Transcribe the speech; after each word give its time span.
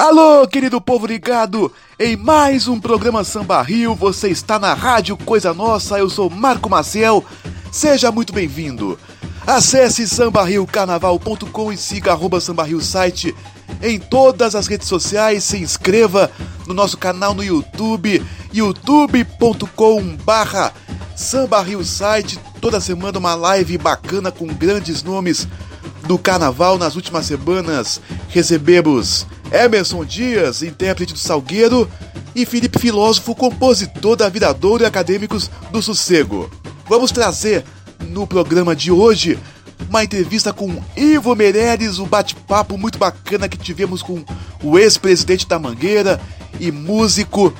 Alô, 0.00 0.48
querido 0.48 0.80
povo 0.80 1.04
ligado 1.04 1.70
em 1.98 2.16
mais 2.16 2.66
um 2.66 2.80
programa 2.80 3.22
Samba 3.22 3.60
Rio. 3.60 3.94
Você 3.94 4.30
está 4.30 4.58
na 4.58 4.72
Rádio 4.72 5.14
Coisa 5.14 5.52
Nossa. 5.52 5.98
Eu 5.98 6.08
sou 6.08 6.30
Marco 6.30 6.70
Maciel. 6.70 7.22
Seja 7.70 8.10
muito 8.10 8.32
bem-vindo. 8.32 8.98
Acesse 9.46 10.08
sambarriocarnaval.com 10.08 11.70
e 11.70 11.76
siga 11.76 12.12
arroba 12.12 12.40
Samba 12.40 12.64
Rio 12.64 12.80
site 12.80 13.34
em 13.82 14.00
todas 14.00 14.54
as 14.54 14.66
redes 14.66 14.88
sociais. 14.88 15.44
Se 15.44 15.58
inscreva 15.58 16.30
no 16.66 16.72
nosso 16.72 16.96
canal 16.96 17.34
no 17.34 17.44
YouTube, 17.44 18.24
youtube.com 18.54 20.16
barra 20.24 20.72
Samba 21.14 21.60
Rio 21.60 21.84
site. 21.84 22.40
Toda 22.58 22.80
semana 22.80 23.18
uma 23.18 23.34
live 23.34 23.76
bacana 23.76 24.32
com 24.32 24.46
grandes 24.46 25.02
nomes 25.02 25.46
do 26.06 26.16
carnaval. 26.16 26.78
Nas 26.78 26.96
últimas 26.96 27.26
semanas 27.26 28.00
recebemos 28.30 29.26
Emerson 29.52 30.04
Dias, 30.04 30.62
intérprete 30.62 31.12
do 31.12 31.18
Salgueiro, 31.18 31.90
e 32.34 32.46
Felipe 32.46 32.78
Filósofo, 32.78 33.34
compositor 33.34 34.16
da 34.16 34.28
Viradouro 34.28 34.82
e 34.82 34.86
Acadêmicos 34.86 35.50
do 35.70 35.82
Sossego. 35.82 36.50
Vamos 36.88 37.10
trazer 37.10 37.64
no 38.08 38.26
programa 38.26 38.74
de 38.74 38.90
hoje 38.90 39.38
uma 39.88 40.04
entrevista 40.04 40.52
com 40.52 40.82
Ivo 40.96 41.34
Meirelles, 41.34 41.98
um 41.98 42.06
bate-papo 42.06 42.78
muito 42.78 42.98
bacana 42.98 43.48
que 43.48 43.56
tivemos 43.56 44.02
com 44.02 44.24
o 44.62 44.78
ex-presidente 44.78 45.48
da 45.48 45.58
Mangueira 45.58 46.20
e 46.60 46.70
músico. 46.70 47.52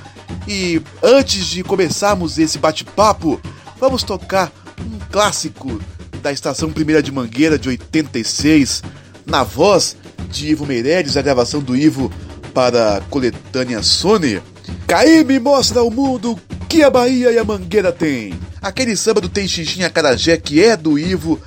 E 0.47 0.81
antes 1.03 1.47
de 1.47 1.65
começarmos 1.65 2.39
esse 2.39 2.59
bate-papo, 2.59 3.41
vamos 3.79 4.03
tocar 4.03 4.53
um 4.81 4.99
clássico 5.11 5.81
da 6.23 6.31
Estação 6.31 6.71
Primeira 6.71 7.03
de 7.03 7.11
Mangueira 7.11 7.59
de 7.59 7.69
86, 7.69 8.83
na 9.27 9.43
voz 9.43 9.97
de 10.31 10.49
Ivo 10.49 10.67
Meirelles, 10.67 11.17
a 11.17 11.23
gravação 11.23 11.61
do 11.61 11.77
Ivo 11.77 12.11
para 12.55 12.97
a 12.97 13.01
coletânea 13.03 13.83
Sony. 13.83 14.41
Caíme 14.87 15.39
mostra 15.39 15.81
ao 15.81 15.91
mundo 15.91 16.39
que 16.69 16.83
a 16.83 16.91
Bahia 16.91 17.33
e 17.33 17.39
a 17.39 17.45
Mangueira 17.45 17.93
têm. 17.93 18.33
Aquele 18.63 18.97
samba 18.97 19.21
do 19.21 19.29
Tem 19.29 19.49
Xixim 19.49 19.83
Acarajé 19.83 20.37
que 20.37 20.63
é 20.63 20.77
do 20.77 20.99
Ivo 20.99 21.41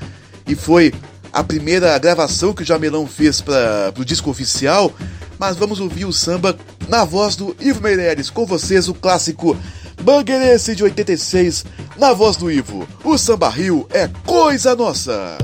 e 0.47 0.55
foi 0.55 0.93
a 1.31 1.43
primeira 1.43 1.97
gravação 1.97 2.53
que 2.53 2.61
o 2.61 2.65
Jamelão 2.65 3.07
fez 3.07 3.41
para 3.41 3.93
o 3.97 4.05
disco 4.05 4.29
oficial. 4.29 4.91
Mas 5.39 5.57
vamos 5.57 5.79
ouvir 5.79 6.05
o 6.05 6.13
samba 6.13 6.55
na 6.87 7.03
voz 7.03 7.35
do 7.35 7.55
Ivo 7.59 7.81
Meirelles. 7.81 8.29
Com 8.29 8.45
vocês 8.45 8.87
o 8.87 8.93
clássico 8.93 9.57
Mangueirense 10.05 10.75
de 10.75 10.83
86, 10.83 11.65
na 11.97 12.13
voz 12.13 12.35
do 12.35 12.51
Ivo. 12.51 12.87
O 13.03 13.17
Samba 13.17 13.49
Rio 13.49 13.87
é 13.91 14.09
coisa 14.25 14.75
nossa. 14.75 15.37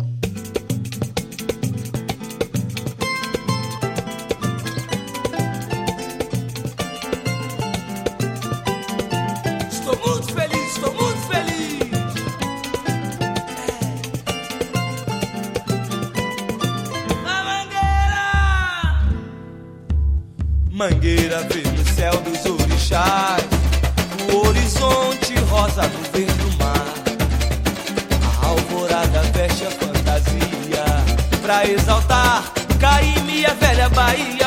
Velha 33.53 33.89
Bahia 33.89 34.38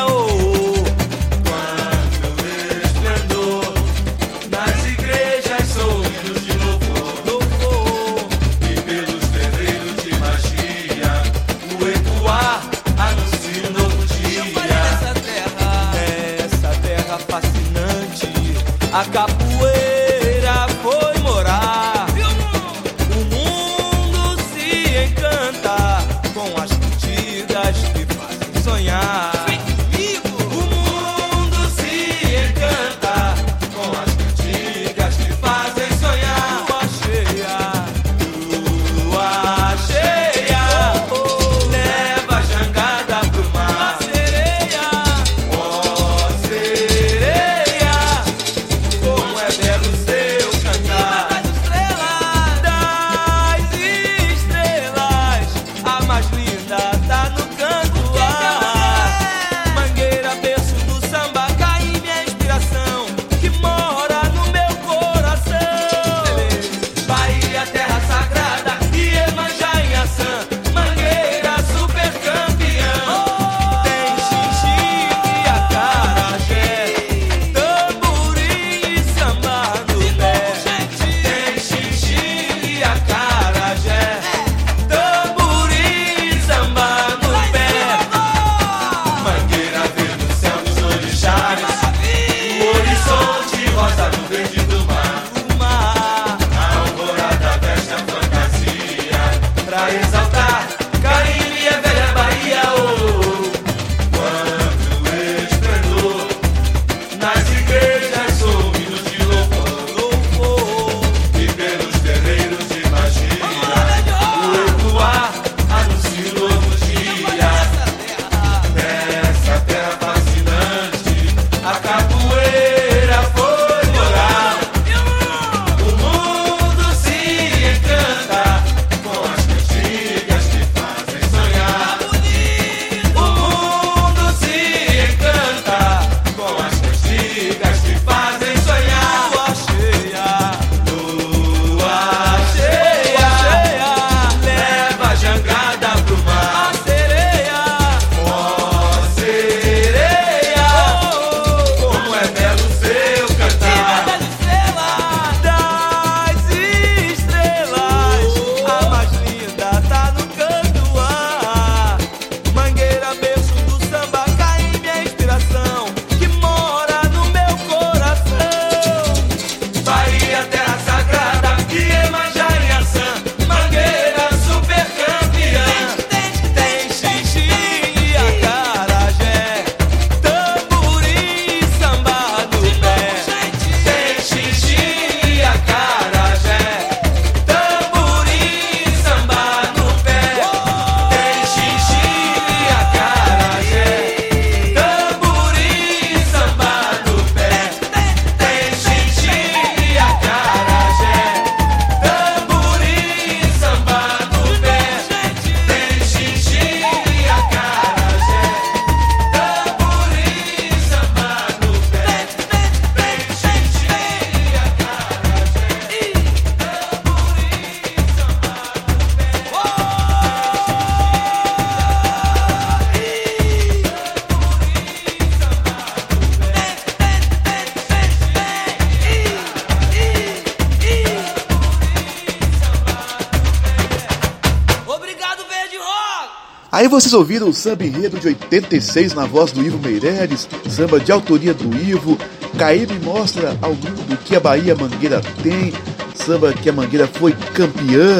vocês 236.93 237.13
ouviram 237.15 237.49
o 237.49 237.53
samba 237.53 237.83
enredo 237.83 238.19
de 238.19 238.27
86 238.27 239.15
na 239.15 239.25
voz 239.25 239.51
do 239.51 239.65
Ivo 239.65 239.79
Meireles, 239.79 240.47
samba 240.69 240.99
de 240.99 241.11
autoria 241.11 241.51
do 241.51 241.75
Ivo. 241.75 242.19
Caíbe 242.55 242.93
mostra 243.03 243.57
ao 243.63 243.71
mundo 243.71 244.15
que 244.23 244.35
a 244.35 244.39
Bahia 244.39 244.75
Mangueira 244.75 245.19
tem, 245.41 245.73
samba 246.13 246.53
que 246.53 246.69
a 246.69 246.73
Mangueira 246.73 247.07
foi 247.07 247.33
campeã. 247.55 248.19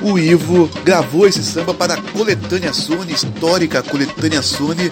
O 0.00 0.18
Ivo 0.18 0.66
gravou 0.82 1.26
esse 1.26 1.42
samba 1.42 1.74
para 1.74 1.92
a 1.92 2.00
coletânea 2.00 2.72
Sony, 2.72 3.12
histórica 3.12 3.82
coletânea 3.82 4.40
Sony, 4.40 4.90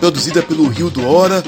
produzida 0.00 0.42
pelo 0.42 0.66
Rio 0.66 0.88
do 0.88 1.06
Hora. 1.06 1.44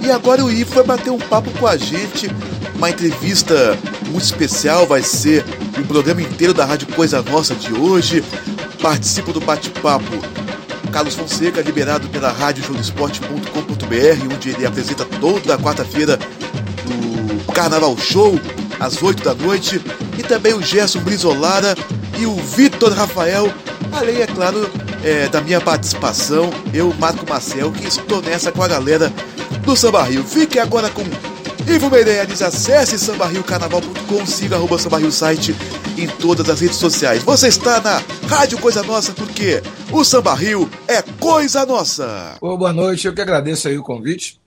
E 0.00 0.10
agora 0.10 0.42
o 0.42 0.50
Ivo 0.50 0.74
vai 0.74 0.84
bater 0.84 1.10
um 1.10 1.18
papo 1.18 1.50
com 1.58 1.66
a 1.66 1.76
gente, 1.76 2.30
uma 2.76 2.88
entrevista 2.88 3.78
muito 4.06 4.24
especial, 4.24 4.86
vai 4.86 5.02
ser 5.02 5.44
o 5.78 5.84
programa 5.84 6.22
inteiro 6.22 6.54
da 6.54 6.64
Rádio 6.64 6.88
Coisa 6.94 7.20
Nossa 7.20 7.54
de 7.54 7.74
hoje. 7.74 8.24
Participa 8.80 9.34
do 9.34 9.40
bate-papo 9.40 10.35
Carlos 10.96 11.14
Fonseca, 11.14 11.60
liberado 11.60 12.08
pela 12.08 12.32
radioshowdesporte.com.br, 12.32 14.34
onde 14.34 14.48
ele 14.48 14.64
apresenta 14.64 15.04
toda 15.04 15.58
quarta-feira 15.58 16.18
o 16.86 17.52
Carnaval 17.52 17.98
Show, 17.98 18.40
às 18.80 19.02
8 19.02 19.22
da 19.22 19.34
noite. 19.34 19.78
E 20.16 20.22
também 20.22 20.54
o 20.54 20.62
Gerson 20.62 21.00
Brizolara 21.00 21.76
e 22.18 22.24
o 22.24 22.34
Vitor 22.36 22.94
Rafael, 22.94 23.52
além, 23.92 24.22
é 24.22 24.26
claro, 24.26 24.70
é, 25.04 25.28
da 25.28 25.42
minha 25.42 25.60
participação, 25.60 26.48
eu, 26.72 26.94
Marco 26.98 27.28
Marcel, 27.28 27.70
que 27.72 27.86
estou 27.86 28.22
nessa 28.22 28.50
com 28.50 28.62
a 28.62 28.68
galera 28.68 29.12
do 29.66 29.76
Samba 29.76 30.02
Rio. 30.02 30.24
Fique 30.24 30.58
agora 30.58 30.88
com 30.88 31.02
Ivo 31.70 31.90
Meirelles, 31.90 32.40
acesse 32.40 32.98
sambarriocarnaval.com, 32.98 34.24
siga 34.24 34.56
arroba 34.56 34.78
Samba 34.78 34.96
Rio 34.96 35.12
site 35.12 35.54
em 35.98 36.06
todas 36.06 36.48
as 36.48 36.60
redes 36.60 36.78
sociais. 36.78 37.22
Você 37.22 37.48
está 37.48 37.82
na 37.82 38.00
Rádio 38.28 38.56
Coisa 38.56 38.82
Nossa, 38.82 39.12
porque 39.12 39.62
o 39.92 40.02
Samba 40.02 40.34
Rio 40.34 40.70
coisa 41.26 41.66
nossa. 41.66 42.38
Ô, 42.40 42.56
boa 42.56 42.72
noite, 42.72 43.06
eu 43.06 43.14
que 43.14 43.20
agradeço 43.20 43.68
aí 43.68 43.76
o 43.76 43.82
convite. 43.82 44.40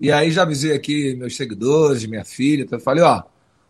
E 0.00 0.10
aí 0.10 0.30
já 0.30 0.42
avisei 0.42 0.74
aqui 0.74 1.14
meus 1.14 1.36
seguidores, 1.36 2.06
minha 2.06 2.24
filha, 2.24 2.62
então 2.62 2.78
eu 2.78 2.82
falei, 2.82 3.04
ó, 3.04 3.22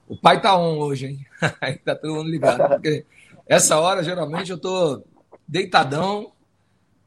o 0.09 0.17
pai 0.17 0.41
tá 0.41 0.56
on 0.56 0.79
hoje, 0.79 1.06
hein? 1.06 1.26
Aí 1.61 1.76
tá 1.76 1.94
todo 1.94 2.14
mundo 2.14 2.31
ligado. 2.31 2.69
Porque 2.69 3.05
essa 3.47 3.79
hora, 3.79 4.03
geralmente, 4.03 4.50
eu 4.50 4.59
tô 4.59 5.03
deitadão 5.47 6.32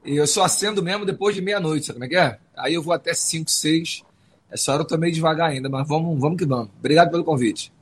e 0.03 0.15
eu 0.15 0.27
só 0.27 0.43
acendo 0.43 0.83
mesmo 0.83 1.05
depois 1.05 1.33
de 1.33 1.41
meia-noite, 1.41 1.85
sabe 1.85 1.99
como 1.99 2.05
é 2.05 2.09
que 2.09 2.15
é? 2.15 2.37
Aí 2.57 2.73
eu 2.73 2.81
vou 2.83 2.93
até 2.93 3.13
5, 3.13 3.49
6 3.49 4.03
essa 4.49 4.71
hora 4.71 4.83
eu 4.83 4.87
tô 4.87 4.97
meio 4.97 5.13
devagar 5.13 5.49
ainda, 5.49 5.67
mas 5.67 5.87
vamos, 5.87 6.19
vamos 6.19 6.37
que 6.37 6.45
vamos. 6.45 6.69
Obrigado 6.79 7.11
pelo 7.11 7.23
convite. 7.23 7.73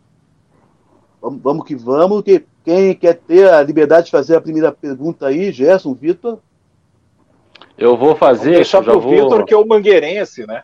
Vamos, 1.22 1.42
vamos 1.42 1.68
que 1.68 1.76
vamos. 1.76 2.24
Que 2.24 2.44
quem 2.64 2.96
quer 2.96 3.16
ter 3.16 3.50
a 3.50 3.62
liberdade 3.62 4.06
de 4.06 4.12
fazer 4.12 4.36
a 4.36 4.42
primeira 4.42 4.72
pergunta 4.72 5.28
aí, 5.28 5.52
Gerson, 5.52 5.94
Vitor? 5.94 6.40
Eu 7.78 7.98
vou 7.98 8.16
fazer. 8.16 8.52
Vamos 8.52 8.58
deixar 8.58 8.84
pro 8.84 9.00
vou... 9.00 9.12
Vitor, 9.12 9.46
que 9.46 9.54
é 9.54 9.58
o 9.58 9.66
mangueirense, 9.66 10.46
né? 10.46 10.64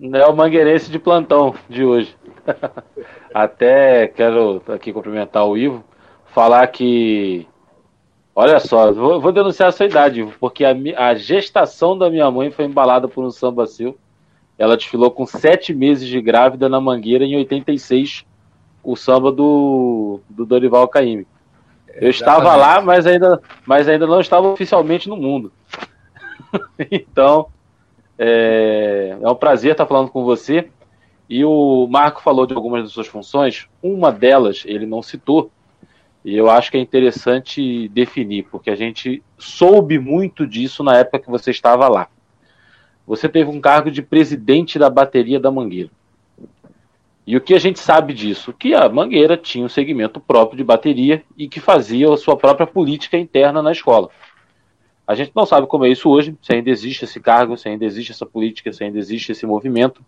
É 0.00 0.26
o 0.26 0.34
mangueirense 0.34 0.90
de 0.90 0.98
plantão 0.98 1.54
de 1.68 1.84
hoje. 1.84 2.16
Até 3.34 4.08
quero 4.08 4.62
aqui 4.68 4.92
cumprimentar 4.92 5.46
o 5.46 5.56
Ivo, 5.56 5.84
falar 6.26 6.66
que. 6.68 7.46
Olha 8.34 8.58
só, 8.58 8.92
vou, 8.92 9.20
vou 9.20 9.30
denunciar 9.30 9.68
a 9.68 9.72
sua 9.72 9.86
idade, 9.86 10.20
Ivo, 10.20 10.34
porque 10.40 10.64
a, 10.64 10.74
a 10.96 11.14
gestação 11.14 11.96
da 11.96 12.10
minha 12.10 12.28
mãe 12.30 12.50
foi 12.50 12.64
embalada 12.64 13.06
por 13.06 13.24
um 13.24 13.30
samba 13.30 13.66
seu 13.66 13.96
ela 14.58 14.76
desfilou 14.76 15.10
com 15.10 15.26
sete 15.26 15.74
meses 15.74 16.06
de 16.06 16.20
grávida 16.20 16.68
na 16.68 16.80
Mangueira 16.80 17.24
em 17.24 17.36
86, 17.36 18.24
o 18.82 18.96
samba 18.96 19.32
do, 19.32 20.20
do 20.28 20.46
Dorival 20.46 20.86
Caymmi. 20.88 21.26
Eu 21.94 22.10
estava 22.10 22.54
lá, 22.56 22.80
mas 22.80 23.06
ainda, 23.06 23.40
mas 23.66 23.88
ainda 23.88 24.06
não 24.06 24.20
estava 24.20 24.48
oficialmente 24.48 25.08
no 25.08 25.16
mundo. 25.16 25.52
então, 26.90 27.48
é, 28.18 29.16
é 29.20 29.28
um 29.28 29.34
prazer 29.34 29.72
estar 29.72 29.86
falando 29.86 30.10
com 30.10 30.24
você. 30.24 30.68
E 31.28 31.44
o 31.44 31.86
Marco 31.88 32.22
falou 32.22 32.46
de 32.46 32.54
algumas 32.54 32.82
das 32.82 32.92
suas 32.92 33.06
funções. 33.06 33.66
Uma 33.82 34.12
delas 34.12 34.62
ele 34.66 34.86
não 34.86 35.02
citou, 35.02 35.50
e 36.24 36.36
eu 36.36 36.50
acho 36.50 36.70
que 36.70 36.76
é 36.76 36.80
interessante 36.80 37.88
definir, 37.88 38.44
porque 38.50 38.70
a 38.70 38.76
gente 38.76 39.22
soube 39.38 39.98
muito 39.98 40.46
disso 40.46 40.82
na 40.82 40.98
época 40.98 41.18
que 41.20 41.30
você 41.30 41.50
estava 41.50 41.88
lá 41.88 42.08
você 43.06 43.28
teve 43.28 43.50
um 43.50 43.60
cargo 43.60 43.90
de 43.90 44.02
presidente 44.02 44.78
da 44.78 44.88
bateria 44.88 45.38
da 45.38 45.50
Mangueira. 45.50 45.90
E 47.26 47.36
o 47.36 47.40
que 47.40 47.54
a 47.54 47.58
gente 47.58 47.78
sabe 47.78 48.12
disso? 48.12 48.52
Que 48.52 48.74
a 48.74 48.88
Mangueira 48.88 49.36
tinha 49.36 49.64
um 49.64 49.68
segmento 49.68 50.20
próprio 50.20 50.56
de 50.58 50.64
bateria 50.64 51.22
e 51.36 51.48
que 51.48 51.60
fazia 51.60 52.12
a 52.12 52.16
sua 52.16 52.36
própria 52.36 52.66
política 52.66 53.16
interna 53.16 53.62
na 53.62 53.72
escola. 53.72 54.10
A 55.06 55.14
gente 55.14 55.32
não 55.34 55.44
sabe 55.44 55.66
como 55.66 55.84
é 55.84 55.90
isso 55.90 56.08
hoje, 56.08 56.36
se 56.42 56.54
ainda 56.54 56.70
existe 56.70 57.04
esse 57.04 57.20
cargo, 57.20 57.56
se 57.56 57.68
ainda 57.68 57.84
existe 57.84 58.12
essa 58.12 58.24
política, 58.24 58.72
se 58.72 58.82
ainda 58.82 58.98
existe 58.98 59.32
esse 59.32 59.44
movimento. 59.44 60.04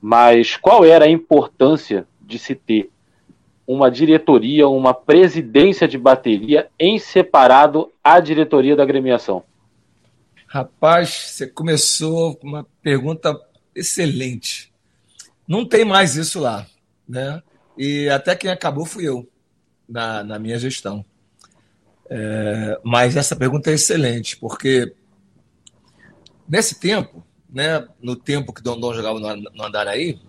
Mas 0.00 0.56
qual 0.56 0.84
era 0.84 1.06
a 1.06 1.10
importância 1.10 2.06
de 2.20 2.38
se 2.38 2.54
ter 2.54 2.90
uma 3.66 3.90
diretoria, 3.90 4.68
uma 4.68 4.94
presidência 4.94 5.88
de 5.88 5.98
bateria 5.98 6.68
em 6.78 6.98
separado 6.98 7.90
à 8.04 8.20
diretoria 8.20 8.76
da 8.76 8.82
agremiação? 8.82 9.42
Rapaz, 10.46 11.08
você 11.08 11.46
começou 11.46 12.36
com 12.36 12.46
uma 12.46 12.66
pergunta 12.82 13.38
excelente. 13.74 14.72
Não 15.48 15.64
tem 15.64 15.84
mais 15.84 16.16
isso 16.16 16.40
lá, 16.40 16.66
né? 17.08 17.42
E 17.76 18.08
até 18.08 18.36
quem 18.36 18.50
acabou 18.50 18.86
fui 18.86 19.08
eu, 19.08 19.28
na, 19.88 20.22
na 20.22 20.38
minha 20.38 20.58
gestão. 20.58 21.04
É, 22.08 22.80
mas 22.84 23.16
essa 23.16 23.34
pergunta 23.34 23.70
é 23.70 23.74
excelente, 23.74 24.36
porque 24.36 24.94
nesse 26.48 26.78
tempo, 26.78 27.24
né, 27.48 27.86
no 28.00 28.14
tempo 28.14 28.52
que 28.52 28.62
Dondon 28.62 28.94
jogava 28.94 29.18
no, 29.18 29.64
Andaraí, 29.64 30.20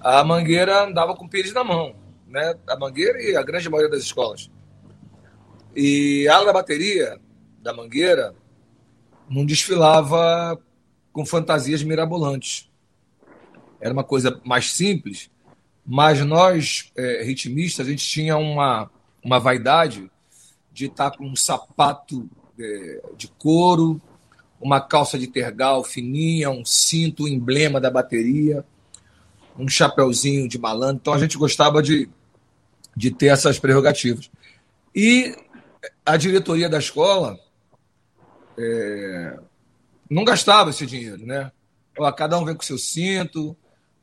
a 0.00 0.24
Mangueira 0.24 0.84
andava 0.84 1.14
com 1.14 1.26
o 1.26 1.28
pires 1.28 1.52
na 1.52 1.62
mão. 1.62 1.94
Né? 2.26 2.54
A 2.66 2.78
Mangueira 2.78 3.22
e 3.22 3.36
a 3.36 3.42
grande 3.42 3.68
maioria 3.68 3.90
das 3.90 4.02
escolas. 4.02 4.50
E 5.76 6.26
a 6.28 6.36
ala 6.36 6.46
da 6.46 6.52
bateria 6.52 7.18
da 7.62 7.72
Mangueira 7.72 8.34
não 9.28 9.44
desfilava 9.44 10.58
com 11.12 11.24
fantasias 11.24 11.82
mirabolantes. 11.82 12.70
Era 13.80 13.92
uma 13.92 14.04
coisa 14.04 14.40
mais 14.44 14.72
simples, 14.72 15.30
mas 15.84 16.24
nós, 16.24 16.92
é, 16.96 17.22
ritmistas, 17.22 17.86
a 17.86 17.90
gente 17.90 18.06
tinha 18.06 18.36
uma, 18.36 18.90
uma 19.22 19.38
vaidade 19.38 20.10
de 20.72 20.86
estar 20.86 21.10
com 21.10 21.26
um 21.26 21.36
sapato 21.36 22.28
é, 22.58 23.02
de 23.16 23.28
couro, 23.28 24.00
uma 24.60 24.80
calça 24.80 25.18
de 25.18 25.26
tergal 25.26 25.82
fininha, 25.82 26.50
um 26.50 26.64
cinto, 26.64 27.24
um 27.24 27.28
emblema 27.28 27.80
da 27.80 27.90
bateria, 27.90 28.64
um 29.58 29.68
chapéuzinho 29.68 30.48
de 30.48 30.58
malandro. 30.58 30.98
Então 31.00 31.12
a 31.12 31.18
gente 31.18 31.36
gostava 31.36 31.82
de, 31.82 32.08
de 32.96 33.10
ter 33.10 33.26
essas 33.26 33.58
prerrogativas. 33.58 34.30
E 34.94 35.36
a 36.06 36.16
diretoria 36.16 36.68
da 36.68 36.78
escola 36.78 37.38
é, 38.56 39.38
não 40.08 40.24
gastava 40.24 40.70
esse 40.70 40.86
dinheiro, 40.86 41.26
né? 41.26 41.50
Ó, 41.98 42.10
cada 42.12 42.38
um 42.38 42.44
vem 42.44 42.54
com 42.54 42.62
seu 42.62 42.78
cinto, 42.78 43.56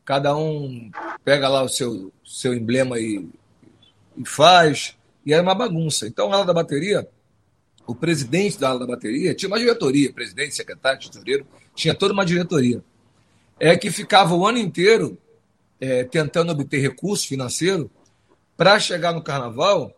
cada 0.04 0.36
um 0.36 0.92
pega 1.24 1.48
lá 1.48 1.64
o 1.64 1.70
seu, 1.70 2.12
seu 2.26 2.54
emblema 2.54 3.00
e, 3.00 3.28
e 4.18 4.26
faz, 4.26 4.98
e 5.30 5.34
era 5.34 5.44
uma 5.44 5.54
bagunça. 5.54 6.08
Então, 6.08 6.34
a 6.34 6.38
ala 6.38 6.46
da 6.46 6.54
bateria, 6.54 7.08
o 7.86 7.94
presidente 7.94 8.60
da 8.60 8.70
ala 8.70 8.80
da 8.80 8.88
bateria 8.88 9.36
tinha 9.36 9.48
uma 9.48 9.60
diretoria, 9.60 10.12
presidente, 10.12 10.56
secretário, 10.56 11.00
tesoureiro, 11.00 11.46
tinha 11.76 11.94
toda 11.94 12.14
uma 12.14 12.26
diretoria. 12.26 12.84
É 13.60 13.78
que 13.78 13.92
ficava 13.92 14.34
o 14.34 14.48
ano 14.48 14.58
inteiro 14.58 15.20
é, 15.80 16.04
tentando 16.04 16.52
obter 16.52 16.80
recurso 16.80 17.28
financeiro 17.28 17.92
para 18.58 18.80
chegar 18.80 19.14
no 19.14 19.22
carnaval 19.22 19.96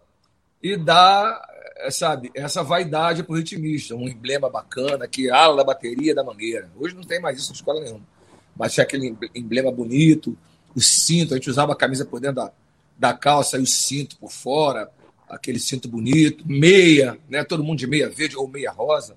e 0.62 0.76
dar 0.76 1.42
é, 1.78 1.90
sabe, 1.90 2.30
essa 2.36 2.62
vaidade 2.62 3.24
pro 3.24 3.36
ritmista, 3.36 3.96
um 3.96 4.10
emblema 4.10 4.50
bacana, 4.50 5.08
que 5.08 5.32
ala 5.32 5.56
da 5.56 5.64
bateria 5.64 6.14
da 6.14 6.26
mangueira. 6.26 6.70
Hoje 6.78 6.94
não 6.94 7.04
tem 7.04 7.22
mais 7.22 7.40
isso 7.40 7.52
em 7.52 7.56
escola 7.56 7.80
nenhuma. 7.80 8.06
Mas 8.54 8.74
tinha 8.74 8.84
aquele 8.84 9.16
emblema 9.34 9.72
bonito, 9.72 10.38
o 10.76 10.82
cinto, 10.82 11.34
a 11.34 11.38
gente 11.38 11.50
usava 11.50 11.72
a 11.72 11.76
camisa 11.76 12.04
por 12.04 12.20
dentro 12.20 12.36
da, 12.36 12.52
da 12.98 13.14
calça 13.14 13.58
e 13.58 13.62
o 13.62 13.66
cinto 13.66 14.18
por 14.18 14.30
fora, 14.30 14.92
aquele 15.32 15.60
cinto 15.60 15.88
bonito, 15.88 16.44
meia, 16.48 17.18
né? 17.30 17.44
Todo 17.44 17.64
mundo 17.64 17.80
de 17.80 17.88
meia 17.88 18.10
verde 18.10 18.38
ou 18.38 18.48
meia 18.48 18.72
rosa. 18.72 19.16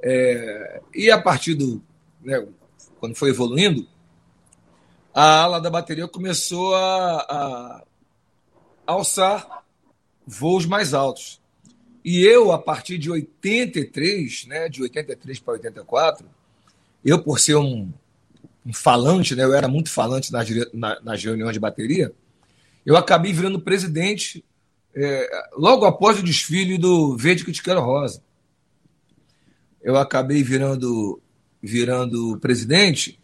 É, 0.00 0.80
e 0.94 1.10
a 1.10 1.20
partir 1.20 1.54
do. 1.54 1.82
Né, 2.22 2.46
quando 2.98 3.14
foi 3.14 3.30
evoluindo, 3.30 3.88
a 5.14 5.42
ala 5.42 5.60
da 5.60 5.70
bateria 5.70 6.06
começou 6.06 6.74
a, 6.74 7.16
a 7.22 7.84
alçar 8.86 9.64
voos 10.26 10.66
mais 10.66 10.92
altos. 10.92 11.40
E 12.04 12.20
eu, 12.20 12.52
a 12.52 12.58
partir 12.58 12.98
de 12.98 13.10
83, 13.10 14.46
né, 14.46 14.68
de 14.68 14.82
83 14.82 15.38
para 15.40 15.54
84, 15.54 16.26
eu, 17.04 17.22
por 17.22 17.38
ser 17.38 17.56
um, 17.56 17.90
um 18.64 18.72
falante, 18.72 19.34
né, 19.34 19.44
eu 19.44 19.54
era 19.54 19.68
muito 19.68 19.90
falante 19.90 20.32
nas, 20.32 20.48
na, 20.72 21.00
nas 21.00 21.22
reuniões 21.22 21.52
de 21.52 21.60
bateria, 21.60 22.12
eu 22.84 22.96
acabei 22.96 23.32
virando 23.32 23.60
presidente 23.60 24.44
é, 24.94 25.30
logo 25.56 25.84
após 25.84 26.18
o 26.18 26.22
desfile 26.22 26.76
do 26.76 27.16
Verde 27.16 27.44
quero 27.44 27.80
rosa. 27.80 28.22
eu 29.82 29.96
acabei 29.96 30.42
virando, 30.42 31.20
virando 31.62 32.38
presidente, 32.38 33.18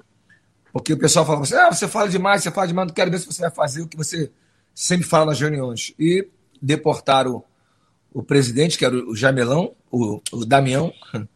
porque 0.73 0.93
o 0.93 0.99
pessoal 0.99 1.27
falava 1.27 1.45
assim: 1.45 1.55
ah, 1.55 1.73
você 1.73 1.89
fala 1.89 2.09
demais, 2.09 2.43
você 2.43 2.51
fala 2.51 2.67
demais, 2.67 2.89
não 2.89 2.95
quero 2.95 3.11
ver 3.11 3.19
se 3.19 3.27
você 3.27 3.43
vai 3.43 3.51
fazer 3.51 3.83
o 3.83 3.89
que 3.89 3.97
você 3.97 4.31
sempre 4.75 5.07
fala 5.07 5.27
nas 5.27 5.41
reuniões. 5.41 5.95
E 5.99 6.29
deportaram 6.61 7.43
o 8.13 8.23
presidente, 8.23 8.79
que 8.79 8.85
era 8.85 8.95
o 8.95 9.17
Jamelão, 9.17 9.75
o, 9.91 10.21
o 10.33 10.45
Damião, 10.45 10.93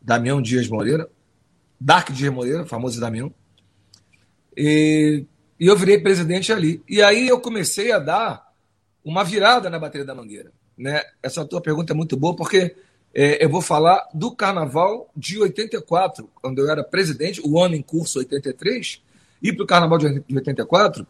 Damião 0.00 0.42
Dias 0.42 0.68
Moreira, 0.68 1.08
Dark 1.80 2.10
Dias 2.10 2.32
Moreira, 2.32 2.66
famoso 2.66 3.00
Damião. 3.00 3.32
E, 4.56 5.24
e 5.58 5.66
eu 5.66 5.76
virei 5.76 5.98
presidente 5.98 6.52
ali. 6.52 6.82
E 6.88 7.02
aí 7.02 7.26
eu 7.26 7.40
comecei 7.40 7.92
a 7.92 7.98
dar 7.98 8.49
uma 9.04 9.24
virada 9.24 9.70
na 9.70 9.78
bateria 9.78 10.06
da 10.06 10.14
Mangueira. 10.14 10.52
Né? 10.76 11.02
Essa 11.22 11.44
tua 11.44 11.60
pergunta 11.60 11.92
é 11.92 11.96
muito 11.96 12.16
boa, 12.16 12.34
porque 12.34 12.74
é, 13.14 13.44
eu 13.44 13.48
vou 13.48 13.60
falar 13.60 14.08
do 14.14 14.34
carnaval 14.34 15.10
de 15.16 15.38
84, 15.38 16.28
quando 16.34 16.58
eu 16.58 16.70
era 16.70 16.84
presidente, 16.84 17.40
o 17.44 17.60
ano 17.60 17.74
em 17.74 17.82
curso 17.82 18.18
83, 18.18 19.02
e 19.42 19.52
para 19.52 19.64
o 19.64 19.66
carnaval 19.66 19.98
de 19.98 20.24
84, 20.34 21.06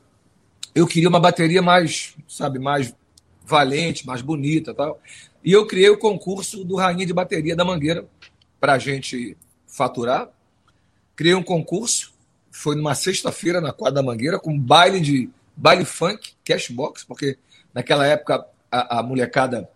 eu 0.74 0.86
queria 0.86 1.08
uma 1.08 1.20
bateria 1.20 1.60
mais, 1.60 2.14
sabe, 2.28 2.58
mais 2.58 2.94
valente, 3.44 4.06
mais 4.06 4.22
bonita 4.22 4.72
tal. 4.72 5.00
E 5.44 5.52
eu 5.52 5.66
criei 5.66 5.90
o 5.90 5.98
concurso 5.98 6.64
do 6.64 6.76
Rainha 6.76 7.04
de 7.04 7.12
Bateria 7.12 7.56
da 7.56 7.64
Mangueira 7.64 8.06
para 8.60 8.74
a 8.74 8.78
gente 8.78 9.36
faturar. 9.66 10.28
Criei 11.16 11.34
um 11.34 11.42
concurso, 11.42 12.12
foi 12.50 12.76
numa 12.76 12.94
sexta-feira 12.94 13.60
na 13.60 13.72
quadra 13.72 13.96
da 13.96 14.02
Mangueira, 14.02 14.38
com 14.38 14.58
baile 14.58 15.00
de 15.00 15.28
baile 15.56 15.84
funk, 15.84 16.32
cashbox, 16.44 17.04
porque 17.04 17.36
naquela 17.74 18.06
época 18.06 18.44
a, 18.70 18.98
a 18.98 19.02
molecada 19.02 19.68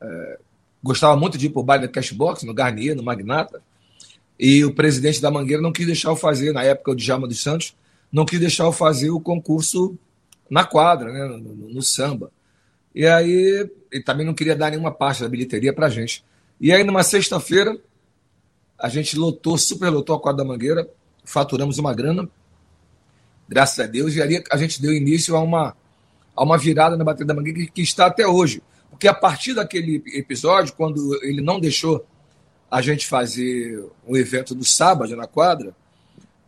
é, 0.00 0.38
gostava 0.82 1.16
muito 1.16 1.38
de 1.38 1.46
ir 1.46 1.50
para 1.50 1.60
o 1.60 1.64
baile 1.64 1.86
da 1.86 1.92
cashbox, 1.92 2.42
no 2.42 2.54
Garnier, 2.54 2.94
no 2.94 3.02
Magnata. 3.02 3.62
E 4.38 4.64
o 4.64 4.74
presidente 4.74 5.20
da 5.20 5.30
Mangueira 5.30 5.62
não 5.62 5.72
quis 5.72 5.86
deixar 5.86 6.10
eu 6.10 6.16
fazer, 6.16 6.52
na 6.52 6.62
época 6.62 6.90
o 6.90 6.94
Djalma 6.94 7.28
dos 7.28 7.40
Santos, 7.40 7.76
não 8.12 8.24
quis 8.24 8.40
deixar 8.40 8.64
eu 8.64 8.72
fazer 8.72 9.10
o 9.10 9.20
concurso 9.20 9.96
na 10.50 10.64
quadra, 10.64 11.12
né, 11.12 11.24
no, 11.24 11.38
no, 11.38 11.68
no 11.74 11.82
samba. 11.82 12.30
E 12.94 13.06
aí 13.06 13.68
ele 13.90 14.02
também 14.02 14.26
não 14.26 14.34
queria 14.34 14.54
dar 14.54 14.70
nenhuma 14.70 14.92
parte 14.92 15.22
da 15.22 15.28
bilheteria 15.28 15.72
para 15.72 15.88
gente. 15.88 16.24
E 16.60 16.72
aí, 16.72 16.84
numa 16.84 17.02
sexta-feira, 17.02 17.76
a 18.78 18.88
gente 18.88 19.16
lotou, 19.16 19.56
superlotou 19.56 20.16
a 20.16 20.20
quadra 20.20 20.44
da 20.44 20.48
Mangueira, 20.48 20.88
faturamos 21.24 21.78
uma 21.78 21.94
grana, 21.94 22.28
graças 23.48 23.78
a 23.80 23.86
Deus, 23.86 24.14
e 24.14 24.22
ali 24.22 24.42
a 24.50 24.56
gente 24.56 24.80
deu 24.80 24.92
início 24.92 25.34
a 25.36 25.40
uma, 25.40 25.76
a 26.36 26.42
uma 26.42 26.58
virada 26.58 26.96
na 26.96 27.04
bateria 27.04 27.26
da 27.26 27.34
Mangueira 27.34 27.70
que, 27.72 27.82
está 27.82 28.06
até 28.06 28.26
hoje. 28.26 28.62
Porque 28.90 29.08
a 29.08 29.14
partir 29.14 29.54
daquele 29.54 30.02
episódio, 30.06 30.74
quando 30.74 31.18
ele 31.22 31.40
não 31.40 31.60
deixou 31.60 32.04
a 32.70 32.80
gente 32.82 33.06
fazer 33.06 33.84
um 34.06 34.16
evento 34.16 34.54
do 34.54 34.64
sábado 34.64 35.14
na 35.16 35.26
quadra, 35.26 35.74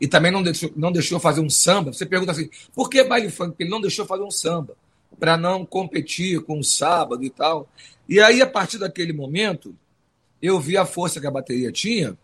e 0.00 0.07
também 0.07 0.31
não 0.31 0.43
deixou, 0.43 0.71
não 0.76 0.93
deixou 0.93 1.19
fazer 1.19 1.40
um 1.40 1.49
samba, 1.49 1.93
você 1.93 2.05
pergunta 2.05 2.33
assim, 2.33 2.50
por 2.75 2.90
que 2.90 3.02
baile 3.02 3.31
funk? 3.31 3.55
Ele 3.59 3.71
não 3.71 3.81
deixou 3.81 4.05
fazer 4.05 4.23
um 4.23 4.31
samba 4.31 4.76
para 5.19 5.37
não 5.37 5.64
competir 5.64 6.40
com 6.43 6.59
o 6.59 6.64
sábado 6.64 7.25
e 7.25 7.31
tal. 7.31 7.69
E 8.09 8.21
aí, 8.21 8.43
a 8.43 8.47
partir 8.47 8.78
daquele 8.78 9.12
momento, 9.12 9.75
eu 10.43 10.61
vi 10.61 10.76
a 10.76 10.85
força 10.85 11.21
que 11.21 11.26
a 11.26 11.31
bateria 11.31 11.73
tinha, 11.73 12.16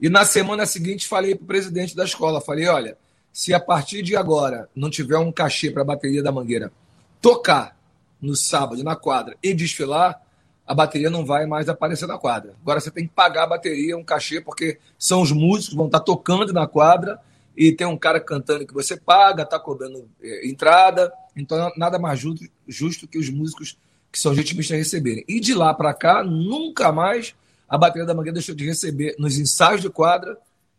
e 0.00 0.08
na 0.08 0.24
semana 0.24 0.66
seguinte 0.66 1.06
falei 1.06 1.34
para 1.34 1.44
o 1.44 1.46
presidente 1.46 1.94
da 1.94 2.04
escola, 2.04 2.40
falei, 2.40 2.66
olha, 2.66 2.96
se 3.32 3.54
a 3.54 3.60
partir 3.60 4.02
de 4.02 4.16
agora 4.16 4.68
não 4.74 4.90
tiver 4.90 5.18
um 5.18 5.30
cachê 5.30 5.70
para 5.70 5.82
a 5.82 5.84
bateria 5.84 6.22
da 6.22 6.32
Mangueira 6.32 6.72
tocar 7.22 7.78
no 8.20 8.36
sábado 8.36 8.84
na 8.84 8.94
quadra 8.94 9.36
e 9.42 9.54
desfilar, 9.54 10.20
a 10.66 10.74
bateria 10.74 11.08
não 11.08 11.24
vai 11.24 11.46
mais 11.46 11.68
aparecer 11.68 12.06
na 12.06 12.18
quadra. 12.18 12.54
Agora 12.60 12.80
você 12.80 12.90
tem 12.90 13.06
que 13.06 13.12
pagar 13.12 13.44
a 13.44 13.46
bateria, 13.46 13.96
um 13.96 14.04
cachê, 14.04 14.40
porque 14.40 14.78
são 14.98 15.22
os 15.22 15.32
músicos 15.32 15.70
que 15.70 15.76
vão 15.76 15.86
estar 15.86 16.00
tocando 16.00 16.52
na 16.52 16.66
quadra 16.66 17.18
e 17.56 17.72
tem 17.72 17.86
um 17.86 17.96
cara 17.96 18.20
cantando 18.20 18.66
que 18.66 18.74
você 18.74 18.96
paga, 18.96 19.42
está 19.42 19.58
cobrando 19.58 20.08
é, 20.22 20.48
entrada, 20.48 21.12
então 21.36 21.70
nada 21.76 21.98
mais 21.98 22.18
justo, 22.18 22.46
justo 22.66 23.08
que 23.08 23.18
os 23.18 23.30
músicos 23.30 23.78
que 24.10 24.18
são 24.18 24.34
vitimistas 24.34 24.76
receberem. 24.76 25.24
E 25.26 25.40
de 25.40 25.54
lá 25.54 25.72
para 25.72 25.94
cá, 25.94 26.22
nunca 26.22 26.92
mais 26.92 27.34
a 27.68 27.78
bateria 27.78 28.06
da 28.06 28.14
Mangueira 28.14 28.34
deixou 28.34 28.54
de 28.54 28.66
receber 28.66 29.16
nos 29.18 29.38
ensaios 29.38 29.80
de 29.80 29.88
quadra 29.88 30.36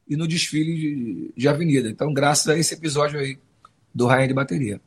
e 0.07 0.15
no 0.15 0.27
desfile 0.27 0.75
de, 0.75 1.33
de 1.35 1.47
avenida. 1.47 1.89
Então, 1.89 2.13
graças 2.13 2.47
a 2.47 2.57
esse 2.57 2.73
episódio 2.73 3.19
aí 3.19 3.39
do 3.93 4.05
Rainha 4.05 4.27
de 4.27 4.33
Bateria. 4.33 4.79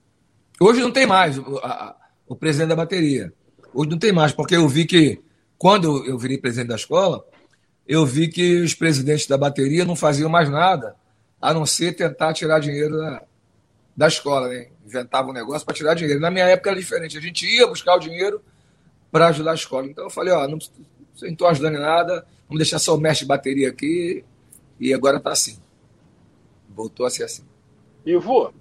Hoje 0.60 0.80
não 0.80 0.90
tem 0.90 1.06
mais 1.06 1.38
o, 1.38 1.58
a, 1.58 1.94
o 2.26 2.34
presidente 2.34 2.68
da 2.68 2.76
bateria. 2.76 3.32
Hoje 3.75 3.90
não 3.90 3.98
tem 3.98 4.12
mais, 4.12 4.32
porque 4.32 4.56
eu 4.56 4.66
vi 4.68 4.86
que, 4.86 5.20
quando 5.58 6.04
eu 6.06 6.18
virei 6.18 6.38
presidente 6.38 6.68
da 6.68 6.76
escola, 6.76 7.25
eu 7.86 8.04
vi 8.06 8.28
que 8.28 8.60
os 8.62 8.75
presidentes 8.75 9.26
da 9.26 9.36
bateria 9.36 9.84
não 9.84 9.94
faziam 9.94 10.30
mais 10.30 10.48
nada 10.48 10.96
a 11.40 11.52
não 11.52 11.66
ser 11.66 11.92
tentar 11.92 12.32
tirar 12.32 12.58
dinheiro 12.58 12.96
da, 12.96 13.22
da 13.96 14.08
escola, 14.08 14.48
né? 14.48 14.68
Inventava 14.84 15.28
um 15.28 15.32
negócio 15.32 15.64
para 15.64 15.75
tirar 15.75 15.94
dinheiro. 15.94 16.20
Na 16.20 16.30
minha 16.30 16.46
época 16.46 16.70
era 16.70 16.78
diferente. 16.78 17.18
A 17.18 17.20
gente 17.20 17.46
ia 17.46 17.66
buscar 17.66 17.96
o 17.96 18.00
dinheiro 18.00 18.40
para 19.12 19.28
ajudar 19.28 19.52
a 19.52 19.54
escola. 19.54 19.86
Então 19.86 20.04
eu 20.04 20.10
falei, 20.10 20.32
ó, 20.32 20.48
não, 20.48 20.58
estou 21.22 21.48
ajudando 21.48 21.76
em 21.76 21.80
nada, 21.80 22.26
vamos 22.48 22.58
deixar 22.58 22.78
só 22.78 22.94
o 22.94 23.00
mestre 23.00 23.25
de 23.25 23.28
bateria 23.28 23.68
aqui. 23.68 24.25
E 24.80 24.92
agora 24.94 25.18
está 25.18 25.32
assim. 25.32 25.58
Voltou 26.68 27.06
a 27.06 27.10
ser 27.10 27.25
assim. 27.25 27.44
Ivo, 28.04 28.52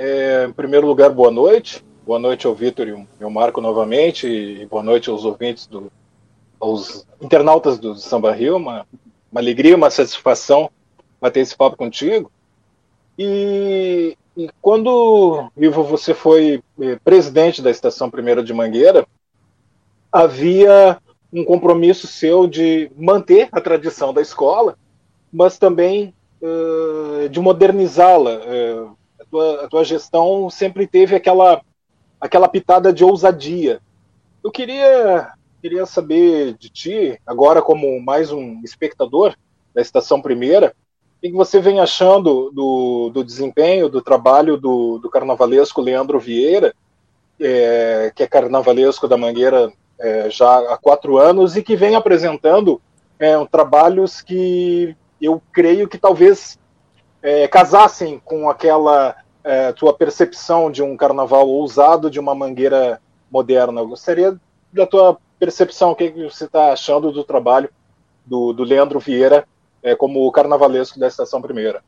é, 0.00 0.46
em 0.46 0.52
primeiro 0.52 0.86
lugar, 0.86 1.10
boa 1.10 1.30
noite. 1.30 1.84
Boa 2.06 2.18
noite 2.18 2.46
ao 2.46 2.54
Vitor 2.54 2.88
e 2.88 3.06
ao 3.22 3.30
Marco 3.30 3.60
novamente. 3.60 4.26
E 4.26 4.64
boa 4.64 4.82
noite 4.82 5.10
aos 5.10 5.26
ouvintes, 5.26 5.66
do, 5.66 5.92
aos 6.58 7.06
internautas 7.20 7.78
do 7.78 7.94
Samba 7.96 8.32
Rio. 8.32 8.56
Uma, 8.56 8.86
uma 9.30 9.40
alegria, 9.42 9.76
uma 9.76 9.90
satisfação 9.90 10.70
bater 11.20 11.40
esse 11.40 11.54
papo 11.54 11.76
contigo. 11.76 12.32
E, 13.18 14.16
e 14.34 14.48
quando, 14.62 15.50
Ivo, 15.54 15.84
você 15.84 16.14
foi 16.14 16.62
eh, 16.80 16.98
presidente 17.04 17.60
da 17.60 17.70
Estação 17.70 18.10
Primeira 18.10 18.42
de 18.42 18.54
Mangueira, 18.54 19.06
havia 20.10 20.96
um 21.30 21.44
compromisso 21.44 22.06
seu 22.06 22.46
de 22.46 22.90
manter 22.96 23.50
a 23.52 23.60
tradição 23.60 24.14
da 24.14 24.22
escola, 24.22 24.78
mas 25.30 25.58
também 25.58 26.14
uh, 26.40 27.28
de 27.28 27.38
modernizá-la. 27.38 28.36
Uh, 28.36 28.99
tua, 29.30 29.64
a 29.64 29.68
tua 29.68 29.84
gestão 29.84 30.50
sempre 30.50 30.86
teve 30.86 31.14
aquela, 31.14 31.62
aquela 32.20 32.48
pitada 32.48 32.92
de 32.92 33.04
ousadia. 33.04 33.80
Eu 34.42 34.50
queria, 34.50 35.32
queria 35.62 35.86
saber 35.86 36.54
de 36.54 36.68
ti, 36.68 37.20
agora 37.26 37.62
como 37.62 38.00
mais 38.00 38.32
um 38.32 38.60
espectador 38.64 39.34
da 39.74 39.80
Estação 39.80 40.20
Primeira, 40.20 40.74
o 41.18 41.20
que 41.20 41.32
você 41.32 41.60
vem 41.60 41.80
achando 41.80 42.50
do, 42.50 43.10
do 43.10 43.22
desempenho, 43.22 43.88
do 43.88 44.00
trabalho 44.00 44.56
do, 44.56 44.98
do 44.98 45.10
carnavalesco 45.10 45.80
Leandro 45.80 46.18
Vieira, 46.18 46.74
é, 47.38 48.10
que 48.14 48.22
é 48.22 48.26
carnavalesco 48.26 49.06
da 49.06 49.16
Mangueira 49.16 49.70
é, 49.98 50.30
já 50.30 50.58
há 50.72 50.78
quatro 50.78 51.18
anos 51.18 51.56
e 51.56 51.62
que 51.62 51.76
vem 51.76 51.94
apresentando 51.94 52.80
é, 53.18 53.32
trabalhos 53.46 54.22
que 54.22 54.96
eu 55.20 55.42
creio 55.52 55.86
que 55.86 55.98
talvez 55.98 56.58
é, 57.22 57.46
casassem 57.48 58.20
com 58.24 58.48
aquela 58.48 59.16
é, 59.44 59.72
tua 59.72 59.92
percepção 59.92 60.70
de 60.70 60.82
um 60.82 60.96
carnaval 60.96 61.48
ousado, 61.48 62.10
de 62.10 62.18
uma 62.18 62.34
mangueira 62.34 63.00
moderna. 63.30 63.80
Eu 63.80 63.88
gostaria 63.88 64.38
da 64.72 64.86
tua 64.86 65.18
percepção, 65.38 65.90
o 65.90 65.96
que, 65.96 66.10
você 66.10 66.44
está 66.44 66.72
achando 66.72 67.10
do 67.10 67.24
trabalho 67.24 67.70
do, 68.24 68.52
do 68.52 68.62
Leandro 68.62 69.00
Vieira 69.00 69.46
é, 69.82 69.94
como 69.94 70.30
carnavalesco 70.30 70.98
da 70.98 71.08
Estação 71.08 71.40
Primeira. 71.40 71.82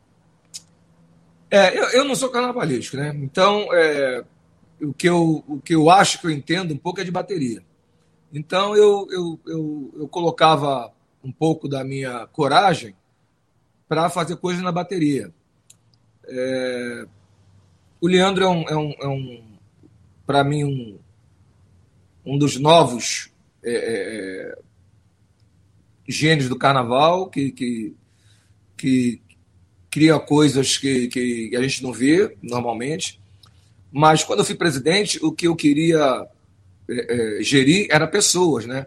É, 1.51 1.79
eu, 1.79 1.85
eu 1.91 2.05
não 2.05 2.15
sou 2.15 2.31
carnavalesco, 2.31 2.97
né? 2.97 3.13
Então, 3.15 3.69
é, 3.73 4.25
o, 4.81 4.93
que 4.93 5.09
eu, 5.09 5.45
o 5.47 5.61
que 5.61 5.75
eu 5.75 5.91
acho 5.91 6.19
que 6.19 6.27
eu 6.27 6.31
entendo 6.31 6.73
um 6.73 6.79
pouco 6.79 7.01
é 7.01 7.05
de 7.05 7.11
bateria. 7.11 7.63
Então, 8.33 8.75
eu, 8.75 9.07
eu, 9.11 9.41
eu, 9.47 9.91
eu 9.99 10.09
colocava 10.09 10.91
um 11.23 11.31
pouco 11.31 11.69
da 11.69 11.85
minha 11.85 12.27
coragem 12.33 12.97
para 13.89 14.09
fazer 14.11 14.37
coisas 14.37 14.63
na 14.63 14.73
bateria. 14.73 15.33
É, 16.25 17.07
o 18.01 18.07
Leandro 18.09 18.45
é 18.45 18.49
um, 18.49 18.69
é 18.69 18.77
um, 18.77 18.95
é 19.01 19.09
um 19.09 19.53
para 20.27 20.43
mim, 20.43 20.65
um, 20.65 20.99
um 22.25 22.39
dos 22.39 22.57
novos 22.57 23.31
é, 23.63 23.73
é, 23.73 24.59
gênios 26.09 26.49
do 26.49 26.59
carnaval, 26.59 27.29
que, 27.29 27.51
que, 27.53 27.95
que 28.77 29.23
cria 29.91 30.19
coisas 30.19 30.79
que, 30.79 31.09
que 31.09 31.55
a 31.57 31.63
gente 31.63 31.83
não 31.83 31.93
vê 31.93 32.37
normalmente. 32.43 33.21
Mas 33.91 34.25
quando 34.25 34.39
eu 34.39 34.45
fui 34.45 34.55
presidente, 34.55 35.19
o 35.23 35.31
que 35.31 35.47
eu 35.47 35.55
queria 35.55 36.27
é, 36.89 37.39
é, 37.39 37.43
gerir 37.43 37.87
era 37.91 38.07
pessoas, 38.07 38.65
né? 38.65 38.87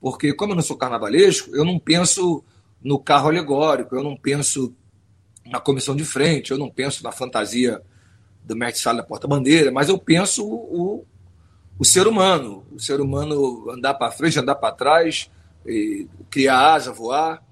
Porque 0.00 0.32
como 0.32 0.52
eu 0.52 0.56
não 0.56 0.62
sou 0.62 0.76
carnavalesco, 0.76 1.54
eu 1.54 1.64
não 1.64 1.78
penso 1.78 2.42
no 2.82 2.98
carro 2.98 3.28
alegórico, 3.28 3.94
eu 3.96 4.02
não 4.02 4.16
penso 4.16 4.74
na 5.46 5.60
comissão 5.60 5.94
de 5.94 6.04
frente, 6.04 6.50
eu 6.50 6.58
não 6.58 6.70
penso 6.70 7.02
na 7.02 7.12
fantasia 7.12 7.80
do 8.44 8.56
mestre 8.56 8.82
sala 8.82 8.98
da 8.98 9.04
porta-bandeira, 9.04 9.72
mas 9.72 9.88
eu 9.88 9.98
penso 9.98 10.46
o, 10.46 11.04
o 11.78 11.84
ser 11.84 12.06
humano, 12.06 12.64
o 12.72 12.80
ser 12.80 13.00
humano 13.00 13.70
andar 13.70 13.94
para 13.94 14.12
frente, 14.12 14.38
andar 14.38 14.54
para 14.54 14.74
trás, 14.74 15.30
criar 16.30 16.74
asa, 16.74 16.92
voar. 16.92 17.42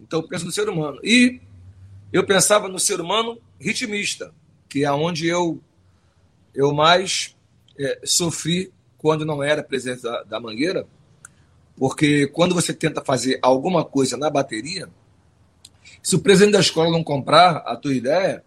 Então 0.00 0.20
eu 0.20 0.28
penso 0.28 0.44
no 0.44 0.52
ser 0.52 0.68
humano. 0.68 0.98
E 1.04 1.40
eu 2.12 2.26
pensava 2.26 2.68
no 2.68 2.78
ser 2.78 3.00
humano 3.00 3.38
ritmista, 3.60 4.34
que 4.68 4.84
é 4.84 4.92
onde 4.92 5.26
eu, 5.26 5.60
eu 6.54 6.72
mais 6.72 7.36
é, 7.78 8.00
sofri 8.04 8.72
quando 8.98 9.24
não 9.24 9.42
era 9.42 9.62
presidente 9.62 10.02
da, 10.02 10.22
da 10.24 10.40
Mangueira, 10.40 10.86
porque 11.80 12.26
quando 12.26 12.54
você 12.54 12.74
tenta 12.74 13.02
fazer 13.02 13.38
alguma 13.40 13.82
coisa 13.82 14.14
na 14.14 14.28
bateria, 14.28 14.86
se 16.02 16.14
o 16.14 16.18
presidente 16.18 16.52
da 16.52 16.60
escola 16.60 16.90
não 16.90 17.02
comprar 17.02 17.56
a 17.64 17.74
tua 17.74 17.94
ideia, 17.94 18.44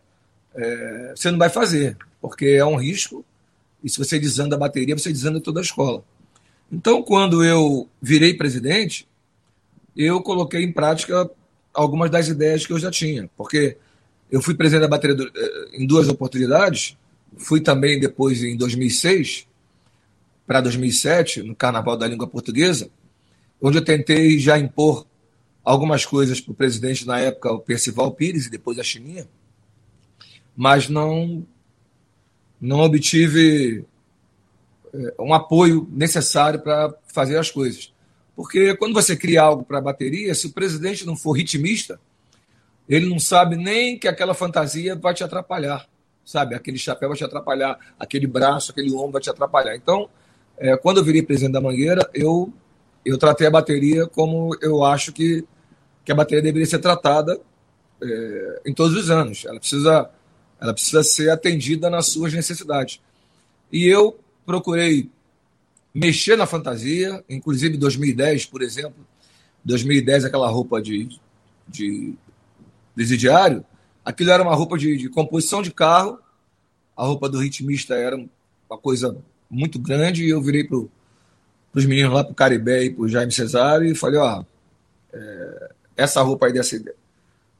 é, 0.53 1.13
você 1.15 1.31
não 1.31 1.39
vai 1.39 1.49
fazer, 1.49 1.97
porque 2.21 2.45
é 2.45 2.63
um 2.63 2.75
risco. 2.75 3.25
E 3.83 3.89
se 3.89 3.97
você 3.97 4.19
desanda 4.19 4.55
a 4.55 4.59
bateria, 4.59 4.95
você 4.95 5.11
desanda 5.11 5.41
toda 5.41 5.59
a 5.59 5.63
escola. 5.63 6.03
Então, 6.71 7.01
quando 7.01 7.43
eu 7.43 7.89
virei 7.99 8.35
presidente, 8.35 9.07
eu 9.97 10.21
coloquei 10.21 10.61
em 10.61 10.71
prática 10.71 11.27
algumas 11.73 12.11
das 12.11 12.27
ideias 12.27 12.67
que 12.67 12.73
eu 12.73 12.77
já 12.77 12.91
tinha, 12.91 13.27
porque 13.35 13.77
eu 14.29 14.43
fui 14.43 14.53
presidente 14.53 14.83
da 14.83 14.87
bateria 14.87 15.15
do, 15.15 15.23
eh, 15.25 15.69
em 15.73 15.87
duas 15.87 16.07
oportunidades, 16.07 16.95
fui 17.35 17.61
também 17.61 17.99
depois 17.99 18.43
em 18.43 18.55
2006 18.55 19.47
para 20.45 20.61
2007, 20.61 21.41
no 21.41 21.55
Carnaval 21.55 21.97
da 21.97 22.07
Língua 22.07 22.27
Portuguesa, 22.27 22.91
onde 23.63 23.77
eu 23.77 23.83
tentei 23.83 24.37
já 24.37 24.59
impor 24.59 25.07
algumas 25.63 26.05
coisas 26.05 26.41
para 26.41 26.51
o 26.51 26.55
presidente 26.55 27.07
na 27.07 27.19
época, 27.19 27.53
o 27.53 27.59
Percival 27.59 28.11
Pires, 28.11 28.47
e 28.47 28.49
depois 28.49 28.77
a 28.77 28.83
Chininha, 28.83 29.27
mas 30.55 30.89
não, 30.89 31.47
não 32.59 32.81
obtive 32.81 33.85
é, 34.93 35.13
um 35.17 35.33
apoio 35.33 35.87
necessário 35.91 36.59
para 36.59 36.93
fazer 37.07 37.37
as 37.37 37.49
coisas. 37.49 37.93
Porque 38.35 38.75
quando 38.75 38.93
você 38.93 39.15
cria 39.15 39.41
algo 39.41 39.63
para 39.63 39.77
a 39.77 39.81
bateria, 39.81 40.35
se 40.35 40.47
o 40.47 40.51
presidente 40.51 41.05
não 41.05 41.15
for 41.15 41.31
ritmista, 41.31 41.99
ele 42.89 43.07
não 43.07 43.19
sabe 43.19 43.55
nem 43.55 43.97
que 43.97 44.07
aquela 44.07 44.33
fantasia 44.33 44.95
vai 44.95 45.13
te 45.13 45.23
atrapalhar, 45.23 45.87
sabe? 46.25 46.53
Aquele 46.53 46.77
chapéu 46.77 47.09
vai 47.09 47.17
te 47.17 47.23
atrapalhar, 47.23 47.79
aquele 47.97 48.27
braço, 48.27 48.71
aquele 48.71 48.91
ombro 48.93 49.13
vai 49.13 49.21
te 49.21 49.29
atrapalhar. 49.29 49.75
Então, 49.75 50.09
é, 50.57 50.75
quando 50.75 50.97
eu 50.97 51.03
virei 51.03 51.21
presidente 51.21 51.53
da 51.53 51.61
Mangueira, 51.61 52.09
eu, 52.13 52.51
eu 53.05 53.17
tratei 53.17 53.47
a 53.47 53.51
bateria 53.51 54.07
como 54.07 54.55
eu 54.61 54.83
acho 54.83 55.11
que, 55.11 55.45
que 56.05 56.11
a 56.11 56.15
bateria 56.15 56.41
deveria 56.41 56.65
ser 56.65 56.79
tratada 56.79 57.39
é, 58.01 58.61
em 58.65 58.73
todos 58.73 58.95
os 58.95 59.09
anos. 59.09 59.45
Ela 59.45 59.59
precisa, 59.59 60.09
ela 60.59 60.73
precisa 60.73 61.03
ser 61.03 61.29
atendida 61.29 61.89
nas 61.89 62.07
suas 62.07 62.33
necessidades. 62.33 62.99
E 63.71 63.85
eu 63.85 64.17
procurei 64.45 65.09
mexer 65.93 66.35
na 66.35 66.45
fantasia, 66.45 67.23
inclusive 67.29 67.77
2010, 67.77 68.45
por 68.47 68.61
exemplo, 68.61 69.05
2010 69.63 70.25
aquela 70.25 70.49
roupa 70.49 70.81
de, 70.81 71.09
de 71.67 72.15
presidiário, 72.95 73.63
aquilo 74.03 74.31
era 74.31 74.43
uma 74.43 74.55
roupa 74.55 74.77
de, 74.77 74.97
de 74.97 75.09
composição 75.09 75.61
de 75.61 75.71
carro, 75.71 76.19
a 76.95 77.05
roupa 77.05 77.29
do 77.29 77.39
ritmista 77.39 77.95
era 77.95 78.17
uma 78.69 78.77
coisa 78.77 79.17
muito 79.49 79.79
grande 79.79 80.25
e 80.25 80.29
eu 80.29 80.41
virei 80.41 80.63
para 80.63 80.79
os 81.73 81.85
meninos 81.85 82.13
lá, 82.13 82.23
para 82.23 82.31
o 82.31 82.35
Caribé 82.35 82.83
e 82.83 82.89
para 82.91 83.03
o 83.03 83.09
Jaime 83.09 83.31
Cesário 83.31 83.87
e 83.87 83.95
falei, 83.95 84.19
ó, 84.19 84.43
é, 85.11 85.69
essa 85.97 86.21
roupa 86.21 86.45
aí 86.45 86.53
dessa, 86.53 86.79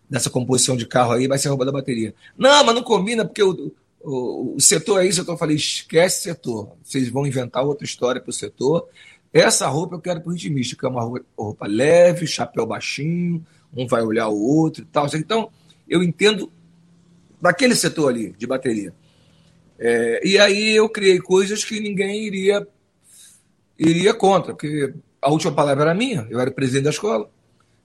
dessa 0.10 0.30
composição 0.30 0.78
de 0.78 0.86
carro 0.86 1.14
aí 1.14 1.28
vai 1.28 1.38
ser 1.38 1.50
roupa 1.50 1.66
da 1.66 1.72
bateria. 1.72 2.14
Não, 2.38 2.64
mas 2.64 2.76
não 2.76 2.84
combina 2.84 3.26
porque 3.26 3.44
o, 3.44 3.72
o, 4.02 4.56
o 4.56 4.62
setor 4.62 5.02
é 5.02 5.08
isso, 5.08 5.26
eu 5.28 5.38
falei, 5.38 5.56
esquece 5.56 6.24
setor. 6.24 6.76
Vocês 6.84 7.10
vão 7.10 7.26
inventar 7.26 7.64
outra 7.64 7.86
história 7.86 8.22
para 8.22 8.30
o 8.30 8.34
setor. 8.34 8.88
Essa 9.32 9.68
roupa 9.68 9.96
eu 9.96 10.02
quero 10.02 10.22
para 10.22 10.30
o 10.30 10.34
ritmista, 10.34 10.76
que 10.76 10.86
é 10.86 10.90
uma 10.90 11.02
roupa, 11.02 11.26
roupa 11.38 11.68
leve, 11.68 12.28
chapéu 12.28 12.68
baixinho, 12.68 13.44
um 13.76 13.88
vai 13.88 14.04
olhar 14.04 14.28
o 14.28 14.40
outro 14.40 14.84
e 14.84 14.86
tal. 14.86 15.08
Então, 15.16 15.50
eu 15.90 16.04
entendo 16.04 16.52
daquele 17.42 17.76
setor 17.76 18.10
ali 18.10 18.36
de 18.38 18.46
bateria. 18.46 18.94
É, 19.80 20.22
e 20.24 20.38
aí 20.38 20.76
eu 20.76 20.88
criei 20.88 21.20
coisas 21.20 21.64
que 21.64 21.80
ninguém 21.80 22.26
iria, 22.26 22.66
iria 23.78 24.14
contra, 24.14 24.54
porque 24.54 24.94
a 25.22 25.30
última 25.30 25.52
palavra 25.52 25.84
era 25.84 25.94
minha, 25.94 26.28
eu 26.30 26.40
era 26.40 26.52
presidente 26.52 26.84
da 26.84 26.90
escola. 26.90 27.30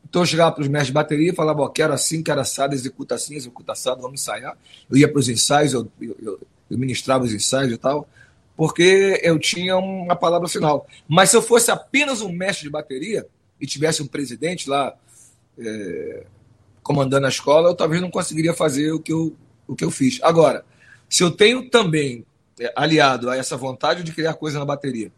Então 0.08 0.22
eu 0.22 0.26
chegava 0.26 0.52
para 0.52 0.62
os 0.62 0.68
mestres 0.68 0.88
de 0.88 0.92
bateria 0.92 1.30
e 1.30 1.34
falava, 1.34 1.62
ó, 1.62 1.68
quero 1.68 1.92
assim, 1.92 2.22
quero 2.22 2.40
assado, 2.40 2.74
executa 2.74 3.14
assim, 3.14 3.34
executa 3.34 3.72
assado, 3.72 4.00
vamos 4.00 4.20
ensaiar. 4.20 4.56
Eu 4.90 4.96
ia 4.96 5.08
para 5.08 5.18
os 5.18 5.28
ensaios, 5.28 5.72
eu, 5.72 5.90
eu, 6.00 6.40
eu, 6.70 6.78
ministrava 6.78 7.24
os 7.24 7.32
ensaios 7.32 7.72
e 7.72 7.76
tal, 7.76 8.08
porque 8.56 9.20
eu 9.22 9.38
tinha 9.38 9.76
uma 9.76 10.16
palavra 10.16 10.48
final. 10.48 10.86
Mas 11.06 11.30
se 11.30 11.36
eu 11.36 11.42
fosse 11.42 11.70
apenas 11.70 12.22
um 12.22 12.32
mestre 12.32 12.64
de 12.64 12.70
bateria 12.70 13.26
e 13.60 13.66
tivesse 13.66 14.02
um 14.02 14.06
presidente 14.06 14.68
lá 14.68 14.94
é, 15.58 16.24
comandando 16.82 17.26
a 17.26 17.28
escola, 17.28 17.68
eu 17.68 17.74
talvez 17.74 18.00
não 18.00 18.10
conseguiria 18.10 18.54
fazer 18.54 18.92
o 18.92 19.00
que 19.00 19.12
eu, 19.12 19.36
o 19.66 19.76
que 19.76 19.84
eu 19.84 19.90
fiz. 19.90 20.18
Agora, 20.22 20.64
se 21.08 21.22
eu 21.22 21.30
tenho 21.30 21.68
também 21.68 22.24
é, 22.58 22.72
aliado 22.74 23.28
a 23.28 23.36
essa 23.36 23.56
vontade 23.56 24.02
de 24.02 24.12
criar 24.12 24.34
coisa 24.34 24.58
na 24.58 24.64
bateria, 24.64 25.12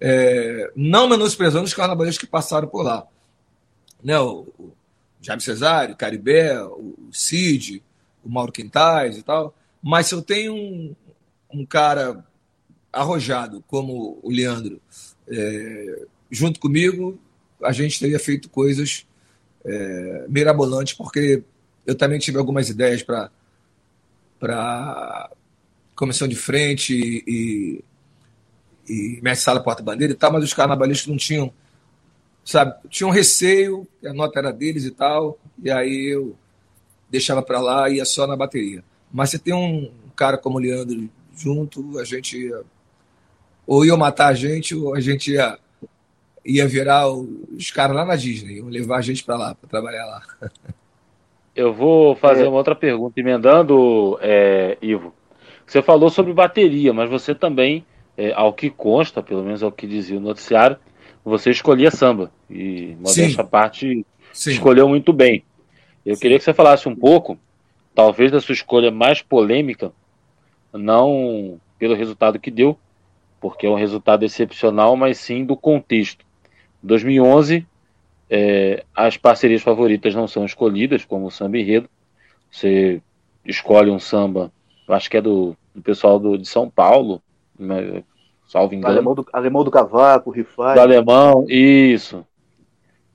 é, 0.00 0.72
não 0.74 1.08
menosprezando 1.08 1.64
os 1.64 1.74
carnavalistas 1.74 2.18
que 2.18 2.30
passaram 2.30 2.66
por 2.66 2.82
lá, 2.82 3.06
né, 4.02 4.18
o, 4.18 4.46
o 4.58 4.72
Jaime 5.20 5.42
Cesário, 5.42 5.94
o 5.94 5.96
Caribé, 5.96 6.60
o 6.62 7.08
Cid, 7.12 7.82
o 8.24 8.28
Mauro 8.30 8.52
Quintais 8.52 9.18
e 9.18 9.22
tal. 9.22 9.54
Mas 9.82 10.06
se 10.06 10.14
eu 10.14 10.22
tenho 10.22 10.54
um, 10.54 10.96
um 11.52 11.66
cara 11.66 12.24
arrojado 12.92 13.62
como 13.68 14.18
o 14.22 14.30
Leandro 14.30 14.80
é, 15.28 16.06
junto 16.30 16.58
comigo, 16.58 17.18
a 17.62 17.72
gente 17.72 18.00
teria 18.00 18.18
feito 18.18 18.48
coisas 18.48 19.06
é, 19.64 20.26
mirabolantes, 20.28 20.94
porque 20.94 21.42
eu 21.86 21.94
também 21.94 22.18
tive 22.18 22.38
algumas 22.38 22.68
ideias 22.68 23.02
para 23.02 23.30
para 24.38 25.30
comissão 25.94 26.26
de 26.26 26.34
frente 26.34 26.94
e, 27.26 27.84
e, 28.88 29.20
mestre 29.22 29.44
sala 29.44 29.62
porta-bandeira 29.62 30.12
e 30.12 30.16
tal, 30.16 30.32
mas 30.32 30.44
os 30.44 30.54
carnavalistas 30.54 31.06
não 31.06 31.16
tinham 31.16 31.52
sabe, 32.44 32.74
tinha 32.88 33.06
um 33.06 33.12
receio, 33.12 33.86
a 34.04 34.12
nota 34.12 34.38
era 34.38 34.52
deles 34.52 34.84
e 34.84 34.90
tal, 34.90 35.38
e 35.62 35.70
aí 35.70 36.12
eu 36.12 36.36
deixava 37.08 37.42
para 37.42 37.60
lá 37.60 37.88
e 37.88 37.96
ia 37.96 38.04
só 38.04 38.26
na 38.26 38.36
bateria. 38.36 38.82
Mas 39.12 39.30
você 39.30 39.38
tem 39.38 39.54
um 39.54 39.90
cara 40.16 40.36
como 40.36 40.58
o 40.58 40.60
Leandro 40.60 41.08
junto, 41.36 41.98
a 41.98 42.04
gente 42.04 42.38
ia, 42.38 42.62
ou 43.66 43.84
ia 43.84 43.96
matar 43.96 44.28
a 44.28 44.34
gente, 44.34 44.74
ou 44.74 44.94
a 44.94 45.00
gente 45.00 45.32
ia, 45.32 45.58
ia 46.44 46.66
virar 46.66 47.08
os 47.08 47.70
caras 47.70 47.96
lá 47.96 48.04
na 48.04 48.16
Disney, 48.16 48.56
iam 48.56 48.68
levar 48.68 48.98
a 48.98 49.02
gente 49.02 49.24
para 49.24 49.36
lá, 49.36 49.54
para 49.54 49.68
trabalhar 49.68 50.06
lá. 50.06 50.22
Eu 51.54 51.74
vou 51.74 52.14
fazer 52.14 52.44
é. 52.44 52.48
uma 52.48 52.56
outra 52.56 52.76
pergunta, 52.76 53.18
emendando, 53.18 54.18
é, 54.22 54.78
Ivo. 54.80 55.12
Você 55.66 55.82
falou 55.82 56.08
sobre 56.08 56.32
bateria, 56.32 56.92
mas 56.92 57.10
você 57.10 57.34
também, 57.34 57.84
é, 58.20 58.34
ao 58.34 58.52
que 58.52 58.68
consta, 58.68 59.22
pelo 59.22 59.42
menos 59.42 59.62
ao 59.62 59.72
que 59.72 59.86
dizia 59.86 60.18
o 60.18 60.20
noticiário, 60.20 60.76
você 61.24 61.50
escolhia 61.50 61.90
samba. 61.90 62.30
E, 62.50 62.94
modéstia 63.00 63.42
parte, 63.42 64.04
Sim. 64.30 64.50
escolheu 64.50 64.86
muito 64.86 65.10
bem. 65.10 65.42
Eu 66.04 66.14
Sim. 66.16 66.20
queria 66.20 66.38
que 66.38 66.44
você 66.44 66.52
falasse 66.52 66.86
um 66.86 66.94
pouco, 66.94 67.38
talvez, 67.94 68.30
da 68.30 68.38
sua 68.38 68.52
escolha 68.52 68.90
mais 68.90 69.22
polêmica, 69.22 69.90
não 70.70 71.58
pelo 71.78 71.94
resultado 71.94 72.38
que 72.38 72.50
deu, 72.50 72.78
porque 73.40 73.66
é 73.66 73.70
um 73.70 73.74
resultado 73.74 74.22
excepcional, 74.22 74.94
mas 74.96 75.16
sim 75.16 75.42
do 75.42 75.56
contexto. 75.56 76.22
2011, 76.82 77.66
é, 78.28 78.84
as 78.94 79.16
parcerias 79.16 79.62
favoritas 79.62 80.14
não 80.14 80.28
são 80.28 80.44
escolhidas, 80.44 81.06
como 81.06 81.26
o 81.26 81.30
samba 81.30 81.56
enredo. 81.56 81.88
Você 82.50 83.00
escolhe 83.46 83.90
um 83.90 83.98
samba, 83.98 84.52
eu 84.86 84.92
acho 84.92 85.08
que 85.08 85.16
é 85.16 85.22
do, 85.22 85.56
do 85.74 85.80
pessoal 85.80 86.18
do, 86.18 86.36
de 86.36 86.46
São 86.46 86.68
Paulo, 86.68 87.22
salvo 88.50 88.74
engano. 88.74 88.92
Alemão 88.92 89.14
do, 89.14 89.26
alemão 89.32 89.64
do 89.64 89.70
Cavaco, 89.70 90.30
Rifai. 90.30 90.74
Do 90.74 90.80
alemão, 90.80 91.46
isso. 91.48 92.26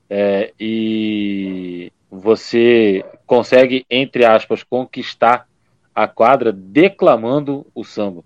É, 0.08 0.52
e 0.58 1.92
você 2.10 3.04
consegue, 3.26 3.84
entre 3.90 4.24
aspas, 4.24 4.62
conquistar 4.62 5.46
a 5.94 6.08
quadra 6.08 6.52
declamando 6.52 7.66
o 7.74 7.84
samba. 7.84 8.24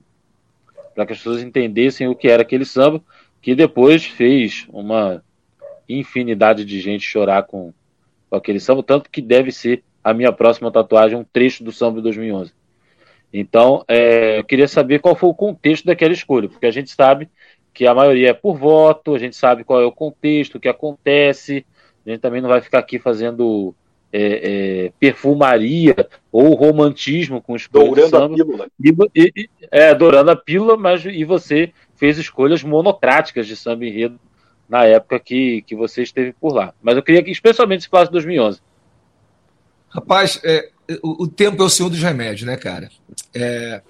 Para 0.94 1.04
que 1.04 1.12
as 1.12 1.18
pessoas 1.18 1.42
entendessem 1.42 2.06
o 2.06 2.14
que 2.14 2.28
era 2.28 2.42
aquele 2.42 2.64
samba, 2.64 3.02
que 3.42 3.56
depois 3.56 4.04
fez 4.04 4.66
uma 4.68 5.22
infinidade 5.88 6.64
de 6.64 6.78
gente 6.80 7.04
chorar 7.04 7.42
com, 7.42 7.72
com 8.28 8.36
aquele 8.36 8.60
samba, 8.60 8.84
tanto 8.84 9.10
que 9.10 9.20
deve 9.20 9.50
ser 9.50 9.82
a 10.04 10.14
minha 10.14 10.32
próxima 10.32 10.70
tatuagem, 10.70 11.18
um 11.18 11.24
trecho 11.24 11.64
do 11.64 11.72
samba 11.72 11.96
de 11.96 12.02
2011. 12.04 12.52
Então, 13.32 13.84
é, 13.86 14.38
eu 14.38 14.44
queria 14.44 14.66
saber 14.66 14.98
qual 14.98 15.14
foi 15.14 15.28
o 15.28 15.34
contexto 15.34 15.86
daquela 15.86 16.12
escolha, 16.12 16.48
porque 16.48 16.66
a 16.66 16.70
gente 16.70 16.90
sabe 16.90 17.28
que 17.72 17.86
a 17.86 17.94
maioria 17.94 18.30
é 18.30 18.34
por 18.34 18.56
voto, 18.56 19.14
a 19.14 19.18
gente 19.18 19.36
sabe 19.36 19.62
qual 19.62 19.80
é 19.80 19.84
o 19.84 19.92
contexto, 19.92 20.56
o 20.56 20.60
que 20.60 20.68
acontece, 20.68 21.64
a 22.04 22.10
gente 22.10 22.20
também 22.20 22.40
não 22.40 22.48
vai 22.48 22.60
ficar 22.60 22.80
aqui 22.80 22.98
fazendo 22.98 23.74
é, 24.12 24.86
é, 24.86 24.92
perfumaria 24.98 25.94
ou 26.32 26.54
romantismo 26.54 27.40
com 27.40 27.54
escolha 27.54 28.08
Dourando 28.08 28.16
a 28.16 28.28
pílula. 28.28 28.68
E, 29.14 29.32
e, 29.36 29.50
é, 29.70 29.94
dourando 29.94 30.30
a 30.30 30.36
pílula, 30.36 30.76
mas 30.76 31.04
e 31.04 31.24
você 31.24 31.72
fez 31.94 32.18
escolhas 32.18 32.64
monocráticas 32.64 33.46
de 33.46 33.54
samba 33.54 33.84
enredo 33.84 34.18
na 34.68 34.84
época 34.84 35.20
que, 35.20 35.62
que 35.62 35.76
você 35.76 36.02
esteve 36.02 36.32
por 36.32 36.52
lá. 36.52 36.74
Mas 36.82 36.96
eu 36.96 37.02
queria 37.02 37.22
que, 37.22 37.30
especialmente 37.30 37.84
se 37.84 37.88
falasse 37.88 38.10
2011. 38.10 38.60
Rapaz, 39.90 40.40
é, 40.44 40.70
o, 41.02 41.24
o, 41.24 41.28
tempo 41.28 41.62
é 41.62 41.66
o 41.66 41.68
senhor 41.68 41.88
dos 41.88 42.00
remédios, 42.00 42.46
né, 42.46 42.56
cara? 42.56 42.90
É, 43.34 43.82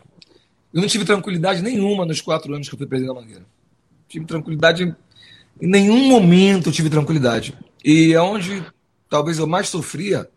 eu 0.72 0.80
não 0.80 0.88
tive 0.88 1.04
tranquilidade 1.04 1.62
nenhuma 1.62 2.06
nos 2.06 2.20
quatro 2.20 2.54
anos 2.54 2.68
que 2.68 2.74
eu 2.74 2.78
fui 2.78 2.86
presidente 2.86 3.14
da 3.14 3.20
Mangueira. 3.20 3.44
Tive 4.08 4.24
tranquilidade. 4.24 4.94
Em 5.60 5.66
nenhum 5.66 6.08
momento 6.08 6.68
eu 6.68 6.72
tive 6.72 6.88
tranquilidade. 6.88 7.56
E 7.84 8.16
onde 8.16 8.64
talvez 9.08 9.38
eu 9.38 9.46
mais 9.46 9.68
sofria 9.68 10.28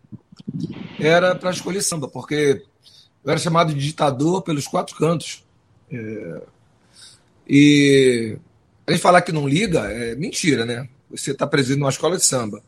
era 1.00 1.36
para 1.36 1.52
escolher 1.52 1.82
samba, 1.82 2.08
porque 2.08 2.64
eu 3.24 3.32
era 3.32 3.40
chamado 3.40 3.74
de 3.74 3.80
ditador 3.80 4.42
pelos 4.42 4.68
quatro 4.68 4.96
cantos. 4.96 5.44
É, 5.92 6.42
e 7.48 8.38
a 8.86 8.92
gente 8.92 9.02
falar 9.02 9.22
que 9.22 9.32
não 9.32 9.48
liga 9.48 9.80
é 9.82 10.16
mentira, 10.16 10.66
né? 10.66 10.90
Você 11.10 11.32
está 11.32 11.48
presente 11.48 11.80
numa 11.80 11.90
escola 11.90 12.18
de 12.18 12.26
samba, 12.26 12.62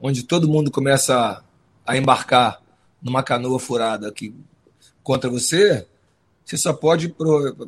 onde 0.00 0.22
todo 0.22 0.48
mundo 0.48 0.70
começa 0.70 1.44
a 1.86 1.96
embarcar 1.96 2.62
numa 3.02 3.22
canoa 3.22 3.58
furada 3.58 4.08
aqui 4.08 4.34
contra 5.02 5.28
você, 5.28 5.86
você 6.44 6.56
só 6.56 6.72
pode 6.72 7.14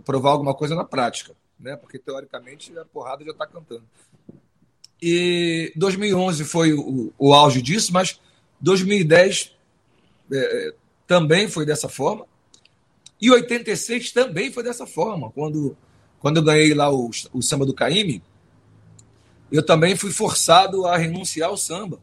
provar 0.05 0.31
alguma 0.31 0.55
coisa 0.55 0.75
na 0.75 0.85
prática, 0.85 1.35
né? 1.59 1.77
Porque 1.77 1.99
teoricamente 1.99 2.77
a 2.79 2.85
porrada 2.85 3.25
já 3.25 3.31
está 3.31 3.47
cantando. 3.47 3.85
E 5.01 5.73
2011 5.77 6.45
foi 6.45 6.73
o, 6.73 7.13
o, 7.19 7.35
auge 7.35 7.61
disso, 7.61 7.93
mas 7.93 8.19
2010 8.61 9.55
é, 10.33 10.75
também 11.07 11.49
foi 11.49 11.67
dessa 11.67 11.89
forma. 11.89 12.27
E 13.21 13.31
86 13.31 14.13
também 14.13 14.51
foi 14.51 14.63
dessa 14.63 14.87
forma. 14.87 15.31
Quando, 15.31 15.77
quando 16.19 16.39
eu 16.39 16.43
ganhei 16.43 16.75
lá 16.75 16.91
o, 16.91 17.11
o 17.33 17.43
samba 17.43 17.67
do 17.67 17.75
Caíme, 17.75 18.23
eu 19.51 19.65
também 19.65 19.97
fui 19.97 20.11
forçado 20.11 20.87
a 20.87 20.97
renunciar 20.97 21.51
ao 21.51 21.57
samba. 21.57 22.01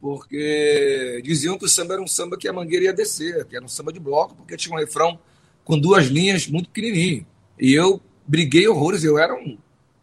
Porque 0.00 1.20
diziam 1.24 1.58
que 1.58 1.64
o 1.64 1.68
samba 1.68 1.94
era 1.94 2.02
um 2.02 2.06
samba 2.06 2.36
que 2.36 2.46
a 2.46 2.52
mangueira 2.52 2.86
ia 2.86 2.92
descer, 2.92 3.44
que 3.46 3.56
era 3.56 3.64
um 3.64 3.68
samba 3.68 3.92
de 3.92 3.98
bloco, 3.98 4.34
porque 4.36 4.56
tinha 4.56 4.74
um 4.74 4.78
refrão 4.78 5.18
com 5.64 5.78
duas 5.78 6.06
linhas 6.06 6.46
muito 6.46 6.70
pequenininho. 6.70 7.26
E 7.58 7.72
eu 7.72 8.00
briguei 8.26 8.68
horrores, 8.68 9.02
eu 9.02 9.18
era 9.18 9.34
um 9.34 9.58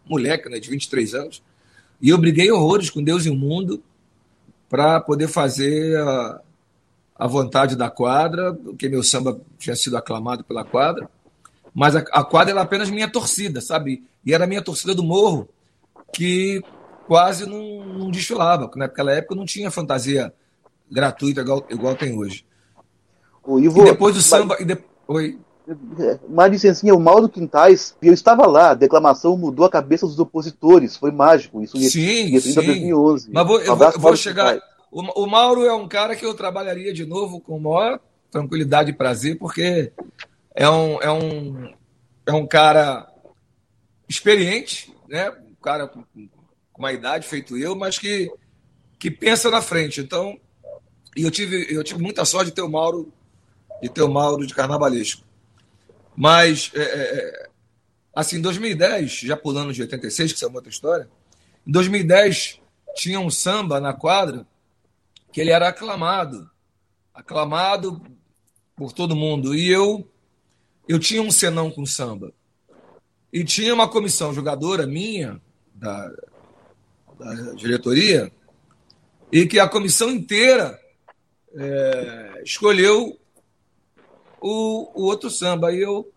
moleque 0.05 0.49
né, 0.49 0.59
de 0.59 0.69
23 0.69 1.15
anos, 1.15 1.43
e 2.01 2.09
eu 2.09 2.17
briguei 2.17 2.51
horrores 2.51 2.89
com 2.89 3.01
Deus 3.01 3.25
e 3.25 3.29
o 3.29 3.35
mundo 3.35 3.81
para 4.69 4.99
poder 4.99 5.27
fazer 5.27 5.97
a, 5.97 6.41
a 7.17 7.27
vontade 7.27 7.75
da 7.75 7.89
quadra, 7.89 8.53
porque 8.53 8.89
meu 8.89 9.03
samba 9.03 9.39
tinha 9.57 9.75
sido 9.75 9.97
aclamado 9.97 10.43
pela 10.43 10.65
quadra, 10.65 11.09
mas 11.73 11.95
a, 11.95 11.99
a 12.11 12.23
quadra 12.23 12.51
era 12.51 12.61
apenas 12.61 12.89
minha 12.89 13.07
torcida, 13.07 13.61
sabe? 13.61 14.03
E 14.25 14.33
era 14.33 14.43
a 14.43 14.47
minha 14.47 14.61
torcida 14.61 14.93
do 14.93 15.03
morro, 15.03 15.47
que 16.13 16.61
quase 17.07 17.45
não, 17.45 17.85
não 17.85 18.11
desfilava, 18.11 18.63
porque 18.63 18.79
naquela 18.79 19.11
época 19.11 19.35
não 19.35 19.45
tinha 19.45 19.71
fantasia 19.71 20.33
gratuita 20.89 21.41
igual, 21.41 21.65
igual 21.69 21.95
tem 21.95 22.17
hoje. 22.17 22.45
O 23.43 23.59
Ivo, 23.59 23.81
e 23.81 23.85
depois 23.85 24.15
do 24.15 24.21
samba. 24.21 24.57
E 24.59 24.65
de... 24.65 24.77
Oi. 25.07 25.39
Uma 26.27 26.47
licencinha, 26.47 26.93
o 26.93 26.99
Mauro 26.99 27.27
Quintais, 27.27 27.95
eu 27.99 28.13
estava 28.13 28.45
lá, 28.45 28.71
a 28.71 28.75
declamação 28.75 29.35
mudou 29.35 29.65
a 29.65 29.69
cabeça 29.69 30.05
dos 30.05 30.19
opositores, 30.19 30.95
foi 30.95 31.11
mágico. 31.11 31.61
Isso 31.61 31.77
sim, 31.77 32.39
sim. 32.39 32.53
2011. 32.53 33.31
Mas 33.31 33.47
vou, 33.47 33.59
eu 33.59 33.75
vou, 33.75 33.87
eu 33.89 33.99
vou 33.99 34.15
chegar. 34.15 34.59
O, 34.91 35.23
o, 35.23 35.27
Mauro 35.27 35.65
é 35.65 35.73
um 35.73 35.87
cara 35.87 36.15
que 36.15 36.25
eu 36.25 36.35
trabalharia 36.35 36.93
de 36.93 37.05
novo 37.05 37.41
com 37.41 37.59
maior 37.59 37.99
tranquilidade 38.29 38.91
e 38.91 38.93
prazer, 38.93 39.39
porque 39.39 39.91
é 40.53 40.69
um, 40.69 41.01
é 41.01 41.11
um, 41.11 41.73
é 42.27 42.31
um 42.31 42.45
cara 42.45 43.07
experiente, 44.07 44.93
né? 45.09 45.31
um 45.31 45.55
cara 45.61 45.87
com, 45.87 46.03
com 46.75 46.81
uma 46.81 46.91
idade 46.91 47.25
feito 47.25 47.57
eu, 47.57 47.73
mas 47.73 47.97
que, 47.97 48.29
que 48.99 49.09
pensa 49.09 49.49
na 49.49 49.61
frente. 49.61 50.01
Então, 50.01 50.37
e 51.15 51.23
eu 51.23 51.31
tive, 51.31 51.73
eu 51.73 51.81
tive 51.85 52.01
muita 52.01 52.25
sorte 52.25 52.47
de 52.47 52.51
ter 52.51 52.61
o 52.61 52.69
Mauro, 52.69 53.13
de 53.81 53.87
ter 53.87 54.01
o 54.01 54.11
Mauro 54.11 54.45
de 54.45 54.53
carnavalesco. 54.53 55.23
Mas, 56.17 56.71
é, 56.75 56.81
é, 56.81 56.83
é 56.83 57.49
assim, 58.13 58.37
em 58.37 58.41
2010, 58.41 59.19
já 59.19 59.37
pulando 59.37 59.71
de 59.71 59.81
86, 59.83 60.33
que 60.33 60.43
é 60.43 60.47
uma 60.47 60.57
outra 60.57 60.69
história, 60.69 61.09
em 61.65 61.71
2010 61.71 62.59
tinha 62.93 63.21
um 63.21 63.29
samba 63.29 63.79
na 63.79 63.93
quadra 63.93 64.45
que 65.31 65.39
ele 65.39 65.51
era 65.51 65.69
aclamado, 65.69 66.49
aclamado 67.13 68.01
por 68.75 68.91
todo 68.91 69.15
mundo. 69.15 69.55
E 69.55 69.69
eu, 69.69 70.05
eu 70.89 70.99
tinha 70.99 71.21
um 71.21 71.31
senão 71.31 71.71
com 71.71 71.85
samba. 71.85 72.33
E 73.31 73.45
tinha 73.45 73.73
uma 73.73 73.87
comissão 73.87 74.33
jogadora 74.33 74.85
minha, 74.85 75.41
da, 75.73 76.11
da 77.17 77.53
diretoria, 77.53 78.31
e 79.31 79.45
que 79.45 79.59
a 79.59 79.67
comissão 79.67 80.09
inteira 80.09 80.79
é, 81.55 82.41
escolheu 82.43 83.19
o, 84.39 84.91
o 84.93 85.05
outro 85.05 85.29
samba. 85.29 85.73
E 85.73 85.81
eu, 85.81 86.11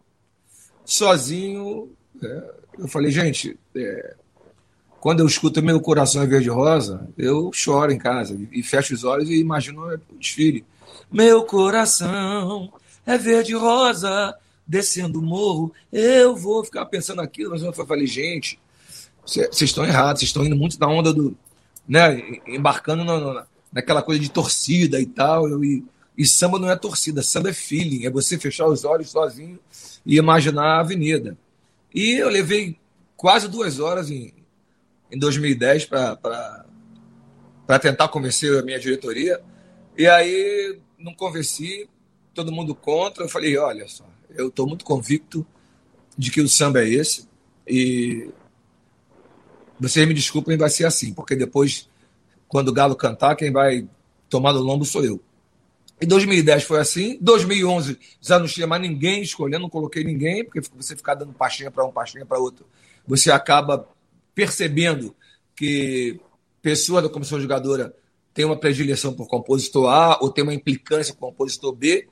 sozinho, 0.85 1.91
é, 2.23 2.51
eu 2.79 2.89
falei, 2.89 3.11
gente, 3.11 3.59
é, 3.75 4.15
quando 5.01 5.21
eu 5.21 5.27
escuto 5.27 5.63
Meu 5.63 5.81
Coração 5.81 6.23
é 6.23 6.27
Verde 6.27 6.49
Rosa, 6.49 7.09
eu 7.17 7.51
choro 7.53 7.93
em 7.93 7.99
casa 7.99 8.39
e 8.53 8.63
fecho 8.63 8.95
os 8.95 9.05
olhos 9.05 9.31
e 9.31 9.41
imagino 9.41 9.87
o 9.87 10.19
desfile. 10.19 10.65
Meu 11.11 11.43
coração 11.45 12.71
é 13.07 13.17
verde 13.17 13.55
rosa, 13.55 14.37
descendo 14.67 15.21
o 15.21 15.23
morro, 15.23 15.73
eu 15.91 16.37
vou 16.37 16.63
ficar 16.63 16.85
pensando 16.85 17.23
aquilo, 17.23 17.53
mas 17.53 17.63
eu 17.63 17.73
falei, 17.73 18.07
gente, 18.07 18.61
vocês 19.29 19.63
estão 19.63 19.85
errados, 19.85 20.21
vocês 20.21 20.31
estão 20.31 20.45
indo 20.45 20.57
muito 20.57 20.79
na 20.81 20.89
onda 20.89 21.13
do. 21.13 21.37
Né, 21.87 22.41
embarcando 22.47 23.05
na, 23.05 23.47
naquela 23.73 24.03
coisa 24.03 24.21
de 24.21 24.31
torcida 24.31 25.01
e 25.01 25.07
tal. 25.07 25.63
E, 25.63 25.85
e 26.17 26.27
samba 26.27 26.59
não 26.59 26.71
é 26.71 26.77
torcida, 26.77 27.23
samba 27.23 27.51
é 27.51 27.53
feeling, 27.53 28.05
é 28.05 28.11
você 28.11 28.39
fechar 28.39 28.67
os 28.67 28.85
olhos 28.85 29.11
sozinho 29.11 29.59
e 30.05 30.17
imaginar 30.17 30.65
a 30.65 30.81
avenida. 30.81 31.37
E 31.95 32.13
eu 32.13 32.29
levei 32.29 32.77
quase 33.17 33.49
duas 33.49 33.79
horas 33.79 34.11
em, 34.11 34.33
em 35.11 35.19
2010 35.19 35.87
para 35.87 36.59
tentar 37.81 38.09
convencer 38.09 38.59
a 38.59 38.63
minha 38.63 38.79
diretoria. 38.79 39.41
E 39.97 40.07
aí 40.07 40.79
não 40.99 41.15
convenci, 41.15 41.89
todo 42.35 42.53
mundo 42.53 42.75
contra. 42.75 43.25
Eu 43.25 43.29
falei: 43.29 43.57
olha 43.57 43.87
só, 43.89 44.05
eu 44.31 44.49
estou 44.49 44.67
muito 44.67 44.85
convicto 44.85 45.47
de 46.17 46.31
que 46.31 46.41
o 46.41 46.49
samba 46.49 46.83
é 46.83 46.89
esse. 46.89 47.29
E 47.67 48.31
vocês 49.81 50.07
me 50.07 50.15
desculpem, 50.15 50.57
vai 50.57 50.71
ser 50.71 50.87
assim, 50.87 51.13
porque 51.13 51.37
depois, 51.37 51.89
quando 52.47 52.69
o 52.69 52.73
Galo 52.73 52.97
cantar, 52.97 53.37
quem 53.37 53.53
vai 53.53 53.87
tomar 54.29 54.53
no 54.53 54.61
lombo 54.61 54.85
sou 54.85 55.05
eu. 55.05 55.21
Em 56.01 56.07
2010 56.07 56.65
foi 56.65 56.79
assim. 56.79 57.19
2011 57.21 57.99
já 58.21 58.39
não 58.39 58.47
tinha 58.47 58.67
mais 58.67 58.81
ninguém 58.81 59.23
escolhendo, 59.23 59.63
não 59.63 59.71
coloquei 59.71 60.05
ninguém, 60.05 60.45
porque 60.45 60.61
você 60.77 60.97
ficar 60.97 61.15
dando 61.15 61.33
pastinha 61.33 61.71
para 61.71 61.85
um, 61.85 61.91
pastinha 61.91 62.25
para 62.25 62.39
outro, 62.39 62.67
você 63.07 63.31
acaba 63.31 63.89
percebendo 64.35 65.15
que 65.57 66.21
pessoa 66.63 67.03
da 67.03 67.09
comissão 67.09 67.41
jogadora 67.41 67.95
tem 68.33 68.45
uma 68.45 68.57
predileção 68.57 69.13
por 69.13 69.27
compositor 69.27 69.91
A 69.91 70.19
ou 70.21 70.31
tem 70.31 70.45
uma 70.45 70.55
implicância 70.55 71.13
com 71.13 71.27
compositor 71.27 71.75
B, 71.75 72.07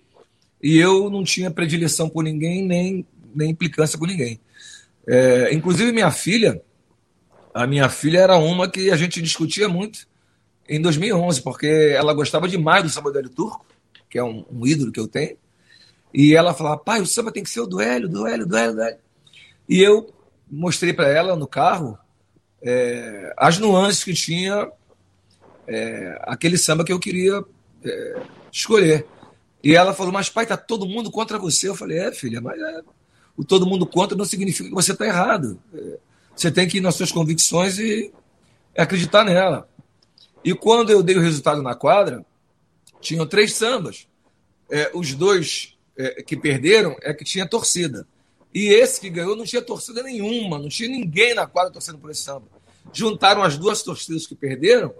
e 0.60 0.78
eu 0.78 1.08
não 1.08 1.22
tinha 1.22 1.50
predileção 1.50 2.08
por 2.08 2.24
ninguém, 2.24 2.64
nem, 2.66 3.06
nem 3.34 3.50
implicância 3.50 3.96
por 3.96 4.08
ninguém. 4.08 4.40
É, 5.06 5.54
inclusive, 5.54 5.92
minha 5.92 6.10
filha, 6.10 6.60
a 7.56 7.66
minha 7.66 7.88
filha 7.88 8.18
era 8.18 8.36
uma 8.36 8.68
que 8.68 8.90
a 8.90 8.96
gente 8.96 9.22
discutia 9.22 9.66
muito 9.66 10.06
em 10.68 10.78
2011, 10.78 11.40
porque 11.40 11.94
ela 11.96 12.12
gostava 12.12 12.46
demais 12.46 12.82
do 12.82 12.90
samba 12.90 13.10
do 13.10 13.30
Turco, 13.30 13.64
que 14.10 14.18
é 14.18 14.22
um, 14.22 14.44
um, 14.52 14.66
ídolo 14.66 14.92
que 14.92 15.00
eu 15.00 15.08
tenho. 15.08 15.38
E 16.12 16.34
ela 16.34 16.52
falava, 16.52 16.76
pai, 16.76 17.00
o 17.00 17.06
samba 17.06 17.32
tem 17.32 17.42
que 17.42 17.48
ser 17.48 17.60
o 17.60 17.66
duelo, 17.66 18.10
duelo, 18.10 18.44
duelo, 18.44 18.74
duelo. 18.74 18.98
E 19.66 19.80
eu 19.82 20.12
mostrei 20.50 20.92
para 20.92 21.08
ela 21.08 21.34
no 21.34 21.46
carro 21.46 21.98
é, 22.60 23.32
as 23.38 23.58
nuances 23.58 24.04
que 24.04 24.12
tinha 24.12 24.70
é, 25.66 26.20
aquele 26.24 26.58
samba 26.58 26.84
que 26.84 26.92
eu 26.92 27.00
queria 27.00 27.42
é, 27.82 28.22
escolher. 28.52 29.06
E 29.64 29.74
ela 29.74 29.94
falou, 29.94 30.12
mas 30.12 30.28
pai, 30.28 30.44
tá 30.44 30.58
todo 30.58 30.86
mundo 30.86 31.10
contra 31.10 31.38
você. 31.38 31.70
Eu 31.70 31.74
falei, 31.74 32.00
é, 32.00 32.12
filha, 32.12 32.38
mas 32.38 32.60
é, 32.60 32.82
o 33.34 33.42
todo 33.42 33.64
mundo 33.64 33.86
contra 33.86 34.14
não 34.14 34.26
significa 34.26 34.68
que 34.68 34.74
você 34.74 34.92
está 34.92 35.06
errado. 35.06 35.58
Você 36.36 36.50
tem 36.50 36.68
que 36.68 36.76
ir 36.76 36.80
nas 36.80 36.94
suas 36.94 37.10
convicções 37.10 37.78
e 37.78 38.12
acreditar 38.76 39.24
nela. 39.24 39.68
E 40.44 40.54
quando 40.54 40.90
eu 40.90 41.02
dei 41.02 41.16
o 41.16 41.20
resultado 41.20 41.62
na 41.62 41.74
quadra, 41.74 42.24
tinham 43.00 43.26
três 43.26 43.54
sambas. 43.54 44.06
É, 44.70 44.90
os 44.94 45.14
dois 45.14 45.76
é, 45.96 46.22
que 46.22 46.36
perderam 46.36 46.94
é 47.00 47.14
que 47.14 47.24
tinha 47.24 47.48
torcida. 47.48 48.06
E 48.54 48.68
esse 48.68 49.00
que 49.00 49.10
ganhou 49.10 49.34
não 49.34 49.44
tinha 49.44 49.62
torcida 49.62 50.02
nenhuma, 50.02 50.58
não 50.58 50.68
tinha 50.68 50.88
ninguém 50.88 51.34
na 51.34 51.46
quadra 51.46 51.72
torcendo 51.72 51.98
por 51.98 52.10
esse 52.10 52.22
samba. 52.22 52.46
Juntaram 52.92 53.42
as 53.42 53.56
duas 53.56 53.82
torcidas 53.82 54.26
que 54.26 54.34
perderam 54.34 54.94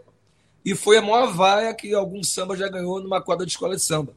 e 0.65 0.75
foi 0.75 0.99
a 0.99 1.03
maior 1.03 1.33
vaia 1.33 1.73
que 1.75 1.95
algum 1.95 2.23
samba 2.25 2.57
já 2.57 2.69
ganhou 2.69 3.01
numa 3.01 3.21
quadra 3.23 3.47
de 3.47 3.53
escola 3.53 3.77
de 3.77 3.83
samba. 3.83 4.15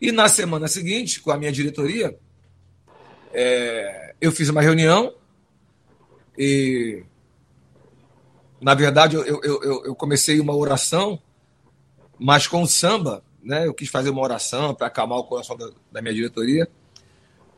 E 0.00 0.12
na 0.12 0.28
semana 0.28 0.68
seguinte, 0.68 1.20
com 1.20 1.30
a 1.30 1.36
minha 1.36 1.50
diretoria, 1.50 2.16
é, 3.32 4.14
eu 4.20 4.30
fiz 4.30 4.48
uma 4.48 4.60
reunião 4.60 5.14
e, 6.38 7.02
na 8.60 8.74
verdade, 8.74 9.16
eu, 9.16 9.24
eu, 9.24 9.84
eu, 9.84 9.94
comecei 9.94 10.38
uma 10.38 10.54
oração, 10.54 11.20
mas 12.18 12.46
com 12.46 12.64
samba 12.64 13.22
né? 13.48 13.66
Eu 13.66 13.74
quis 13.74 13.88
fazer 13.88 14.10
uma 14.10 14.20
oração 14.20 14.74
para 14.74 14.88
acalmar 14.88 15.18
o 15.18 15.24
coração 15.24 15.56
da, 15.56 15.70
da, 15.90 16.02
minha 16.02 16.14
diretoria. 16.14 16.68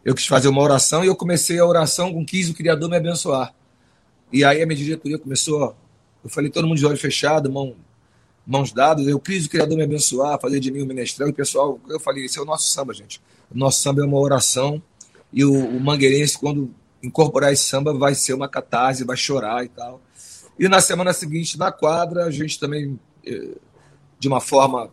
Eu 0.04 0.14
quis 0.14 0.26
fazer 0.26 0.46
uma 0.46 0.62
oração 0.62 1.04
e 1.04 1.08
eu 1.08 1.16
comecei 1.16 1.58
a 1.58 1.66
oração 1.66 2.12
com 2.12 2.24
quis 2.24 2.48
o 2.48 2.54
Criador 2.54 2.88
me 2.88 2.96
abençoar. 2.96 3.52
E 4.32 4.44
aí 4.44 4.62
a 4.62 4.66
minha 4.66 4.76
diretoria 4.76 5.18
começou, 5.18 5.76
eu 6.22 6.30
falei 6.30 6.48
todo 6.48 6.66
mundo 6.66 6.78
de 6.78 6.86
olho 6.86 6.96
fechado, 6.96 7.50
mão, 7.50 7.74
mãos 8.46 8.72
dadas, 8.72 9.06
eu 9.08 9.18
quis 9.18 9.46
o 9.46 9.50
Criador 9.50 9.76
me 9.76 9.82
abençoar, 9.82 10.40
fazer 10.40 10.60
de 10.60 10.70
mim 10.70 10.80
o 10.80 10.84
um 10.84 10.86
menestrel. 10.86 11.28
E 11.28 11.32
o 11.32 11.34
pessoal, 11.34 11.80
eu 11.88 11.98
falei, 11.98 12.24
esse 12.24 12.38
é 12.38 12.42
o 12.42 12.44
nosso 12.44 12.68
samba, 12.70 12.94
gente. 12.94 13.20
O 13.50 13.58
nosso 13.58 13.82
samba 13.82 14.02
é 14.02 14.04
uma 14.04 14.18
oração 14.18 14.80
e 15.32 15.44
o, 15.44 15.52
o 15.52 15.80
mangueirense, 15.80 16.38
quando 16.38 16.72
incorporar 17.02 17.52
esse 17.52 17.64
samba, 17.64 17.92
vai 17.92 18.14
ser 18.14 18.34
uma 18.34 18.48
catarse, 18.48 19.04
vai 19.04 19.16
chorar 19.16 19.64
e 19.64 19.68
tal. 19.68 20.00
E 20.58 20.68
na 20.68 20.80
semana 20.80 21.12
seguinte, 21.12 21.58
na 21.58 21.72
quadra, 21.72 22.24
a 22.24 22.30
gente 22.30 22.60
também, 22.60 22.98
eh, 23.26 23.56
de 24.18 24.28
uma 24.28 24.40
forma 24.40 24.92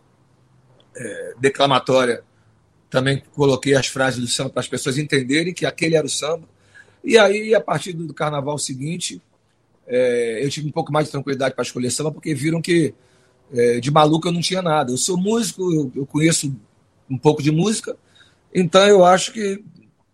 é, 0.96 1.34
declamatória, 1.38 2.24
também 2.88 3.22
coloquei 3.34 3.74
as 3.74 3.86
frases 3.86 4.18
do 4.18 4.26
samba 4.26 4.50
para 4.50 4.60
as 4.60 4.68
pessoas 4.68 4.96
entenderem 4.96 5.52
que 5.52 5.66
aquele 5.66 5.94
era 5.94 6.06
o 6.06 6.10
samba. 6.10 6.48
E 7.04 7.18
aí, 7.18 7.54
a 7.54 7.60
partir 7.60 7.92
do 7.92 8.14
carnaval 8.14 8.56
seguinte, 8.58 9.20
é, 9.86 10.42
eu 10.42 10.48
tive 10.48 10.68
um 10.68 10.72
pouco 10.72 10.90
mais 10.90 11.06
de 11.06 11.12
tranquilidade 11.12 11.54
para 11.54 11.62
escolher 11.62 11.90
samba, 11.90 12.10
porque 12.10 12.34
viram 12.34 12.62
que 12.62 12.94
de 13.80 13.90
maluco 13.90 14.28
eu 14.28 14.32
não 14.32 14.42
tinha 14.42 14.60
nada. 14.60 14.92
Eu 14.92 14.98
sou 14.98 15.16
músico, 15.16 15.90
eu 15.96 16.04
conheço 16.04 16.54
um 17.08 17.16
pouco 17.16 17.42
de 17.42 17.50
música, 17.50 17.96
então 18.54 18.86
eu 18.86 19.04
acho 19.04 19.32
que 19.32 19.64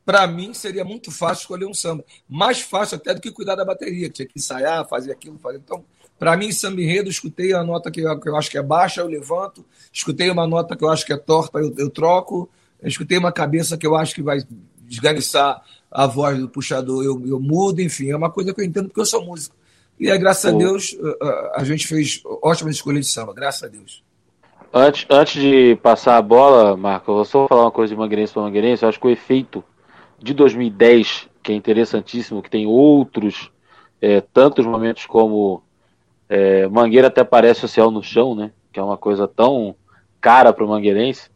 para 0.05 0.27
mim 0.27 0.53
seria 0.53 0.85
muito 0.85 1.11
fácil 1.11 1.43
escolher 1.43 1.67
um 1.67 1.75
samba. 1.75 2.05
Mais 2.29 2.61
fácil 2.61 2.97
até 2.97 3.15
do 3.15 3.21
que 3.21 3.31
cuidar 3.31 3.55
da 3.55 3.65
bateria, 3.65 4.11
tinha 4.11 4.27
que 4.27 4.39
ensaiar, 4.39 4.87
fazer 4.87 5.13
aquilo, 5.13 5.39
fazer. 5.39 5.59
Então, 5.59 5.85
para 6.19 6.37
mim, 6.37 6.53
samba 6.53 6.81
enredo, 6.81 7.09
escutei 7.09 7.53
a 7.53 7.65
nota 7.65 7.91
que 7.91 8.01
eu, 8.01 8.21
que 8.21 8.29
eu, 8.29 8.37
acho 8.37 8.51
que 8.51 8.59
é 8.59 8.63
baixa, 8.63 9.01
eu 9.01 9.07
levanto, 9.07 9.65
escutei 9.93 10.31
uma 10.31 10.47
nota 10.47 10.77
que 10.77 10.85
eu 10.85 10.89
acho 10.89 11.05
que 11.05 11.13
é 11.13 11.17
torta, 11.17 11.59
eu, 11.59 11.75
eu 11.77 11.91
troco, 11.91 12.49
eu 12.81 12.89
escutei 12.89 13.19
uma 13.19 13.33
cabeça 13.33 13.77
que 13.77 13.87
eu 13.87 13.97
acho 13.97 14.15
que 14.15 14.23
vai 14.23 14.39
desganiçar 14.83 15.63
a 15.91 16.07
voz 16.07 16.39
do 16.39 16.49
puxador, 16.49 17.05
eu, 17.05 17.21
eu 17.27 17.41
mudo, 17.41 17.81
enfim, 17.81 18.11
é 18.11 18.17
uma 18.17 18.31
coisa 18.31 18.53
que 18.53 18.61
eu 18.61 18.65
entendo 18.65 18.89
porque 18.89 19.01
eu 19.01 19.07
sou 19.07 19.25
músico. 19.25 19.57
E 19.99 20.11
é, 20.11 20.19
graças 20.19 20.53
a 20.53 20.57
Deus, 20.57 20.97
a, 21.21 21.61
a 21.61 21.65
gente 21.65 21.87
fez 21.87 22.21
ótimas 22.43 22.77
escolhas 22.77 23.07
de 23.07 23.13
samba, 23.13 23.33
graças 23.33 23.63
a 23.63 23.69
Deus. 23.69 24.03
Antes, 24.73 25.07
antes 25.09 25.41
de 25.41 25.77
passar 25.77 26.17
a 26.17 26.23
bola, 26.23 26.77
Marco, 26.77 27.11
eu 27.11 27.15
vou 27.15 27.25
só 27.25 27.47
falar 27.47 27.63
uma 27.63 27.71
coisa 27.71 27.95
de 27.95 28.01
Mangueirense 28.01 28.33
para 28.33 28.43
Mangueirense. 28.43 28.83
Eu 28.83 28.89
acho 28.89 28.99
que 28.99 29.07
o 29.07 29.11
efeito 29.11 29.63
de 30.25 30.33
2010, 30.33 31.29
que 31.43 31.53
é 31.53 31.55
interessantíssimo, 31.55 32.43
que 32.43 32.49
tem 32.49 32.67
outros 32.67 33.53
é, 34.01 34.23
tantos 34.23 34.65
momentos 34.65 35.05
como 35.05 35.63
é, 36.31 36.67
Mangueira 36.67 37.09
até 37.09 37.23
parece 37.23 37.67
o 37.67 37.69
céu 37.69 37.91
no 37.91 38.03
chão, 38.03 38.35
né? 38.35 38.51
Que 38.73 38.81
é 38.81 38.83
uma 38.83 38.97
coisa 38.97 39.29
tão 39.29 39.77
cara 40.23 40.51
para 40.51 40.65
o 40.65 40.69
mangueirense. 40.69 41.31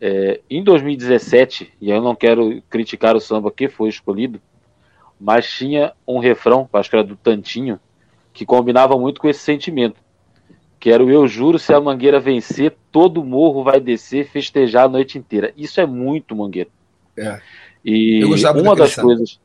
É, 0.00 0.40
em 0.50 0.64
2017, 0.64 1.72
e 1.80 1.88
eu 1.88 2.02
não 2.02 2.16
quero 2.16 2.60
criticar 2.68 3.14
o 3.14 3.20
samba 3.20 3.52
que 3.52 3.68
foi 3.68 3.88
escolhido, 3.88 4.42
mas 5.20 5.48
tinha 5.48 5.92
um 6.04 6.18
refrão, 6.18 6.68
acho 6.72 6.90
que 6.90 6.96
era 6.96 7.04
do 7.04 7.14
Tantinho, 7.14 7.78
que 8.32 8.44
combinava 8.44 8.98
muito 8.98 9.20
com 9.20 9.28
esse 9.28 9.40
sentimento. 9.40 10.00
Que 10.80 10.90
era 10.90 11.02
o 11.02 11.08
Eu 11.08 11.28
juro, 11.28 11.60
se 11.60 11.72
a 11.72 11.80
Mangueira 11.80 12.18
vencer, 12.18 12.76
todo 12.90 13.24
morro 13.24 13.62
vai 13.62 13.78
descer, 13.78 14.26
festejar 14.28 14.86
a 14.86 14.88
noite 14.88 15.16
inteira. 15.16 15.52
Isso 15.56 15.80
é 15.80 15.86
muito 15.86 16.34
Mangueira. 16.34 16.70
É. 17.16 17.40
E 17.86 18.24
uma 18.24 18.74
das 18.74 18.96
coisas. 18.96 19.38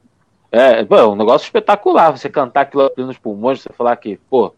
É, 0.51 0.81
é 0.81 1.05
um 1.05 1.15
negócio 1.15 1.45
espetacular 1.45 2.09
você 2.09 2.27
cantar 2.27 2.61
aquilo 2.61 2.91
nos 2.97 3.17
pulmões, 3.19 3.61
você 3.61 3.69
falar 3.71 3.95
que, 3.95 4.19
pô, 4.29 4.51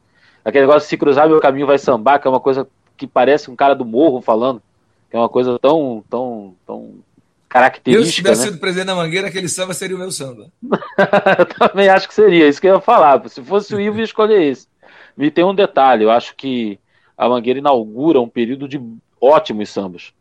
aquele 0.43 0.65
negócio 0.65 0.81
de 0.83 0.87
se 0.87 0.97
cruzar 0.97 1.27
meu 1.27 1.41
caminho 1.41 1.67
vai 1.67 1.77
sambar, 1.77 2.19
que 2.19 2.27
é 2.27 2.31
uma 2.31 2.39
coisa 2.39 2.65
que 2.95 3.05
parece 3.05 3.51
um 3.51 3.55
cara 3.55 3.75
do 3.75 3.83
morro 3.83 4.21
falando, 4.21 4.61
que 5.11 5.17
é 5.17 5.19
uma 5.19 5.27
coisa 5.27 5.59
tão, 5.59 6.03
tão, 6.09 6.55
tão 6.65 6.93
característica. 7.49 8.01
Eu, 8.01 8.09
se 8.09 8.15
tivesse 8.15 8.41
né? 8.41 8.47
sido 8.47 8.59
presidente 8.59 8.87
da 8.87 8.95
Mangueira, 8.95 9.27
aquele 9.27 9.49
samba 9.49 9.73
seria 9.73 9.97
o 9.97 9.99
meu 9.99 10.11
samba. 10.11 10.47
eu 11.37 11.45
também 11.45 11.89
acho 11.89 12.07
que 12.07 12.13
seria, 12.13 12.47
isso 12.47 12.61
que 12.61 12.67
eu 12.67 12.75
ia 12.75 12.81
falar. 12.81 13.21
Se 13.29 13.43
fosse 13.43 13.75
o 13.75 13.81
Ivo, 13.81 13.97
ia 13.97 14.05
escolher 14.05 14.41
esse. 14.41 14.65
E 15.17 15.29
tem 15.29 15.43
um 15.43 15.53
detalhe, 15.53 16.05
eu 16.05 16.09
acho 16.09 16.35
que 16.35 16.79
a 17.17 17.27
Mangueira 17.27 17.59
inaugura 17.59 18.19
um 18.21 18.29
período 18.29 18.67
de 18.67 18.81
ótimos 19.21 19.69
sambas. 19.69 20.13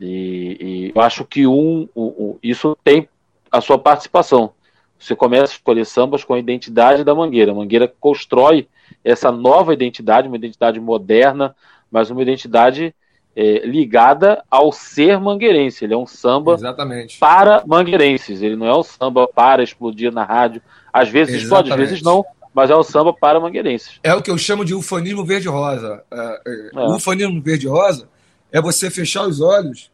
E, 0.00 0.56
e 0.60 0.92
eu 0.94 1.00
acho 1.00 1.24
que 1.24 1.46
um, 1.46 1.88
um, 1.94 2.04
um, 2.04 2.38
isso 2.42 2.76
tem 2.82 3.08
a 3.50 3.60
sua 3.60 3.78
participação. 3.78 4.52
Você 4.98 5.14
começa 5.14 5.52
a 5.52 5.56
escolher 5.56 5.84
sambas 5.84 6.24
com 6.24 6.34
a 6.34 6.38
identidade 6.38 7.04
da 7.04 7.14
Mangueira. 7.14 7.52
A 7.52 7.54
Mangueira 7.54 7.92
constrói 8.00 8.68
essa 9.04 9.30
nova 9.30 9.72
identidade, 9.72 10.28
uma 10.28 10.36
identidade 10.36 10.80
moderna, 10.80 11.54
mas 11.90 12.10
uma 12.10 12.22
identidade 12.22 12.94
é, 13.36 13.66
ligada 13.66 14.42
ao 14.50 14.72
ser 14.72 15.20
mangueirense. 15.20 15.84
Ele 15.84 15.94
é 15.94 15.96
um 15.96 16.06
samba 16.06 16.54
Exatamente. 16.54 17.18
para 17.18 17.62
mangueirenses. 17.66 18.42
Ele 18.42 18.56
não 18.56 18.66
é 18.66 18.76
um 18.76 18.82
samba 18.82 19.28
para 19.28 19.62
explodir 19.62 20.12
na 20.12 20.24
rádio. 20.24 20.62
Às 20.92 21.08
vezes 21.08 21.34
Exatamente. 21.34 21.44
explode, 21.44 21.72
às 21.72 21.88
vezes 21.88 22.02
não, 22.02 22.24
mas 22.54 22.70
é 22.70 22.76
um 22.76 22.82
samba 22.82 23.12
para 23.12 23.40
mangueirenses. 23.40 23.98
É 24.02 24.14
o 24.14 24.22
que 24.22 24.30
eu 24.30 24.38
chamo 24.38 24.64
de 24.64 24.74
ufanismo 24.74 25.24
verde-rosa. 25.24 26.02
É, 26.10 26.40
é, 26.46 26.70
é. 26.74 26.86
Ufanismo 26.86 27.42
verde-rosa 27.42 28.08
é 28.54 28.62
você 28.62 28.88
fechar 28.88 29.26
os 29.26 29.40
olhos, 29.40 29.90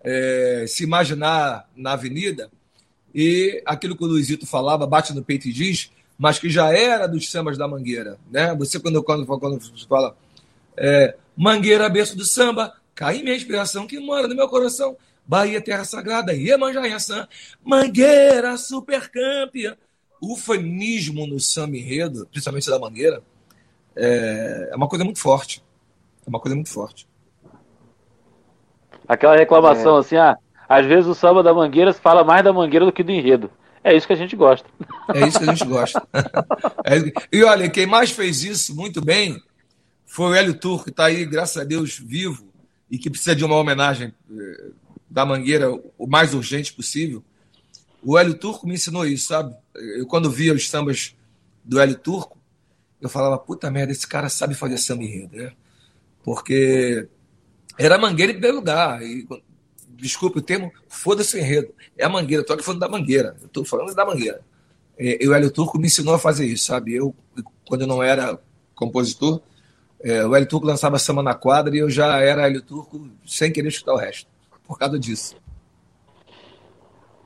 é, 0.00 0.66
se 0.68 0.84
imaginar 0.84 1.68
na 1.74 1.94
avenida 1.94 2.48
e 3.12 3.60
aquilo 3.66 3.96
que 3.96 4.04
o 4.04 4.06
Luizito 4.06 4.46
falava, 4.46 4.86
bate 4.86 5.12
no 5.12 5.24
peito 5.24 5.48
e 5.48 5.52
diz, 5.52 5.90
mas 6.16 6.38
que 6.38 6.48
já 6.48 6.72
era 6.72 7.08
dos 7.08 7.28
sambas 7.28 7.58
da 7.58 7.66
Mangueira. 7.66 8.16
Né? 8.30 8.54
Você, 8.54 8.78
quando, 8.78 9.02
quando, 9.02 9.26
quando 9.26 9.60
fala 9.88 10.16
é, 10.76 11.16
Mangueira, 11.36 11.88
berço 11.88 12.16
do 12.16 12.24
samba, 12.24 12.74
cai 12.94 13.20
minha 13.20 13.34
inspiração 13.34 13.84
que 13.84 13.98
mora 13.98 14.28
no 14.28 14.36
meu 14.36 14.48
coração. 14.48 14.96
Bahia, 15.26 15.60
terra 15.60 15.84
sagrada, 15.84 16.32
Iemanjá, 16.32 16.86
Iaçã, 16.86 17.26
Mangueira, 17.64 18.56
super. 18.56 19.10
O 20.20 20.36
fanismo 20.36 21.26
no 21.26 21.40
samba 21.40 21.76
enredo, 21.76 22.28
principalmente 22.30 22.70
da 22.70 22.78
Mangueira, 22.78 23.24
é, 23.96 24.68
é 24.70 24.76
uma 24.76 24.86
coisa 24.86 25.04
muito 25.04 25.18
forte. 25.18 25.64
É 26.24 26.28
uma 26.28 26.38
coisa 26.38 26.54
muito 26.54 26.70
forte. 26.70 27.08
Aquela 29.06 29.36
reclamação 29.36 29.96
é. 29.96 30.00
assim, 30.00 30.16
ah, 30.16 30.36
às 30.68 30.86
vezes 30.86 31.06
o 31.06 31.14
samba 31.14 31.42
da 31.42 31.52
Mangueira 31.52 31.92
se 31.92 32.00
fala 32.00 32.24
mais 32.24 32.42
da 32.42 32.52
Mangueira 32.52 32.86
do 32.86 32.92
que 32.92 33.02
do 33.02 33.12
enredo. 33.12 33.50
É 33.82 33.94
isso 33.94 34.06
que 34.06 34.14
a 34.14 34.16
gente 34.16 34.34
gosta. 34.34 34.66
É 35.14 35.28
isso 35.28 35.38
que 35.38 35.44
a 35.44 35.52
gente 35.52 35.66
gosta. 35.66 36.02
É, 36.86 36.96
e 37.32 37.42
olha, 37.42 37.68
quem 37.70 37.86
mais 37.86 38.10
fez 38.10 38.44
isso 38.44 38.76
muito 38.76 39.00
bem 39.00 39.40
foi 40.04 40.26
o 40.26 40.34
Hélio 40.34 40.54
Turco, 40.54 40.84
que 40.84 40.90
está 40.90 41.06
aí, 41.06 41.24
graças 41.24 41.56
a 41.56 41.64
Deus, 41.64 41.98
vivo 41.98 42.46
e 42.90 42.98
que 42.98 43.08
precisa 43.08 43.34
de 43.34 43.42
uma 43.42 43.56
homenagem 43.56 44.12
eh, 44.30 44.70
da 45.08 45.24
Mangueira 45.24 45.72
o 45.98 46.06
mais 46.06 46.34
urgente 46.34 46.74
possível. 46.74 47.24
O 48.02 48.18
Hélio 48.18 48.34
Turco 48.34 48.66
me 48.66 48.74
ensinou 48.74 49.06
isso, 49.06 49.28
sabe? 49.28 49.54
Eu, 49.74 50.06
quando 50.06 50.30
via 50.30 50.52
os 50.52 50.68
sambas 50.68 51.16
do 51.64 51.80
Hélio 51.80 51.96
Turco, 51.96 52.38
eu 53.00 53.08
falava, 53.08 53.38
puta 53.38 53.70
merda, 53.70 53.92
esse 53.92 54.06
cara 54.06 54.28
sabe 54.28 54.54
fazer 54.54 54.76
samba 54.76 55.04
enredo, 55.04 55.36
né? 55.36 55.52
Porque 56.22 57.08
era 57.78 57.98
Mangueira 57.98 58.32
em 58.32 58.36
primeiro 58.36 58.56
lugar. 58.56 59.02
E, 59.02 59.26
desculpe 59.90 60.38
o 60.38 60.42
termo, 60.42 60.72
foda-se 60.88 61.36
o 61.36 61.40
enredo. 61.40 61.72
É 61.96 62.04
a 62.04 62.08
Mangueira, 62.08 62.44
tô 62.44 62.52
aqui 62.52 62.62
falando 62.62 62.80
da 62.80 62.88
Mangueira. 62.88 63.36
Eu 63.42 63.48
tô 63.48 63.64
falando 63.64 63.94
da 63.94 64.04
Mangueira. 64.04 64.40
E, 64.98 65.18
e 65.20 65.28
o 65.28 65.34
Hélio 65.34 65.50
Turco 65.50 65.78
me 65.78 65.86
ensinou 65.86 66.14
a 66.14 66.18
fazer 66.18 66.46
isso, 66.46 66.66
sabe? 66.66 66.94
Eu, 66.94 67.14
quando 67.66 67.82
eu 67.82 67.86
não 67.86 68.02
era 68.02 68.38
compositor, 68.74 69.40
é, 70.00 70.24
o 70.26 70.34
Hélio 70.34 70.48
Turco 70.48 70.66
lançava 70.66 70.98
samba 70.98 71.22
na 71.22 71.34
quadra 71.34 71.74
e 71.74 71.78
eu 71.78 71.90
já 71.90 72.18
era 72.20 72.46
Hélio 72.46 72.62
Turco 72.62 73.08
sem 73.26 73.50
querer 73.50 73.68
escutar 73.68 73.94
o 73.94 73.98
resto, 73.98 74.28
por 74.66 74.78
causa 74.78 74.98
disso. 74.98 75.36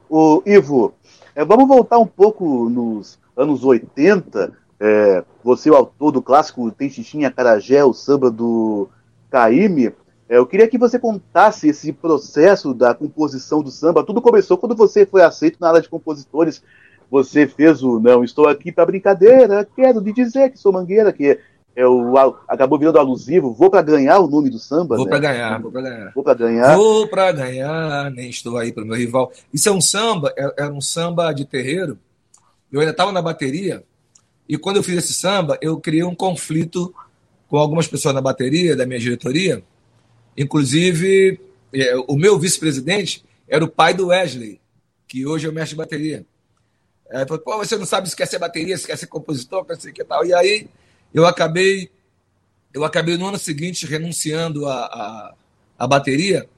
O 0.09 0.43
Ivo, 0.47 0.95
é, 1.35 1.45
vamos 1.45 1.69
voltar 1.69 1.99
um 1.99 2.07
pouco 2.07 2.71
nos 2.71 3.19
anos 3.37 3.63
80. 3.63 4.53
É, 4.81 5.25
você, 5.43 5.71
o 5.71 5.75
autor 5.75 6.13
do 6.13 6.23
clássico 6.23 6.71
Tem 6.71 6.89
Xixinha 6.89 7.31
Carajé, 7.31 7.85
o 7.85 7.93
samba 7.93 8.31
do 8.31 8.89
Caíme. 9.31 9.93
É, 10.29 10.37
eu 10.37 10.47
queria 10.47 10.69
que 10.69 10.77
você 10.77 10.99
contasse 10.99 11.69
esse 11.69 11.93
processo 11.93 12.75
da 12.75 12.95
composição 12.95 13.63
do 13.63 13.71
samba. 13.71 14.05
Tudo 14.05 14.21
começou 14.21 14.59
quando 14.59 14.77
você 14.77 15.07
foi 15.07 15.23
aceito 15.23 15.57
na 15.59 15.69
área 15.69 15.81
de 15.81 15.89
compositores. 15.89 16.63
Você 17.11 17.47
fez 17.47 17.83
o 17.83 17.99
Não 17.99 18.23
Estou 18.23 18.47
Aqui 18.47 18.71
para 18.71 18.85
Brincadeira, 18.85 19.67
quero 19.75 20.01
lhe 20.01 20.13
dizer 20.13 20.51
que 20.51 20.59
sou 20.59 20.71
mangueira, 20.71 21.11
que 21.11 21.39
é 21.75 21.87
o, 21.87 22.15
acabou 22.47 22.79
virando 22.79 22.99
alusivo. 22.99 23.55
Vou 23.55 23.71
para 23.71 23.81
ganhar 23.81 24.19
o 24.19 24.29
nome 24.29 24.51
do 24.51 24.59
samba. 24.59 24.97
Vou 24.97 25.07
né? 25.07 25.11
para 25.11 25.19
ganhar, 25.21 25.63
vou 25.63 25.73
para 25.73 25.81
ganhar. 25.81 26.13
Vou 26.15 26.25
para 26.25 26.35
ganhar. 26.35 26.77
Vou 26.77 27.09
para 27.09 27.33
ganhar, 27.33 28.11
nem 28.11 28.29
estou 28.29 28.59
aí 28.59 28.71
para 28.71 28.85
meu 28.85 28.97
rival. 28.97 29.33
Isso 29.55 29.71
é 29.71 29.73
um 29.73 29.81
samba, 29.81 30.35
é, 30.37 30.65
era 30.65 30.73
um 30.73 30.83
samba 30.83 31.33
de 31.33 31.47
terreiro. 31.47 31.99
Eu 32.71 32.81
ainda 32.81 32.93
estava 32.93 33.13
na 33.13 33.23
bateria, 33.23 33.83
e 34.47 34.59
quando 34.59 34.77
eu 34.77 34.83
fiz 34.83 34.99
esse 34.99 35.15
samba, 35.15 35.57
eu 35.63 35.81
criei 35.81 36.05
um 36.05 36.15
conflito 36.15 36.93
com 37.49 37.57
algumas 37.57 37.87
pessoas 37.87 38.15
na 38.15 38.21
bateria, 38.21 38.77
da 38.77 38.85
minha 38.85 39.01
diretoria 39.01 39.63
Inclusive, 40.39 41.41
é, 41.75 41.97
o 42.07 42.15
meu 42.15 42.39
vice-presidente 42.39 43.25
era 43.49 43.65
o 43.65 43.69
pai 43.69 43.93
do 43.93 44.07
Wesley, 44.07 44.61
que 45.09 45.27
hoje 45.27 45.47
é 45.47 45.51
o 45.51 45.53
mestre 45.53 45.71
de 45.71 45.79
bateria. 45.79 46.25
Aí 47.11 47.27
falou, 47.27 47.43
pô, 47.43 47.59
você 47.59 47.77
não 47.77 47.85
sabe 47.85 48.09
se 48.09 48.15
quer 48.15 48.27
ser 48.27 48.39
bateria, 48.39 48.79
se 48.79 48.87
quer 48.87 48.97
ser 48.97 49.09
compositor, 49.09 49.65
quer 49.65 49.77
ser 49.81 49.93
que 49.93 50.05
tal. 50.05 50.25
E 50.25 50.33
aí 50.33 50.69
eu 51.13 51.27
acabei, 51.27 51.91
eu 52.73 52.85
acabei 52.85 53.17
no 53.17 53.27
ano 53.27 53.39
seguinte 53.39 53.85
renunciando 53.85 54.67
a, 54.67 54.85
a, 54.85 55.35
a 55.77 55.87
bateria 55.89 56.49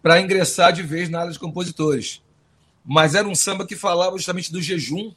para 0.00 0.20
ingressar 0.20 0.72
de 0.72 0.84
vez 0.84 1.08
na 1.08 1.20
área 1.20 1.32
de 1.32 1.38
compositores. 1.38 2.22
Mas 2.84 3.16
era 3.16 3.26
um 3.26 3.34
samba 3.34 3.66
que 3.66 3.74
falava 3.74 4.16
justamente 4.16 4.52
do 4.52 4.62
jejum, 4.62 5.12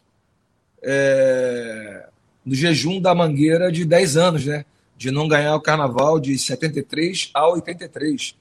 é, 0.82 2.08
do 2.44 2.56
jejum 2.56 3.00
da 3.00 3.14
Mangueira 3.14 3.72
de 3.72 3.86
10 3.86 4.18
anos, 4.18 4.46
né? 4.48 4.66
De 5.00 5.12
não 5.12 5.30
ganhar 5.30 5.56
o 5.56 5.62
carnaval 5.62 6.20
de 6.20 6.38
73 6.38 7.30
a 7.34 7.48
83. 7.48 8.36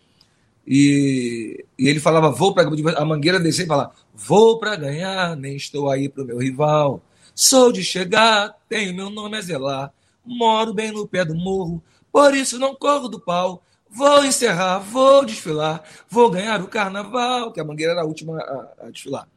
E, 0.67 1.65
e 1.79 1.89
ele 1.89 2.01
falava, 2.01 2.33
vou 2.33 2.53
para 2.53 2.69
a 2.97 3.05
Mangueira 3.05 3.39
descer 3.39 3.65
e 3.65 3.69
falar, 3.69 3.95
vou 4.13 4.59
para 4.59 4.75
ganhar, 4.75 5.37
nem 5.37 5.55
estou 5.55 5.89
aí 5.89 6.09
para 6.09 6.25
o 6.25 6.27
meu 6.27 6.39
rival. 6.39 7.01
Sou 7.33 7.71
de 7.71 7.85
chegar, 7.85 8.57
tenho 8.69 8.93
meu 8.93 9.09
nome 9.09 9.37
a 9.37 9.41
zelar, 9.41 9.93
moro 10.25 10.75
bem 10.75 10.91
no 10.91 11.07
pé 11.07 11.25
do 11.25 11.37
morro, 11.37 11.81
por 12.11 12.35
isso 12.35 12.59
não 12.59 12.75
corro 12.75 13.09
do 13.09 13.21
pau. 13.21 13.63
Vou 13.89 14.25
encerrar, 14.25 14.81
vou 14.81 15.25
desfilar, 15.25 15.85
vou 16.11 16.29
ganhar 16.29 16.61
o 16.61 16.67
carnaval, 16.67 17.53
que 17.53 17.61
a 17.61 17.65
Mangueira 17.65 17.93
era 17.93 18.03
a 18.03 18.05
última 18.05 18.39
a, 18.39 18.87
a 18.87 18.91
desfilar. 18.91 19.29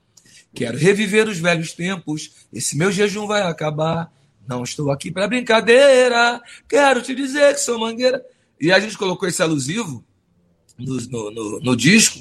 Quero 0.53 0.77
reviver 0.77 1.27
os 1.29 1.37
velhos 1.37 1.73
tempos, 1.73 2.31
esse 2.51 2.75
meu 2.75 2.91
jejum 2.91 3.27
vai 3.27 3.43
acabar. 3.43 4.11
Não 4.51 4.63
estou 4.63 4.91
aqui 4.91 5.11
para 5.11 5.27
brincadeira, 5.27 6.41
quero 6.67 7.01
te 7.01 7.15
dizer 7.15 7.53
que 7.53 7.61
sou 7.61 7.79
Mangueira. 7.79 8.23
E 8.59 8.71
a 8.71 8.79
gente 8.79 8.97
colocou 8.97 9.27
esse 9.27 9.41
alusivo 9.41 10.03
no, 10.77 10.95
no, 10.95 11.31
no, 11.31 11.59
no 11.59 11.75
disco, 11.75 12.19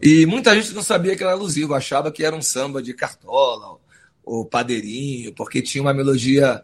e 0.00 0.24
muita 0.26 0.54
gente 0.54 0.72
não 0.72 0.82
sabia 0.82 1.16
que 1.16 1.22
era 1.22 1.32
alusivo, 1.32 1.74
achava 1.74 2.12
que 2.12 2.24
era 2.24 2.36
um 2.36 2.42
samba 2.42 2.82
de 2.82 2.94
cartola 2.94 3.78
ou 4.24 4.44
padeirinho, 4.44 5.32
porque 5.34 5.60
tinha 5.60 5.82
uma 5.82 5.92
melodia 5.92 6.62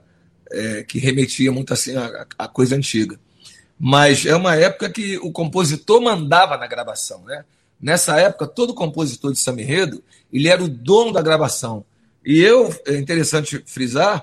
é, 0.50 0.82
que 0.84 0.98
remetia 0.98 1.50
muito 1.50 1.72
assim 1.72 1.96
a, 1.96 2.26
a 2.38 2.48
coisa 2.48 2.76
antiga 2.76 3.18
mas 3.82 4.26
é 4.26 4.36
uma 4.36 4.54
época 4.54 4.90
que 4.90 5.16
o 5.20 5.32
compositor 5.32 6.02
mandava 6.02 6.58
na 6.58 6.66
gravação, 6.66 7.24
né? 7.24 7.46
Nessa 7.80 8.20
época, 8.20 8.46
todo 8.46 8.74
compositor 8.74 9.32
de 9.32 9.38
samba 9.38 9.62
enredo, 9.62 10.04
ele 10.30 10.48
era 10.48 10.62
o 10.62 10.68
dono 10.68 11.12
da 11.12 11.22
gravação. 11.22 11.82
E 12.22 12.38
eu, 12.40 12.78
é 12.86 12.98
interessante 12.98 13.64
frisar, 13.64 14.22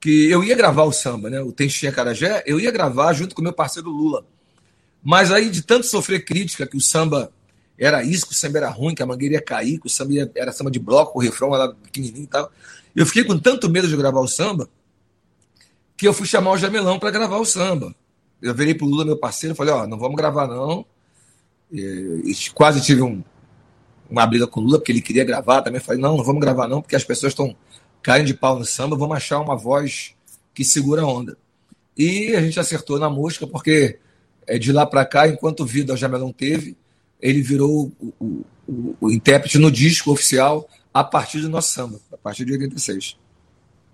que 0.00 0.30
eu 0.30 0.44
ia 0.44 0.54
gravar 0.54 0.84
o 0.84 0.92
samba, 0.92 1.30
né? 1.30 1.40
O 1.40 1.52
Textinha 1.52 1.92
Carajé, 1.92 2.42
eu 2.46 2.60
ia 2.60 2.70
gravar 2.70 3.12
junto 3.12 3.34
com 3.34 3.42
meu 3.42 3.52
parceiro 3.52 3.90
Lula. 3.90 4.24
Mas 5.02 5.30
aí, 5.30 5.48
de 5.50 5.62
tanto 5.62 5.86
sofrer 5.86 6.24
crítica 6.24 6.66
que 6.66 6.76
o 6.76 6.80
samba 6.80 7.32
era 7.78 8.02
isso, 8.02 8.26
que 8.26 8.32
o 8.32 8.36
samba 8.36 8.58
era 8.58 8.70
ruim, 8.70 8.94
que 8.94 9.02
a 9.02 9.06
mangueira 9.06 9.34
ia 9.34 9.42
cair, 9.42 9.78
que 9.78 9.86
o 9.86 9.90
samba 9.90 10.12
ia, 10.12 10.30
era 10.34 10.52
samba 10.52 10.70
de 10.70 10.78
bloco, 10.78 11.18
o 11.18 11.22
refrão 11.22 11.54
era 11.54 11.72
pequenininho 11.72 12.24
e 12.24 12.28
tal. 12.28 12.50
Eu 12.94 13.06
fiquei 13.06 13.24
com 13.24 13.38
tanto 13.38 13.68
medo 13.68 13.88
de 13.88 13.96
gravar 13.96 14.20
o 14.20 14.28
samba 14.28 14.68
que 15.96 16.06
eu 16.06 16.12
fui 16.12 16.26
chamar 16.26 16.52
o 16.52 16.58
Jamelão 16.58 16.98
para 16.98 17.10
gravar 17.10 17.38
o 17.38 17.44
samba 17.44 17.94
eu 18.40 18.54
virei 18.54 18.74
pro 18.74 18.86
Lula, 18.86 19.04
meu 19.04 19.16
parceiro, 19.16 19.54
falei, 19.54 19.72
ó, 19.72 19.86
não 19.86 19.98
vamos 19.98 20.16
gravar 20.16 20.46
não. 20.46 20.84
E, 21.72 22.22
e 22.24 22.50
quase 22.50 22.80
tive 22.80 23.02
um, 23.02 23.22
uma 24.08 24.26
briga 24.26 24.46
com 24.46 24.60
o 24.60 24.62
Lula, 24.62 24.78
porque 24.78 24.92
ele 24.92 25.00
queria 25.00 25.24
gravar 25.24 25.62
também. 25.62 25.80
Falei, 25.80 26.00
não, 26.00 26.16
não 26.16 26.24
vamos 26.24 26.40
gravar 26.40 26.68
não, 26.68 26.82
porque 26.82 26.96
as 26.96 27.04
pessoas 27.04 27.32
estão 27.32 27.56
caindo 28.06 28.28
de 28.28 28.34
pau 28.34 28.56
no 28.56 28.64
samba, 28.64 28.94
vamos 28.94 29.16
achar 29.16 29.40
uma 29.40 29.56
voz 29.56 30.14
que 30.54 30.64
segura 30.64 31.02
a 31.02 31.06
onda. 31.06 31.36
E 31.98 32.36
a 32.36 32.40
gente 32.40 32.60
acertou 32.60 33.00
na 33.00 33.10
música, 33.10 33.48
porque 33.48 33.98
é, 34.46 34.60
de 34.60 34.70
lá 34.70 34.86
para 34.86 35.04
cá, 35.04 35.26
enquanto 35.26 35.66
vida 35.66 35.92
o 35.92 35.96
Jamelão 35.96 36.32
teve, 36.32 36.76
ele 37.20 37.42
virou 37.42 37.92
o, 37.98 38.14
o, 38.20 38.44
o, 38.68 38.96
o 39.00 39.10
intérprete 39.10 39.58
no 39.58 39.72
disco 39.72 40.12
oficial 40.12 40.68
a 40.94 41.02
partir 41.02 41.40
do 41.40 41.48
nosso 41.48 41.72
samba, 41.72 41.98
a 42.12 42.16
partir 42.16 42.44
de 42.44 42.52
86. 42.52 43.16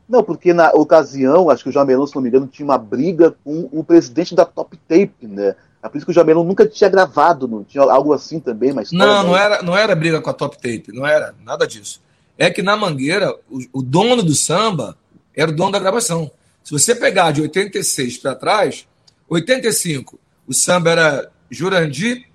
Não, 0.06 0.22
porque 0.22 0.52
na 0.52 0.72
ocasião, 0.72 1.48
acho 1.48 1.62
que 1.62 1.70
o 1.70 1.72
Jamelão, 1.72 2.06
se 2.06 2.14
não 2.14 2.20
me 2.20 2.28
engano, 2.28 2.46
tinha 2.46 2.66
uma 2.66 2.76
briga 2.76 3.34
com 3.42 3.66
o 3.72 3.82
presidente 3.82 4.34
da 4.34 4.44
Top 4.44 4.76
Tape, 4.86 5.26
né? 5.26 5.56
É 5.82 5.88
por 5.88 5.96
isso 5.96 6.04
que 6.04 6.12
o 6.12 6.14
Jamelão 6.14 6.44
nunca 6.44 6.66
tinha 6.66 6.90
gravado, 6.90 7.48
não 7.48 7.64
tinha 7.64 7.82
algo 7.82 8.12
assim 8.12 8.38
também, 8.38 8.74
mas 8.74 8.92
não, 8.92 9.22
não 9.22 9.34
era, 9.34 9.62
não 9.62 9.74
era 9.74 9.96
briga 9.96 10.20
com 10.20 10.28
a 10.28 10.34
Top 10.34 10.54
Tape, 10.56 10.92
não 10.92 11.06
era 11.06 11.34
nada 11.42 11.66
disso. 11.66 12.02
É 12.38 12.50
que 12.50 12.62
na 12.62 12.76
Mangueira, 12.76 13.34
o, 13.50 13.60
o 13.72 13.82
dono 13.82 14.22
do 14.22 14.34
samba 14.34 14.96
era 15.34 15.50
o 15.50 15.54
dono 15.54 15.72
da 15.72 15.78
gravação. 15.78 16.30
Se 16.62 16.72
você 16.72 16.94
pegar 16.94 17.32
de 17.32 17.42
86 17.42 18.18
para 18.18 18.34
trás, 18.34 18.86
85, 19.28 20.18
o 20.46 20.54
samba 20.54 20.90
era 20.90 21.32
Jurandir, 21.50 22.26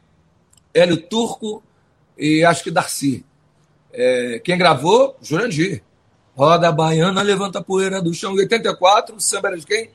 Hélio 0.73 0.97
Turco 0.97 1.63
e 2.17 2.43
acho 2.43 2.63
que 2.63 2.71
Darcy. 2.71 3.25
É, 3.93 4.39
quem 4.43 4.57
gravou? 4.57 5.17
Jurandir. 5.21 5.83
Roda 6.35 6.71
baiana, 6.71 7.21
levanta 7.21 7.59
a 7.59 7.63
poeira 7.63 8.01
do 8.01 8.13
chão. 8.13 8.33
Em 8.33 8.39
84, 8.39 9.15
o 9.15 9.19
samba 9.19 9.47
era 9.49 9.57
de 9.57 9.65
quem? 9.65 9.89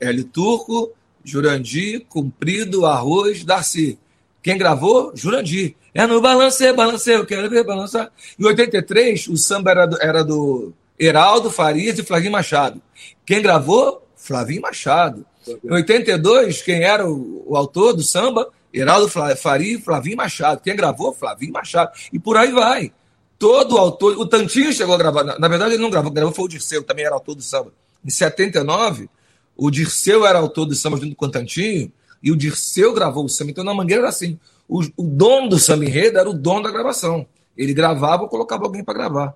Hélio 0.00 0.24
Turco, 0.24 0.92
Jurandir, 1.24 2.04
Cumprido, 2.08 2.84
Arroz, 2.84 3.44
Darcy. 3.44 3.98
Quem 4.42 4.56
gravou? 4.56 5.12
Jurandir. 5.14 5.74
É 5.94 6.06
no 6.06 6.20
balancê, 6.20 6.72
balancê, 6.72 7.16
eu 7.16 7.26
quero 7.26 7.50
ver 7.50 7.64
balançar. 7.64 8.10
Em 8.38 8.44
83, 8.44 9.28
o 9.28 9.36
samba 9.36 9.70
era 9.70 9.86
do, 9.86 10.02
era 10.02 10.24
do 10.24 10.72
Heraldo 10.98 11.50
Farias 11.50 11.98
e 11.98 12.04
Flavinho 12.04 12.32
Machado. 12.32 12.80
Quem 13.26 13.42
gravou? 13.42 14.06
Flavinho 14.16 14.62
Machado. 14.62 15.26
Em 15.46 15.72
82, 15.72 16.62
quem 16.62 16.82
era 16.82 17.08
o, 17.08 17.44
o 17.46 17.56
autor 17.56 17.94
do 17.94 18.02
samba? 18.02 18.48
Heraldo 18.72 19.08
Faria 19.08 19.74
e 19.74 19.80
Flavinho 19.80 20.16
Machado. 20.16 20.60
Quem 20.60 20.76
gravou? 20.76 21.12
Flavinho 21.12 21.52
Machado. 21.52 21.90
E 22.12 22.18
por 22.18 22.36
aí 22.36 22.52
vai 22.52 22.92
todo 23.38 23.78
autor. 23.78 24.18
O 24.18 24.26
Tantinho 24.26 24.72
chegou 24.72 24.94
a 24.94 24.98
gravar. 24.98 25.24
Na, 25.24 25.38
na 25.38 25.48
verdade, 25.48 25.74
ele 25.74 25.82
não 25.82 25.90
gravou, 25.90 26.10
gravou 26.10 26.34
foi 26.34 26.44
o 26.44 26.48
Dirceu, 26.48 26.82
também 26.82 27.04
era 27.04 27.14
autor 27.14 27.34
do 27.34 27.42
samba. 27.42 27.72
Em 28.04 28.10
79, 28.10 29.08
o 29.56 29.70
Dirceu 29.70 30.26
era 30.26 30.38
autor 30.38 30.66
do 30.66 30.74
samba 30.74 30.96
junto 30.98 31.14
com 31.14 31.26
o 31.26 31.30
Tantinho, 31.30 31.92
e 32.22 32.32
o 32.32 32.36
Dirceu 32.36 32.92
gravou 32.92 33.24
o 33.24 33.28
samba. 33.28 33.50
Então, 33.50 33.64
na 33.64 33.74
Mangueira 33.74 34.02
era 34.02 34.08
assim: 34.08 34.38
o, 34.68 34.82
o 34.96 35.02
dono 35.02 35.48
do 35.48 35.58
samba 35.58 35.84
enredo 35.84 36.18
era 36.18 36.28
o 36.28 36.34
dono 36.34 36.62
da 36.62 36.70
gravação. 36.70 37.26
Ele 37.56 37.74
gravava 37.74 38.22
ou 38.22 38.28
colocava 38.28 38.64
alguém 38.64 38.84
para 38.84 38.94
gravar. 38.94 39.34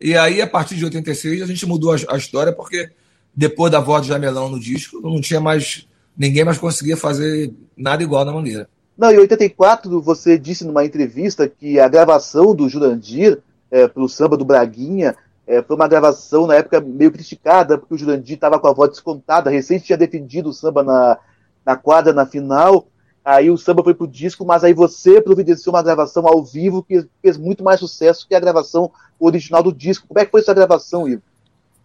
E 0.00 0.16
aí, 0.16 0.42
a 0.42 0.46
partir 0.46 0.76
de 0.76 0.84
86, 0.84 1.42
a 1.42 1.46
gente 1.46 1.64
mudou 1.66 1.92
a, 1.92 1.96
a 2.08 2.16
história, 2.16 2.52
porque 2.52 2.90
depois 3.34 3.70
da 3.70 3.80
voz 3.80 4.02
de 4.02 4.08
Jamelão 4.08 4.48
no 4.48 4.58
disco, 4.58 5.00
não 5.00 5.20
tinha 5.20 5.40
mais. 5.40 5.88
Ninguém 6.16 6.44
mais 6.44 6.58
conseguia 6.58 6.96
fazer 6.96 7.52
nada 7.76 8.02
igual 8.02 8.24
na 8.24 8.32
Mangueira. 8.32 8.68
Não, 8.96 9.10
em 9.10 9.18
84 9.18 10.00
você 10.00 10.38
disse 10.38 10.64
numa 10.64 10.84
entrevista 10.84 11.48
que 11.48 11.80
a 11.80 11.88
gravação 11.88 12.54
do 12.54 12.68
Jurandir 12.68 13.40
é, 13.70 13.90
o 13.96 14.06
samba 14.06 14.36
do 14.36 14.44
Braguinha 14.44 15.16
é, 15.46 15.62
foi 15.62 15.74
uma 15.74 15.88
gravação 15.88 16.46
na 16.46 16.56
época 16.56 16.78
meio 16.80 17.10
criticada, 17.10 17.78
porque 17.78 17.94
o 17.94 17.98
Jurandir 17.98 18.34
estava 18.34 18.60
com 18.60 18.68
a 18.68 18.72
voz 18.72 18.90
descontada, 18.90 19.50
recente 19.50 19.86
tinha 19.86 19.96
defendido 19.96 20.50
o 20.50 20.52
samba 20.52 20.82
na, 20.82 21.18
na 21.64 21.76
quadra, 21.76 22.12
na 22.12 22.26
final, 22.26 22.86
aí 23.24 23.50
o 23.50 23.56
samba 23.56 23.84
foi 23.84 23.94
pro 23.94 24.06
disco, 24.06 24.44
mas 24.44 24.64
aí 24.64 24.72
você 24.72 25.20
providenciou 25.20 25.74
uma 25.74 25.82
gravação 25.82 26.26
ao 26.26 26.44
vivo 26.44 26.82
que 26.82 27.06
fez 27.20 27.36
muito 27.36 27.62
mais 27.62 27.80
sucesso 27.80 28.26
que 28.26 28.34
a 28.34 28.40
gravação 28.40 28.90
original 29.18 29.62
do 29.62 29.72
disco. 29.72 30.06
Como 30.08 30.18
é 30.18 30.24
que 30.24 30.30
foi 30.30 30.40
essa 30.40 30.54
gravação, 30.54 31.08
Ivo? 31.08 31.22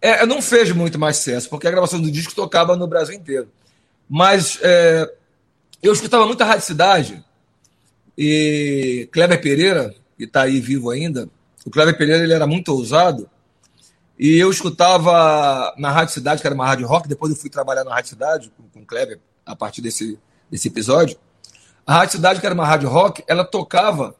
É, 0.00 0.24
não 0.26 0.40
fez 0.40 0.70
muito 0.72 0.98
mais 0.98 1.16
sucesso, 1.16 1.48
porque 1.48 1.66
a 1.66 1.70
gravação 1.70 2.00
do 2.00 2.10
disco 2.10 2.34
tocava 2.34 2.76
no 2.76 2.86
Brasil 2.86 3.14
inteiro. 3.14 3.48
Mas 4.08 4.58
é, 4.62 5.12
eu 5.82 5.92
escutava 5.92 6.26
muita 6.26 6.44
Rádio 6.44 6.64
Cidade 6.64 7.24
e 8.16 9.08
Kleber 9.12 9.40
Pereira, 9.40 9.94
que 10.16 10.24
está 10.24 10.42
aí 10.42 10.60
vivo 10.60 10.90
ainda, 10.90 11.28
o 11.64 11.70
Kleber 11.70 11.96
Pereira 11.96 12.24
ele 12.24 12.32
era 12.32 12.46
muito 12.46 12.70
ousado 12.70 13.28
e 14.18 14.36
eu 14.38 14.50
escutava 14.50 15.74
na 15.78 15.90
Rádio 15.90 16.14
Cidade, 16.14 16.40
que 16.40 16.46
era 16.46 16.54
uma 16.54 16.66
rádio 16.66 16.86
rock, 16.86 17.06
depois 17.06 17.30
eu 17.30 17.38
fui 17.38 17.50
trabalhar 17.50 17.84
na 17.84 17.94
Rádio 17.94 18.10
Cidade 18.10 18.52
com, 18.56 18.64
com 18.68 18.80
o 18.80 18.86
Kleber 18.86 19.20
a 19.48 19.56
partir 19.56 19.80
desse, 19.80 20.18
desse 20.50 20.68
episódio. 20.68 21.16
A 21.86 21.94
Rádio 21.94 22.16
Cidade, 22.16 22.38
que 22.38 22.46
era 22.46 22.54
uma 22.54 22.66
rádio 22.66 22.88
rock, 22.88 23.24
ela 23.26 23.44
tocava 23.44 24.14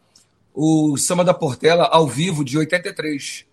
o 0.55 0.97
Samba 0.97 1.23
da 1.23 1.35
Portela 1.35 1.85
ao 1.85 2.07
vivo 2.07 2.43
de 2.43 2.57
83. 2.57 3.45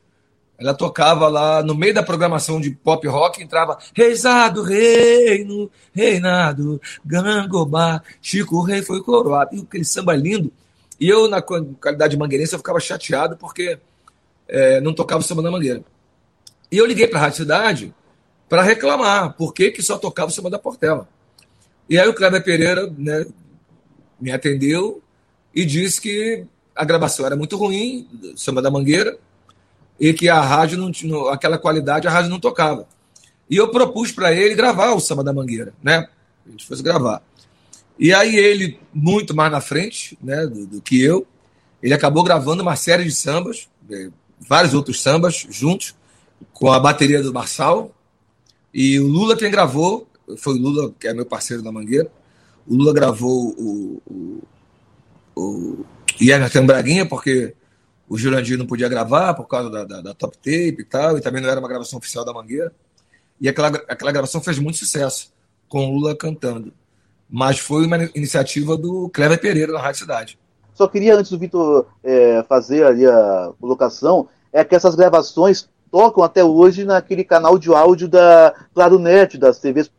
Ela 0.58 0.74
tocava 0.74 1.28
lá 1.28 1.62
no 1.62 1.76
meio 1.76 1.94
da 1.94 2.02
programação 2.02 2.62
de 2.62 2.72
pop 2.72 3.06
rock, 3.10 3.44
entrava 3.44 3.78
Reisado 3.94 4.64
Reino, 4.64 5.70
Reinado, 5.94 6.82
Gangobá, 7.06 8.02
Chico 8.22 8.62
Rei 8.62 8.82
foi 8.82 9.04
coroado. 9.04 9.54
E 9.54 9.60
aquele 9.60 9.84
samba 9.84 10.16
lindo. 10.16 10.52
E 10.98 11.10
eu, 11.10 11.28
na 11.28 11.42
qualidade 11.42 12.12
de 12.12 12.18
mangueirense, 12.18 12.54
eu 12.54 12.60
ficava 12.60 12.80
chateado 12.80 13.36
porque 13.36 13.78
é, 14.48 14.80
não 14.80 14.94
tocava 14.94 15.20
o 15.20 15.24
samba 15.24 15.42
na 15.42 15.52
mangueira. 15.52 15.84
E 16.72 16.78
eu 16.78 16.86
liguei 16.86 17.06
para 17.06 17.20
a 17.20 17.22
Rádio 17.24 17.38
Cidade 17.40 17.94
para 18.48 18.62
reclamar 18.62 19.34
por 19.34 19.54
que, 19.54 19.72
que 19.72 19.84
só 19.84 19.98
tocava 19.98 20.30
o 20.30 20.34
samba 20.34 20.50
da 20.50 20.58
Portela. 20.58 21.06
E 21.90 22.00
aí 22.00 22.08
o 22.08 22.14
Kleber 22.14 22.44
Pereira 22.44 22.92
né, 22.98 23.26
me 24.20 24.32
atendeu 24.32 25.02
e 25.54 25.66
disse 25.66 26.02
que 26.02 26.46
a 26.76 26.84
gravação 26.84 27.26
era 27.26 27.36
muito 27.36 27.56
ruim, 27.56 28.08
samba 28.36 28.62
da 28.62 28.72
mangueira, 28.72 29.18
e 30.00 30.14
que 30.14 30.28
a 30.28 30.42
rádio 30.42 30.78
não 30.78 30.92
tinha 30.92 31.32
aquela 31.32 31.58
qualidade, 31.58 32.08
a 32.08 32.12
rádio 32.12 32.30
não 32.30 32.40
tocava. 32.40 32.88
E 33.50 33.56
eu 33.56 33.70
propus 33.70 34.12
para 34.12 34.34
ele 34.34 34.56
gravar 34.56 34.94
o 34.94 35.00
Samba 35.00 35.24
da 35.24 35.32
Mangueira, 35.32 35.74
né? 35.82 36.10
A 36.46 36.50
gente 36.50 36.66
fosse 36.66 36.82
gravar. 36.82 37.22
E 37.98 38.14
aí 38.14 38.36
ele, 38.36 38.80
muito 38.94 39.36
mais 39.36 39.52
na 39.52 39.62
frente 39.62 40.18
né, 40.22 40.46
do, 40.46 40.66
do 40.66 40.82
que 40.82 41.02
eu, 41.02 41.26
ele 41.82 41.94
acabou 41.94 42.24
gravando 42.24 42.62
uma 42.62 42.76
série 42.76 43.04
de 43.04 43.12
sambas, 43.12 43.70
é, 43.90 44.10
vários 44.40 44.74
outros 44.74 45.02
sambas 45.02 45.46
juntos, 45.50 45.96
com 46.52 46.72
a 46.72 46.80
bateria 46.80 47.22
do 47.22 47.34
Marçal. 47.34 47.92
E 48.74 49.00
o 49.00 49.08
Lula 49.08 49.38
quem 49.38 49.50
gravou, 49.50 50.08
foi 50.38 50.56
o 50.56 50.62
Lula, 50.62 50.94
que 51.00 51.08
é 51.08 51.14
meu 51.14 51.26
parceiro 51.26 51.64
da 51.64 51.72
Mangueira, 51.72 52.10
o 52.68 52.76
Lula 52.76 52.94
gravou 52.94 53.54
o, 53.58 54.02
o, 54.08 54.42
o 55.36 55.86
Emerson 56.20 56.66
Braguinha, 56.66 57.06
porque 57.06 57.54
o 58.08 58.18
Jurandir 58.18 58.58
não 58.58 58.66
podia 58.66 58.90
gravar 58.90 59.34
por 59.34 59.48
causa 59.48 59.70
da, 59.70 59.84
da, 59.84 60.02
da, 60.02 60.14
top 60.14 60.38
tape 60.38 60.78
e 60.80 60.86
tal, 60.86 61.18
e 61.18 61.22
também 61.22 61.42
não 61.42 61.50
era 61.50 61.60
uma 61.60 61.70
gravação 61.70 62.00
oficial 62.00 62.24
da 62.24 62.34
Mangueira. 62.34 62.72
E 63.40 63.50
aquela, 63.50 63.68
aquela 63.68 64.12
gravação 64.12 64.42
fez 64.42 64.58
muito 64.60 64.78
sucesso, 64.78 65.32
com 65.68 65.88
o 65.88 65.94
Lula 65.94 66.16
cantando. 66.16 66.74
Mas 67.30 67.60
foi 67.60 67.86
uma 67.86 67.98
iniciativa 68.16 68.78
do 68.78 69.10
Cleber 69.10 69.40
Pereira 69.40 69.74
na 69.74 69.82
Rádio 69.82 70.02
Cidade. 70.02 70.40
Só 70.74 70.88
queria, 70.88 71.16
antes 71.16 71.32
do 71.32 71.40
Vitor 71.40 71.88
é, 72.04 72.44
fazer 72.48 72.86
ali 72.86 73.06
a 73.06 73.52
colocação, 73.60 74.28
é 74.54 74.64
que 74.64 74.76
essas 74.76 74.96
gravações 74.96 75.68
tocam 75.92 76.24
até 76.24 76.44
hoje 76.44 76.84
naquele 76.84 77.24
canal 77.24 77.58
de 77.58 77.74
áudio 77.74 78.08
da 78.08 78.54
Claro 78.74 79.00
Net, 79.00 79.38
das 79.38 79.60
TVs 79.60 79.90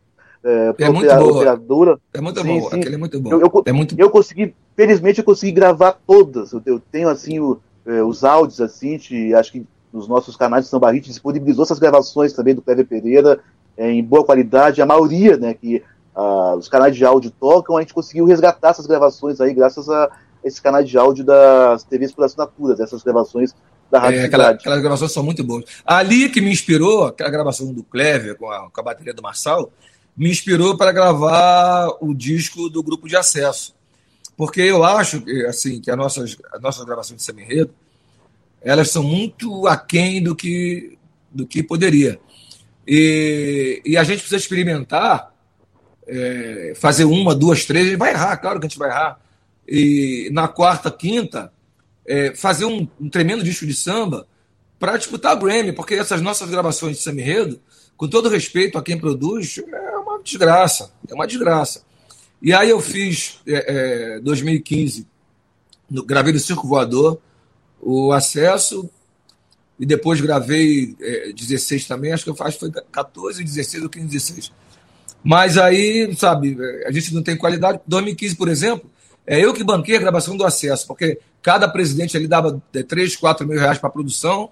é, 0.47 0.75
é 0.79 0.89
muito 0.91 1.15
boa. 1.17 2.01
É 2.15 2.21
muito 2.21 2.41
sim, 2.41 2.47
bom, 2.47 2.71
sim. 2.71 2.77
aquele 2.79 2.95
é 2.95 2.99
muito 2.99 3.21
bom. 3.21 3.31
Eu, 3.33 3.41
eu, 3.41 3.63
é 3.67 3.73
muito... 3.73 3.97
eu 3.99 4.09
consegui, 4.09 4.55
felizmente 4.77 5.19
eu 5.19 5.25
consegui 5.25 5.51
gravar 5.51 5.99
todas. 6.07 6.53
Eu, 6.53 6.63
eu 6.65 6.81
tenho 6.81 7.09
assim 7.09 7.41
o, 7.41 7.59
é, 7.85 8.01
os 8.03 8.23
áudios 8.23 8.61
assim, 8.61 8.97
de, 8.97 9.35
acho 9.35 9.51
que 9.51 9.67
nos 9.93 10.07
nossos 10.07 10.37
canais 10.37 10.65
de 10.65 10.71
São 10.71 10.79
Barrito 10.79 11.09
disponibilizou 11.09 11.65
essas 11.65 11.79
gravações 11.79 12.33
também 12.33 12.55
do 12.55 12.63
Cleber 12.63 12.87
Pereira 12.87 13.41
é, 13.77 13.91
em 13.91 14.05
boa 14.05 14.25
qualidade, 14.25 14.81
a 14.81 14.87
maioria, 14.87 15.37
né, 15.37 15.55
que 15.55 15.83
ah, 16.15 16.55
os 16.57 16.69
canais 16.69 16.97
de 16.97 17.05
áudio 17.05 17.31
tocam, 17.31 17.77
a 17.77 17.81
gente 17.81 17.93
conseguiu 17.93 18.25
resgatar 18.25 18.71
essas 18.71 18.87
gravações 18.87 19.41
aí 19.41 19.53
graças 19.53 19.89
a 19.89 20.11
esse 20.43 20.63
canal 20.63 20.83
de 20.83 20.97
áudio 20.97 21.25
das 21.25 21.83
TVs 21.85 22.13
por 22.13 22.25
assinaturas, 22.25 22.79
essas 22.79 23.03
gravações 23.03 23.55
da 23.91 23.99
Rádio 23.99 24.21
é, 24.21 24.25
aquela, 24.25 24.51
Aquelas 24.51 24.81
gravações 24.81 25.13
são 25.13 25.23
muito 25.23 25.43
boas. 25.45 25.65
Ali 25.85 26.29
que 26.29 26.41
me 26.41 26.51
inspirou, 26.51 27.07
aquela 27.07 27.31
gravação 27.31 27.73
do 27.73 27.83
Clever 27.83 28.37
com 28.37 28.51
a, 28.51 28.71
com 28.71 28.81
a 28.81 28.85
bateria 28.85 29.13
do 29.13 29.23
Marçal, 29.23 29.71
me 30.17 30.31
inspirou 30.31 30.77
para 30.77 30.93
gravar 30.93 31.89
o 32.01 32.15
disco 32.15 32.71
do 32.71 32.83
grupo 32.83 33.09
de 33.09 33.17
acesso. 33.17 33.75
Porque 34.37 34.61
eu 34.61 34.85
acho 34.85 35.21
que, 35.21 35.47
assim, 35.47 35.81
que 35.81 35.91
as 35.91 35.97
nossas, 35.97 36.37
as 36.53 36.61
nossas 36.61 36.85
gravações 36.85 37.21
de 37.21 37.25
semi 37.25 37.43
elas 38.63 38.91
são 38.91 39.03
muito 39.03 39.67
aquém 39.67 40.23
do 40.23 40.35
que, 40.35 40.99
do 41.31 41.47
que 41.47 41.63
poderia. 41.63 42.19
E, 42.87 43.83
e 43.85 43.97
a 43.97 44.05
gente 44.05 44.19
precisa 44.19 44.37
experimentar, 44.37 45.33
é, 46.07 46.73
fazer 46.77 47.05
uma, 47.05 47.35
duas, 47.35 47.65
três, 47.65 47.93
a 47.93 47.97
vai 47.97 48.11
errar, 48.11 48.37
claro 48.39 48.59
que 48.59 48.67
a 48.67 48.69
gente 48.69 48.79
vai 48.79 48.91
errar. 48.91 49.21
E 49.69 50.29
na 50.33 50.49
quarta, 50.49 50.91
quinta, 50.91 51.53
é, 52.07 52.35
fazer 52.35 52.65
um, 52.65 52.87
um, 53.01 53.09
tremendo 53.09 53.43
disco 53.43 53.67
de 53.67 53.75
samba 53.75 54.27
para 54.79 54.97
disputar 54.97 55.35
o 55.35 55.41
Grammy, 55.41 55.73
porque 55.73 55.95
essas 55.95 56.21
nossas 56.21 56.49
gravações 56.49 56.97
de 56.97 57.03
samba 57.03 57.61
com 57.97 58.07
todo 58.07 58.29
respeito 58.29 58.79
a 58.79 58.83
quem 58.83 58.99
produz, 58.99 59.59
é 59.59 59.96
desgraça. 60.27 60.91
É 61.09 61.15
uma 61.15 61.27
desgraça. 61.27 61.83
E 62.43 62.53
aí 62.53 62.69
eu 62.69 62.81
fiz, 62.81 63.41
é, 63.47 64.17
é, 64.17 64.21
2015, 64.21 65.07
no, 65.91 66.05
gravei 66.05 66.33
no 66.33 66.39
Circo 66.39 66.69
Voador, 66.69 67.19
o 67.81 68.13
Acesso, 68.13 68.91
e 69.79 69.87
depois 69.87 70.21
gravei 70.21 70.97
é, 71.01 71.33
16 71.33 71.87
também, 71.87 72.13
acho 72.13 72.25
que 72.25 72.31
eu 72.31 72.35
faço 72.35 72.59
foi 72.59 72.71
14, 72.71 73.43
16 73.43 73.85
ou 73.85 73.89
15, 73.89 74.07
16. 74.07 74.53
Mas 75.23 75.57
aí, 75.57 76.15
sabe, 76.17 76.57
a 76.85 76.91
gente 76.91 77.15
não 77.15 77.23
tem 77.23 77.37
qualidade. 77.37 77.81
2015, 77.87 78.37
por 78.37 78.49
exemplo, 78.49 78.91
é 79.27 79.41
eu 79.41 79.53
que 79.53 79.65
banquei 79.65 79.97
a 79.97 80.01
gravação 80.01 80.37
do 80.37 80.45
Acesso, 80.45 80.87
porque 80.87 81.19
cada 81.43 81.69
presidente 81.69 82.17
ali 82.17 82.29
dava 82.29 82.63
3, 82.73 83.17
4 83.17 83.47
mil 83.47 83.59
reais 83.59 83.79
para 83.79 83.89
a 83.89 83.93
produção, 83.93 84.51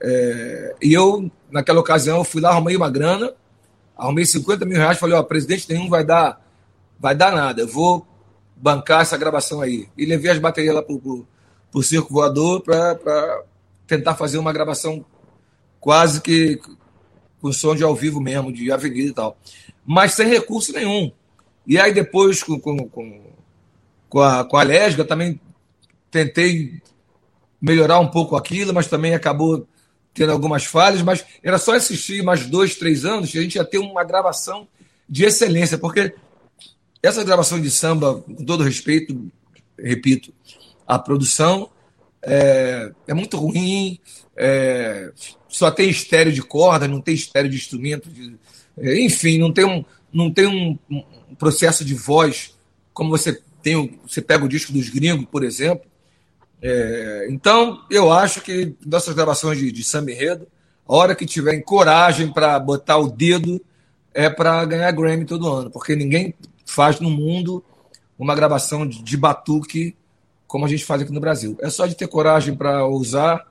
é, 0.00 0.74
e 0.82 0.92
eu, 0.92 1.30
naquela 1.50 1.80
ocasião, 1.80 2.22
fui 2.24 2.40
lá, 2.40 2.50
arrumei 2.50 2.76
uma 2.76 2.90
grana, 2.90 3.32
arrumei 3.96 4.24
50 4.24 4.64
mil 4.64 4.78
reais, 4.78 4.98
falei, 4.98 5.16
ó, 5.16 5.22
presidente 5.22 5.68
nenhum 5.68 5.88
vai 5.88 6.04
dar, 6.04 6.40
vai 6.98 7.14
dar 7.14 7.32
nada, 7.32 7.62
eu 7.62 7.68
vou 7.68 8.06
bancar 8.56 9.02
essa 9.02 9.16
gravação 9.16 9.60
aí. 9.60 9.88
E 9.96 10.04
levei 10.04 10.30
as 10.30 10.38
baterias 10.38 10.74
lá 10.74 10.82
pro, 10.82 10.98
pro, 10.98 11.26
pro 11.70 11.82
Circo 11.82 12.12
Voador 12.12 12.62
para 12.62 13.42
tentar 13.86 14.14
fazer 14.14 14.38
uma 14.38 14.52
gravação 14.52 15.04
quase 15.80 16.20
que 16.20 16.60
com 17.40 17.52
som 17.52 17.74
de 17.74 17.82
ao 17.82 17.94
vivo 17.94 18.20
mesmo, 18.20 18.50
de 18.50 18.72
avenida 18.72 19.10
e 19.10 19.12
tal. 19.12 19.36
Mas 19.84 20.14
sem 20.14 20.26
recurso 20.26 20.72
nenhum. 20.72 21.12
E 21.66 21.78
aí 21.78 21.92
depois, 21.92 22.42
com, 22.42 22.58
com, 22.58 22.88
com, 22.88 23.20
com 24.08 24.20
a, 24.20 24.44
com 24.44 24.56
a 24.56 24.64
também 25.06 25.38
tentei 26.10 26.80
melhorar 27.60 27.98
um 28.00 28.08
pouco 28.08 28.36
aquilo, 28.36 28.72
mas 28.72 28.86
também 28.86 29.14
acabou 29.14 29.66
tendo 30.14 30.32
algumas 30.32 30.64
falhas, 30.64 31.02
mas 31.02 31.24
era 31.42 31.58
só 31.58 31.74
assistir 31.74 32.22
mais 32.22 32.46
dois, 32.46 32.76
três 32.76 33.04
anos 33.04 33.32
que 33.32 33.38
a 33.38 33.42
gente 33.42 33.56
ia 33.56 33.64
ter 33.64 33.78
uma 33.78 34.04
gravação 34.04 34.66
de 35.08 35.24
excelência, 35.24 35.76
porque 35.76 36.14
essa 37.02 37.22
gravação 37.24 37.60
de 37.60 37.70
samba, 37.70 38.22
com 38.22 38.44
todo 38.44 38.62
respeito, 38.62 39.30
repito, 39.78 40.32
a 40.86 40.98
produção 40.98 41.68
é, 42.22 42.90
é 43.06 43.12
muito 43.12 43.36
ruim, 43.36 43.98
é, 44.36 45.12
só 45.48 45.70
tem 45.70 45.90
estéreo 45.90 46.32
de 46.32 46.42
corda, 46.42 46.88
não 46.88 47.00
tem 47.00 47.14
estéreo 47.14 47.50
de 47.50 47.56
instrumento, 47.56 48.08
de, 48.08 48.36
é, 48.78 49.00
enfim, 49.00 49.38
não 49.38 49.52
tem, 49.52 49.64
um, 49.64 49.84
não 50.12 50.30
tem 50.30 50.46
um, 50.46 50.78
um, 50.90 51.34
processo 51.36 51.84
de 51.84 51.94
voz 51.94 52.54
como 52.92 53.10
você 53.10 53.40
tem, 53.62 53.98
você 54.06 54.22
pega 54.22 54.44
o 54.44 54.48
disco 54.48 54.72
dos 54.72 54.88
gringos, 54.88 55.26
por 55.30 55.44
exemplo, 55.44 55.86
é, 56.66 57.26
então, 57.28 57.84
eu 57.90 58.10
acho 58.10 58.40
que 58.40 58.74
nossas 58.86 59.14
gravações 59.14 59.58
de, 59.58 59.70
de 59.70 59.84
samba 59.84 60.12
a 60.12 60.94
hora 60.94 61.14
que 61.14 61.26
tiverem 61.26 61.60
coragem 61.60 62.32
para 62.32 62.58
botar 62.58 62.96
o 62.96 63.10
dedo, 63.10 63.60
é 64.14 64.30
para 64.30 64.64
ganhar 64.64 64.90
Grammy 64.92 65.26
todo 65.26 65.52
ano, 65.52 65.70
porque 65.70 65.94
ninguém 65.94 66.32
faz 66.64 67.00
no 67.00 67.10
mundo 67.10 67.62
uma 68.18 68.34
gravação 68.34 68.86
de, 68.88 69.02
de 69.02 69.14
batuque 69.14 69.94
como 70.46 70.64
a 70.64 70.68
gente 70.68 70.86
faz 70.86 71.02
aqui 71.02 71.12
no 71.12 71.20
Brasil. 71.20 71.58
É 71.60 71.68
só 71.68 71.84
de 71.86 71.94
ter 71.94 72.06
coragem 72.06 72.54
para 72.54 72.86
usar. 72.86 73.46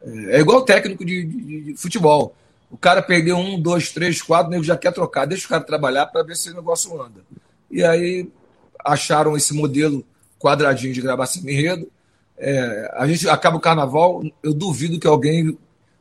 É, 0.00 0.36
é 0.36 0.40
igual 0.40 0.62
técnico 0.62 1.04
de, 1.04 1.24
de, 1.24 1.60
de, 1.62 1.76
futebol. 1.76 2.32
O 2.70 2.76
cara 2.76 3.02
perdeu 3.02 3.36
um, 3.38 3.60
dois, 3.60 3.90
três, 3.90 4.22
quatro, 4.22 4.46
o 4.46 4.50
nego 4.50 4.62
já 4.62 4.76
quer 4.76 4.92
trocar. 4.92 5.26
Deixa 5.26 5.46
o 5.46 5.48
cara 5.48 5.64
trabalhar 5.64 6.06
para 6.06 6.22
ver 6.22 6.36
se 6.36 6.50
o 6.50 6.54
negócio 6.54 7.00
anda. 7.02 7.22
E 7.68 7.82
aí 7.82 8.30
acharam 8.84 9.36
esse 9.36 9.52
modelo 9.52 10.04
quadradinho 10.38 10.94
de 10.94 11.00
gravar 11.00 11.26
samba 11.26 11.50
enredo 11.50 11.90
é, 12.44 12.90
a 12.94 13.06
gente 13.06 13.28
acaba 13.28 13.56
o 13.56 13.60
carnaval, 13.60 14.20
eu 14.42 14.52
duvido 14.52 14.98
que 14.98 15.06
alguém 15.06 15.56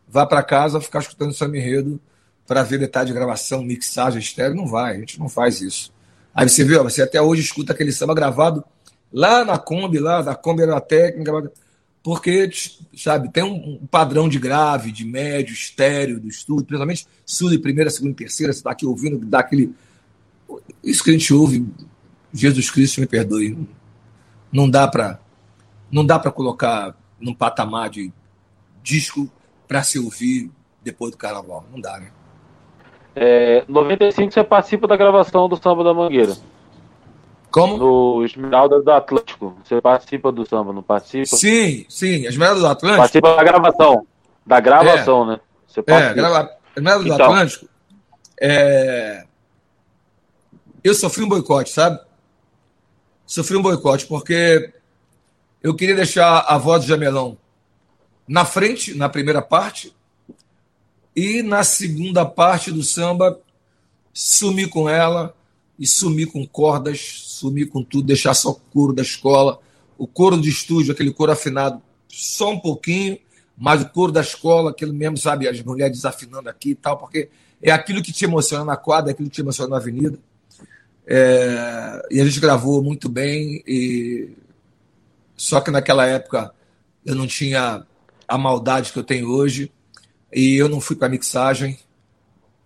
vá 0.07 0.25
para 0.25 0.41
casa 0.41 0.81
ficar 0.81 0.99
escutando 0.99 1.33
samba 1.33 1.57
enredo 1.57 2.01
para 2.47 2.63
ver 2.63 2.79
detalhe 2.79 3.07
de 3.07 3.13
gravação, 3.13 3.61
mixagem, 3.61 4.19
estéreo. 4.19 4.55
Não 4.55 4.65
vai, 4.65 4.95
a 4.95 4.99
gente 4.99 5.19
não 5.19 5.29
faz 5.29 5.61
isso. 5.61 5.93
Aí 6.33 6.49
você 6.49 6.63
vê, 6.63 6.77
ó, 6.77 6.83
você 6.83 7.03
até 7.03 7.21
hoje 7.21 7.43
escuta 7.43 7.73
aquele 7.73 7.91
samba 7.91 8.15
gravado 8.15 8.63
lá 9.13 9.45
na 9.45 9.59
Kombi, 9.59 9.99
lá 9.99 10.23
da 10.23 10.33
Kombi 10.33 10.63
era 10.63 10.81
técnica, 10.81 11.51
porque, 12.01 12.49
sabe, 12.97 13.29
tem 13.29 13.43
um, 13.43 13.79
padrão 13.91 14.27
de 14.27 14.39
grave, 14.39 14.91
de 14.91 15.05
médio, 15.05 15.53
estéreo 15.53 16.19
do 16.19 16.27
estúdio, 16.27 16.65
principalmente 16.65 17.07
e 17.53 17.59
primeira, 17.59 17.91
segunda 17.91 18.13
e 18.13 18.15
terceira, 18.15 18.51
você 18.51 18.59
está 18.59 18.71
aqui 18.71 18.87
ouvindo, 18.87 19.23
dá 19.23 19.39
aquele. 19.39 19.75
Isso 20.83 21.03
que 21.03 21.11
a 21.11 21.13
gente 21.13 21.31
ouve, 21.31 21.67
Jesus 22.33 22.71
Cristo 22.71 22.99
me 22.99 23.05
perdoe. 23.05 23.55
Não 24.51 24.67
dá 24.67 24.87
para 24.87 25.19
não 25.91 26.05
dá 26.05 26.17
para 26.17 26.31
colocar 26.31 26.95
num 27.19 27.33
patamar 27.33 27.89
de 27.89 28.11
disco 28.81 29.29
para 29.67 29.83
se 29.83 29.99
ouvir 29.99 30.51
depois 30.81 31.11
do 31.11 31.17
carnaval. 31.17 31.65
Não 31.71 31.79
dá, 31.79 31.99
né? 31.99 32.11
É, 33.15 33.63
95 33.67 34.31
você 34.31 34.43
participa 34.43 34.87
da 34.87 34.95
gravação 34.95 35.49
do 35.49 35.61
Samba 35.61 35.83
da 35.83 35.93
Mangueira. 35.93 36.35
Como? 37.51 37.77
No 37.77 38.25
Esmeralda 38.25 38.81
do 38.81 38.91
Atlântico. 38.91 39.53
Você 39.63 39.81
participa 39.81 40.31
do 40.31 40.47
samba, 40.47 40.71
não 40.71 40.81
participa? 40.81 41.35
Sim, 41.35 41.85
sim. 41.89 42.25
Esmeralda 42.25 42.61
do 42.61 42.67
Atlântico. 42.67 43.01
Participa 43.01 43.35
da 43.35 43.43
gravação. 43.43 44.07
Da 44.45 44.59
gravação, 44.61 45.23
é. 45.23 45.27
né? 45.27 45.39
Você 45.67 45.81
é, 45.85 46.13
grava... 46.13 46.49
Esmeralda 46.75 47.03
do 47.03 47.13
então. 47.13 47.25
Atlântico. 47.25 47.67
É... 48.39 49.25
Eu 50.81 50.95
sofri 50.95 51.23
um 51.23 51.29
boicote, 51.29 51.69
sabe? 51.69 51.99
Sofri 53.25 53.57
um 53.57 53.61
boicote, 53.61 54.07
porque 54.07 54.73
eu 55.63 55.75
queria 55.75 55.95
deixar 55.95 56.39
a 56.39 56.57
voz 56.57 56.83
do 56.83 56.87
Jamelão 56.87 57.37
na 58.27 58.45
frente, 58.45 58.95
na 58.95 59.09
primeira 59.09 59.41
parte, 59.41 59.93
e 61.15 61.43
na 61.43 61.63
segunda 61.63 62.25
parte 62.25 62.71
do 62.71 62.81
samba, 62.81 63.39
sumir 64.13 64.69
com 64.69 64.89
ela 64.89 65.35
e 65.77 65.85
sumir 65.85 66.27
com 66.27 66.45
cordas, 66.47 66.99
sumir 67.25 67.67
com 67.67 67.83
tudo, 67.83 68.07
deixar 68.07 68.33
só 68.33 68.51
o 68.51 68.55
couro 68.55 68.93
da 68.93 69.01
escola, 69.01 69.59
o 69.97 70.07
couro 70.07 70.39
de 70.39 70.49
estúdio, 70.49 70.93
aquele 70.93 71.11
couro 71.11 71.31
afinado, 71.31 71.81
só 72.07 72.51
um 72.51 72.59
pouquinho, 72.59 73.17
mas 73.57 73.81
o 73.81 73.89
couro 73.89 74.11
da 74.11 74.21
escola, 74.21 74.71
aquele 74.71 74.91
mesmo, 74.91 75.17
sabe, 75.17 75.47
as 75.47 75.61
mulheres 75.61 75.97
desafinando 75.97 76.49
aqui 76.49 76.71
e 76.71 76.75
tal, 76.75 76.97
porque 76.97 77.29
é 77.61 77.71
aquilo 77.71 78.01
que 78.01 78.11
te 78.11 78.25
emociona 78.25 78.65
na 78.65 78.77
quadra, 78.77 79.11
é 79.11 79.13
aquilo 79.13 79.29
que 79.29 79.35
te 79.35 79.41
emociona 79.41 79.69
na 79.69 79.77
avenida. 79.77 80.17
É, 81.05 82.07
e 82.09 82.21
a 82.21 82.25
gente 82.25 82.39
gravou 82.39 82.81
muito 82.81 83.09
bem 83.09 83.61
e 83.67 84.29
só 85.41 85.59
que 85.59 85.71
naquela 85.71 86.05
época 86.05 86.53
eu 87.03 87.15
não 87.15 87.25
tinha 87.25 87.83
a 88.27 88.37
maldade 88.37 88.93
que 88.93 88.99
eu 88.99 89.03
tenho 89.03 89.27
hoje 89.27 89.71
e 90.31 90.55
eu 90.55 90.69
não 90.69 90.79
fui 90.79 90.95
para 90.95 91.09
mixagem. 91.09 91.79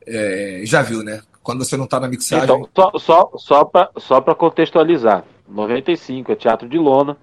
É, 0.05 0.61
já 0.65 0.82
viu, 0.82 1.01
né? 1.01 1.21
Quando 1.41 1.63
você 1.63 1.78
não 1.78 1.86
está 1.86 2.01
na 2.01 2.09
mixagem. 2.09 2.43
Então, 2.43 2.69
só, 2.76 2.91
só, 2.99 3.32
só 3.38 3.63
para 3.63 3.89
só 3.97 4.19
contextualizar: 4.21 5.23
95 5.47 6.34
é 6.34 6.36
Teatro 6.36 6.67
de 6.67 6.78
Lona. 6.78 7.15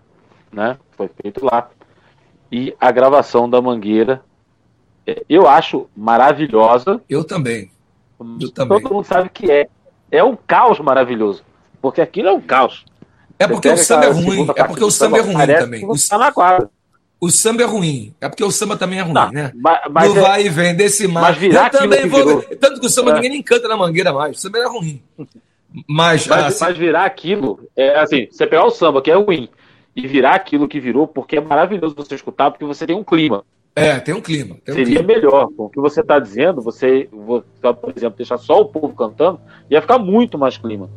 né? 0.50 0.78
Foi 0.96 1.11
feito 1.20 1.44
lá. 1.44 1.70
E 2.50 2.74
a 2.80 2.90
gravação 2.90 3.48
da 3.48 3.61
Mangueira, 3.61 4.24
é, 5.07 5.22
eu 5.28 5.46
acho 5.46 5.86
maravilhosa. 5.94 6.98
Eu 7.11 7.24
também. 7.24 7.70
Eu 8.40 8.50
também. 8.50 8.80
Todo 8.80 8.94
mundo 8.94 9.05
sabe 9.05 9.28
que 9.28 9.50
é. 9.50 9.68
É 10.11 10.24
um 10.24 10.34
caos 10.34 10.80
maravilhoso. 10.80 11.44
Porque 11.80 12.00
aquilo 12.00 12.28
é 12.28 12.32
um 12.32 12.40
caos. 12.40 12.86
É 13.43 13.49
porque 13.49 13.68
o 13.68 13.76
samba 13.76 14.05
é 14.07 14.11
ruim. 14.11 14.47
É 14.57 14.64
porque 14.64 14.84
o 14.84 14.90
samba 14.90 15.18
é 15.18 15.20
ruim 15.20 15.47
também. 15.47 15.84
O, 15.84 15.95
tá 16.09 16.18
na 16.18 16.32
quadra. 16.32 16.70
o 17.20 17.30
samba 17.30 17.62
é 17.62 17.66
ruim. 17.66 18.14
É 18.20 18.28
porque 18.28 18.45
o 18.45 18.51
samba 18.51 18.76
também 18.76 18.99
é 18.99 19.03
ruim, 19.03 19.12
Não, 19.14 19.30
né? 19.30 19.53
mas- 19.55 20.09
no 20.12 20.18
é- 20.18 20.20
vai 20.20 20.47
e 20.47 20.49
vem 20.49 20.74
desse 20.74 21.07
mar. 21.07 21.22
mas 21.22 21.36
virar 21.36 21.70
Eu 21.72 21.80
também 21.80 22.07
vou. 22.07 22.43
Tanto 22.61 22.80
que 22.80 22.86
o 22.86 22.90
samba 22.90 23.11
É. 23.12 23.14
ninguém 23.14 23.30
nem 23.30 23.43
canta 23.43 23.68
na 23.68 23.76
mangueira 23.76 24.12
mais. 24.12 24.36
O 24.36 24.40
samba 24.40 24.59
é 24.59 24.66
ruim. 24.66 25.03
Mas, 25.88 26.26
Mas, 26.26 26.45
assim, 26.47 26.64
mas 26.64 26.76
virar 26.76 27.05
aquilo, 27.07 27.61
é 27.74 27.99
assim, 27.99 28.28
você 28.30 28.47
pegar 28.47 28.64
o 28.66 28.70
samba, 28.70 29.01
que 29.01 29.11
é 29.11 29.14
ruim, 29.14 29.49
e 29.97 30.07
virar 30.07 30.34
aquilo 30.34 30.68
que 30.68 30.78
virou, 30.78 31.07
porque 31.09 31.36
é 31.36 31.40
maravilhoso 31.40 31.95
você 31.97 32.14
escutar, 32.14 32.51
porque 32.51 32.64
você 32.64 32.86
tem 32.86 32.95
um 32.97 33.03
clima. 33.05 33.43
é, 33.74 33.99
tem 33.99 34.14
um 34.14 34.20
clima. 34.20 34.57
Tem 34.62 34.74
um 34.74 34.76
Seria 34.76 34.99
clima. 35.03 35.14
melhor. 35.14 35.49
Com 35.57 35.64
o 35.64 35.70
que 35.70 35.80
você 35.80 36.03
está 36.03 36.18
dizendo, 36.18 36.61
você, 36.61 37.09
por 37.11 37.93
exemplo, 37.97 38.18
deixar 38.18 38.36
só 38.36 38.61
o 38.61 38.66
povo 38.66 38.90
cantando, 38.95 39.40
ia 39.70 39.80
ficar 39.80 39.99
muito 39.99 40.36
mais 40.36 40.59
clima. 40.59 40.90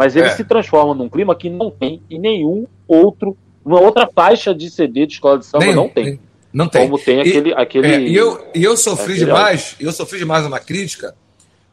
Mas 0.00 0.16
ele 0.16 0.28
É. 0.28 0.30
se 0.34 0.42
transforma 0.44 0.94
num 0.94 1.10
clima 1.10 1.34
que 1.36 1.50
não 1.50 1.70
tem 1.70 2.00
em 2.08 2.18
nenhum 2.18 2.66
outro, 2.88 3.36
uma 3.62 3.78
outra 3.78 4.08
faixa 4.14 4.54
de 4.54 4.70
CD 4.70 5.04
de 5.04 5.12
escola 5.12 5.38
de 5.38 5.44
samba 5.44 5.62
Nenhum, 5.66 5.76
não 5.76 5.88
tem. 5.90 6.04
nem- 6.04 6.20
Não 6.50 6.66
tem. 6.68 6.82
Como 6.88 6.98
tem 6.98 7.18
E- 7.18 7.20
aquele. 7.20 7.52
aquele 7.54 7.86
É, 7.86 8.00
e 8.00 8.16
eu, 8.16 8.42
e 8.54 8.64
eu 8.64 8.74
sofri 8.78 9.14
demais, 9.18 9.76
eu 9.78 9.92
sofri 9.92 10.18
demais 10.18 10.46
uma 10.46 10.58
crítica, 10.58 11.14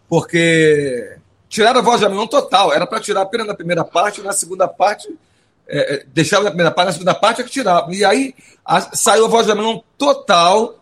porque 0.10 1.18
tiraram 1.48 1.80
a 1.80 1.84
voz 1.84 2.00
de 2.02 2.06
Amilão 2.06 2.28
total. 2.28 2.74
Era 2.74 2.86
para 2.86 3.00
tirar 3.00 3.22
apenas 3.22 3.48
na 3.48 3.54
primeira 3.56 3.86
parte, 3.86 4.22
na 4.22 4.34
segunda 4.34 4.68
parte, 4.68 5.08
é, 5.68 5.96
é, 5.96 6.06
deixava 6.14 6.44
na 6.44 6.50
primeira 6.50 6.70
parte, 6.72 6.88
na 6.88 6.94
segunda 6.94 7.14
parte 7.16 7.40
é 7.42 7.44
que 7.46 7.50
tirava. 7.50 7.94
E 7.96 8.04
aí 8.04 8.36
a- 8.66 8.94
saiu 8.96 9.26
a 9.26 9.30
voz 9.30 9.46
de 9.46 9.54
Amilão 9.54 9.82
total. 9.98 10.74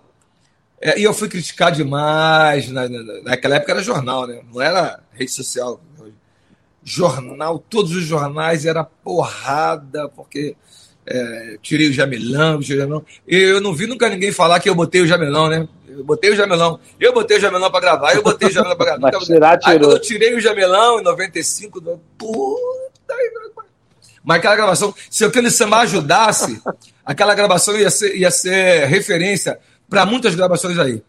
é, 0.81 0.99
e 0.99 1.03
eu 1.03 1.13
fui 1.13 1.29
criticar 1.29 1.71
demais. 1.71 2.69
Na, 2.69 2.87
na- 2.89 3.21
naquela 3.23 3.55
época 3.55 3.71
era 3.71 3.81
jornal, 3.81 4.27
né? 4.27 4.41
Não 4.53 4.61
era 4.61 4.99
rede 5.13 5.31
social. 5.31 5.79
Jornal, 6.87 7.57
todos 7.57 7.95
os 7.95 8.03
jornais 8.03 8.63
era 8.65 8.83
porrada, 8.83 10.07
porque 10.09 10.55
é, 11.05 11.57
tirei 11.61 11.89
o 11.89 11.93
Jamilão, 11.93 12.59
tirei 12.59 12.77
o 12.77 12.81
Jamilão. 12.81 13.05
E 13.27 13.35
eu 13.35 13.59
não 13.59 13.73
vi 13.73 13.87
nunca 13.87 14.07
ninguém 14.07 14.31
falar 14.31 14.59
que 14.59 14.69
eu 14.69 14.75
botei 14.75 15.01
o 15.01 15.07
Jamelão, 15.07 15.49
né? 15.49 15.67
Eu 15.89 16.03
botei 16.03 16.31
o 16.31 16.35
Jamelão. 16.35 16.79
Eu 16.99 17.11
botei 17.13 17.37
o 17.37 17.41
Jamelão 17.41 17.71
pra 17.71 17.79
gravar, 17.79 18.13
eu 18.13 18.21
botei 18.21 18.49
o 18.49 18.51
Jamelão 18.51 18.77
pra 18.77 18.85
gravar. 18.97 19.11
Tirar, 19.25 19.51
Aí 19.53 19.59
quando 19.59 19.79
tirou. 19.79 19.91
eu 19.93 19.99
tirei 19.99 20.35
o 20.35 20.39
Jamelão 20.39 20.99
em 20.99 21.03
95, 21.03 21.81
eu- 21.85 21.99
puta. 22.17 23.15
Mas 24.23 24.37
aquela 24.37 24.55
gravação, 24.55 24.93
se 25.09 25.23
aquele 25.25 25.51
samba 25.51 25.77
ajudasse, 25.81 26.61
aquela 27.05 27.35
gravação 27.35 27.77
ia 27.77 27.89
ser, 27.91 28.15
ia 28.15 28.31
ser 28.31 28.85
referência 28.87 29.59
para 29.89 30.05
muitas 30.05 30.33
gravações 30.35 30.77
aí. 30.79 31.03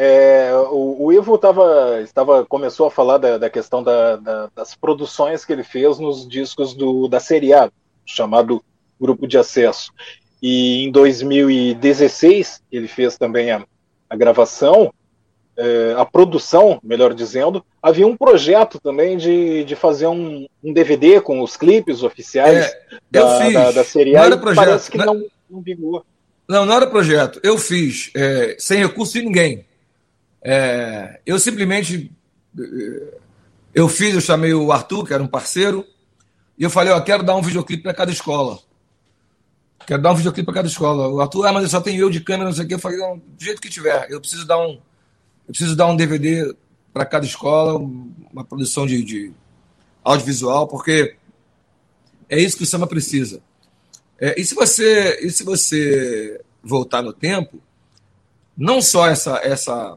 É, 0.00 0.52
o, 0.70 1.06
o 1.06 1.12
Ivo 1.12 1.36
tava, 1.36 2.00
estava, 2.02 2.46
começou 2.46 2.86
a 2.86 2.90
falar 2.90 3.18
da, 3.18 3.36
da 3.36 3.50
questão 3.50 3.82
da- 3.82 4.14
da- 4.14 4.48
das 4.54 4.72
produções 4.76 5.44
que 5.44 5.52
ele 5.52 5.64
fez 5.64 5.98
nos 5.98 6.26
discos 6.28 6.72
do, 6.72 7.08
da 7.08 7.18
Série 7.18 7.52
A, 7.52 7.68
chamado 8.06 8.62
Grupo 9.00 9.26
de 9.26 9.36
Acesso. 9.36 9.90
E 10.40 10.84
em 10.84 10.92
2016 10.92 12.62
ele 12.70 12.86
fez 12.86 13.18
também 13.18 13.50
a, 13.50 13.64
a 14.08 14.14
gravação, 14.16 14.92
é, 15.56 15.94
a 15.98 16.04
produção, 16.04 16.78
melhor 16.82 17.12
dizendo. 17.12 17.64
Havia 17.82 18.06
um 18.06 18.16
projeto 18.16 18.78
também 18.80 19.16
de, 19.16 19.64
de 19.64 19.74
fazer 19.74 20.06
um, 20.06 20.46
um 20.62 20.72
DVD 20.72 21.20
com 21.20 21.42
os 21.42 21.56
clipes 21.56 22.04
oficiais 22.04 22.66
É, 22.66 22.80
da, 23.10 23.48
da, 23.50 23.70
da 23.72 23.84
Série 23.84 24.12
Não 24.12 24.22
A 24.22 24.26
era 24.26 24.36
projeto, 24.38 24.64
parece 24.64 24.90
que 24.92 24.98
né? 24.98 25.04
não, 25.06 25.24
não 25.50 25.60
vingou. 25.60 26.04
Não, 26.48 26.64
não 26.64 26.74
era 26.74 26.86
projeto. 26.86 27.40
Eu 27.42 27.58
fiz, 27.58 28.12
é, 28.16 28.54
sem 28.60 28.78
recurso 28.78 29.14
de 29.14 29.22
ninguém. 29.22 29.66
É, 30.50 31.20
eu 31.26 31.38
simplesmente. 31.38 32.10
é, 32.58 33.18
Eu 33.74 33.86
fiz, 33.86 34.14
eu 34.14 34.20
chamei 34.20 34.54
o 34.54 34.72
Arthur, 34.72 35.04
que 35.04 35.12
era 35.12 35.22
um 35.22 35.26
parceiro, 35.26 35.84
e 36.58 36.62
eu 36.62 36.70
falei: 36.70 36.90
Ó, 36.90 37.00
quero 37.02 37.22
dar 37.22 37.36
um 37.36 37.42
videoclipe 37.42 37.82
para 37.82 37.92
cada 37.92 38.10
escola. 38.10 38.58
Quero 39.86 40.00
dar 40.00 40.12
um 40.12 40.16
videoclipe 40.16 40.46
para 40.46 40.54
cada 40.54 40.68
escola. 40.68 41.06
O 41.08 41.20
Arthur, 41.20 41.46
ah, 41.46 41.52
mas 41.52 41.64
eu 41.64 41.68
só 41.68 41.82
tenho 41.82 42.00
eu 42.00 42.08
de 42.08 42.20
câmera, 42.20 42.48
não 42.48 42.56
sei 42.56 42.64
o 42.64 42.68
quê. 42.68 42.74
Eu 42.74 42.78
falei: 42.78 42.96
não, 42.96 43.18
do 43.18 43.44
jeito 43.44 43.60
que 43.60 43.68
tiver. 43.68 44.10
Eu 44.10 44.22
preciso 44.22 44.46
dar 44.46 44.58
um, 44.58 44.70
eu 44.70 45.48
preciso 45.48 45.76
dar 45.76 45.86
um 45.86 45.96
DVD 45.96 46.54
para 46.94 47.04
cada 47.04 47.26
escola, 47.26 47.78
uma 48.32 48.42
produção 48.42 48.86
de, 48.86 49.02
de 49.04 49.32
audiovisual, 50.02 50.66
porque 50.66 51.14
é 52.26 52.40
isso 52.40 52.56
que 52.56 52.62
o 52.62 52.66
samba 52.66 52.86
precisa. 52.86 53.42
É, 54.18 54.40
e, 54.40 54.44
se 54.46 54.54
você, 54.54 55.20
e 55.20 55.30
se 55.30 55.44
você 55.44 56.40
voltar 56.62 57.02
no 57.02 57.12
tempo, 57.12 57.60
não 58.56 58.80
só 58.80 59.06
essa, 59.06 59.38
essa, 59.44 59.96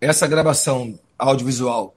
essa 0.00 0.26
gravação 0.26 0.98
audiovisual, 1.18 1.94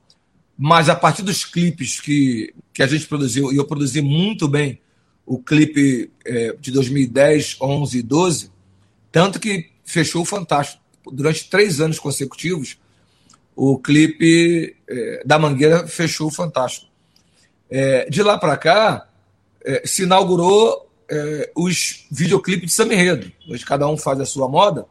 mas 0.58 0.90
a 0.90 0.96
partir 0.96 1.24
dos 1.24 1.46
clipes 1.46 2.00
que, 2.00 2.54
que 2.74 2.84
a 2.84 2.88
gente 2.88 3.08
produziu, 3.08 3.52
e 3.52 3.58
eu 3.58 3.66
produzi 3.66 4.02
muito 4.02 4.48
bem 4.48 4.80
o 5.26 5.40
clipe 5.40 6.12
é, 6.26 6.56
de 6.60 6.72
2010, 6.72 7.58
11 7.62 7.98
e 7.98 8.02
12, 8.02 8.52
tanto 9.12 9.40
que 9.40 9.70
fechou 9.86 10.22
o 10.22 10.26
Fantástico. 10.26 10.82
Durante 11.12 11.50
três 11.50 11.80
anos 11.82 12.00
consecutivos, 12.00 12.78
o 13.56 13.78
clipe 13.78 14.76
é, 14.88 15.24
da 15.26 15.40
Mangueira 15.40 15.88
fechou 15.88 16.28
o 16.28 16.32
Fantástico. 16.32 16.88
É, 17.70 18.10
de 18.10 18.22
lá 18.22 18.38
para 18.38 18.58
cá, 18.58 19.08
é, 19.64 19.84
se 19.86 20.04
inaugurou 20.04 20.90
é, 21.10 21.52
os 21.56 22.06
videoclipes 22.12 22.68
de 22.68 22.74
samba 22.74 22.94
enredo. 22.94 23.32
Hoje 23.50 23.66
cada 23.66 23.88
um 23.88 23.98
faz 23.98 24.20
a 24.20 24.26
sua 24.26 24.48
moda, 24.48 24.86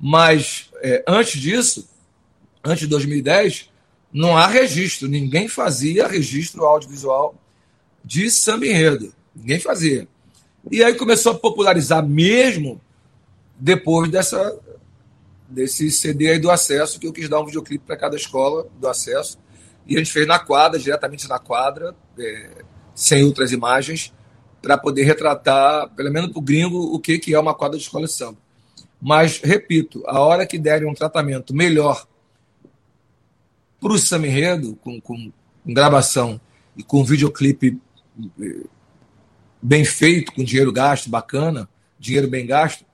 mas 0.00 0.70
é, 0.82 1.04
antes 1.06 1.40
disso, 1.40 1.88
antes 2.64 2.80
de 2.80 2.86
2010, 2.88 3.70
não 4.12 4.36
há 4.36 4.46
registro. 4.46 5.08
Ninguém 5.08 5.48
fazia 5.48 6.06
registro 6.06 6.64
audiovisual 6.64 7.34
de 8.04 8.30
samba 8.30 8.66
enredo. 8.66 9.12
Ninguém 9.34 9.60
fazia. 9.60 10.08
E 10.70 10.82
aí 10.82 10.94
começou 10.94 11.32
a 11.32 11.38
popularizar 11.38 12.06
mesmo 12.06 12.80
depois 13.58 14.10
dessa 14.10 14.58
desse 15.46 15.90
CD 15.90 16.30
aí 16.30 16.38
do 16.38 16.50
acesso, 16.50 16.98
que 16.98 17.06
eu 17.06 17.12
quis 17.12 17.28
dar 17.28 17.40
um 17.40 17.46
videoclipe 17.46 17.84
para 17.86 17.96
cada 17.96 18.16
escola 18.16 18.66
do 18.80 18.88
acesso. 18.88 19.38
E 19.86 19.94
a 19.94 19.98
gente 19.98 20.10
fez 20.10 20.26
na 20.26 20.38
quadra, 20.38 20.80
diretamente 20.80 21.28
na 21.28 21.38
quadra, 21.38 21.94
é, 22.18 22.64
sem 22.94 23.22
outras 23.22 23.52
imagens, 23.52 24.12
para 24.60 24.78
poder 24.78 25.04
retratar, 25.04 25.90
pelo 25.90 26.10
menos 26.10 26.30
para 26.30 26.38
o 26.38 26.42
gringo, 26.42 26.78
o 26.78 26.98
que, 26.98 27.18
que 27.18 27.34
é 27.34 27.38
uma 27.38 27.54
quadra 27.54 27.78
de 27.78 27.84
escola 27.84 28.06
de 28.06 28.12
samba. 28.12 28.38
Mas, 29.00 29.38
repito, 29.38 30.02
a 30.06 30.18
hora 30.18 30.46
que 30.46 30.58
derem 30.58 30.88
um 30.88 30.94
tratamento 30.94 31.54
melhor 31.54 32.06
para 33.84 33.92
o 33.92 33.98
samba 33.98 34.26
enredo, 34.26 34.76
com, 34.76 34.98
com, 34.98 35.30
com 35.62 35.74
gravação 35.74 36.40
e 36.74 36.82
com 36.82 37.04
videoclipe 37.04 37.78
eh, 38.40 38.64
bem 39.60 39.84
feito, 39.84 40.32
com 40.32 40.42
dinheiro 40.42 40.72
gasto, 40.72 41.10
bacana, 41.10 41.68
dinheiro 41.98 42.26
bem 42.26 42.46
gasto, 42.46 42.86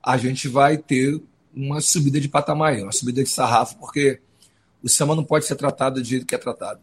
a 0.00 0.16
gente 0.16 0.46
vai 0.46 0.78
ter 0.78 1.20
uma 1.52 1.80
subida 1.80 2.20
de 2.20 2.28
patamar, 2.28 2.76
uma 2.76 2.92
subida 2.92 3.20
de 3.20 3.28
sarrafo, 3.28 3.78
porque 3.80 4.20
o 4.80 4.88
samba 4.88 5.16
não 5.16 5.24
pode 5.24 5.44
ser 5.44 5.56
tratado 5.56 6.00
do 6.00 6.06
jeito 6.06 6.24
que 6.24 6.36
é 6.36 6.38
tratado. 6.38 6.78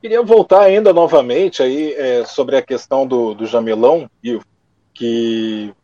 Queria 0.00 0.22
voltar 0.22 0.60
ainda 0.60 0.92
novamente 0.92 1.64
aí 1.64 1.94
é, 1.94 2.24
sobre 2.24 2.56
a 2.56 2.62
questão 2.62 3.04
do, 3.04 3.34
do 3.34 3.44
Jamelão, 3.44 4.08
que 4.94 5.74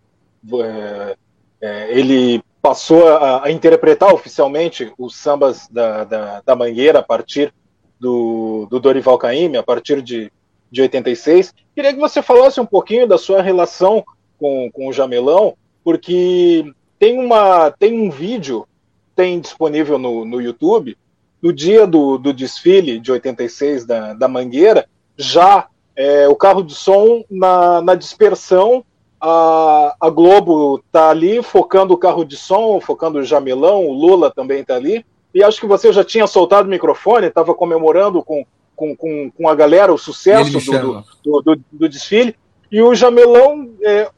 é, 0.62 1.16
é, 1.60 1.98
ele 1.98 2.40
passou 2.60 3.08
a, 3.08 3.44
a, 3.44 3.50
interpretar 3.50 4.12
oficialmente 4.12 4.92
os 4.98 5.16
sambas 5.16 5.68
da, 5.68 6.04
da, 6.04 6.42
da 6.44 6.56
Mangueira 6.56 6.98
a 6.98 7.02
partir 7.02 7.52
do, 7.98 8.66
do 8.70 8.80
Dorival 8.80 9.18
Caymmi, 9.18 9.56
a 9.56 9.62
partir 9.62 10.02
de, 10.02 10.32
de 10.70 10.82
86. 10.82 11.54
Queria 11.74 11.92
que 11.92 12.00
você 12.00 12.22
falasse 12.22 12.60
um 12.60 12.66
pouquinho 12.66 13.06
da 13.06 13.18
sua 13.18 13.42
relação 13.42 14.04
com, 14.38 14.70
com 14.72 14.88
o 14.88 14.92
Jamelão, 14.92 15.56
porque 15.84 16.64
tem, 16.98 17.18
uma, 17.18 17.70
tem 17.70 17.98
um 17.98 18.10
vídeo, 18.10 18.66
tem 19.14 19.40
disponível 19.40 19.98
no, 19.98 20.24
no 20.24 20.40
YouTube, 20.40 20.96
no 21.40 21.52
dia 21.52 21.86
do, 21.86 22.18
do 22.18 22.32
desfile 22.32 22.98
de 22.98 23.12
86 23.12 23.84
da, 23.84 24.14
da 24.14 24.28
Mangueira, 24.28 24.88
já 25.16 25.68
é, 25.94 26.28
o 26.28 26.36
carro 26.36 26.62
de 26.62 26.74
som 26.74 27.24
na, 27.30 27.80
na 27.80 27.94
dispersão, 27.94 28.84
a, 29.20 29.94
a 30.00 30.10
Globo 30.10 30.82
está 30.86 31.10
ali 31.10 31.42
focando 31.42 31.94
o 31.94 31.98
carro 31.98 32.24
de 32.24 32.36
som, 32.36 32.80
focando 32.80 33.18
o 33.18 33.24
Jamelão, 33.24 33.86
o 33.86 33.92
Lula 33.92 34.30
também 34.30 34.60
está 34.60 34.76
ali, 34.76 35.04
e 35.34 35.42
acho 35.42 35.60
que 35.60 35.66
você 35.66 35.92
já 35.92 36.04
tinha 36.04 36.26
soltado 36.26 36.66
o 36.66 36.70
microfone, 36.70 37.26
estava 37.26 37.54
comemorando 37.54 38.22
com, 38.22 38.44
com, 38.74 38.96
com, 38.96 39.30
com, 39.30 39.48
a 39.48 39.54
galera 39.54 39.92
o 39.92 39.98
sucesso 39.98 40.52
do, 40.52 41.04
do, 41.22 41.42
do, 41.42 41.60
do, 41.72 41.88
desfile, 41.88 42.34
e 42.70 42.82
o 42.82 42.94
Jamelão 42.94 43.70
é, 43.82 44.08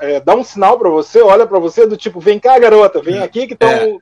é, 0.00 0.20
dá 0.20 0.34
um 0.34 0.44
sinal 0.44 0.78
para 0.78 0.90
você, 0.90 1.20
olha 1.22 1.46
para 1.46 1.58
você 1.58 1.86
do 1.86 1.96
tipo, 1.96 2.20
vem 2.20 2.38
cá 2.38 2.58
garota, 2.58 3.00
vem 3.00 3.18
aqui 3.18 3.46
que 3.46 3.54
estão... 3.54 3.68
É 3.68 3.98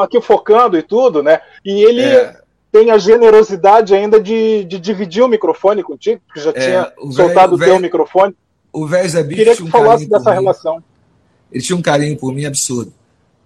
aqui 0.00 0.20
focando 0.20 0.78
e 0.78 0.82
tudo, 0.82 1.24
né? 1.24 1.40
E 1.64 1.82
ele 1.82 2.02
é. 2.02 2.36
tem 2.70 2.92
a 2.92 2.98
generosidade 2.98 3.96
ainda 3.96 4.20
de, 4.20 4.64
de, 4.64 4.78
dividir 4.78 5.24
o 5.24 5.28
microfone 5.28 5.82
contigo, 5.82 6.20
que 6.32 6.40
já 6.40 6.50
é, 6.50 6.52
tinha 6.52 6.92
o 6.98 7.10
soltado 7.10 7.56
o 7.56 7.58
teu 7.58 7.80
microfone. 7.80 8.32
O 8.82 8.86
velho 8.86 9.08
Zé 9.08 9.22
Bicho 9.22 9.36
Queria 9.38 9.54
tinha 9.56 9.70
que 9.70 9.76
um 9.76 9.80
falasse 9.80 10.06
dessa 10.08 10.30
mim. 10.30 10.36
relação. 10.36 10.84
Ele 11.52 11.62
tinha 11.62 11.76
um 11.76 11.82
carinho 11.82 12.16
por 12.18 12.32
mim 12.32 12.44
absurdo. 12.44 12.92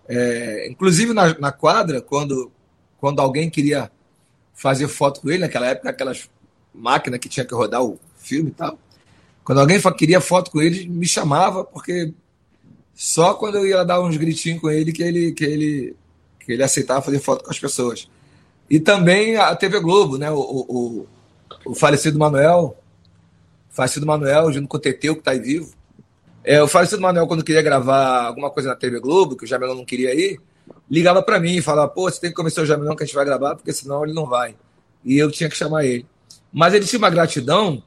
É, 0.09 0.69
inclusive 0.69 1.13
na, 1.13 1.39
na 1.39 1.53
quadra, 1.53 2.01
quando, 2.01 2.51
quando 2.99 3.21
alguém 3.21 3.49
queria 3.49 3.91
fazer 4.55 4.89
foto 4.89 5.21
com 5.21 5.31
ele, 5.31 5.39
naquela 5.41 5.67
época, 5.67 5.91
aquelas 5.91 6.29
máquinas 6.75 7.21
que 7.21 7.29
tinha 7.29 7.45
que 7.47 7.55
rodar 7.55 7.83
o 7.83 7.99
filme 8.19 8.51
e 8.51 8.55
tal. 8.55 8.79
Quando 9.45 9.61
alguém 9.61 9.81
queria 9.97 10.21
foto 10.21 10.51
com 10.51 10.61
ele, 10.61 10.89
me 10.89 11.07
chamava, 11.07 11.65
porque 11.65 12.13
só 12.95 13.35
quando 13.35 13.57
eu 13.59 13.67
ia 13.67 13.85
dar 13.85 14.01
uns 14.03 14.17
gritinhos 14.17 14.61
com 14.61 14.71
ele 14.71 14.93
que 14.93 15.03
ele, 15.03 15.33
que 15.33 15.45
ele, 15.45 15.97
que 16.45 16.53
ele 16.53 16.63
aceitava 16.63 17.03
fazer 17.03 17.19
foto 17.21 17.45
com 17.45 17.51
as 17.51 17.59
pessoas. 17.59 18.09
E 18.69 18.79
também 18.79 19.37
a 19.37 19.55
TV 19.57 19.81
Globo, 19.81 20.19
né? 20.19 20.31
O, 20.31 20.39
o, 20.39 21.07
o- 21.65 21.75
falecido 21.75 22.19
Manuel, 22.19 22.77
falecido 23.71 24.07
Manuel, 24.07 24.53
junto 24.53 24.69
com 24.69 24.77
o 24.77 24.81
Teteu, 24.81 25.15
que 25.15 25.21
está 25.21 25.31
aí 25.31 25.41
vivo. 25.41 25.73
É, 26.45 26.63
o 26.63 26.69
falecido 26.69 27.01
Manuel, 27.01 27.27
quando 27.27 27.45
queria 27.45 27.63
gravar 27.63 28.25
alguma 28.25 28.51
coisa 28.51 28.69
na 28.69 28.75
TV 28.75 29.01
Globo, 29.01 29.37
que 29.37 29.45
o 29.45 29.47
Jamelão 29.47 29.75
não 29.75 29.85
queria 29.85 30.15
ir, 30.15 30.41
ligava 30.91 31.23
para 31.23 31.39
mim 31.39 31.57
e 31.57 31.63
falava: 31.63 31.89
pô, 31.89 32.11
você 32.11 32.21
tem 32.21 32.31
que 32.31 32.37
convencer 32.37 32.63
o 32.63 32.67
Jamelão 32.67 32.97
que 32.97 33.03
a 33.03 33.07
gente 33.07 33.15
vai 33.15 33.25
gravar, 33.25 33.55
porque 33.57 33.73
senão 33.73 34.05
ele 34.05 34.13
não 34.13 34.27
vai. 34.27 34.57
E 35.05 35.17
eu 35.17 35.31
tinha 35.31 35.49
que 35.49 35.57
chamar 35.57 35.85
ele. 35.85 36.07
Mas 36.53 36.75
ele 36.75 36.85
tinha 36.85 36.99
uma 36.99 37.11
gratidão 37.11 37.83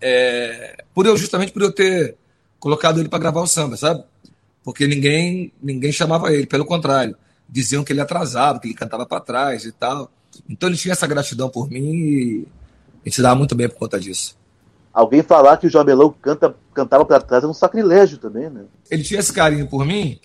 é, 0.00 0.84
por 0.94 1.06
eu, 1.06 1.16
justamente 1.16 1.52
por 1.52 1.62
eu 1.62 1.72
ter 1.72 2.16
colocado 2.58 3.00
ele 3.00 3.08
para 3.08 3.18
gravar 3.18 3.40
o 3.40 3.46
samba, 3.46 3.76
sabe? 3.76 4.04
Porque 4.64 4.86
ninguém, 4.86 5.52
ninguém 5.62 5.92
chamava 5.92 6.32
ele, 6.32 6.46
pelo 6.46 6.64
contrário. 6.64 7.16
Diziam 7.48 7.84
que 7.84 7.92
ele 7.92 8.00
atrasava, 8.00 8.60
que 8.60 8.68
ele 8.68 8.74
cantava 8.74 9.04
para 9.04 9.20
trás 9.20 9.64
e 9.64 9.72
tal. 9.72 10.10
Então 10.48 10.68
ele 10.68 10.78
tinha 10.78 10.92
essa 10.92 11.06
gratidão 11.06 11.48
por 11.48 11.68
mim 11.68 11.92
e 11.92 12.46
a 13.02 13.04
gente 13.04 13.16
se 13.16 13.22
dava 13.22 13.34
muito 13.34 13.54
bem 13.54 13.68
por 13.68 13.76
conta 13.76 13.98
disso. 13.98 14.36
Alguém 14.92 15.22
falar 15.22 15.56
que 15.56 15.66
o 15.66 15.70
Jamelão 15.70 16.14
canta, 16.20 16.54
cantava 16.74 17.04
pra 17.04 17.20
trás 17.20 17.44
é 17.44 17.46
um 17.46 17.54
sacrilégio 17.54 18.18
também, 18.18 18.50
né? 18.50 18.64
ele 18.90 19.02
tinha 19.02 19.20
esse 19.20 19.32
carinho 19.32 19.66
por 19.66 19.86
mim 19.86 20.20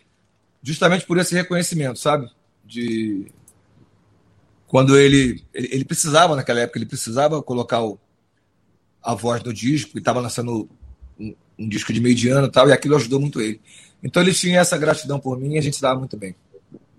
justamente 0.62 1.06
por 1.06 1.18
esse 1.18 1.34
reconhecimento, 1.34 1.98
sabe? 1.98 2.30
De 2.66 3.32
quando 4.68 4.98
ele, 4.98 5.42
ele 5.54 5.70
ele 5.72 5.86
precisava 5.86 6.36
naquela 6.36 6.60
época, 6.60 6.78
ele 6.78 6.86
precisava 6.86 7.42
colocar 7.42 7.82
o, 7.82 7.98
a 9.02 9.16
voz 9.16 9.42
no 9.42 9.54
disco 9.54 9.92
e 9.96 10.00
estava 10.00 10.20
lançando 10.20 10.68
um, 11.18 11.34
um 11.58 11.70
disco 11.70 11.94
de 11.94 12.02
mediano 12.02 12.48
e 12.48 12.52
tal, 12.52 12.68
e 12.68 12.74
aquilo 12.74 12.98
ajudou 12.98 13.22
muito 13.22 13.40
ele. 13.40 13.62
Então 14.04 14.22
ele 14.22 14.34
tinha 14.34 14.60
essa 14.60 14.78
gratidão 14.78 15.18
por 15.18 15.40
mim 15.40 15.54
e 15.54 15.58
a 15.58 15.62
gente 15.62 15.78
se 15.78 15.82
dava 15.82 15.98
muito 15.98 16.18
bem. 16.18 16.36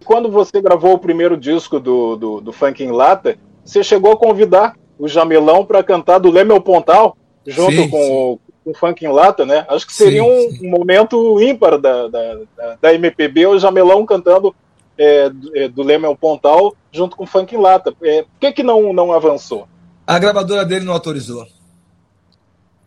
Quando 0.03 0.31
você 0.31 0.63
gravou 0.63 0.95
o 0.95 0.99
primeiro 0.99 1.37
disco 1.37 1.79
do, 1.79 2.17
do, 2.17 2.41
do 2.41 2.53
Funk 2.53 2.83
em 2.83 2.91
Lata, 2.91 3.37
você 3.63 3.85
chegou 3.85 4.13
a 4.13 4.17
convidar 4.17 4.75
o 4.99 5.07
Jamelão 5.07 5.67
para 5.67 5.85
cantar 5.85 6.19
do 6.19 6.31
Lê 6.31 6.43
Meu 6.43 6.63
Pontal, 6.63 7.18
junto 7.51 7.73
Sim, 7.73 7.89
com, 7.91 7.97
sim. 7.99 8.71
o- 8.71 8.75
Funk 8.75 9.03
em 9.05 9.09
Lata, 9.11 9.47
né? 9.47 9.65
Acho 9.69 9.87
que 9.87 9.95
seria 9.95 10.23
Sim, 10.23 10.59
um, 10.63 10.71
momento 10.71 11.41
ímpar 11.41 11.79
da, 11.79 12.07
da, 12.09 12.39
da, 12.83 12.93
MPB, 12.95 13.47
o 13.47 13.59
Jamelão 13.59 14.05
cantando 14.05 14.55
é, 14.99 15.31
do- 15.31 15.57
é, 15.57 15.69
do 15.69 15.83
Lê 15.83 15.97
Meu 15.97 16.15
Pontal 16.15 16.77
junto 16.93 17.17
com 17.17 17.25
o 17.25 17.27
Funk 17.27 17.55
em 17.55 17.59
Lata. 17.59 17.95
É, 18.03 18.23
por 18.25 18.31
que, 18.41 18.53
que 18.53 18.63
não, 18.63 18.93
não 18.93 19.13
avançou? 19.13 19.67
A 20.07 20.19
gravadora 20.19 20.65
dele 20.67 20.85
não 20.85 20.93
autorizou. 20.93 21.43
A 21.45 21.47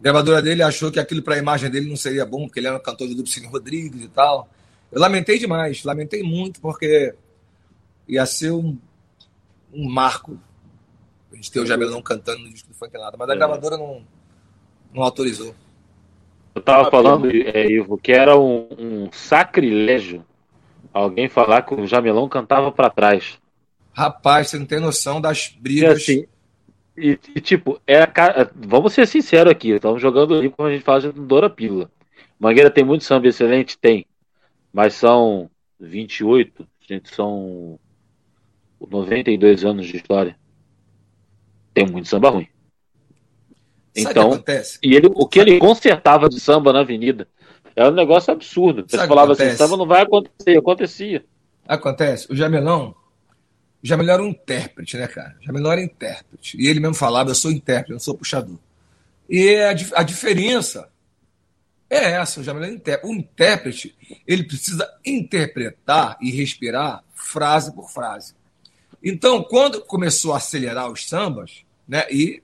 gravadora 0.04 0.42
dele 0.42 0.62
achou 0.62 0.92
que 0.92 1.00
aquilo 1.00 1.22
para 1.24 1.36
a 1.36 1.40
imagem 1.40 1.70
dele 1.70 1.90
não 1.90 1.96
seria 1.96 2.26
bom, 2.26 2.46
porque 2.46 2.60
ele 2.60 2.68
era 2.68 2.78
um 2.78 2.82
cantor 2.82 3.08
do 3.08 3.16
Lupicínio 3.16 3.50
Rodrigues 3.50 4.04
e 4.04 4.08
tal. 4.10 4.48
Eu 4.92 5.00
lamentei 5.00 5.40
demais, 5.40 5.84
lamentei 5.84 6.22
muito, 6.22 6.60
porque 6.62 7.16
ia 8.08 8.26
ser 8.26 8.52
um, 8.52 8.78
um 9.74 9.90
marco 9.90 10.38
a 11.32 11.36
gente 11.36 11.50
ter 11.52 11.60
o 11.62 11.66
Jabelão 11.66 12.02
cantando 12.02 12.40
no 12.40 12.50
disco 12.50 12.68
do 12.70 12.76
Funk 12.76 12.96
Lada, 12.98 13.16
mas 13.18 13.30
a 13.30 13.34
É. 13.34 13.36
gravadora 13.38 13.78
não, 13.78 14.02
não 14.94 15.04
autorizou. 15.04 15.56
Eu 16.54 16.62
tava 16.62 16.92
falando, 16.92 17.30
é, 17.32 17.66
Ivo, 17.70 17.98
que 17.98 18.12
era 18.12 18.38
um, 18.38 18.68
um 18.78 19.12
sacrilégio 19.12 20.26
alguém 20.94 21.30
falar 21.30 21.62
que 21.62 21.74
o 21.74 21.88
Jamelão 21.88 22.28
cantava 22.28 22.72
pra 22.72 22.90
trás. 22.90 23.40
Rapaz, 23.94 24.50
você 24.50 24.60
não 24.60 24.66
tem 24.66 24.80
noção 24.80 25.20
das 25.22 25.48
E 25.48 25.60
brigas. 25.60 26.02
assim, 26.02 26.26
e, 26.98 27.18
e, 27.36 27.42
tipo, 27.42 27.80
é 27.88 28.04
a. 28.04 28.10
Vamos 28.56 28.94
ser 28.94 29.08
sinceros 29.08 29.52
aqui, 29.52 29.72
estamos 29.72 30.02
jogando 30.02 30.36
ali 30.36 30.50
como 30.50 30.68
a 30.68 30.72
gente 30.72 30.84
fala 30.84 31.02
de 31.02 31.12
Dora 31.12 31.50
Pílula. 31.50 31.90
Mangueira 32.40 32.70
tem 32.70 32.84
muito 32.84 33.04
samba 33.04 33.28
excelente? 33.28 33.78
Tem. 33.78 34.06
Mas 34.74 34.94
são 34.94 35.50
28, 35.80 36.68
gente, 36.88 37.14
são 37.14 37.80
92 38.80 39.64
anos 39.66 39.88
de 39.88 39.98
história. 39.98 40.38
Tem 41.74 41.88
muito 41.88 42.08
samba 42.08 42.30
ruim. 42.30 42.48
Então, 43.96 44.32
acontece? 44.32 44.80
e 44.82 44.96
ele, 44.96 45.10
o 45.14 45.28
que 45.28 45.40
ele 45.40 45.60
consertava 45.60 46.30
de 46.30 46.40
samba 46.40 46.72
na 46.72 46.80
avenida 46.80 47.28
era 47.76 47.90
um 47.90 47.94
negócio 47.94 48.32
absurdo. 48.32 48.86
Você 48.88 48.98
falava 48.98 49.34
assim, 49.34 49.52
samba 49.52 49.78
não 49.78 49.86
vai 49.86 50.02
acontecer, 50.04 50.58
acontecia. 50.58 51.26
Acontece, 51.68 52.32
o 52.32 52.36
Jamelão, 52.36 52.96
o 53.84 53.88
Jamelão 53.88 54.14
era 54.14 54.24
um 54.24 54.28
intérprete, 54.28 54.98
né, 54.98 55.08
cara? 55.08 55.36
O 55.42 55.44
Jamelão 55.44 55.72
era 55.72 55.82
intérprete. 55.82 56.58
E 56.60 56.68
ele 56.68 56.80
mesmo 56.80 56.96
falava, 56.96 57.32
eu 57.32 57.36
sou 57.36 57.52
intérprete, 57.52 57.92
eu 57.92 57.96
não 57.96 58.00
sou 58.00 58.16
puxador. 58.16 58.58
E 59.30 59.56
a, 59.58 59.72
a 60.00 60.04
diferença 60.04 60.90
é 61.90 62.12
essa, 62.12 62.40
o 62.40 62.44
Jamelão 62.44 62.70
é 62.70 62.74
intérprete. 62.74 63.14
O 63.14 63.18
intérprete, 63.18 63.96
ele 64.28 64.44
precisa 64.44 64.88
interpretar 65.06 66.18
e 66.22 66.32
respirar 66.32 67.04
frase 67.14 67.74
por 67.74 67.90
frase. 67.90 68.36
Então, 69.04 69.44
quando 69.44 69.82
começou 69.82 70.34
a 70.34 70.38
acelerar 70.38 70.92
os 70.92 71.08
sambas, 71.08 71.64
né, 71.88 72.06
e 72.12 72.44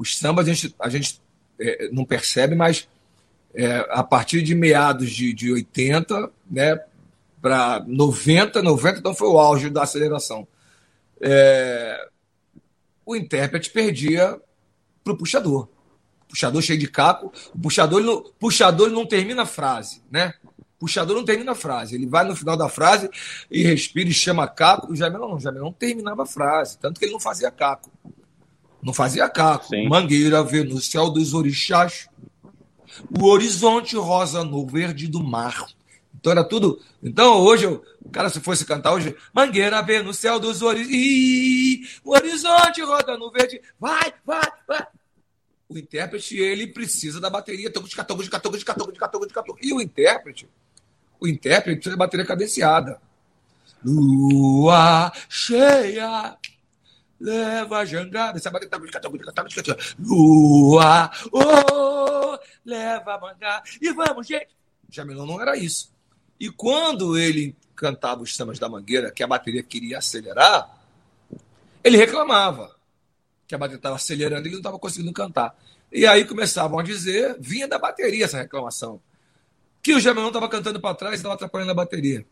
os 0.00 0.16
sambas 0.16 0.48
a 0.48 0.52
gente, 0.54 0.74
a 0.80 0.88
gente 0.88 1.20
é, 1.60 1.90
não 1.92 2.06
percebe, 2.06 2.54
mas 2.54 2.88
é, 3.54 3.86
a 3.90 4.02
partir 4.02 4.40
de 4.40 4.54
meados 4.54 5.10
de, 5.10 5.34
de 5.34 5.52
80, 5.52 6.30
né, 6.50 6.80
para 7.42 7.84
90, 7.86 8.62
90 8.62 8.98
então 8.98 9.14
foi 9.14 9.28
o 9.28 9.38
auge 9.38 9.68
da 9.68 9.82
aceleração. 9.82 10.48
É, 11.20 12.08
o 13.04 13.14
intérprete 13.14 13.68
perdia 13.70 14.40
para 15.04 15.12
o 15.12 15.16
puxador. 15.18 15.68
Puxador 16.26 16.62
cheio 16.62 16.78
de 16.78 16.88
caco, 16.88 17.30
o 17.54 17.58
puxador, 17.58 17.98
ele 17.98 18.06
não- 18.08 18.22
puxador 18.38 18.86
ele 18.86 18.94
não 18.94 19.04
termina 19.04 19.42
a 19.42 19.46
frase, 19.46 20.00
né? 20.10 20.32
Puxador 20.78 21.14
não 21.14 21.26
termina 21.26 21.52
a 21.52 21.54
frase, 21.54 21.94
ele 21.94 22.06
vai 22.06 22.24
no 22.24 22.34
final 22.34 22.56
da 22.56 22.70
frase 22.70 23.10
e 23.50 23.62
respira 23.62 24.08
e 24.08 24.14
chama 24.14 24.48
caco. 24.48 24.90
O 24.92 24.96
Jamelão 24.96 25.28
não, 25.28 25.36
o 25.36 25.52
não 25.52 25.72
terminava 25.74 26.22
a 26.22 26.26
frase, 26.26 26.78
tanto 26.78 26.98
que 26.98 27.04
ele 27.04 27.12
não 27.12 27.20
fazia 27.20 27.50
caco. 27.50 27.90
Não 28.82 28.92
fazia 28.92 29.28
caco. 29.28 29.66
Sim. 29.66 29.88
Mangueira 29.88 30.42
vê 30.42 30.64
no 30.64 30.80
céu 30.80 31.10
dos 31.10 31.34
orixás 31.34 32.08
o 33.18 33.26
horizonte 33.26 33.96
rosa 33.96 34.44
no 34.44 34.66
verde 34.66 35.06
do 35.06 35.22
mar. 35.22 35.66
Então 36.14 36.32
era 36.32 36.44
tudo. 36.44 36.80
Então 37.02 37.38
hoje, 37.38 37.66
o 37.66 37.82
cara, 38.12 38.28
se 38.28 38.40
fosse 38.40 38.64
cantar 38.64 38.92
hoje, 38.92 39.16
Mangueira 39.32 39.80
vê 39.82 40.02
no 40.02 40.12
céu 40.12 40.38
dos 40.38 40.60
horizontes, 40.60 42.00
o 42.04 42.12
horizonte 42.12 42.82
roda 42.82 43.16
no 43.16 43.30
verde, 43.30 43.60
vai, 43.78 44.12
vai, 44.24 44.48
vai. 44.66 44.86
O 45.68 45.78
intérprete, 45.78 46.36
ele 46.36 46.66
precisa 46.66 47.20
da 47.20 47.30
bateria, 47.30 47.72
toco 47.72 47.88
de 47.88 47.94
catoco, 47.94 48.22
de 48.22 48.28
catoco, 48.28 48.56
de 48.56 48.64
de 49.28 49.32
de. 49.32 49.56
E 49.62 49.72
o 49.72 49.80
intérprete, 49.80 50.48
o 51.20 51.28
intérprete 51.28 51.76
precisa 51.76 51.96
da 51.96 52.04
bateria 52.04 52.26
cadenciada. 52.26 53.00
Lua 53.82 55.12
cheia, 55.28 56.36
leva 57.20 57.78
a 57.78 57.84
jangada. 57.84 58.38
De 58.38 58.42
catoco, 58.90 59.18
de 59.18 59.24
catoco. 59.24 59.82
Lua, 59.98 61.10
oh, 61.30 62.38
leva 62.64 63.14
a 63.14 63.20
mangá. 63.20 63.62
E 63.80 63.92
vamos, 63.92 64.26
gente. 64.26 64.48
Jamilão 64.88 65.26
não 65.26 65.40
era 65.40 65.56
isso. 65.56 65.92
E 66.38 66.50
quando 66.50 67.18
ele 67.18 67.54
cantava 67.76 68.22
os 68.22 68.34
sambas 68.34 68.58
da 68.58 68.68
Mangueira, 68.68 69.10
que 69.10 69.22
a 69.22 69.26
bateria 69.26 69.62
queria 69.62 69.98
acelerar, 69.98 70.68
ele 71.84 71.96
reclamava 71.96 72.74
que 73.46 73.54
a 73.54 73.58
bateria 73.58 73.76
estava 73.78 73.96
acelerando 73.96 74.42
e 74.42 74.48
ele 74.48 74.52
não 74.52 74.60
estava 74.60 74.78
conseguindo 74.78 75.12
cantar. 75.12 75.56
E 75.92 76.06
aí 76.06 76.24
começavam 76.24 76.78
a 76.78 76.82
dizer, 76.82 77.36
vinha 77.38 77.66
da 77.68 77.78
bateria 77.78 78.24
essa 78.24 78.38
reclamação, 78.38 79.00
que 79.82 79.94
o 79.94 80.00
Jamilão 80.00 80.28
estava 80.28 80.48
cantando 80.48 80.80
para 80.80 80.94
trás 80.94 81.14
e 81.14 81.16
estava 81.16 81.34
atrapalhando 81.34 81.72
a 81.72 81.74
bateria. 81.74 82.24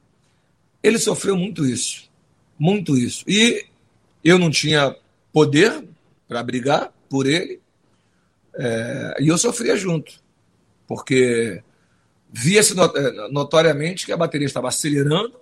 Ele 0.83 0.99
sofreu 0.99 1.37
muito 1.37 1.67
isso, 1.67 2.11
muito 2.59 2.97
isso. 2.97 3.25
E 3.27 3.67
eu 4.25 4.39
não 4.39 4.51
tinha 4.51 4.95
poder 5.33 5.85
para 6.27 6.43
brigar 6.43 6.93
por 7.09 7.27
ele, 7.27 7.61
é, 8.55 9.17
e 9.21 9.29
eu 9.29 9.39
sofria 9.39 9.77
junto, 9.77 10.13
porque 10.87 11.63
via-se 12.31 12.75
eh, 12.79 13.29
notoriamente 13.31 14.05
que 14.05 14.13
a 14.13 14.17
bateria 14.17 14.47
estava 14.47 14.69
acelerando, 14.69 15.39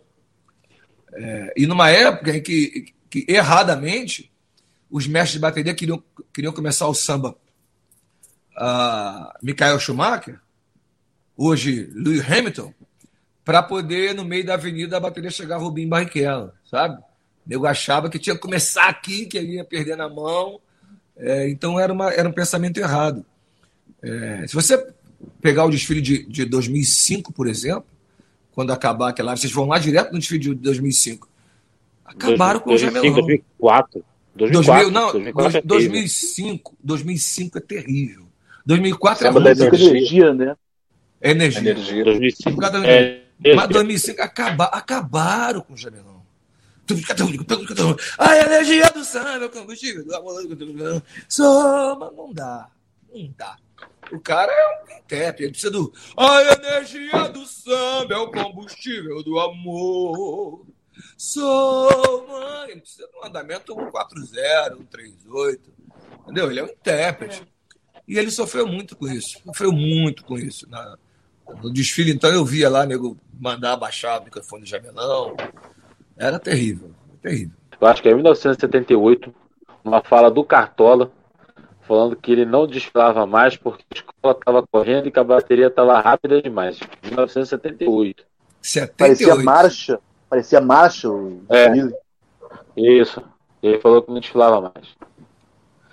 é, 1.13 1.53
e 1.57 1.67
numa 1.67 1.91
época 1.91 2.37
em 2.37 2.43
que, 2.43 2.93
que 3.09 3.25
erradamente 3.29 4.31
os 4.91 5.07
mestres 5.07 5.35
de 5.35 5.39
bateria 5.41 5.75
queriam, 5.75 6.03
queriam 6.33 6.53
começar 6.53 6.87
o 6.87 6.95
samba 6.95 7.37
a 8.57 9.37
Michael 9.43 9.79
Schumacher, 9.81 10.41
hoje 11.37 11.91
Lewis 11.95 12.31
Hamilton, 12.31 12.73
para 13.45 13.63
poder, 13.63 14.15
no 14.15 14.25
meio 14.25 14.45
da 14.45 14.55
avenida, 14.55 14.97
a 14.97 15.01
bateria 15.01 15.31
chegar 15.31 15.57
a 15.57 15.59
Rubinho 15.59 15.89
Barrichello, 15.89 16.53
sabe? 16.65 17.03
Eu 17.49 17.67
achava 17.67 18.11
que 18.11 18.19
tinha 18.19 18.35
que 18.35 18.43
começar 18.43 18.89
aqui, 18.89 19.27
que 19.27 19.39
ele 19.39 19.55
ia 19.55 19.65
perder 19.65 19.97
na 19.97 20.09
mão. 20.09 20.61
É, 21.17 21.49
então 21.49 21.79
era, 21.79 21.93
uma, 21.93 22.13
era 22.13 22.29
um 22.29 22.33
pensamento 22.33 22.79
errado. 22.79 23.25
É, 24.03 24.47
se 24.47 24.55
você 24.55 24.93
pegar 25.41 25.65
o 25.65 25.71
desfile 25.71 26.01
de, 26.01 26.25
de 26.27 26.45
2005, 26.45 27.33
por 27.33 27.47
exemplo, 27.47 27.87
quando 28.53 28.73
acabar 28.73 29.11
aquela. 29.11 29.37
Vocês 29.37 29.53
vão 29.53 29.67
lá 29.67 29.79
direto 29.79 30.13
no 30.13 30.19
desfile 30.19 30.41
de 30.41 30.55
2005. 30.55 31.29
Acabaram 32.05 32.61
com 32.61 32.73
o 32.73 32.79
Jamelão. 32.79 33.13
2004. 33.13 34.05
2004. 34.35 34.91
não, 34.91 35.13
2004 35.13 35.63
2005, 35.65 36.73
é 36.73 36.77
2005 36.83 37.59
é 37.59 37.61
terrível. 37.61 38.27
2004 38.67 39.27
é 39.27 39.31
ruim. 39.31 39.43
da 39.43 39.51
energia, 39.51 40.35
né? 40.35 40.57
É 41.21 41.31
energia. 41.31 41.71
Energia. 41.71 42.05
2005. 42.05 42.65
É, 42.85 43.23
Mas 43.55 43.69
2005 43.69 44.23
acaba, 44.23 44.65
acabaram 44.65 45.61
com 45.61 45.75
o 45.75 45.77
Jamelão. 45.77 46.16
A 48.19 48.37
energia 48.37 48.91
do 48.91 49.05
samba 49.05 49.45
é 49.45 49.47
o 49.47 49.51
combustível 49.51 50.05
do 50.05 50.15
amor. 50.15 51.03
Soma, 51.29 52.13
não 52.13 52.33
dá. 52.33 52.71
Não 53.13 53.35
dá. 53.37 53.57
O 54.13 54.21
cara 54.21 54.53
é 54.53 54.83
um 54.85 54.99
intérprete, 54.99 55.43
ele 55.43 55.51
precisa 55.51 55.71
do. 55.71 55.93
A 56.17 56.43
energia 56.43 57.29
do 57.29 57.45
samba 57.45 58.15
é 58.15 58.19
o 58.19 58.31
combustível 58.31 59.23
do 59.23 59.39
amor. 59.41 60.67
Soma. 61.17 62.67
Ele 62.69 62.81
precisa 62.81 63.09
de 63.09 63.17
um 63.17 63.25
andamento 63.25 63.75
140, 63.75 64.77
138. 64.77 65.73
Entendeu? 66.23 66.51
Ele 66.51 66.61
é 66.61 66.65
um 66.65 66.69
intérprete. 66.69 67.43
E 68.07 68.19
ele 68.19 68.31
sofreu 68.31 68.67
muito 68.67 68.97
com 68.97 69.09
isso. 69.09 69.41
Sofreu 69.45 69.73
muito 69.73 70.25
com 70.25 70.39
isso. 70.39 70.69
Na, 70.71 70.97
no 71.63 71.73
desfile, 71.73 72.13
então, 72.13 72.31
eu 72.31 72.45
via 72.45 72.69
lá, 72.69 72.87
nego, 72.87 73.19
mandar 73.39 73.73
abaixar 73.73 74.21
o 74.21 74.25
microfone 74.25 74.63
do 74.63 74.69
Jamelão. 74.69 75.37
Era 76.17 76.39
terrível, 76.39 76.91
terrível. 77.23 77.55
Eu 77.81 77.87
acho 77.89 78.03
que 78.03 78.09
é 78.09 78.13
em 78.13 78.15
1978, 78.15 79.35
uma 79.85 80.03
fala 80.03 80.31
do 80.31 80.43
Cartola, 80.43 81.11
falando 81.83 82.17
que 82.17 82.33
ele 82.33 82.45
não 82.45 82.67
desfilava 82.67 83.27
mais 83.27 83.57
porque 83.57 83.85
a 83.91 83.95
escola 83.99 84.35
estava 84.39 84.67
correndo 84.67 85.09
e 85.09 85.11
que 85.11 85.19
a 85.19 85.25
bateria 85.25 85.67
estava 85.67 86.01
rápida 86.01 86.41
demais. 86.43 86.79
1978. 87.05 88.25
78. 88.63 88.97
Parecia 88.97 89.35
marcha. 89.45 90.01
Parecia 90.29 90.61
marcha 90.61 91.09
o 91.09 91.43
É. 91.51 91.69
Isso. 92.77 93.23
Ele 93.63 93.79
falou 93.79 94.03
que 94.03 94.11
não 94.11 94.21
desfilava 94.21 94.61
mais. 94.61 94.89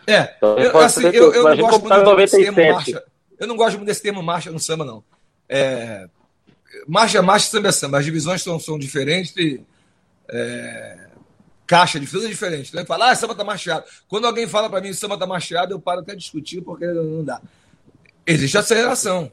É, 0.08 0.34
Então, 0.38 0.58
eu, 0.58 0.78
assim, 0.80 1.06
eu, 1.08 1.32
eu- 1.34 1.44
não 1.44 1.58
gosto 1.58 1.82
muito 1.82 2.16
desse 2.16 2.38
termo 2.38 2.58
97. 2.58 2.74
marcha. 2.74 3.04
Eu 3.40 3.48
não 3.48 3.56
gosto 3.56 3.76
muito 3.78 3.88
desse 3.88 4.02
termo 4.02 4.24
marcha 4.24 4.52
no 4.52 4.60
samba, 4.60 4.84
não. 4.86 5.04
É, 5.48 6.08
marcha 6.88 7.20
é 7.20 7.22
marcha, 7.22 7.48
samba 7.50 7.70
é 7.70 7.72
samba. 7.72 8.00
As 8.00 8.06
divisões 8.06 8.42
são, 8.42 8.60
são 8.60 8.78
diferentes 8.78 9.36
e 9.38 9.64
é, 10.34 11.10
caixa 11.68 12.00
de 12.00 12.08
tudo 12.08 12.26
é 12.26 12.30
diferente. 12.30 12.76
Né? 12.76 12.84
Fala, 12.86 13.12
ah, 13.12 13.16
samba 13.16 13.36
tá 13.36 13.44
marcheado. 13.44 13.86
Quando 14.08 14.26
alguém 14.26 14.48
fala 14.48 14.70
para 14.70 14.82
mim 14.82 14.92
samba 14.94 15.18
tá 15.18 15.28
marcheado, 15.28 15.74
eu 15.74 15.80
paro 15.80 16.02
até 16.02 16.16
discutir 16.16 16.62
porque 16.62 16.86
não 16.88 17.24
dá. 17.24 17.40
Existe 18.26 18.58
aceleração. 18.58 19.32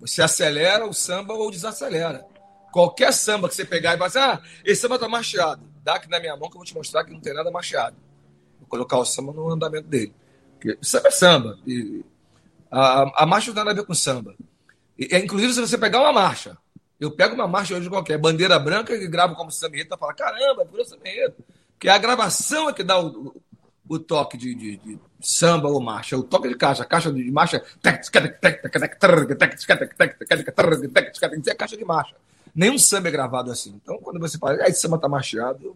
Você 0.00 0.22
acelera 0.22 0.86
o 0.86 0.94
samba 0.94 1.34
ou 1.34 1.50
desacelera. 1.50 2.24
Qualquer 2.72 3.12
samba 3.12 3.48
que 3.48 3.54
você 3.54 3.64
pegar 3.64 3.94
e 3.94 3.98
falar 3.98 4.06
assim, 4.06 4.18
ah, 4.18 4.40
esse 4.64 4.80
samba 4.80 4.98
tá 4.98 5.08
marcheado. 5.08 5.62
Dá 5.82 5.96
aqui 5.96 6.08
na 6.08 6.20
minha 6.20 6.36
mão 6.36 6.48
que 6.48 6.56
eu 6.56 6.60
vou 6.60 6.64
te 6.64 6.74
mostrar 6.74 7.04
que 7.04 7.12
não 7.12 7.20
tem 7.20 7.34
nada 7.34 7.50
marcheado. 7.50 7.96
Vou 8.60 8.68
colocar 8.68 8.98
o 8.98 9.04
samba 9.04 9.32
no 9.32 9.50
andamento 9.50 9.88
dele. 9.88 10.14
Porque 10.54 10.78
samba 10.80 11.08
é 11.08 11.10
samba. 11.10 11.58
E 11.66 12.04
a, 12.70 13.22
a 13.24 13.26
marcha 13.26 13.48
não 13.48 13.54
tem 13.54 13.64
nada 13.64 13.72
a 13.72 13.82
ver 13.82 13.86
com 13.86 13.94
samba. 13.94 14.36
E, 14.96 15.08
é, 15.10 15.18
inclusive, 15.18 15.52
se 15.52 15.60
você 15.60 15.76
pegar 15.76 16.00
uma 16.00 16.12
marcha, 16.12 16.56
eu 17.00 17.10
pego 17.10 17.34
uma 17.34 17.48
marcha 17.48 17.74
hoje 17.74 17.88
qualquer, 17.88 18.18
bandeira 18.18 18.58
branca, 18.58 18.94
e 18.94 19.08
gravo 19.08 19.34
como 19.34 19.50
enredo, 19.50 19.96
fala, 19.98 20.12
caramba, 20.14 20.64
virou 20.64 20.84
enredo. 20.96 21.34
Porque 21.72 21.88
a 21.88 21.96
gravação 21.96 22.68
é 22.68 22.74
que 22.74 22.82
dá 22.84 23.00
o, 23.00 23.34
o, 23.88 23.98
toque 23.98 24.36
de, 24.36 24.54
de- 24.54 24.76
de 24.76 24.98
samba 25.20 25.68
ou 25.68 25.80
marcha. 25.80 26.16
O 26.16 26.22
toque 26.22 26.48
de 26.48 26.54
caixa, 26.54 26.82
a 26.82 26.86
caixa 26.86 27.10
de 27.10 27.30
marcha. 27.30 27.62
É 31.46 31.54
caixa 31.54 31.76
de 31.76 31.84
marcha. 31.84 32.14
Nenhum 32.54 32.78
samba 32.78 33.08
é 33.08 33.10
gravado 33.10 33.50
assim. 33.50 33.80
Então, 33.82 33.98
quando 33.98 34.20
você 34.20 34.36
fala, 34.36 34.58
ah, 34.62 34.68
esse 34.68 34.82
samba 34.82 34.98
tá 34.98 35.08
marchado. 35.08 35.74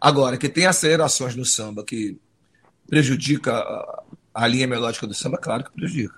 Agora, 0.00 0.38
que 0.38 0.48
tem 0.48 0.64
acelerações 0.66 1.36
no 1.36 1.44
samba 1.44 1.84
que 1.84 2.18
prejudica 2.88 3.52
a, 3.54 4.02
a 4.34 4.46
linha 4.46 4.66
melódica 4.66 5.06
do 5.06 5.14
samba, 5.14 5.36
claro 5.38 5.64
que 5.64 5.72
prejudica. 5.72 6.14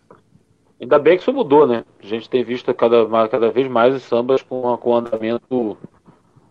Ainda 0.85 0.99
bem 0.99 1.16
que 1.16 1.22
isso 1.22 1.32
mudou, 1.32 1.66
né? 1.66 1.82
A 2.03 2.07
gente 2.07 2.28
tem 2.28 2.45
visto 2.45 2.72
cada, 2.74 3.07
cada 3.28 3.51
vez 3.51 3.66
mais 3.70 3.95
os 3.95 4.03
sambas 4.03 4.43
com, 4.43 4.76
com 4.76 4.95
andamento 4.95 5.78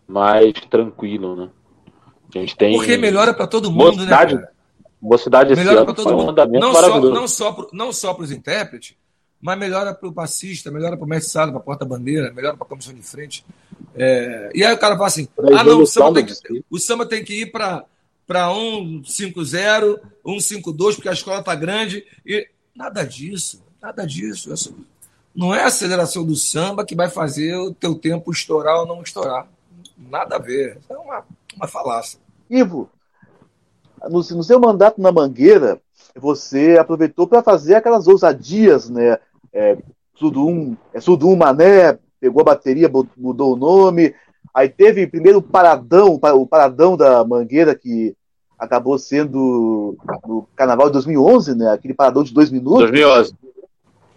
mais 0.07 0.53
tranquilo, 0.71 1.35
né? 1.35 1.49
A 2.33 2.39
gente 2.39 2.57
tem. 2.57 2.75
Porque 2.75 2.97
melhora 2.97 3.31
para 3.31 3.45
todo 3.45 3.69
mundo, 3.69 3.97
Mocidade, 3.97 4.33
né? 4.33 4.41
Cara? 4.41 4.53
Mocidade 4.99 5.53
esse 5.53 5.59
Melhora 5.59 5.81
ano 5.81 5.85
para 5.85 5.93
todo 5.93 6.03
foi 6.05 6.13
um 6.13 6.17
mundo. 6.17 6.31
andamento 6.31 6.65
Não 6.65 6.73
só, 6.73 6.99
não, 6.99 7.27
só 7.27 7.51
pro, 7.51 7.69
não 7.71 7.93
só 7.93 8.13
para 8.15 8.23
os 8.23 8.31
intérpretes, 8.31 8.95
mas 9.39 9.59
melhora 9.59 9.93
para 9.93 10.09
o 10.09 10.13
passista, 10.13 10.71
melhora 10.71 10.97
para 10.97 11.05
o 11.05 11.07
mestre 11.07 11.31
sala, 11.31 11.51
para 11.51 11.59
a 11.59 11.63
porta-bandeira, 11.63 12.33
melhora 12.33 12.57
para 12.57 12.65
a 12.65 12.69
comissão 12.69 12.91
de 12.91 13.03
frente. 13.03 13.45
É, 13.93 14.49
E 14.55 14.65
aí 14.65 14.73
o 14.73 14.79
cara 14.79 14.95
fala 14.95 15.07
assim: 15.07 15.27
ah, 15.55 15.63
não, 15.63 15.83
o 15.83 15.85
samba 15.85 16.15
tem 16.15 16.25
que, 16.25 16.65
o 16.71 16.79
samba 16.79 17.05
tem 17.05 17.23
que 17.23 17.41
ir 17.41 17.51
para 17.51 17.85
para 18.25 18.51
150, 18.51 20.01
152, 20.25 20.95
porque 20.95 21.09
a 21.09 21.13
escola 21.13 21.39
está 21.39 21.53
grande. 21.53 22.03
E 22.25 22.47
nada 22.75 23.03
disso, 23.03 23.61
nada 23.83 24.07
disso. 24.07 24.53
Isso 24.53 24.73
Não 25.35 25.53
é 25.53 25.63
a 25.63 25.67
aceleração 25.67 26.25
do 26.25 26.35
samba 26.35 26.85
que 26.85 26.95
vai 26.95 27.09
fazer 27.09 27.55
o 27.57 27.73
teu 27.73 27.93
tempo 27.95 28.31
estourar 28.31 28.79
ou 28.79 28.87
não 28.87 29.01
estourar. 29.01 29.45
Nada 29.97 30.37
a 30.37 30.39
ver. 30.39 30.77
Isso 30.77 30.93
é 30.93 30.97
uma, 30.97 31.23
uma 31.57 31.67
falácia. 31.67 32.17
Ivo, 32.49 32.89
no, 34.09 34.19
no 34.19 34.43
seu 34.43 34.59
mandato 34.59 35.01
na 35.01 35.11
Mangueira, 35.11 35.81
você 36.15 36.77
aproveitou 36.77 37.27
para 37.27 37.43
fazer 37.43 37.75
aquelas 37.75 38.07
ousadias, 38.07 38.89
né? 38.89 39.17
É, 39.51 39.77
Sudum, 40.15 40.77
é 40.93 41.01
Sudum 41.01 41.35
Mané, 41.35 41.97
pegou 42.19 42.41
a 42.41 42.45
bateria, 42.45 42.89
mudou 43.17 43.53
o 43.53 43.57
nome. 43.57 44.15
Aí 44.53 44.69
teve 44.69 45.07
primeiro 45.07 45.39
o 45.39 45.43
Paradão, 45.43 46.19
o 46.21 46.47
Paradão 46.47 46.95
da 46.95 47.23
Mangueira, 47.25 47.75
que 47.75 48.15
acabou 48.57 48.97
sendo 48.97 49.97
no 50.25 50.47
Carnaval 50.55 50.87
de 50.87 50.93
2011, 50.93 51.55
né? 51.55 51.71
Aquele 51.71 51.93
Paradão 51.93 52.23
de 52.23 52.33
dois 52.33 52.49
minutos. 52.49 52.91
2011. 52.91 53.33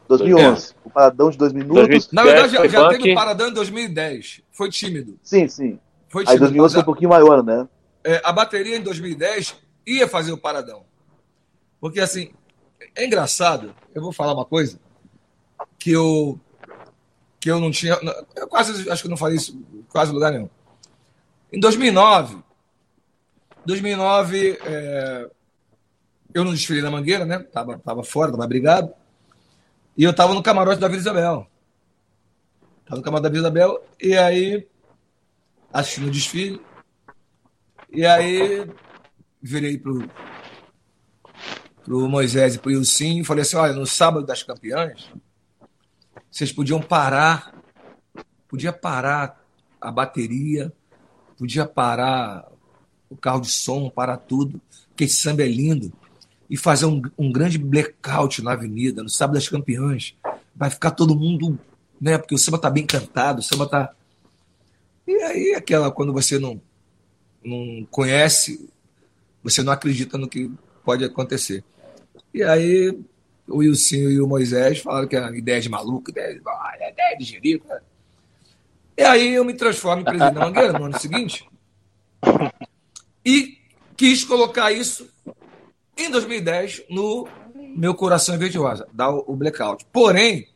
2011. 0.08 0.74
O 0.84 0.90
Paradão 0.90 1.30
de 1.30 1.38
dois 1.38 1.52
minutos. 1.52 1.88
2000. 1.88 2.08
Na 2.12 2.22
verdade, 2.22 2.52
já, 2.52 2.66
já 2.68 2.88
teve 2.88 3.12
o 3.12 3.14
Paradão 3.14 3.48
em 3.48 3.52
2010. 3.52 4.42
Foi 4.50 4.70
tímido. 4.70 5.18
Sim, 5.22 5.48
sim. 5.48 5.78
Foi 6.08 6.22
Aí 6.22 6.26
tímido. 6.26 6.44
2011 6.44 6.74
foi 6.74 6.82
um 6.82 6.84
pouquinho 6.84 7.10
maior, 7.10 7.42
né? 7.42 7.68
É, 8.04 8.20
a 8.24 8.32
bateria 8.32 8.76
em 8.76 8.82
2010 8.82 9.56
ia 9.86 10.08
fazer 10.08 10.32
o 10.32 10.38
paradão. 10.38 10.84
Porque, 11.80 12.00
assim, 12.00 12.30
é 12.94 13.04
engraçado. 13.04 13.74
Eu 13.94 14.02
vou 14.02 14.12
falar 14.12 14.32
uma 14.32 14.44
coisa 14.44 14.78
que 15.78 15.90
eu, 15.90 16.38
que 17.40 17.50
eu 17.50 17.60
não 17.60 17.70
tinha. 17.70 17.98
Eu 18.34 18.48
quase 18.48 18.88
acho 18.90 19.02
que 19.02 19.06
eu 19.06 19.10
não 19.10 19.16
falei 19.16 19.36
isso 19.36 19.56
em 19.72 19.82
quase 19.82 20.12
lugar 20.12 20.32
nenhum. 20.32 20.48
Em 21.52 21.60
2009, 21.60 22.38
2009, 23.64 24.58
é, 24.64 25.30
eu 26.34 26.44
não 26.44 26.52
desfilei 26.52 26.82
na 26.82 26.90
Mangueira, 26.90 27.24
né? 27.24 27.38
Tava, 27.38 27.78
tava 27.78 28.02
fora, 28.04 28.30
tava 28.30 28.46
brigado. 28.46 28.92
E 29.96 30.04
eu 30.04 30.14
tava 30.14 30.34
no 30.34 30.42
camarote 30.42 30.80
da 30.80 30.88
Vila 30.88 31.00
Isabel. 31.00 31.46
Tava 32.84 32.96
no 32.96 33.02
camarote 33.02 33.22
da 33.22 33.28
Vila 33.30 33.42
Isabel. 33.42 33.84
E 34.00 34.16
aí, 34.16 34.68
assistindo 35.72 36.08
o 36.08 36.10
desfile. 36.10 36.60
E 37.90 38.04
aí 38.04 38.68
virei 39.40 39.78
pro, 39.78 40.08
pro 41.82 42.08
Moisés 42.08 42.56
e 42.56 42.58
pro 42.58 42.70
Ilcinho 42.70 43.22
e 43.22 43.24
falei 43.24 43.42
assim: 43.42 43.56
olha, 43.56 43.72
no 43.72 43.86
sábado 43.86 44.26
das 44.26 44.42
campeãs, 44.42 45.10
vocês 46.30 46.52
podiam 46.52 46.82
parar, 46.82 47.54
podia 48.48 48.72
parar 48.72 49.42
a 49.80 49.90
bateria, 49.90 50.72
podia 51.38 51.64
parar 51.64 52.46
o 53.08 53.16
carro 53.16 53.40
de 53.40 53.50
som, 53.50 53.88
parar 53.88 54.16
tudo, 54.18 54.60
porque 54.88 55.04
esse 55.04 55.16
samba 55.16 55.42
é 55.42 55.48
lindo, 55.48 55.92
e 56.48 56.56
fazer 56.56 56.86
um, 56.86 57.02
um 57.18 57.32
grande 57.32 57.58
blackout 57.58 58.42
na 58.42 58.52
avenida, 58.52 59.02
no 59.02 59.08
sábado 59.08 59.34
das 59.34 59.48
campeãs. 59.48 60.14
Vai 60.54 60.70
ficar 60.70 60.92
todo 60.92 61.18
mundo, 61.18 61.58
né? 62.00 62.18
Porque 62.18 62.34
o 62.34 62.38
samba 62.38 62.58
tá 62.58 62.70
bem 62.70 62.86
cantado, 62.86 63.40
o 63.40 63.42
samba 63.42 63.66
tá. 63.68 63.94
E 65.06 65.14
aí, 65.22 65.54
aquela, 65.54 65.90
quando 65.90 66.12
você 66.12 66.38
não 66.38 66.60
não 67.44 67.86
conhece, 67.90 68.68
você 69.42 69.62
não 69.62 69.72
acredita 69.72 70.18
no 70.18 70.28
que 70.28 70.50
pode 70.84 71.04
acontecer. 71.04 71.62
E 72.34 72.42
aí 72.42 72.98
o 73.46 73.58
Wilson 73.58 73.94
e 73.94 74.20
o 74.20 74.26
Moisés 74.26 74.80
falaram 74.80 75.06
que 75.06 75.16
uma 75.16 75.36
ideia 75.36 75.60
de 75.60 75.68
maluco, 75.68 76.10
ideia 76.10 76.34
de, 76.34 76.40
ah, 76.44 76.72
é 76.80 76.90
ideia 76.90 77.16
de 77.16 77.24
jerico. 77.24 77.68
né? 77.68 77.80
E 78.96 79.02
aí 79.02 79.34
eu 79.34 79.44
me 79.44 79.54
transformo 79.54 80.02
em 80.02 80.04
presidente 80.04 80.34
da 80.34 80.40
Mangueira 80.40 80.72
no 80.72 80.86
ano 80.86 80.98
seguinte 80.98 81.48
e 83.24 83.58
quis 83.96 84.24
colocar 84.24 84.72
isso 84.72 85.08
em 85.96 86.10
2010 86.10 86.84
no 86.90 87.26
meu 87.76 87.94
coração 87.94 88.34
é 88.34 88.38
verde 88.38 88.58
rosa, 88.58 88.86
dar 88.92 89.10
o 89.10 89.36
blackout. 89.36 89.86
Porém, 89.92 90.48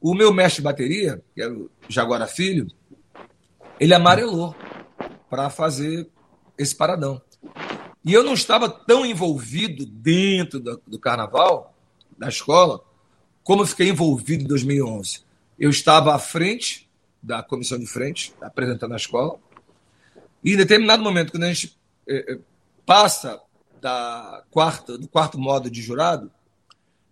o 0.00 0.14
meu 0.14 0.32
mestre 0.32 0.60
de 0.60 0.64
bateria, 0.64 1.22
que 1.34 1.42
era 1.42 1.52
o 1.52 1.70
Jaguara 1.88 2.26
Filho, 2.26 2.66
ele 3.78 3.94
amarelou 3.94 4.54
para 5.28 5.50
fazer 5.50 6.08
esse 6.58 6.74
paradão. 6.74 7.20
E 8.04 8.12
eu 8.12 8.24
não 8.24 8.34
estava 8.34 8.68
tão 8.68 9.06
envolvido 9.06 9.86
dentro 9.86 10.58
do, 10.58 10.82
do 10.86 10.98
carnaval, 10.98 11.74
da 12.18 12.28
escola, 12.28 12.80
como 13.44 13.66
fiquei 13.66 13.88
envolvido 13.88 14.44
em 14.44 14.46
2011? 14.46 15.22
Eu 15.58 15.70
estava 15.70 16.14
à 16.14 16.18
frente 16.18 16.88
da 17.22 17.42
comissão 17.42 17.78
de 17.78 17.86
frente, 17.86 18.34
apresentando 18.40 18.92
a 18.92 18.96
escola, 18.96 19.38
e 20.44 20.54
em 20.54 20.56
determinado 20.56 21.02
momento, 21.02 21.30
quando 21.30 21.44
a 21.44 21.52
gente 21.52 21.78
eh, 22.08 22.32
eh, 22.32 22.38
passa 22.84 23.40
da 23.82 24.44
quarta, 24.48 24.96
do 24.96 25.08
quarto 25.08 25.36
modo 25.38 25.68
de 25.68 25.82
jurado, 25.82 26.30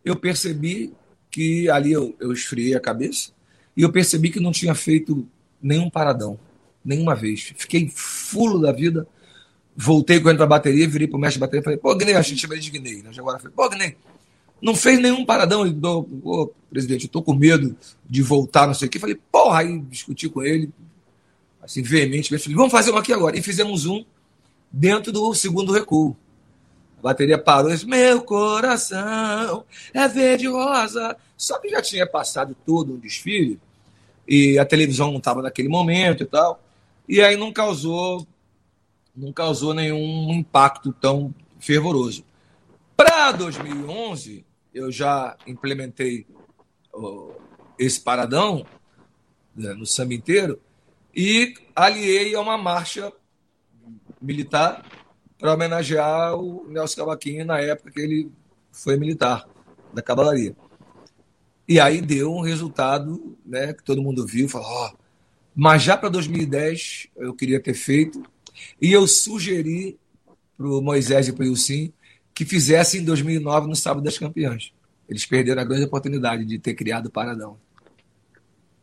eu 0.04 0.14
percebi 0.14 0.94
que 1.28 1.68
ali 1.68 1.90
eu, 1.90 2.14
eu 2.20 2.32
esfriei 2.32 2.74
a 2.76 2.80
cabeça 2.80 3.32
e 3.76 3.82
eu 3.82 3.90
percebi 3.90 4.30
que 4.30 4.38
não 4.38 4.52
tinha 4.52 4.74
feito 4.74 5.26
nenhum 5.60 5.90
paradão, 5.90 6.38
nenhuma 6.84 7.14
vez. 7.14 7.52
Fiquei 7.56 7.90
fulo 7.92 8.60
da 8.60 8.70
vida, 8.70 9.06
voltei 9.76 10.20
com 10.20 10.28
a 10.28 10.46
bateria, 10.46 10.88
virei 10.88 11.08
pro 11.08 11.18
mestre 11.18 11.40
da 11.40 11.46
bateria 11.46 11.60
e 11.60 11.64
falei, 11.64 11.78
pô, 11.78 11.94
Guinei, 11.96 12.14
a 12.14 12.22
gente 12.22 12.40
chama 12.40 12.54
ele 12.54 12.62
de 12.62 12.70
Guinei, 12.70 13.02
né? 13.02 13.10
Agora 13.18 13.38
falei, 13.38 13.52
pô, 13.54 13.68
Guinei, 13.68 13.96
não 14.62 14.74
fez 14.74 15.00
nenhum 15.00 15.24
paradão. 15.24 15.66
Ele 15.66 15.78
falou, 15.80 16.54
presidente, 16.70 17.10
eu 17.12 17.22
com 17.22 17.34
medo 17.34 17.76
de 18.08 18.22
voltar, 18.22 18.68
não 18.68 18.74
sei 18.74 18.86
o 18.86 18.90
quê. 18.90 18.98
Falei, 19.00 19.18
porra, 19.30 19.60
aí 19.60 19.78
discuti 19.80 20.28
com 20.28 20.42
ele, 20.42 20.70
assim, 21.60 21.82
veementemente. 21.82 22.44
Falei, 22.44 22.56
vamos 22.56 22.72
fazer 22.72 22.92
um 22.92 22.96
aqui 22.96 23.12
agora. 23.12 23.36
E 23.36 23.42
fizemos 23.42 23.86
um 23.86 24.04
dentro 24.70 25.10
do 25.10 25.34
segundo 25.34 25.72
recuo. 25.72 26.16
A 27.00 27.02
bateria 27.02 27.38
parou 27.38 27.70
e 27.70 27.74
disse, 27.74 27.86
meu 27.86 28.22
coração 28.22 29.64
é 29.92 30.06
verde 30.06 30.46
rosa. 30.46 31.16
Só 31.34 31.58
que 31.58 31.70
já 31.70 31.80
tinha 31.80 32.06
passado 32.06 32.54
todo 32.66 32.92
um 32.92 32.98
desfile 32.98 33.58
e 34.28 34.58
a 34.58 34.66
televisão 34.66 35.10
não 35.10 35.16
estava 35.16 35.40
naquele 35.40 35.68
momento 35.68 36.22
e 36.22 36.26
tal. 36.26 36.62
E 37.08 37.22
aí 37.22 37.36
não 37.36 37.52
causou, 37.52 38.26
não 39.16 39.32
causou 39.32 39.72
nenhum 39.72 40.30
impacto 40.32 40.92
tão 40.92 41.34
fervoroso. 41.58 42.22
Para 42.94 43.32
2011, 43.32 44.44
eu 44.74 44.92
já 44.92 45.36
implementei 45.46 46.26
esse 47.78 47.98
paradão 47.98 48.66
né, 49.56 49.72
no 49.72 49.86
samba 49.86 50.12
inteiro 50.12 50.60
e 51.16 51.54
aliei 51.74 52.34
a 52.34 52.40
uma 52.40 52.58
marcha 52.58 53.10
militar 54.20 54.84
para 55.40 55.54
homenagear 55.54 56.36
o 56.36 56.66
Nelson 56.68 57.00
Cavaquinho 57.00 57.46
na 57.46 57.58
época 57.58 57.90
que 57.90 58.00
ele 58.00 58.30
foi 58.70 58.96
militar 58.96 59.48
da 59.92 60.02
cavalaria. 60.02 60.54
E 61.66 61.80
aí 61.80 62.00
deu 62.00 62.32
um 62.32 62.42
resultado 62.42 63.36
né, 63.44 63.72
que 63.72 63.82
todo 63.82 64.02
mundo 64.02 64.26
viu, 64.26 64.48
falou, 64.48 64.68
oh, 64.68 64.96
mas 65.54 65.82
já 65.82 65.96
para 65.96 66.08
2010 66.08 67.08
eu 67.16 67.34
queria 67.34 67.60
ter 67.60 67.74
feito, 67.74 68.22
e 68.80 68.92
eu 68.92 69.06
sugeri 69.06 69.98
para 70.56 70.66
o 70.66 70.82
Moisés 70.82 71.28
e 71.28 71.32
para 71.32 71.44
o 71.44 71.46
Ilcim 71.46 71.92
que 72.34 72.44
fizessem 72.44 73.00
em 73.00 73.04
2009 73.04 73.66
no 73.66 73.76
Sábado 73.76 74.04
das 74.04 74.18
Campeãs. 74.18 74.72
Eles 75.08 75.26
perderam 75.26 75.62
a 75.62 75.64
grande 75.64 75.84
oportunidade 75.84 76.44
de 76.44 76.58
ter 76.58 76.74
criado 76.74 77.06
o 77.06 77.10
Paradão. 77.10 77.58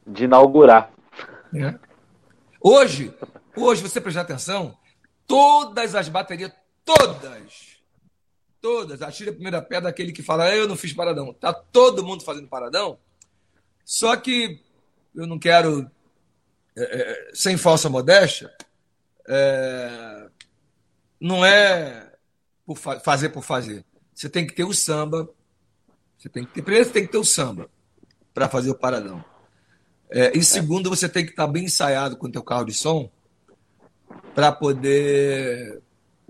De 0.06 0.26
inaugurar. 0.26 0.92
É. 1.54 1.76
Hoje, 2.62 3.14
hoje, 3.56 3.82
você 3.82 4.02
prestar 4.02 4.22
atenção, 4.22 4.78
todas 5.28 5.94
as 5.94 6.08
baterias, 6.08 6.52
todas, 6.86 7.78
todas, 8.62 9.02
atira 9.02 9.30
a 9.30 9.34
primeira 9.34 9.62
pedra 9.62 9.90
aquele 9.90 10.14
que 10.14 10.24
fala, 10.24 10.56
eu 10.56 10.68
não 10.68 10.78
fiz 10.78 10.94
paradão. 10.94 11.34
Tá 11.34 11.54
todo 11.54 12.04
mundo 12.04 12.24
fazendo 12.24 12.48
paradão, 12.48 12.98
só 13.84 14.16
que 14.16 14.64
eu 15.14 15.28
não 15.28 15.38
quero, 15.38 15.92
é, 16.76 16.82
é, 16.82 17.32
sem 17.34 17.58
falsa 17.58 17.90
modéstia, 17.90 18.52
é, 19.28 20.30
não 21.20 21.46
é 21.46 22.14
por 22.66 22.78
fa 22.78 23.00
fazer 23.00 23.30
por 23.30 23.44
fazer. 23.44 23.84
Você 24.14 24.30
tem 24.30 24.48
que 24.48 24.54
ter 24.54 24.64
o 24.64 24.74
samba, 24.74 25.30
você 26.18 26.30
tem 26.30 26.46
que 26.46 26.54
ter, 26.54 26.62
primeiro 26.62 26.88
você 26.88 26.94
tem 26.94 27.06
que 27.06 27.12
ter 27.12 27.18
o 27.18 27.26
samba 27.26 27.70
para 28.34 28.50
fazer 28.50 28.72
o 28.72 28.76
paradão. 28.76 29.24
É, 30.10 30.38
e 30.38 30.44
segundo, 30.44 30.90
você 30.90 31.10
tem 31.10 31.26
que 31.26 31.32
estar 31.32 31.48
bem 31.48 31.66
ensaiado 31.66 32.16
com 32.16 32.28
o 32.28 32.32
teu 32.32 32.42
carro 32.42 32.64
de 32.64 32.74
som 32.74 33.12
para 34.34 34.52
poder 34.52 35.82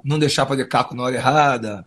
não 0.04 0.18
deixar 0.18 0.46
fazer 0.46 0.68
caco 0.68 0.96
na 0.96 1.04
hora 1.04 1.16
errada. 1.16 1.86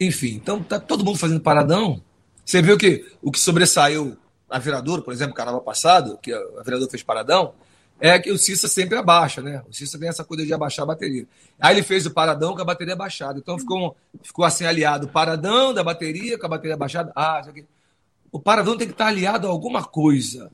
Enfim, 0.00 0.34
então 0.34 0.62
tá 0.62 0.78
todo 0.78 1.04
mundo 1.04 1.18
fazendo 1.18 1.40
paradão. 1.40 2.02
Você 2.44 2.62
viu 2.62 2.78
que 2.78 3.04
o 3.22 3.30
que 3.30 3.40
sobressaiu 3.40 4.16
na 4.48 4.58
viradora, 4.58 5.02
por 5.02 5.12
exemplo, 5.12 5.34
carnaval 5.34 5.60
passado, 5.60 6.18
que 6.22 6.32
a 6.32 6.62
viradora 6.64 6.90
fez 6.90 7.02
paradão, 7.02 7.52
é 8.00 8.18
que 8.18 8.30
o 8.30 8.38
Cissa 8.38 8.68
sempre 8.68 8.96
abaixa, 8.96 9.42
né? 9.42 9.62
O 9.68 9.72
Cissa 9.72 9.98
tem 9.98 10.08
essa 10.08 10.24
coisa 10.24 10.46
de 10.46 10.52
abaixar 10.54 10.84
a 10.84 10.86
bateria. 10.86 11.26
Aí 11.58 11.74
ele 11.74 11.82
fez 11.82 12.06
o 12.06 12.12
paradão 12.12 12.54
com 12.54 12.62
a 12.62 12.64
bateria 12.64 12.94
abaixada. 12.94 13.38
Então 13.38 13.58
ficou, 13.58 13.96
ficou 14.22 14.44
assim 14.44 14.64
aliado 14.64 15.06
o 15.06 15.10
paradão 15.10 15.74
da 15.74 15.82
bateria 15.82 16.38
com 16.38 16.46
a 16.46 16.48
bateria 16.48 16.74
abaixada. 16.74 17.12
Ah, 17.14 17.38
isso 17.40 17.50
aqui. 17.50 17.64
O 18.30 18.38
paradão 18.38 18.76
tem 18.76 18.86
que 18.86 18.92
estar 18.92 19.06
aliado 19.06 19.46
a 19.46 19.50
alguma 19.50 19.82
coisa 19.82 20.50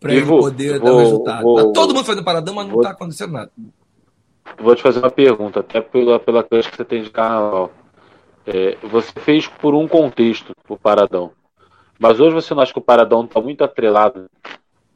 para 0.00 0.14
ele 0.14 0.24
vou, 0.24 0.40
poder 0.40 0.78
vou, 0.78 0.86
dar 0.86 0.92
o 0.92 0.98
resultado. 0.98 1.42
Vou, 1.42 1.56
tá 1.56 1.72
todo 1.72 1.94
mundo 1.94 2.04
fazendo 2.04 2.24
paradão, 2.24 2.54
mas 2.54 2.68
não 2.68 2.76
está 2.76 2.90
acontecendo 2.90 3.32
nada. 3.32 3.50
Vou 4.58 4.74
te 4.74 4.82
fazer 4.82 5.00
uma 5.00 5.10
pergunta, 5.10 5.60
até 5.60 5.80
pela, 5.80 6.18
pela 6.18 6.42
coisa 6.42 6.68
que 6.68 6.76
você 6.76 6.84
tem 6.84 7.02
de 7.02 7.10
carnaval. 7.10 7.72
É, 8.46 8.76
você 8.82 9.12
fez 9.20 9.46
por 9.46 9.74
um 9.74 9.88
contexto 9.88 10.52
o 10.68 10.76
Paradão. 10.76 11.32
Mas 11.98 12.20
hoje 12.20 12.34
você 12.34 12.54
não 12.54 12.62
acha 12.62 12.72
que 12.72 12.78
o 12.78 12.82
Paradão 12.82 13.24
está 13.24 13.40
muito 13.40 13.64
atrelado 13.64 14.30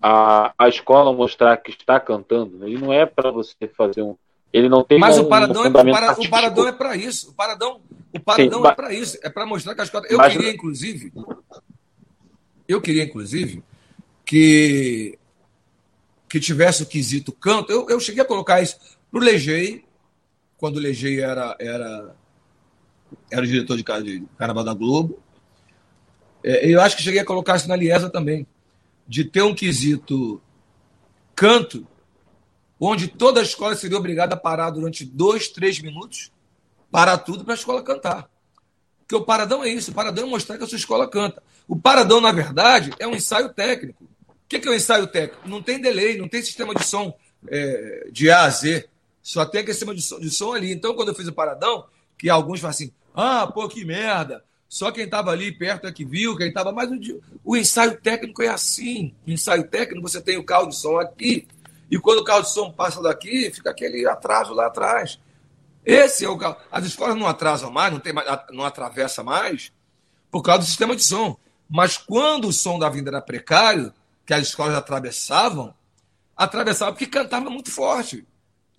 a, 0.01 0.55
a 0.59 0.68
escola 0.68 1.12
mostrar 1.12 1.57
que 1.57 1.70
está 1.70 1.98
cantando? 1.98 2.59
Né? 2.59 2.68
Ele 2.68 2.78
não 2.78 2.92
é 2.92 3.05
para 3.05 3.30
você 3.30 3.55
fazer 3.76 4.03
um. 4.03 4.16
Ele 4.53 4.68
não 4.68 4.82
tem 4.82 4.98
Mas 4.98 5.18
um, 5.18 5.22
o 5.22 5.28
Paradão, 5.28 5.62
um 5.62 5.66
é, 5.66 5.68
o, 5.68 5.72
para, 5.72 6.20
o 6.20 6.28
Paradão 6.28 6.68
é 6.68 6.72
para 6.72 6.96
isso. 6.96 7.30
O 7.30 7.34
Paradão, 7.34 7.80
o 8.12 8.20
paradão 8.20 8.62
Sim, 8.62 8.68
é 8.68 8.74
para 8.74 8.92
isso. 8.92 9.18
É 9.22 9.30
para 9.30 9.46
mostrar 9.46 9.74
que 9.74 9.80
a 9.80 9.84
escola. 9.84 10.07
Eu 10.09 10.18
mas... 10.18 10.32
queria, 10.32 10.51
inclusive. 10.51 11.12
Eu 12.66 12.80
queria, 12.80 13.05
inclusive, 13.05 13.62
que, 14.24 15.18
que 16.28 16.40
tivesse 16.40 16.82
o 16.82 16.86
quesito 16.86 17.32
canto. 17.32 17.70
Eu, 17.70 17.88
eu 17.88 18.01
cheguei 18.01 18.22
a 18.22 18.26
colocar 18.26 18.61
isso 18.61 18.78
para 19.11 19.20
o 19.20 19.22
Legei, 19.22 19.84
quando 20.56 20.76
o 20.76 20.80
Legei 20.80 21.20
era, 21.20 21.56
era, 21.58 22.14
era 23.30 23.46
diretor 23.46 23.76
de, 23.76 23.82
de 24.02 24.26
Carnaval 24.38 24.64
da 24.64 24.74
Globo. 24.74 25.22
É, 26.44 26.66
eu 26.66 26.80
acho 26.80 26.96
que 26.96 27.02
cheguei 27.02 27.20
a 27.20 27.24
colocar 27.24 27.56
isso 27.56 27.68
na 27.68 27.76
Liesa 27.76 28.08
também, 28.08 28.46
de 29.06 29.24
ter 29.24 29.42
um 29.42 29.54
quesito 29.54 30.40
canto, 31.34 31.86
onde 32.78 33.08
toda 33.08 33.40
a 33.40 33.42
escola 33.42 33.74
seria 33.74 33.98
obrigada 33.98 34.34
a 34.34 34.38
parar 34.38 34.70
durante 34.70 35.04
dois, 35.04 35.48
três 35.48 35.80
minutos, 35.80 36.30
parar 36.90 37.18
tudo 37.18 37.44
para 37.44 37.54
a 37.54 37.56
escola 37.56 37.82
cantar. 37.82 38.30
Porque 39.00 39.16
o 39.16 39.24
paradão 39.24 39.64
é 39.64 39.68
isso, 39.68 39.90
o 39.90 39.94
paradão 39.94 40.26
é 40.26 40.30
mostrar 40.30 40.56
que 40.56 40.64
a 40.64 40.66
sua 40.66 40.78
escola 40.78 41.08
canta. 41.08 41.42
O 41.66 41.76
paradão, 41.76 42.20
na 42.20 42.30
verdade, 42.30 42.92
é 42.98 43.06
um 43.06 43.14
ensaio 43.14 43.48
técnico. 43.48 44.04
O 44.04 44.48
que 44.48 44.56
é 44.56 44.70
o 44.70 44.72
um 44.72 44.76
ensaio 44.76 45.06
técnico? 45.06 45.48
Não 45.48 45.62
tem 45.62 45.80
delay, 45.80 46.18
não 46.18 46.28
tem 46.28 46.42
sistema 46.42 46.74
de 46.74 46.84
som 46.84 47.16
é, 47.48 48.08
de 48.12 48.30
A 48.30 48.44
a 48.44 48.50
Z. 48.50 48.89
Só 49.22 49.44
tem 49.44 49.60
aquecimento 49.60 49.96
de 49.96 50.02
som, 50.02 50.18
de 50.18 50.30
som 50.30 50.52
ali. 50.52 50.72
Então, 50.72 50.94
quando 50.94 51.08
eu 51.08 51.14
fiz 51.14 51.26
o 51.28 51.32
paradão, 51.32 51.84
que 52.18 52.28
alguns 52.28 52.60
falam 52.60 52.70
assim: 52.70 52.92
ah, 53.14 53.46
pô, 53.46 53.68
que 53.68 53.84
merda. 53.84 54.44
Só 54.68 54.92
quem 54.92 55.04
estava 55.04 55.32
ali 55.32 55.50
perto 55.50 55.88
é 55.88 55.92
que 55.92 56.04
viu, 56.04 56.36
quem 56.36 56.48
estava. 56.48 56.70
Mas 56.70 56.90
o, 56.90 57.20
o, 57.44 57.56
ensaio 57.56 58.00
técnico 58.00 58.42
é 58.42 58.48
assim. 58.48 59.12
O 59.26 59.30
ensaio 59.30 59.66
técnico, 59.66 60.08
você 60.08 60.20
tem 60.20 60.38
o 60.38 60.44
carro 60.44 60.68
de 60.68 60.76
som 60.76 60.98
aqui, 60.98 61.48
e 61.90 61.98
quando 61.98 62.20
o 62.20 62.24
carro 62.24 62.42
de 62.42 62.50
som 62.50 62.70
passa 62.70 63.02
daqui, 63.02 63.50
fica 63.50 63.70
aquele 63.70 64.06
atraso 64.06 64.54
lá 64.54 64.66
atrás. 64.66 65.18
Esse 65.84 66.24
é 66.24 66.28
o 66.28 66.38
carro. 66.38 66.56
As 66.70 66.84
escolas 66.84 67.16
não 67.16 67.26
atrasam 67.26 67.70
mais, 67.70 67.92
não, 67.92 67.98
tem 67.98 68.12
mais, 68.12 68.28
não 68.52 68.64
atravessa 68.64 69.24
mais, 69.24 69.72
por 70.30 70.42
causa 70.42 70.60
do 70.60 70.66
sistema 70.66 70.94
de 70.94 71.02
som. 71.02 71.36
Mas 71.68 71.96
quando 71.96 72.46
o 72.46 72.52
som 72.52 72.78
da 72.78 72.88
vinda 72.88 73.10
era 73.10 73.20
precário, 73.20 73.92
que 74.24 74.32
as 74.32 74.42
escolas 74.46 74.76
atravessavam, 74.76 75.74
atravessavam 76.36 76.94
porque 76.94 77.06
cantava 77.06 77.50
muito 77.50 77.72
forte. 77.72 78.24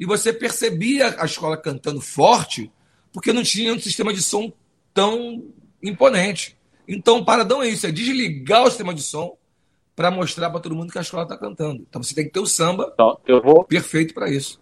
E 0.02 0.06
você 0.06 0.34
percebia 0.34 1.16
a 1.22 1.26
escola 1.26 1.56
cantando 1.56 2.02
forte, 2.02 2.72
porque 3.14 3.32
não 3.32 3.44
tinha 3.44 3.72
um 3.72 3.80
sistema 3.80 4.12
de 4.12 4.24
som 4.24 4.52
tão 4.96 5.44
imponente. 5.82 6.58
Então, 6.88 7.20
o 7.20 7.24
paradão 7.24 7.62
é 7.62 7.68
isso: 7.68 7.86
é 7.86 7.92
desligar 7.92 8.64
o 8.64 8.70
sistema 8.70 8.96
de 8.96 9.04
som 9.04 9.38
para 9.96 10.10
mostrar 10.10 10.50
para 10.50 10.60
todo 10.60 10.74
mundo 10.74 10.92
que 10.92 10.98
a 10.98 11.02
escola 11.02 11.22
está 11.22 11.38
cantando. 11.38 11.86
Então, 11.88 12.02
você 12.02 12.16
tem 12.16 12.26
que 12.26 12.32
ter 12.32 12.40
o 12.40 12.48
samba 12.48 12.90
então, 12.96 13.20
eu 13.28 13.40
vou... 13.44 13.64
perfeito 13.64 14.16
para 14.16 14.28
isso. 14.28 14.60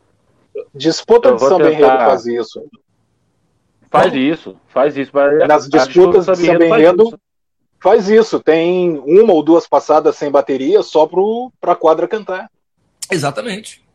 Disputa 0.75 1.33
de 1.33 1.39
samba 1.39 1.71
enredo 1.71 1.87
faz 1.87 2.25
isso. 2.25 2.61
Faz 3.89 4.13
isso, 4.13 4.57
faz 4.67 4.97
isso. 4.97 5.11
Nas 5.47 5.69
disputas 5.69 6.25
de 6.25 6.47
samba 6.47 6.65
enredo 6.65 7.17
faz 7.79 8.09
isso. 8.09 8.41
Tem 8.41 8.99
uma 8.99 9.31
ou 9.31 9.41
duas 9.41 9.65
passadas 9.65 10.17
sem 10.17 10.29
bateria 10.29 10.83
só 10.83 11.07
para 11.61 11.71
a 11.71 11.77
quadra 11.77 12.09
cantar. 12.09 12.51
Exatamente. 13.09 13.87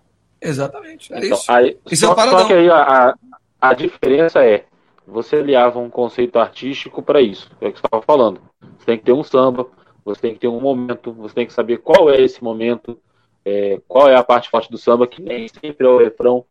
Exatamente. 0.44 1.12
É 1.12 1.18
então, 1.18 1.38
isso. 1.38 1.52
Aí, 1.52 1.78
isso 1.90 2.06
só, 2.06 2.12
é 2.12 2.30
só 2.30 2.46
que 2.46 2.52
aí 2.52 2.70
a, 2.70 3.14
a 3.60 3.74
diferença 3.74 4.44
é 4.44 4.64
você 5.06 5.36
aliava 5.36 5.78
um 5.78 5.90
conceito 5.90 6.38
artístico 6.38 7.02
para 7.02 7.20
isso, 7.20 7.50
é 7.60 7.68
o 7.68 7.72
que 7.72 7.78
você 7.78 7.86
estava 7.86 8.02
falando. 8.02 8.40
Você 8.78 8.86
tem 8.86 8.98
que 8.98 9.04
ter 9.04 9.12
um 9.12 9.22
samba, 9.22 9.66
você 10.04 10.20
tem 10.20 10.34
que 10.34 10.40
ter 10.40 10.48
um 10.48 10.60
momento, 10.60 11.12
você 11.12 11.34
tem 11.34 11.46
que 11.46 11.52
saber 11.52 11.78
qual 11.78 12.10
é 12.10 12.20
esse 12.20 12.42
momento, 12.42 12.98
é, 13.44 13.80
qual 13.86 14.08
é 14.08 14.16
a 14.16 14.24
parte 14.24 14.48
forte 14.48 14.70
do 14.70 14.78
samba, 14.78 15.06
que 15.06 15.22
nem 15.22 15.46
sempre 15.48 15.86
é 15.86 15.90
o 15.90 15.98
refrão. 15.98 16.44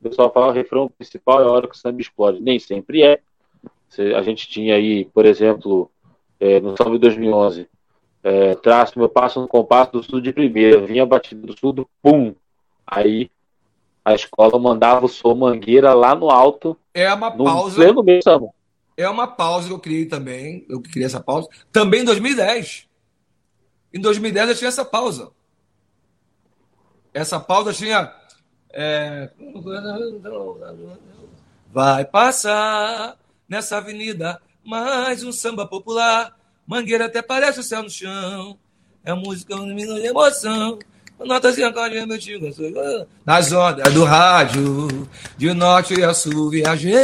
O 0.00 0.08
pessoal 0.08 0.30
fala 0.32 0.48
o 0.48 0.52
refrão 0.52 0.88
principal 0.88 1.40
é 1.40 1.44
a 1.44 1.50
hora 1.50 1.66
que 1.66 1.74
o 1.74 1.78
samba 1.78 2.00
explode. 2.00 2.42
Nem 2.42 2.58
sempre 2.58 3.02
é. 3.02 3.20
A 4.16 4.22
gente 4.22 4.48
tinha 4.48 4.74
aí, 4.74 5.04
por 5.06 5.24
exemplo, 5.24 5.90
é, 6.40 6.60
no 6.60 6.76
samba 6.76 6.92
de 6.92 6.98
2011, 6.98 7.68
é, 8.22 8.54
traço 8.56 8.98
meu 8.98 9.08
passo 9.08 9.40
no 9.40 9.48
compasso 9.48 9.92
do 9.92 10.02
sul 10.02 10.20
de 10.20 10.32
primeira, 10.32 10.80
vinha 10.80 11.06
batido 11.06 11.46
do 11.46 11.58
sul 11.58 11.72
do 11.72 11.88
pum. 12.02 12.34
Aí 12.86 13.30
a 14.04 14.14
escola 14.14 14.58
mandava 14.58 15.06
o 15.06 15.08
som 15.08 15.34
mangueira 15.34 15.94
lá 15.94 16.14
no 16.14 16.30
alto. 16.30 16.76
É 16.92 17.12
uma 17.12 17.30
pausa. 17.30 17.76
Pleno 17.76 18.04
samba. 18.22 18.48
É 18.96 19.08
uma 19.08 19.26
pausa 19.26 19.68
que 19.68 19.74
eu 19.74 19.78
criei 19.78 20.06
também. 20.06 20.66
Eu 20.68 20.80
criei 20.80 21.06
essa 21.06 21.20
pausa. 21.20 21.48
Também 21.72 22.02
em 22.02 22.04
2010. 22.04 22.86
Em 23.92 24.00
2010 24.00 24.50
eu 24.50 24.54
tinha 24.56 24.68
essa 24.68 24.84
pausa. 24.84 25.30
Essa 27.12 27.40
pausa 27.40 27.72
tinha. 27.72 28.12
é, 28.72 29.30
Vai 31.72 32.04
passar 32.04 33.16
nessa 33.48 33.78
avenida 33.78 34.40
mais 34.64 35.24
um 35.24 35.32
samba 35.32 35.66
popular. 35.66 36.36
Mangueira 36.66 37.06
até 37.06 37.22
parece 37.22 37.60
o 37.60 37.62
céu 37.64 37.82
no 37.82 37.90
chão. 37.90 38.58
É 39.04 39.14
música 39.14 39.56
um 39.56 39.74
minuto 39.74 40.00
de 40.00 40.06
emoção. 40.06 40.78
Notas 41.24 41.56
e 41.58 41.64
acordes, 41.64 42.06
meu 42.06 42.18
tio. 42.18 42.40
Nas 43.24 43.52
ondas 43.52 43.92
do 43.92 44.04
rádio, 44.04 44.88
de 45.36 45.52
norte 45.54 46.02
a 46.02 46.12
sul 46.14 46.50
viajei. 46.50 46.94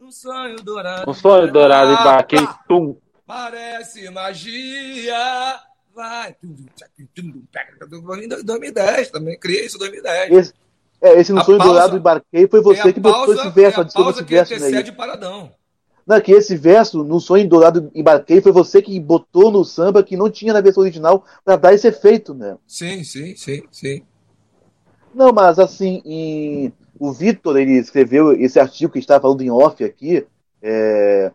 Um 0.00 0.10
sonho 0.10 0.56
dourado. 0.56 1.10
Um 1.10 1.14
sonho 1.14 1.52
dourado, 1.52 1.92
embarquei, 1.92 2.38
Ah, 2.40 2.58
tum. 2.68 2.96
Parece 3.26 4.08
magia. 4.10 5.60
Vai. 5.94 6.34
Em 7.18 8.28
2010 8.44 9.10
também. 9.10 9.38
Criei 9.38 9.66
isso 9.66 9.76
em 9.76 9.80
2010. 9.80 10.32
Esse, 10.32 10.54
é, 11.02 11.20
esse 11.20 11.32
no 11.32 11.40
A 11.40 11.44
sonho 11.44 11.58
pausa- 11.58 11.72
dourado 11.72 11.96
embarquei 11.96 12.48
foi 12.48 12.62
você 12.62 12.88
a 12.88 12.92
que 12.92 13.00
botou 13.00 13.26
pausa- 13.26 13.42
esse 13.42 13.50
verso, 13.50 13.54
tem 13.54 13.62
a 13.78 13.80
adiciona 13.82 14.04
pausa 14.04 14.18
esse 14.20 14.26
que 14.26 14.34
verso 14.34 14.54
aí. 14.54 14.58
antecede 14.60 14.90
o 14.90 14.94
Paradão. 14.94 15.52
Não, 16.08 16.18
que 16.22 16.32
esse 16.32 16.56
verso, 16.56 17.04
no 17.04 17.20
sonho 17.20 17.46
dourado 17.46 17.90
embarquei, 17.94 18.40
foi 18.40 18.50
você 18.50 18.80
que 18.80 18.98
botou 18.98 19.50
no 19.50 19.62
samba 19.62 20.02
que 20.02 20.16
não 20.16 20.30
tinha 20.30 20.54
na 20.54 20.60
versão 20.62 20.82
original 20.82 21.22
pra 21.44 21.54
dar 21.54 21.74
esse 21.74 21.86
efeito, 21.86 22.32
né? 22.32 22.56
Sim, 22.66 23.04
sim, 23.04 23.36
sim, 23.36 23.62
sim. 23.70 24.02
Não, 25.14 25.34
mas 25.34 25.58
assim, 25.58 26.00
em- 26.06 26.72
o 26.98 27.12
Vitor, 27.12 27.58
ele 27.58 27.72
escreveu 27.72 28.32
esse 28.32 28.58
artigo 28.58 28.90
que 28.90 28.98
está 28.98 29.20
falando 29.20 29.42
em 29.42 29.50
off 29.50 29.84
aqui, 29.84 30.26
é, 30.62 31.30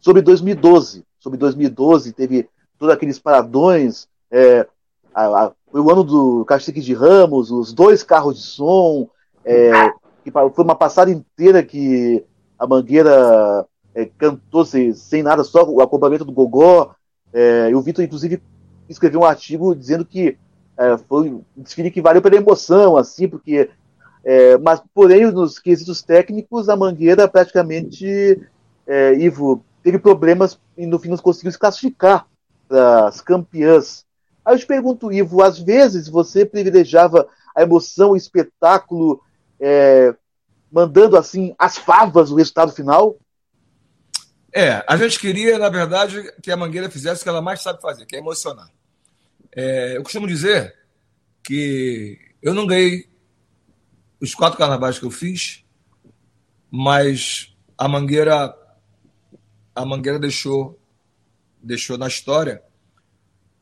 sobre 0.00 0.22
2012. 0.22 1.04
Sobre 1.18 1.36
2012, 1.36 2.12
teve 2.12 2.48
todos 2.78 2.94
aqueles 2.94 3.18
paradões, 3.18 4.06
é, 4.30 4.64
a- 5.12 5.46
a- 5.46 5.52
foi 5.72 5.80
o 5.80 5.90
ano 5.90 6.04
do 6.04 6.44
Cacique 6.44 6.80
de 6.80 6.94
Ramos, 6.94 7.50
os 7.50 7.72
dois 7.72 8.04
carros 8.04 8.36
de 8.36 8.42
som, 8.46 9.08
é, 9.44 9.72
que 10.22 10.30
foi 10.30 10.64
uma 10.64 10.76
passada 10.76 11.10
inteira 11.10 11.64
que 11.64 12.24
a 12.56 12.64
Mangueira 12.64 13.66
é, 13.94 14.06
cantou 14.18 14.64
sem, 14.64 14.92
sem 14.92 15.22
nada, 15.22 15.44
só 15.44 15.64
o 15.64 15.80
acompanhamento 15.80 16.24
do 16.24 16.32
Gogó, 16.32 16.94
é, 17.32 17.68
e 17.70 17.74
o 17.74 17.80
Vitor, 17.80 18.04
inclusive, 18.04 18.42
escreveu 18.88 19.20
um 19.20 19.24
artigo 19.24 19.74
dizendo 19.74 20.04
que 20.04 20.36
é, 20.76 20.96
foi 20.98 21.30
um 21.30 21.44
desfile 21.56 21.90
que 21.90 22.02
valeu 22.02 22.20
pela 22.20 22.36
emoção, 22.36 22.96
assim, 22.96 23.28
porque. 23.28 23.70
é, 24.24 24.58
mas, 24.58 24.82
porém, 24.92 25.30
nos 25.30 25.58
quesitos 25.58 26.02
técnicos, 26.02 26.68
a 26.68 26.76
Mangueira 26.76 27.28
praticamente, 27.28 28.40
é, 28.86 29.14
Ivo, 29.14 29.64
teve 29.82 29.98
problemas 29.98 30.58
e 30.76 30.86
no 30.86 30.98
fim 30.98 31.08
não 31.08 31.16
conseguiu 31.18 31.52
se 31.52 31.58
classificar 31.58 32.26
para 32.66 33.06
as 33.06 33.20
campeãs. 33.20 34.04
Aí 34.44 34.54
eu 34.54 34.58
te 34.58 34.66
pergunto, 34.66 35.12
Ivo, 35.12 35.42
às 35.42 35.58
vezes 35.58 36.08
você 36.08 36.44
privilegiava 36.44 37.28
a 37.54 37.62
emoção, 37.62 38.10
o 38.10 38.16
espetáculo, 38.16 39.20
é, 39.60 40.14
mandando 40.70 41.16
assim 41.16 41.54
as 41.58 41.78
favas 41.78 42.30
o 42.30 42.36
resultado 42.36 42.72
final? 42.72 43.16
É, 44.56 44.84
a 44.86 44.96
gente 44.96 45.18
queria, 45.18 45.58
na 45.58 45.68
verdade, 45.68 46.32
que 46.40 46.52
a 46.52 46.56
Mangueira 46.56 46.88
fizesse 46.88 47.20
o 47.20 47.24
que 47.24 47.28
ela 47.28 47.42
mais 47.42 47.60
sabe 47.60 47.82
fazer, 47.82 48.06
que 48.06 48.14
é 48.14 48.20
emocionar. 48.20 48.70
É, 49.50 49.96
eu 49.96 50.02
costumo 50.04 50.28
dizer 50.28 50.72
que 51.42 52.20
eu 52.40 52.54
não 52.54 52.64
ganhei 52.64 53.08
os 54.20 54.32
quatro 54.32 54.56
carnavais 54.56 54.96
que 54.96 55.04
eu 55.04 55.10
fiz, 55.10 55.64
mas 56.70 57.52
a 57.76 57.88
Mangueira 57.88 58.54
a 59.74 59.84
Mangueira 59.84 60.20
deixou 60.20 60.78
deixou 61.60 61.98
na 61.98 62.06
história 62.06 62.62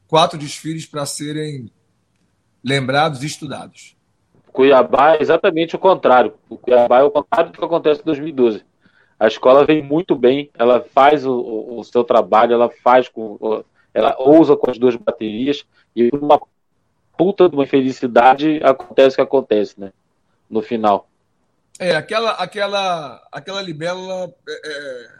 quatro 0.07 0.39
desfiles 0.39 0.85
para 0.85 1.07
serem 1.07 1.73
lembrados 2.63 3.23
e 3.23 3.27
estudados. 3.27 3.97
Cuiabá 4.53 5.15
é 5.15 5.23
exatamente 5.23 5.75
o 5.75 5.79
contrário. 5.79 6.35
O 6.51 6.59
Cuiabá 6.59 6.99
é 6.99 7.03
o 7.03 7.11
contrário 7.11 7.51
do 7.51 7.59
que 7.59 7.65
acontece 7.65 8.03
em 8.03 8.05
2012. 8.05 8.63
A 9.23 9.29
escola 9.29 9.65
vem 9.65 9.81
muito 9.81 10.17
bem, 10.17 10.51
ela 10.53 10.85
faz 10.93 11.25
o, 11.25 11.33
o- 11.79 11.85
seu 11.85 12.03
trabalho, 12.03 12.55
ela 12.55 12.69
faz 12.83 13.09
com, 13.09 13.63
ela 13.95 14.17
ousa 14.19 14.57
com 14.57 14.69
as 14.69 14.77
duas 14.79 14.97
baterias 14.97 15.65
e 15.95 16.11
uma 16.13 16.41
puta 17.17 17.49
de 17.49 17.55
uma 17.55 17.65
felicidade 17.65 18.59
acontece 18.65 19.15
o 19.15 19.17
que 19.19 19.21
acontece, 19.23 19.79
né? 19.79 19.93
No 20.51 20.61
final. 20.61 21.09
É, 21.79 21.95
aquela, 21.95 22.33
aquela, 22.33 23.25
aquela 23.31 23.63
libélula 23.63 24.35
é, 24.49 24.61
é, 24.65 25.11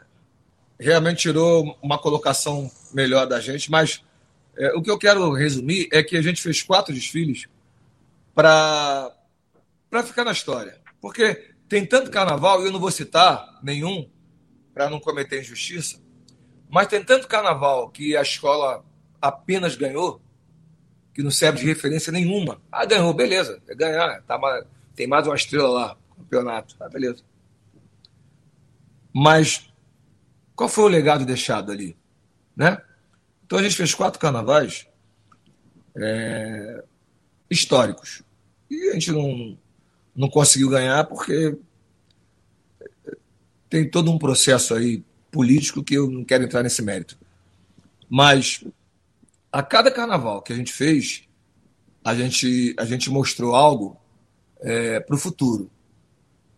realmente 0.81 1.21
tirou 1.21 1.77
uma 1.81 1.97
colocação 1.97 2.69
melhor 2.93 3.25
da 3.25 3.39
gente, 3.39 3.71
mas 3.71 4.03
é, 4.57 4.73
o 4.73 4.81
que 4.81 4.91
eu 4.91 4.99
quero 4.99 5.31
resumir 5.31 5.87
é 5.93 6.03
que 6.03 6.17
a 6.17 6.21
gente 6.21 6.41
fez 6.41 6.61
quatro 6.61 6.93
desfiles 6.93 7.47
para 8.35 9.13
ficar 10.05 10.25
na 10.25 10.33
história. 10.33 10.77
Porque 10.99 11.52
tem 11.67 11.85
tanto 11.85 12.11
carnaval, 12.11 12.61
e 12.61 12.65
eu 12.65 12.71
não 12.71 12.79
vou 12.79 12.91
citar 12.91 13.59
nenhum 13.63 14.09
para 14.73 14.89
não 14.89 14.99
cometer 14.99 15.41
injustiça, 15.41 16.01
mas 16.69 16.87
tem 16.87 17.03
tanto 17.03 17.27
carnaval 17.27 17.89
que 17.89 18.17
a 18.17 18.21
escola 18.21 18.83
apenas 19.21 19.75
ganhou, 19.75 20.21
que 21.13 21.21
não 21.21 21.31
serve 21.31 21.59
de 21.59 21.65
referência 21.65 22.11
nenhuma. 22.11 22.61
Ah, 22.71 22.85
ganhou, 22.85 23.13
beleza, 23.13 23.61
é 23.67 23.75
ganhar, 23.75 24.21
tá, 24.23 24.39
tem 24.95 25.07
mais 25.07 25.27
uma 25.27 25.35
estrela 25.35 25.69
lá, 25.69 25.97
campeonato, 26.17 26.75
tá, 26.75 26.89
beleza. 26.89 27.23
Mas 29.13 29.71
qual 30.55 30.67
foi 30.67 30.85
o 30.85 30.87
legado 30.87 31.25
deixado 31.25 31.71
ali? 31.71 31.95
Né? 32.55 32.81
Então 33.45 33.59
a 33.59 33.63
gente 33.63 33.75
fez 33.75 33.93
quatro 33.93 34.19
carnavais 34.19 34.87
é, 35.95 36.83
históricos. 37.49 38.23
E 38.69 38.89
a 38.89 38.93
gente 38.93 39.11
não, 39.11 39.57
não 40.15 40.29
conseguiu 40.29 40.69
ganhar 40.69 41.03
porque 41.05 41.57
tem 43.69 43.89
todo 43.89 44.11
um 44.11 44.19
processo 44.19 44.73
aí 44.75 45.03
político 45.31 45.83
que 45.83 45.95
eu 45.95 46.09
não 46.09 46.23
quero 46.23 46.43
entrar 46.43 46.61
nesse 46.61 46.81
mérito. 46.81 47.17
Mas 48.09 48.63
a 49.51 49.63
cada 49.63 49.89
carnaval 49.89 50.41
que 50.41 50.53
a 50.53 50.55
gente 50.55 50.71
fez, 50.71 51.23
a 52.03 52.13
gente, 52.13 52.75
a 52.77 52.85
gente 52.85 53.09
mostrou 53.09 53.55
algo 53.55 53.97
para 55.05 55.15
o 55.15 55.19
futuro. 55.19 55.69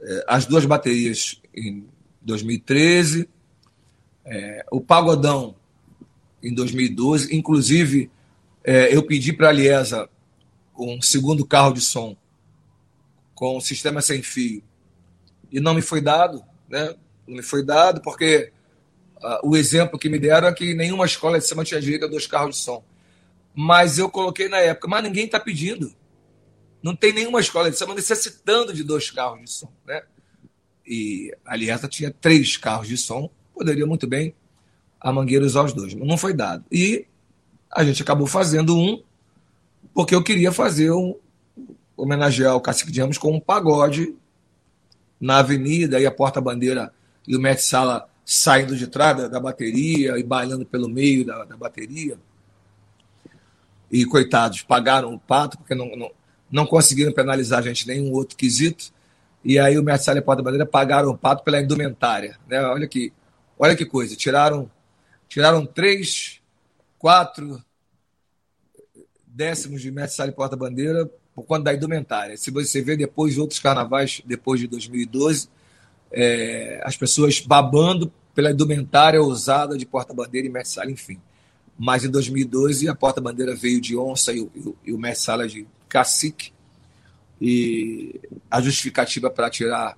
É, 0.01 0.25
as 0.27 0.45
duas 0.45 0.65
baterias 0.65 1.41
em 1.55 1.87
2013, 2.21 3.27
é, 4.25 4.65
o 4.71 4.79
Pagodão 4.81 5.55
em 6.43 6.53
2012, 6.53 7.35
inclusive 7.35 8.11
é, 8.63 8.95
eu 8.95 9.03
pedi 9.03 9.33
para 9.33 9.49
a 9.49 9.51
Liesa 9.51 10.09
um 10.77 11.01
segundo 11.01 11.45
carro 11.45 11.73
de 11.73 11.81
som 11.81 12.15
com 13.35 13.59
sistema 13.59 14.01
sem 14.01 14.23
fio 14.23 14.63
e 15.51 15.59
não 15.59 15.73
me 15.73 15.81
foi 15.81 16.01
dado, 16.01 16.43
né? 16.67 16.95
Não 17.27 17.37
me 17.37 17.43
foi 17.43 17.63
dado 17.63 18.01
porque 18.01 18.51
ah, 19.21 19.41
o 19.43 19.55
exemplo 19.55 19.99
que 19.99 20.09
me 20.09 20.19
deram 20.19 20.47
é 20.47 20.53
que 20.53 20.73
nenhuma 20.73 21.05
escola 21.05 21.39
de 21.39 21.45
samba 21.45 21.63
tinha 21.63 21.79
direito 21.79 22.05
a 22.05 22.09
dois 22.09 22.27
carros 22.27 22.55
de 22.55 22.61
som. 22.61 22.83
Mas 23.53 23.97
eu 23.97 24.09
coloquei 24.09 24.49
na 24.49 24.57
época, 24.57 24.87
mas 24.87 25.03
ninguém 25.03 25.25
está 25.25 25.39
pedindo. 25.39 25.93
Não 26.83 26.95
tem 26.95 27.13
nenhuma 27.13 27.39
escola 27.39 27.71
de 27.71 27.77
samba 27.77 27.95
necessitando 27.95 28.73
de 28.73 28.83
dois 28.83 29.09
carros 29.09 29.41
de 29.41 29.49
som, 29.49 29.71
né? 29.85 30.03
E 30.85 31.35
a 31.45 31.55
Liesa 31.55 31.87
tinha 31.87 32.11
três 32.11 32.57
carros 32.57 32.87
de 32.87 32.97
som, 32.97 33.29
poderia 33.53 33.85
muito 33.85 34.05
bem 34.05 34.35
a 34.99 35.11
Mangueira 35.11 35.45
usar 35.45 35.63
os 35.63 35.73
dois, 35.73 35.93
mas 35.93 36.07
não 36.07 36.17
foi 36.17 36.33
dado. 36.33 36.65
E 36.71 37.07
a 37.71 37.83
gente 37.83 38.01
acabou 38.03 38.27
fazendo 38.27 38.77
um, 38.77 39.01
porque 39.93 40.13
eu 40.13 40.23
queria 40.23 40.51
fazer 40.51 40.91
um, 40.91 41.15
homenagear 41.97 42.55
o 42.55 42.61
Cacique 42.61 42.91
de 42.91 43.01
Ramos 43.01 43.17
com 43.17 43.33
um 43.33 43.39
pagode 43.39 44.15
na 45.19 45.39
avenida, 45.39 45.99
e 45.99 46.05
a 46.05 46.11
porta-bandeira 46.11 46.93
e 47.27 47.35
o 47.35 47.39
mestre 47.39 47.67
Sala 47.67 48.09
saindo 48.25 48.75
de 48.75 48.87
trás 48.87 49.29
da, 49.29 49.39
bateria 49.39 50.17
e 50.17 50.23
bailando 50.23 50.65
pelo 50.65 50.89
meio 50.89 51.25
da, 51.25 51.45
da 51.45 51.55
bateria. 51.55 52.17
E 53.91 54.03
coitados, 54.05 54.63
pagaram 54.63 55.13
o 55.13 55.19
pato, 55.19 55.57
porque 55.57 55.75
não, 55.75 55.95
não, 55.95 56.11
não 56.51 56.65
conseguiram 56.65 57.13
penalizar 57.13 57.59
a 57.59 57.61
gente 57.61 57.87
nenhum 57.87 58.11
outro 58.11 58.35
quesito. 58.35 58.91
E 59.43 59.59
aí 59.59 59.77
o 59.77 59.83
mestre 59.83 60.05
Sala 60.05 60.17
e 60.17 60.21
a 60.21 60.23
porta-bandeira 60.23 60.65
pagaram 60.65 61.09
o 61.09 61.17
pato 61.17 61.43
pela 61.43 61.61
indumentária. 61.61 62.37
Né? 62.47 62.59
Olha, 62.61 62.87
que, 62.87 63.13
olha 63.57 63.75
que 63.75 63.85
coisa, 63.85 64.15
tiraram, 64.15 64.69
tiraram 65.29 65.65
três, 65.65 66.41
quatro 66.97 67.63
décimos 69.27 69.81
de 69.81 69.91
mestre 69.91 70.17
Sala 70.17 70.29
e 70.29 70.33
porta-bandeira 70.33 71.09
por 71.35 71.43
conta 71.43 71.65
da 71.65 71.73
indumentária. 71.73 72.37
Se 72.37 72.49
você 72.49 72.81
vê 72.81 72.95
depois 72.95 73.33
de 73.33 73.41
outros 73.41 73.59
carnavais, 73.59 74.21
depois 74.25 74.59
de 74.61 74.67
2012, 74.67 75.49
é, 76.09 76.81
as 76.85 76.95
pessoas 76.95 77.41
babando 77.41 78.11
pela 78.33 78.51
indumentária 78.51 79.21
usada 79.21 79.77
de 79.77 79.85
porta-bandeira 79.85 80.47
e 80.47 80.49
mestre 80.49 80.75
Sala, 80.75 80.91
enfim. 80.91 81.19
Mas 81.77 82.05
em 82.05 82.09
2012 82.09 82.87
a 82.87 82.95
porta-bandeira 82.95 83.53
veio 83.53 83.81
de 83.81 83.97
onça 83.97 84.31
e, 84.31 84.39
o, 84.39 84.77
e 84.85 84.93
o 84.93 84.97
mestre 84.97 85.25
Sala 85.25 85.47
de 85.47 85.67
cacique. 85.89 86.53
E 87.39 88.17
a 88.49 88.61
justificativa 88.61 89.29
para 89.29 89.49
tirar, 89.49 89.97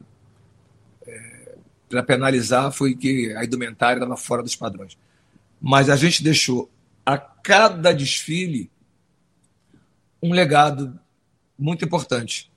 é, 1.06 1.56
para 1.88 2.02
penalizar, 2.02 2.72
foi 2.72 2.96
que 2.96 3.32
a 3.36 3.46
indumentária 3.46 4.00
estava 4.00 4.18
fora 4.18 4.42
dos 4.42 4.56
padrões. 4.56 4.98
Mas 5.62 5.88
a 5.88 5.96
gente 5.96 6.24
deixou 6.24 6.68
a 7.06 7.16
cada 7.16 7.94
desfile 7.94 8.72
um 10.22 10.34
legado 10.34 11.00
muito 11.58 11.84
importante. 11.84 12.52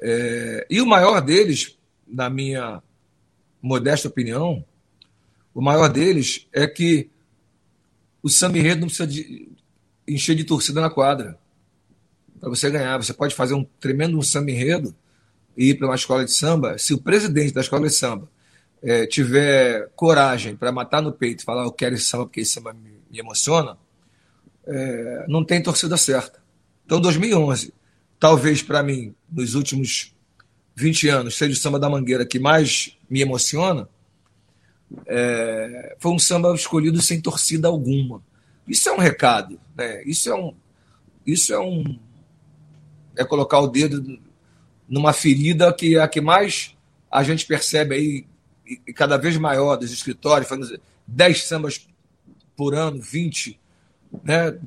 É, 0.00 0.66
e 0.68 0.80
o 0.80 0.86
maior 0.86 1.20
deles, 1.20 1.78
na 2.06 2.28
minha 2.28 2.82
modesta 3.62 4.08
opinião, 4.08 4.64
o 5.54 5.60
maior 5.60 5.88
deles 5.88 6.46
é 6.52 6.66
que 6.66 7.10
o 8.22 8.28
samba 8.28 8.58
enredo 8.58 8.80
não 8.80 8.88
precisa 8.88 9.06
de, 9.06 9.48
encher 10.06 10.34
de 10.34 10.44
torcida 10.44 10.80
na 10.80 10.90
quadra 10.90 11.38
para 12.38 12.48
você 12.48 12.70
ganhar. 12.70 12.98
Você 12.98 13.14
pode 13.14 13.34
fazer 13.34 13.54
um 13.54 13.64
tremendo 13.80 14.22
samba 14.22 14.50
enredo 14.50 14.94
e 15.56 15.70
ir 15.70 15.74
para 15.76 15.86
uma 15.86 15.94
escola 15.94 16.24
de 16.24 16.32
samba. 16.32 16.76
Se 16.78 16.92
o 16.92 16.98
presidente 16.98 17.54
da 17.54 17.60
escola 17.60 17.86
de 17.86 17.94
samba 17.94 18.28
é, 18.82 19.06
tiver 19.06 19.88
coragem 19.96 20.54
para 20.54 20.70
matar 20.70 21.00
no 21.00 21.12
peito 21.12 21.40
e 21.40 21.44
falar 21.44 21.64
eu 21.64 21.72
quero 21.72 21.94
esse 21.94 22.04
samba 22.04 22.26
porque 22.26 22.40
esse 22.40 22.52
samba 22.52 22.72
me, 22.72 23.00
me 23.10 23.18
emociona, 23.18 23.78
é, 24.66 25.24
não 25.28 25.44
tem 25.44 25.62
torcida 25.62 25.96
certa. 25.96 26.42
Então, 26.84 27.00
2011, 27.00 27.72
talvez 28.18 28.62
para 28.62 28.82
mim, 28.82 29.14
nos 29.30 29.54
últimos 29.54 30.14
20 30.74 31.08
anos, 31.08 31.36
seja 31.36 31.52
o 31.52 31.56
samba 31.56 31.78
da 31.78 31.88
Mangueira 31.88 32.26
que 32.26 32.38
mais 32.38 32.96
me 33.08 33.20
emociona, 33.20 33.88
é, 35.06 35.96
foi 35.98 36.12
um 36.12 36.18
samba 36.18 36.54
escolhido 36.54 37.00
sem 37.00 37.20
torcida 37.20 37.68
alguma. 37.68 38.22
Isso 38.68 38.88
é 38.88 38.92
um 38.92 38.98
recado, 38.98 39.58
né? 39.76 40.02
Isso 40.04 40.30
é 40.30 40.34
um, 40.34 40.54
isso 41.26 41.52
é 41.52 41.58
um, 41.58 41.98
é 43.16 43.24
colocar 43.24 43.58
o 43.60 43.66
dedo 43.66 44.18
numa 44.88 45.12
ferida 45.12 45.72
que 45.72 45.96
é 45.96 46.00
a 46.00 46.08
que 46.08 46.20
mais 46.20 46.76
a 47.10 47.22
gente 47.22 47.46
percebe 47.46 47.94
aí 47.94 48.26
e 48.86 48.92
cada 48.92 49.16
vez 49.16 49.36
maior 49.36 49.76
dos 49.76 49.92
escritórios, 49.92 50.48
fazendo 50.48 50.80
10 51.06 51.44
sambas 51.44 51.88
por 52.56 52.74
ano, 52.74 53.00
20, 53.00 53.58
né? 54.24 54.58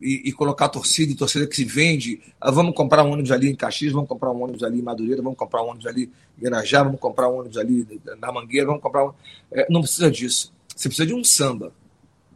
E, 0.00 0.28
e, 0.28 0.32
colocar 0.32 0.68
torcida 0.68 1.12
e 1.12 1.14
torcida 1.14 1.46
que 1.46 1.56
se 1.56 1.64
vende. 1.64 2.20
Ah, 2.40 2.50
vamos 2.50 2.74
comprar 2.74 3.04
um 3.04 3.12
ônibus 3.12 3.30
ali 3.30 3.48
em 3.48 3.54
Caxias, 3.54 3.92
vamos 3.92 4.08
comprar 4.08 4.32
um 4.32 4.42
ônibus 4.42 4.62
ali 4.62 4.80
em 4.80 4.82
Madureira, 4.82 5.22
vamos 5.22 5.38
comprar 5.38 5.62
um 5.62 5.68
ônibus 5.68 5.86
ali 5.86 6.10
em 6.38 6.46
Irajá, 6.46 6.82
vamos 6.82 7.00
comprar 7.00 7.28
um 7.30 7.38
ônibus 7.38 7.56
ali 7.56 7.86
na 8.20 8.30
Mangueira, 8.30 8.66
vamos 8.66 8.82
comprar 8.82 9.06
um... 9.06 9.12
É, 9.52 9.66
não 9.70 9.80
precisa 9.80 10.10
disso. 10.10 10.52
Você 10.74 10.88
precisa 10.88 11.06
de 11.06 11.14
um 11.14 11.24
samba. 11.24 11.72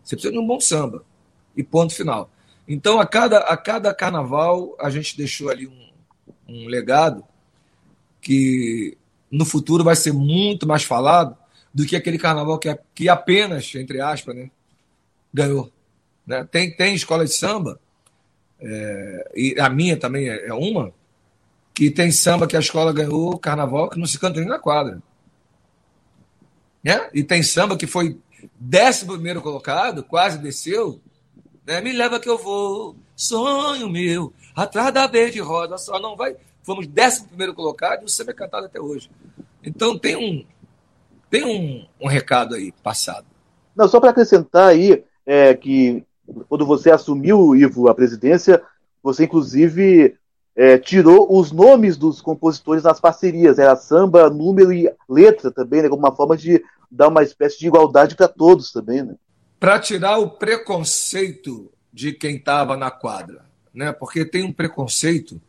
Você 0.03 0.17
precisa 0.17 0.33
de 0.33 0.39
um 0.39 0.47
bom 0.47 0.61
samba. 0.61 1.05
E 1.57 1.63
ponto 1.63 1.93
final. 1.95 2.31
Então, 2.67 3.01
a 3.01 3.07
cada, 3.07 3.39
a 3.39 3.57
cada 3.57 3.93
carnaval, 3.93 4.77
a 4.79 4.89
gente 4.89 5.17
deixou 5.17 5.51
ali 5.51 5.67
um, 5.67 5.89
um 6.49 6.67
legado 6.69 7.25
que 8.21 8.97
no 9.31 9.45
futuro 9.45 9.85
vai 9.85 9.97
ser 9.97 10.13
muito 10.13 10.67
mais 10.67 10.85
falado 10.85 11.37
do 11.73 11.87
que 11.87 11.97
aquele 11.97 12.19
carnaval 12.19 12.59
que, 12.59 12.77
que 12.95 13.09
apenas, 13.09 13.75
entre 13.75 14.01
aspas, 14.01 14.35
né, 14.35 14.51
ganhou. 15.33 15.71
Né? 16.29 16.47
Tem, 16.51 16.71
tem 16.71 16.95
escola 16.95 17.25
de 17.25 17.33
samba, 17.33 17.81
é, 18.61 19.31
e 19.35 19.59
a 19.59 19.71
minha 19.71 19.97
também 19.97 20.29
é, 20.29 20.49
é 20.49 20.53
uma, 20.53 20.93
que 21.73 21.91
tem 21.91 22.13
samba 22.13 22.47
que 22.47 22.57
a 22.57 22.61
escola 22.61 22.93
ganhou, 22.93 23.39
carnaval, 23.39 23.89
que 23.89 23.99
não 23.99 24.07
se 24.07 24.19
canta 24.19 24.39
nem 24.39 24.49
na 24.49 24.59
quadra. 24.59 25.03
Né? 26.85 27.09
E 27.15 27.25
tem 27.25 27.43
samba 27.43 27.79
que 27.79 27.87
foi 27.87 28.21
décimo 28.61 29.15
primeiro 29.15 29.41
colocado, 29.41 30.05
quase 30.05 30.39
desceu, 30.39 31.01
né? 31.67 31.81
me 31.81 31.93
leva 31.93 32.21
que 32.21 32.29
eu 32.29 32.37
vou, 32.37 32.95
sonho 33.17 33.89
meu, 33.89 34.31
atrás 34.55 34.93
da 34.93 35.07
verde 35.07 35.41
roda, 35.41 35.79
só 35.79 35.99
não 35.99 36.15
vai 36.15 36.37
fomos 36.63 36.87
décimo 36.87 37.29
primeiro 37.29 37.55
colocado 37.55 38.03
e 38.03 38.05
o 38.05 38.09
samba 38.09 38.33
é 38.33 38.35
cantado 38.35 38.67
até 38.67 38.79
hoje. 38.79 39.11
Então 39.65 39.99
tem 39.99 40.15
um, 40.15 40.45
tem 41.31 41.43
um, 41.43 41.87
um 41.99 42.07
recado 42.07 42.55
aí 42.55 42.71
passado. 42.83 43.25
Não, 43.75 43.89
só 43.89 43.99
para 43.99 44.11
acrescentar 44.11 44.69
aí, 44.69 45.03
é, 45.25 45.55
que 45.55 46.05
quando 46.49 46.67
você 46.67 46.91
assumiu, 46.91 47.55
Ivo, 47.55 47.89
a 47.89 47.95
presidência, 47.95 48.63
você 49.03 49.25
inclusive 49.25 50.17
é, 50.55 50.79
tirou 50.79 51.39
os 51.39 51.53
nomes 51.53 51.97
dos 51.97 52.21
compositores 52.21 52.83
nas 52.83 53.01
parcerias. 53.01 53.59
Era 53.59 53.77
samba, 53.77 54.29
número 54.29 54.73
e 54.73 54.91
letra 55.09 55.51
também, 55.51 55.83
né, 55.83 55.89
como 55.89 56.03
uma 56.03 56.15
forma 56.15 56.37
de 56.37 56.63
dar 56.91 57.09
uma 57.09 57.23
espécie 57.23 57.59
de 57.59 57.67
igualdade 57.67 58.15
para 58.15 58.29
todos 58.29 58.73
também. 58.73 59.03
Né? 59.03 59.15
Para 59.59 59.79
tirar 59.79 60.19
o 60.19 60.31
preconceito 60.31 61.71
de 61.93 62.13
quem 62.13 62.37
estava 62.37 62.77
na 62.77 62.91
quadra. 62.91 63.45
Né? 63.73 63.93
Porque 63.93 64.25
tem 64.25 64.45
um 64.45 64.53
preconceito 64.53 65.41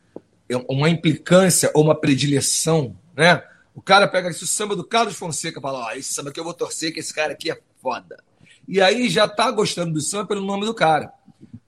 é 0.49 0.57
uma 0.67 0.89
implicância 0.89 1.69
ou 1.75 1.83
uma 1.83 1.93
predileção, 1.93 2.97
né? 3.15 3.43
O 3.75 3.81
cara 3.81 4.07
pega 4.07 4.29
esse 4.29 4.47
samba 4.47 4.75
do 4.75 4.83
Carlos 4.83 5.15
Fonseca 5.15 5.59
e 5.59 5.61
fala: 5.61 5.85
Ó, 5.85 5.91
esse 5.91 6.11
samba 6.11 6.31
que 6.31 6.39
eu 6.39 6.43
vou 6.43 6.55
torcer, 6.55 6.91
que 6.91 6.99
esse 6.99 7.13
cara 7.13 7.33
aqui 7.33 7.51
é 7.51 7.59
foda. 7.79 8.17
E 8.69 8.79
aí 8.79 9.09
já 9.09 9.27
tá 9.27 9.49
gostando 9.49 9.93
do 9.93 9.99
samba 9.99 10.27
pelo 10.27 10.45
nome 10.45 10.63
do 10.63 10.75
cara. 10.75 11.11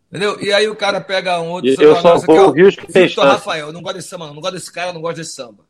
Entendeu? 0.07 0.39
E 0.39 0.53
aí 0.53 0.67
o 0.67 0.75
cara 0.75 1.01
pega 1.01 1.41
um 1.41 1.49
outro 1.49 1.71
samba. 1.71 1.83
Eu 1.83 1.95
só 1.95 2.17
vou 2.19 2.53
que 2.53 2.93
tem 2.93 3.07
Rafael, 3.07 3.67
eu 3.67 3.73
não 3.73 3.81
gosto 3.81 3.95
desse 3.95 4.09
samba, 4.09 4.27
não, 4.27 4.35
não 4.35 4.41
gosto 4.41 4.53
desse 4.53 4.71
cara, 4.71 4.93
não 4.93 5.01
gosto 5.01 5.17
desse 5.17 5.33
samba. 5.33 5.65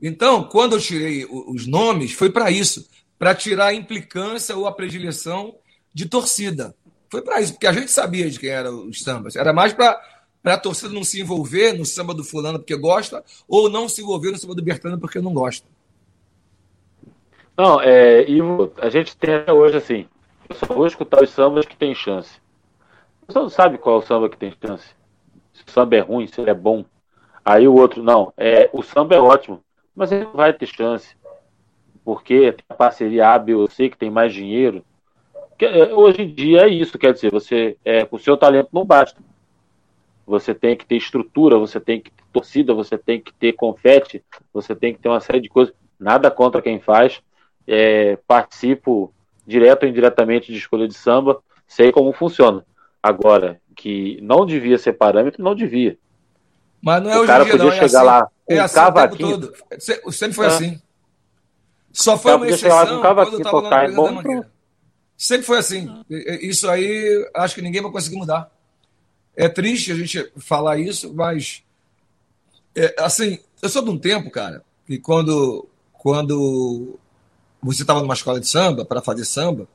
Então, 0.00 0.44
quando 0.44 0.74
eu 0.74 0.80
tirei 0.80 1.26
os 1.30 1.66
nomes, 1.66 2.12
foi 2.12 2.30
para 2.30 2.50
isso, 2.50 2.88
para 3.18 3.34
tirar 3.34 3.66
a 3.66 3.74
implicância 3.74 4.56
ou 4.56 4.66
a 4.66 4.72
predileção 4.72 5.54
de 5.92 6.06
torcida. 6.06 6.74
Foi 7.10 7.20
para 7.20 7.40
isso, 7.40 7.52
porque 7.52 7.66
a 7.66 7.72
gente 7.72 7.90
sabia 7.90 8.30
de 8.30 8.38
quem 8.38 8.48
eram 8.48 8.88
os 8.88 9.02
sambas. 9.02 9.36
Era 9.36 9.52
mais 9.52 9.74
para 9.74 10.00
a 10.44 10.58
torcida 10.58 10.94
não 10.94 11.04
se 11.04 11.20
envolver 11.20 11.74
no 11.74 11.84
samba 11.84 12.14
do 12.14 12.24
fulano 12.24 12.58
porque 12.58 12.76
gosta, 12.76 13.22
ou 13.46 13.68
não 13.68 13.90
se 13.90 14.00
envolver 14.00 14.30
no 14.30 14.38
samba 14.38 14.54
do 14.54 14.62
Bertano 14.62 14.98
porque 14.98 15.20
não 15.20 15.34
gosta. 15.34 15.66
Não, 17.58 17.80
é, 17.80 18.28
Ivo, 18.30 18.72
a 18.78 18.88
gente 18.88 19.16
tem 19.16 19.30
hoje 19.50 19.76
assim, 19.76 20.06
eu 20.48 20.56
só 20.56 20.66
vou 20.66 20.86
escutar 20.86 21.22
os 21.22 21.30
sambas 21.30 21.66
que 21.66 21.76
tem 21.76 21.94
chance. 21.94 22.40
Você 23.26 23.38
não 23.38 23.48
sabe 23.48 23.78
qual 23.78 23.96
é 23.96 23.98
o 23.98 24.02
samba 24.02 24.28
que 24.28 24.36
tem 24.36 24.52
chance. 24.64 24.94
Se 25.52 25.64
o 25.66 25.70
samba 25.70 25.96
é 25.96 26.00
ruim, 26.00 26.26
se 26.26 26.40
ele 26.40 26.50
é 26.50 26.54
bom. 26.54 26.84
Aí 27.44 27.66
o 27.66 27.74
outro, 27.74 28.02
não, 28.02 28.32
é, 28.36 28.68
o 28.72 28.82
samba 28.82 29.14
é 29.14 29.20
ótimo, 29.20 29.62
mas 29.94 30.12
ele 30.12 30.24
não 30.24 30.32
vai 30.32 30.52
ter 30.52 30.66
chance. 30.66 31.16
Porque 32.04 32.52
tem 32.52 32.64
a 32.68 32.74
parceria 32.74 33.30
A, 33.30 33.38
B 33.38 33.54
ou 33.54 33.68
C 33.68 33.88
que 33.88 33.96
tem 33.96 34.10
mais 34.10 34.32
dinheiro. 34.32 34.84
Que, 35.58 35.64
é, 35.64 35.94
hoje 35.94 36.22
em 36.22 36.34
dia 36.34 36.62
é 36.62 36.68
isso, 36.68 36.98
quer 36.98 37.12
dizer, 37.12 37.30
você, 37.30 37.76
é, 37.84 38.06
o 38.10 38.18
seu 38.18 38.36
talento 38.36 38.68
não 38.72 38.84
basta 38.84 39.20
você 40.26 40.52
tem 40.52 40.76
que 40.76 40.84
ter 40.84 40.96
estrutura, 40.96 41.56
você 41.56 41.78
tem 41.78 42.00
que 42.00 42.10
ter 42.10 42.24
torcida, 42.32 42.74
você 42.74 42.98
tem 42.98 43.20
que 43.20 43.32
ter 43.32 43.52
confete, 43.52 44.24
você 44.52 44.74
tem 44.74 44.92
que 44.92 44.98
ter 44.98 45.08
uma 45.08 45.20
série 45.20 45.40
de 45.40 45.48
coisas. 45.48 45.72
Nada 45.98 46.30
contra 46.30 46.60
quem 46.60 46.80
faz. 46.80 47.22
É, 47.66 48.16
participo 48.26 49.12
direto 49.46 49.84
ou 49.84 49.88
indiretamente 49.88 50.52
de 50.52 50.58
escolha 50.58 50.88
de 50.88 50.94
samba, 50.94 51.40
sei 51.66 51.92
como 51.92 52.12
funciona. 52.12 52.64
Agora, 53.02 53.60
que 53.74 54.18
não 54.22 54.44
devia 54.44 54.78
ser 54.78 54.94
parâmetro, 54.94 55.42
não 55.42 55.54
devia. 55.54 55.96
Mas 56.82 57.02
não 57.02 57.10
é 57.10 57.20
o 57.20 57.26
cara 57.26 57.44
dia, 57.44 57.52
podia 57.52 57.66
não, 57.66 57.72
é 57.72 57.76
chegar 57.76 58.00
assim, 58.00 58.06
lá 58.06 58.30
é 58.48 58.58
assim 58.58 58.74
cavaquinho. 58.74 59.52
Sempre 60.10 60.34
foi 60.34 60.46
é. 60.46 60.48
assim. 60.48 60.80
Só 61.92 62.18
foi 62.18 62.34
uma 62.34 62.48
exceção 62.48 63.00
quando 63.00 63.32
eu 63.32 63.38
estava 63.38 63.62
na 63.62 63.88
bom, 63.88 64.44
Sempre 65.16 65.46
foi 65.46 65.58
assim. 65.58 65.88
Isso 66.10 66.68
aí, 66.68 67.30
acho 67.34 67.54
que 67.54 67.62
ninguém 67.62 67.80
vai 67.80 67.90
conseguir 67.90 68.16
mudar. 68.16 68.50
É 69.34 69.48
triste 69.48 69.92
a 69.92 69.94
gente 69.94 70.30
falar 70.36 70.78
isso, 70.78 71.12
mas 71.14 71.62
é, 72.74 72.94
assim, 72.98 73.38
eu 73.62 73.68
sou 73.68 73.82
de 73.82 73.90
um 73.90 73.98
tempo, 73.98 74.30
cara, 74.30 74.62
que 74.86 74.98
quando, 74.98 75.66
quando 75.92 76.98
você 77.62 77.82
estava 77.82 78.00
numa 78.00 78.14
escola 78.14 78.40
de 78.40 78.46
samba 78.48 78.84
para 78.84 79.02
fazer 79.02 79.24
samba, 79.24 79.68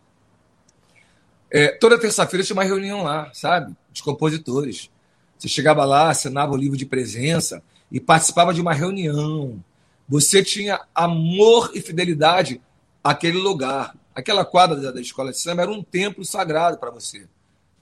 é, 1.49 1.69
toda 1.69 1.99
terça-feira 1.99 2.45
tinha 2.45 2.55
uma 2.55 2.63
reunião 2.63 3.03
lá, 3.03 3.29
sabe? 3.33 3.75
De 3.91 4.01
compositores. 4.01 4.89
Você 5.37 5.47
chegava 5.47 5.83
lá, 5.83 6.09
assinava 6.09 6.53
o 6.53 6.57
livro 6.57 6.77
de 6.77 6.85
presença 6.85 7.61
e 7.91 7.99
participava 7.99 8.53
de 8.53 8.61
uma 8.61 8.73
reunião. 8.73 9.61
Você 10.07 10.43
tinha 10.43 10.79
amor 10.95 11.71
e 11.73 11.81
fidelidade 11.81 12.61
àquele 13.03 13.37
lugar. 13.37 13.95
Aquela 14.15 14.45
quadra 14.45 14.91
da, 14.91 15.01
escola 15.01 15.31
de 15.31 15.39
samba 15.39 15.63
era 15.63 15.71
um 15.71 15.83
templo 15.83 16.23
sagrado 16.23 16.77
para 16.77 16.91
você 16.91 17.27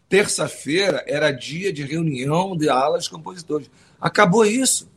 terça-feira 0.10 1.06
era 1.08 1.32
dia 1.32 1.72
de 1.72 1.84
reunião 1.84 2.58
de 2.58 2.68
alas 2.68 3.04
de 3.04 3.12
compositores. 3.12 3.70
Acabou 4.02 4.44
isso. 4.44 4.90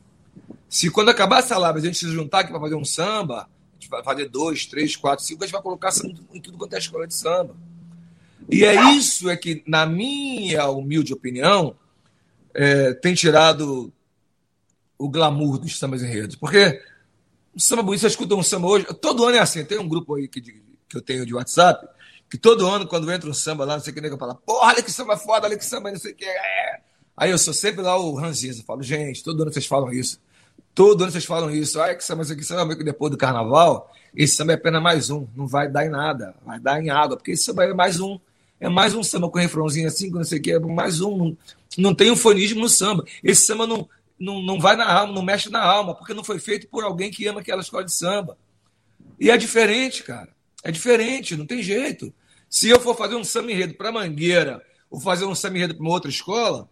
Se 0.69 0.91
quando 0.91 1.11
acabar 1.11 1.41
essa 1.41 1.59
live 1.59 1.79
a 1.79 1.83
gente 1.83 1.99
se 1.99 2.11
juntar 2.11 2.41
aqui 2.41 2.51
para 2.51 2.61
fazer 2.61 2.75
um 2.75 2.85
samba, 2.85 3.43
a 3.43 3.47
vai 3.89 4.03
fazer 4.03 4.29
dois, 4.29 4.67
três, 4.67 4.97
quatro, 4.97 5.25
cinco, 5.25 5.43
a 5.43 5.47
gente 5.47 5.53
vai 5.53 5.63
colocar 5.63 5.91
em 6.33 6.41
tudo 6.41 6.59
quanto 6.59 6.75
é 6.75 6.79
escola 6.79 7.07
de 7.07 7.15
samba. 7.15 7.55
E 8.51 8.65
é 8.65 8.75
isso 8.93 9.31
é 9.31 9.37
que, 9.37 9.63
na 9.67 9.87
minha 9.87 10.69
humilde 10.69 11.13
opinião, 11.13 11.75
é, 12.55 12.93
tem 12.95 13.15
tirado 13.15 13.93
o 14.99 15.09
glamour 15.09 15.59
dos 15.59 15.79
sambas 15.79 16.03
enredos. 16.03 16.37
Porque 16.37 16.81
o 17.55 17.61
samba 17.61 17.83
bonito, 17.83 18.01
você 18.01 18.09
escuta 18.09 18.35
um 18.35 18.43
samba 18.43 18.69
hoje, 18.69 18.87
todo 19.01 19.25
ano 19.25 19.37
é 19.37 19.41
assim, 19.41 19.65
tem 19.65 19.79
um 19.79 19.89
grupo 19.89 20.15
aí 20.15 20.29
que, 20.29 20.41
que 20.41 20.97
eu 20.97 21.03
tenho 21.03 21.27
de 21.27 21.35
WhatsApp, 21.35 21.87
Que 22.29 22.39
todo 22.39 22.67
ano, 22.67 22.87
quando 22.87 23.11
entra 23.11 23.29
um 23.29 23.35
samba 23.35 23.65
lá, 23.65 23.77
não 23.77 23.83
sei 23.83 23.91
o 23.91 23.95
que, 23.95 24.01
nego 24.01 24.17
fala, 24.17 24.35
porra, 24.35 24.69
olha 24.69 24.83
que 24.83 24.91
samba 24.91 25.17
foda, 25.17 25.47
olha 25.47 25.59
que 25.59 25.65
samba, 25.65 25.91
não 25.91 25.99
sei 25.99 26.13
o 26.13 26.15
que. 26.15 26.25
É. 26.25 26.81
Aí 27.17 27.31
eu 27.31 27.39
sou 27.39 27.53
sempre 27.53 27.83
lá 27.83 27.97
o 27.97 28.15
ranzinho, 28.15 28.55
eu 28.55 28.65
falo, 28.65 28.83
gente, 28.83 29.23
todo 29.23 29.43
ano 29.43 29.53
vocês 29.53 29.67
falam 29.67 29.93
isso. 29.93 30.19
Todo 30.75 31.03
ano 31.03 31.13
vocês 31.13 31.25
falam 31.25 31.51
isso. 31.51 31.81
Ai, 31.81 31.95
que 31.95 32.05
samba, 32.05 32.23
isso 32.23 32.33
aqui, 32.33 32.45
samba, 32.45 32.75
que 32.77 32.85
depois 32.85 33.11
do 33.11 33.19
carnaval, 33.19 33.93
esse 34.15 34.37
samba 34.37 34.53
é 34.53 34.55
apenas 34.55 34.83
mais 34.83 35.11
um. 35.11 35.27
Não 35.37 35.47
vai 35.47 35.69
dar 35.69 35.87
em 35.87 35.91
nada, 35.91 36.35
vai 36.45 36.59
dar 36.59 36.83
em 36.83 36.91
água, 36.91 37.17
porque 37.17 37.33
esse 37.33 37.45
samba 37.45 37.65
é 37.65 37.75
mais 37.75 38.01
um. 38.01 38.19
É 38.59 38.69
mais 38.69 38.95
um 38.95 39.03
samba 39.03 39.29
com 39.29 39.39
refrãozinho 39.39 39.89
assim, 39.89 40.09
não 40.11 40.23
sei 40.23 40.39
o 40.39 40.43
que, 40.43 40.53
é 40.53 40.59
mais 40.59 41.01
um. 41.01 41.37
Não, 41.77 41.95
tem 41.95 42.11
ufanismo 42.11 42.61
no 42.61 42.69
samba. 42.69 43.05
Esse 43.23 43.45
samba 43.45 43.67
não, 43.67 43.89
não, 44.19 44.41
não 44.41 44.61
vai 44.61 44.77
na 44.77 44.91
alma, 44.91 45.13
não 45.13 45.23
mexe 45.23 45.51
na 45.51 45.61
alma, 45.61 45.95
porque 45.95 46.15
não 46.15 46.23
foi 46.23 46.39
feito 46.39 46.69
por 46.69 46.85
alguém 46.85 47.11
que 47.11 47.27
ama 47.27 47.41
aquela 47.41 47.61
escola 47.61 47.85
de 47.85 47.93
samba. 47.93 48.39
E 49.19 49.31
é 49.31 49.37
diferente, 49.37 50.05
cara. 50.05 50.29
É 50.63 50.71
diferente, 50.71 51.37
não 51.37 51.45
tem 51.45 51.63
jeito. 51.63 52.15
Se 52.49 52.69
eu 52.69 52.79
for 52.79 52.97
fazer 52.97 53.17
um 53.17 53.25
samba 53.25 53.51
enredo 53.51 53.75
para 53.75 53.91
Mangueira 53.91 54.63
ou 54.91 55.01
fazer 55.01 55.25
um 55.25 55.35
samba 55.35 55.57
enredo 55.57 55.75
para 55.75 55.83
uma 55.83 55.93
outra 55.93 56.11
escola, 56.11 56.69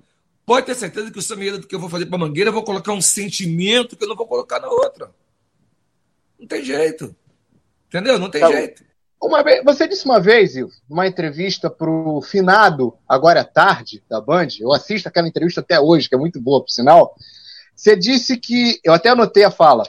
pode 0.51 0.67
ter 0.67 0.75
certeza 0.75 1.13
que 1.13 1.19
o 1.21 1.35
enredo 1.35 1.65
que 1.65 1.73
eu 1.73 1.79
vou 1.79 1.89
fazer 1.89 2.07
para 2.07 2.19
Mangueira 2.19 2.51
eu 2.51 2.53
vou 2.53 2.65
colocar 2.65 2.93
um 2.93 3.01
sentimento 3.01 3.97
que 3.97 4.03
eu 4.03 4.09
não 4.09 4.17
vou 4.17 4.27
colocar 4.27 4.59
na 4.59 4.67
outra. 4.67 5.15
Não 6.37 6.45
tem 6.45 6.65
jeito. 6.65 7.15
Entendeu? 7.87 8.19
Não 8.19 8.29
tem 8.29 8.41
tá 8.41 8.51
jeito. 8.51 8.83
Uma 9.23 9.45
vez, 9.45 9.63
você 9.65 9.87
disse 9.87 10.05
uma 10.05 10.19
vez, 10.19 10.57
Ivo, 10.57 10.73
numa 10.89 11.07
entrevista 11.07 11.71
para 11.71 11.89
o 11.89 12.21
finado 12.21 12.99
Agora 13.09 13.39
é 13.39 13.45
Tarde, 13.45 14.03
da 14.11 14.21
Band, 14.21 14.49
eu 14.59 14.73
assisto 14.73 15.09
aquela 15.09 15.29
entrevista 15.29 15.61
até 15.61 15.79
hoje, 15.79 16.09
que 16.09 16.17
é 16.17 16.19
muito 16.19 16.41
boa, 16.41 16.61
por 16.61 16.71
sinal. 16.71 17.15
Você 17.73 17.95
disse 17.95 18.37
que, 18.37 18.81
eu 18.83 18.93
até 18.93 19.11
anotei 19.11 19.45
a 19.45 19.53
fala, 19.53 19.85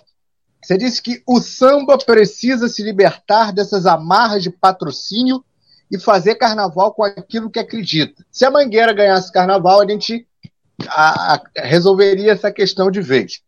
você 0.64 0.78
disse 0.78 1.02
que 1.02 1.24
o 1.26 1.42
samba 1.42 1.98
precisa 1.98 2.68
se 2.68 2.84
libertar 2.84 3.52
dessas 3.52 3.88
amarras 3.88 4.44
de 4.44 4.52
patrocínio 4.52 5.44
e 5.90 6.00
fazer 6.00 6.36
carnaval 6.36 6.94
com 6.94 7.04
aquilo 7.04 7.50
que 7.50 7.58
acredita. 7.58 8.24
Se 8.30 8.46
a 8.46 8.52
Mangueira 8.52 8.94
ganhasse 8.94 9.32
carnaval, 9.32 9.82
a 9.82 9.90
gente 9.90 10.28
a, 10.88 11.36
a, 11.36 11.42
resolveria 11.56 12.32
essa 12.32 12.52
questão 12.52 12.90
de 12.90 13.02
vez. 13.02 13.42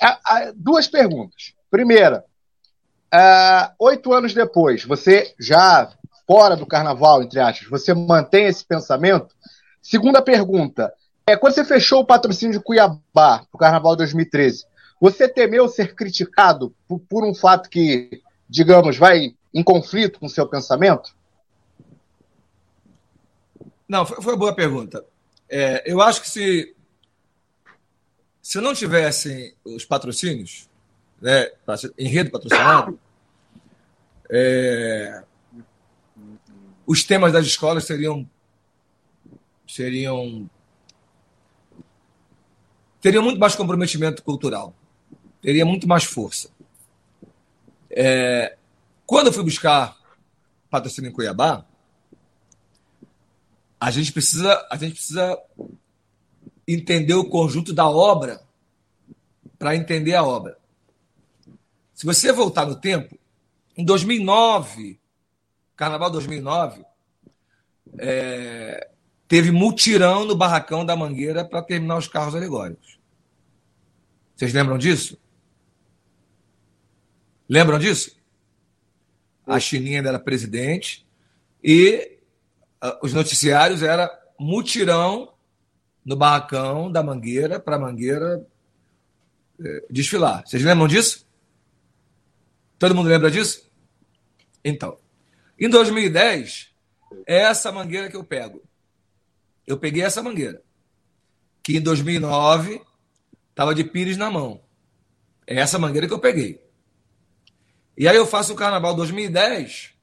A, 0.00 0.52
duas 0.54 0.86
perguntas. 0.86 1.54
Primeira, 1.70 2.24
oito 3.78 4.12
anos 4.12 4.34
depois, 4.34 4.84
você 4.84 5.34
já 5.38 5.90
fora 6.26 6.56
do 6.56 6.66
carnaval, 6.66 7.22
entre 7.22 7.40
aspas, 7.40 7.68
você 7.68 7.94
mantém 7.94 8.46
esse 8.46 8.64
pensamento? 8.64 9.34
Segunda 9.82 10.22
pergunta, 10.22 10.92
é, 11.26 11.36
quando 11.36 11.54
você 11.54 11.64
fechou 11.64 12.00
o 12.00 12.06
patrocínio 12.06 12.58
de 12.58 12.64
Cuiabá 12.64 13.00
para 13.14 13.46
o 13.52 13.58
Carnaval 13.58 13.96
2013, 13.96 14.64
você 15.00 15.28
temeu 15.28 15.68
ser 15.68 15.94
criticado 15.94 16.74
por, 16.88 16.98
por 17.00 17.24
um 17.24 17.34
fato 17.34 17.68
que, 17.68 18.22
digamos, 18.48 18.96
vai 18.96 19.34
em 19.52 19.62
conflito 19.62 20.18
com 20.18 20.26
o 20.26 20.30
seu 20.30 20.46
pensamento? 20.46 21.14
Não, 23.88 24.04
foi, 24.04 24.18
uma 24.18 24.38
boa 24.38 24.54
pergunta. 24.54 25.04
É, 25.56 25.84
eu 25.86 26.02
acho 26.02 26.20
que 26.20 26.28
se, 26.28 26.74
se 28.42 28.60
não 28.60 28.74
tivessem 28.74 29.54
os 29.64 29.84
patrocínios, 29.84 30.68
né, 31.22 31.48
enredo 31.96 32.32
patrocinado, 32.32 32.98
é, 34.28 35.22
os 36.84 37.04
temas 37.04 37.32
das 37.32 37.46
escolas 37.46 37.84
seriam 37.84 38.28
seriam 39.64 40.50
teriam 43.00 43.22
muito 43.22 43.38
mais 43.38 43.54
comprometimento 43.54 44.24
cultural, 44.24 44.74
teria 45.40 45.64
muito 45.64 45.86
mais 45.86 46.02
força. 46.02 46.50
É, 47.88 48.56
quando 49.06 49.28
eu 49.28 49.32
fui 49.32 49.44
buscar 49.44 49.96
patrocínio 50.68 51.10
em 51.10 51.12
Cuiabá, 51.12 51.64
a 53.80 53.90
gente 53.90 54.12
precisa, 54.12 54.66
a 54.70 54.76
gente 54.76 54.94
precisa 54.94 55.38
entender 56.66 57.14
o 57.14 57.28
conjunto 57.28 57.72
da 57.72 57.88
obra 57.88 58.40
para 59.58 59.76
entender 59.76 60.14
a 60.14 60.24
obra. 60.24 60.58
Se 61.94 62.04
você 62.06 62.32
voltar 62.32 62.66
no 62.66 62.76
tempo, 62.76 63.18
em 63.76 63.84
2009, 63.84 64.98
Carnaval 65.76 66.10
2009, 66.10 66.84
é, 67.98 68.88
teve 69.28 69.50
mutirão 69.50 70.24
no 70.24 70.36
barracão 70.36 70.84
da 70.84 70.96
Mangueira 70.96 71.44
para 71.44 71.62
terminar 71.62 71.96
os 71.96 72.08
carros 72.08 72.34
alegóricos. 72.34 72.98
Vocês 74.34 74.52
lembram 74.52 74.78
disso? 74.78 75.18
Lembram 77.48 77.78
disso? 77.78 78.16
A 79.46 79.60
Chininha 79.60 79.98
era 79.98 80.18
presidente 80.18 81.06
e 81.62 82.13
os 83.02 83.12
noticiários 83.12 83.82
era 83.82 84.10
mutirão 84.38 85.32
no 86.04 86.16
barracão 86.16 86.90
da 86.90 87.02
Mangueira 87.02 87.58
para 87.58 87.78
Mangueira 87.78 88.46
é, 89.60 89.86
desfilar. 89.90 90.42
Vocês 90.46 90.62
lembram 90.62 90.86
disso? 90.86 91.26
Todo 92.78 92.94
mundo 92.94 93.08
lembra 93.08 93.30
disso? 93.30 93.70
Então, 94.64 94.98
em 95.58 95.68
2010, 95.68 96.74
é 97.26 97.36
essa 97.42 97.70
mangueira 97.70 98.10
que 98.10 98.16
eu 98.16 98.24
pego. 98.24 98.62
Eu 99.66 99.78
peguei 99.78 100.02
essa 100.02 100.22
mangueira, 100.22 100.62
que 101.62 101.76
em 101.76 101.80
2009 101.80 102.82
estava 103.50 103.74
de 103.74 103.84
pires 103.84 104.16
na 104.16 104.30
mão. 104.30 104.60
É 105.46 105.56
essa 105.56 105.78
mangueira 105.78 106.06
que 106.06 106.12
eu 106.12 106.18
peguei. 106.18 106.62
E 107.96 108.08
aí 108.08 108.16
eu 108.16 108.26
faço 108.26 108.52
o 108.52 108.56
Carnaval 108.56 108.94
2010 108.94 109.93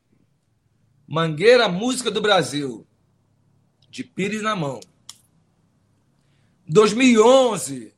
Mangueira 1.12 1.68
Música 1.68 2.10
do 2.10 2.22
Brasil, 2.22 2.88
de 3.90 4.02
Pires 4.02 4.42
na 4.42 4.56
mão. 4.56 4.80
2011, 6.66 7.94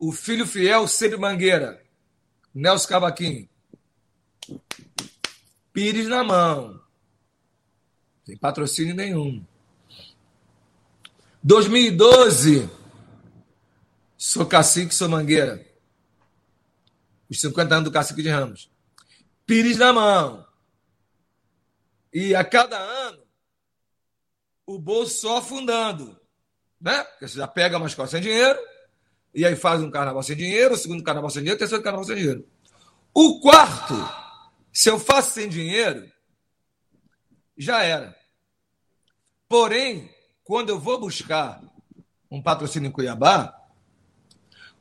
o 0.00 0.10
Filho 0.10 0.44
Fiel 0.44 0.88
Sempre 0.88 1.16
Mangueira, 1.16 1.80
Nelson 2.52 2.88
Cavaquinho. 2.88 3.48
Pires 5.72 6.08
na 6.08 6.24
mão. 6.24 6.80
Sem 8.24 8.36
patrocínio 8.36 8.96
nenhum. 8.96 9.46
2012, 11.44 12.68
sou 14.18 14.44
cacique, 14.44 14.92
sou 14.92 15.08
mangueira. 15.08 15.64
Os 17.30 17.40
50 17.40 17.74
anos 17.76 17.84
do 17.84 17.92
cacique 17.92 18.24
de 18.24 18.28
Ramos. 18.28 18.68
Pires 19.46 19.76
na 19.76 19.92
mão. 19.92 20.45
E 22.18 22.34
a 22.34 22.42
cada 22.42 22.78
ano, 22.78 23.22
o 24.64 24.78
bolso 24.78 25.20
só 25.20 25.36
afundando. 25.36 26.18
Né? 26.80 27.04
Porque 27.04 27.28
você 27.28 27.36
já 27.36 27.46
pega 27.46 27.76
uma 27.76 27.88
escola 27.88 28.08
sem 28.08 28.22
dinheiro, 28.22 28.58
e 29.34 29.44
aí 29.44 29.54
faz 29.54 29.82
um 29.82 29.90
carnaval 29.90 30.22
sem 30.22 30.34
dinheiro, 30.34 30.72
o 30.72 30.78
segundo 30.78 31.04
carnaval 31.04 31.28
sem 31.28 31.42
dinheiro, 31.42 31.56
o 31.56 31.58
terceiro 31.58 31.84
carnaval 31.84 32.06
sem 32.06 32.16
dinheiro. 32.16 32.48
O 33.12 33.38
quarto, 33.38 33.92
se 34.72 34.88
eu 34.88 34.98
faço 34.98 35.32
sem 35.32 35.46
dinheiro, 35.46 36.10
já 37.54 37.82
era. 37.82 38.16
Porém, 39.46 40.08
quando 40.42 40.70
eu 40.70 40.80
vou 40.80 40.98
buscar 40.98 41.62
um 42.30 42.40
patrocínio 42.40 42.88
em 42.88 42.92
Cuiabá, 42.92 43.54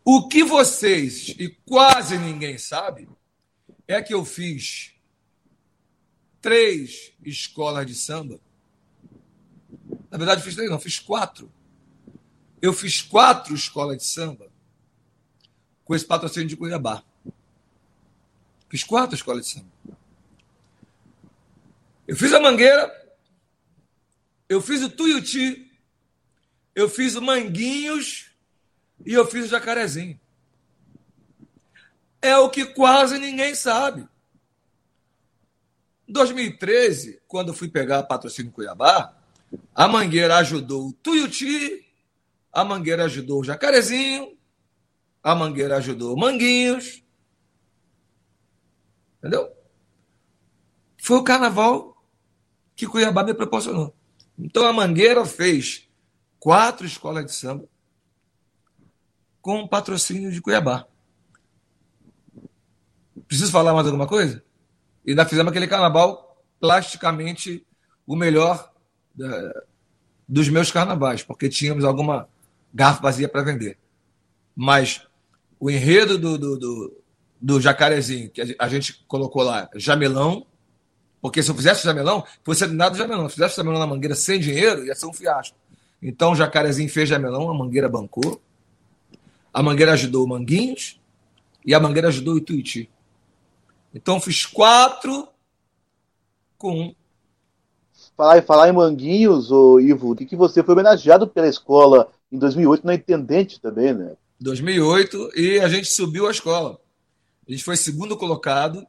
o 0.06 0.30
que 0.30 0.42
vocês 0.42 1.36
e 1.38 1.50
quase 1.66 2.18
ninguém 2.18 2.58
sabe 2.58 3.10
é 3.86 4.02
que 4.02 4.14
eu 4.14 4.24
fiz 4.24 4.95
três 6.46 7.12
escolas 7.24 7.88
de 7.88 7.96
samba. 7.96 8.40
Na 10.12 10.18
verdade, 10.20 10.44
fiz 10.44 10.54
três, 10.54 10.70
não, 10.70 10.80
fiz 10.80 11.00
quatro. 11.00 11.52
Eu 12.62 12.72
fiz 12.72 13.02
quatro 13.02 13.56
escolas 13.56 13.98
de 13.98 14.06
samba 14.06 14.52
com 15.84 15.96
esse 15.96 16.06
patrocínio 16.06 16.48
de 16.48 16.56
Cuiabá. 16.56 17.04
Fiz 18.70 18.84
quatro 18.84 19.16
escolas 19.16 19.48
de 19.48 19.54
samba. 19.54 19.72
Eu 22.08 22.16
fiz 22.16 22.32
a 22.32 22.40
Mangueira, 22.40 22.94
eu 24.48 24.62
fiz 24.62 24.84
o 24.84 24.90
Tuiuti, 24.92 25.72
eu 26.76 26.88
fiz 26.88 27.16
o 27.16 27.24
Manguinhos 27.24 28.30
e 29.04 29.14
eu 29.14 29.26
fiz 29.26 29.46
o 29.46 29.50
Jacarezinho. 29.50 30.20
É 32.22 32.38
o 32.38 32.52
que 32.52 32.68
quase 32.68 33.18
ninguém 33.18 33.56
sabe. 33.56 34.08
Em 36.08 36.14
2013, 36.14 37.22
quando 37.28 37.50
eu 37.50 37.54
fui 37.54 37.68
pegar 37.68 38.04
patrocínio 38.04 38.52
Cuiabá, 38.52 39.16
a 39.74 39.88
Mangueira 39.88 40.38
ajudou 40.38 40.90
o 40.90 40.94
Tuiuti, 40.94 41.86
a 42.52 42.64
Mangueira 42.64 43.06
ajudou 43.06 43.42
o 43.42 43.44
Jacarezinho, 43.44 44.38
a 45.24 45.34
Mangueira 45.34 45.78
ajudou 45.78 46.14
o 46.14 46.20
Manguinhos. 46.20 47.04
Entendeu? 49.18 49.52
Foi 51.02 51.18
o 51.18 51.24
carnaval 51.24 52.02
que 52.76 52.88
Cuiabá 52.88 53.24
me 53.24 53.34
proporcionou. 53.34 53.96
Então 54.38 54.68
a 54.68 54.74
Mangueira 54.74 55.26
fez 55.26 55.90
quatro 56.40 56.86
escolas 56.86 57.26
de 57.26 57.34
samba 57.34 57.68
com 59.42 59.68
patrocínio 59.68 60.32
de 60.32 60.42
Cuiabá. 60.42 60.88
Preciso 63.28 63.52
falar 63.52 63.74
mais 63.74 63.86
alguma 63.86 64.08
coisa? 64.08 64.44
E 65.06 65.12
ainda 65.12 65.26
fizemos 65.26 65.52
aquele 65.52 65.68
carnaval 65.68 66.44
plasticamente 66.60 67.66
o 68.08 68.16
melhor 68.16 68.72
da, 69.14 69.64
dos 70.28 70.50
meus 70.50 70.72
carnavais, 70.72 71.24
porque 71.24 71.48
tínhamos 71.50 71.86
alguma 71.86 72.28
garrafa 72.74 73.02
vazia 73.02 73.30
para 73.30 73.44
vender. 73.44 73.78
Mas 74.56 75.06
o 75.60 75.70
enredo 75.70 76.18
do, 76.18 76.38
do, 76.38 76.58
do, 76.58 77.04
do, 77.42 77.62
Jacarezinho, 77.62 78.30
que 78.30 78.56
a 78.58 78.68
gente 78.68 79.04
colocou 79.08 79.44
lá, 79.44 79.70
Jamelão, 79.76 80.46
porque 81.22 81.42
se 81.42 81.50
eu 81.50 81.56
fizesse 81.56 81.84
Jamelão, 81.84 82.24
fosse 82.44 82.68
nada 82.68 82.98
Jamelão. 82.98 83.28
Se 83.28 83.36
fizesse 83.36 83.58
Jamelão 83.58 83.80
na 83.80 83.88
Mangueira 83.88 84.16
sem 84.16 84.40
dinheiro, 84.40 84.86
ia 84.86 84.96
ser 84.96 85.08
um 85.08 85.14
fiasco. 85.14 85.58
Então 86.02 86.34
o 86.34 86.36
Jacarezinho 86.36 86.90
fez 86.90 87.10
Jamelão, 87.10 87.50
a 87.50 87.54
Mangueira 87.54 87.90
bancou. 87.90 88.42
A 89.54 89.64
Mangueira 89.64 89.94
ajudou 89.94 90.26
o 90.26 90.28
Manguinhos 90.28 91.00
e 91.66 91.74
a 91.74 91.80
Mangueira 91.80 92.10
ajudou 92.10 92.36
o 92.36 92.38
Ituiti. 92.38 92.90
Então 93.96 94.20
fiz 94.20 94.46
quatro 94.46 95.26
com 96.58 96.80
um. 96.80 96.96
Falar, 98.18 98.42
falar 98.44 98.70
em 98.70 98.74
Manguinhos, 98.74 99.52
ô 99.52 99.80
Ivo, 99.80 100.14
de 100.14 100.26
que 100.26 100.36
você 100.36 100.62
foi 100.62 100.74
homenageado 100.74 101.28
pela 101.28 101.48
escola 101.48 102.12
em 102.30 102.38
2008 102.38 102.86
na 102.86 102.94
Intendente 102.94 103.60
também, 103.60 103.94
né? 103.94 104.16
2008 104.40 105.32
e 105.36 105.60
a 105.60 105.70
gente 105.70 105.88
subiu 105.88 106.28
a 106.28 106.32
escola. 106.32 106.78
A 107.48 107.52
gente 107.52 107.64
foi 107.64 107.78
segundo 107.78 108.18
colocado 108.18 108.86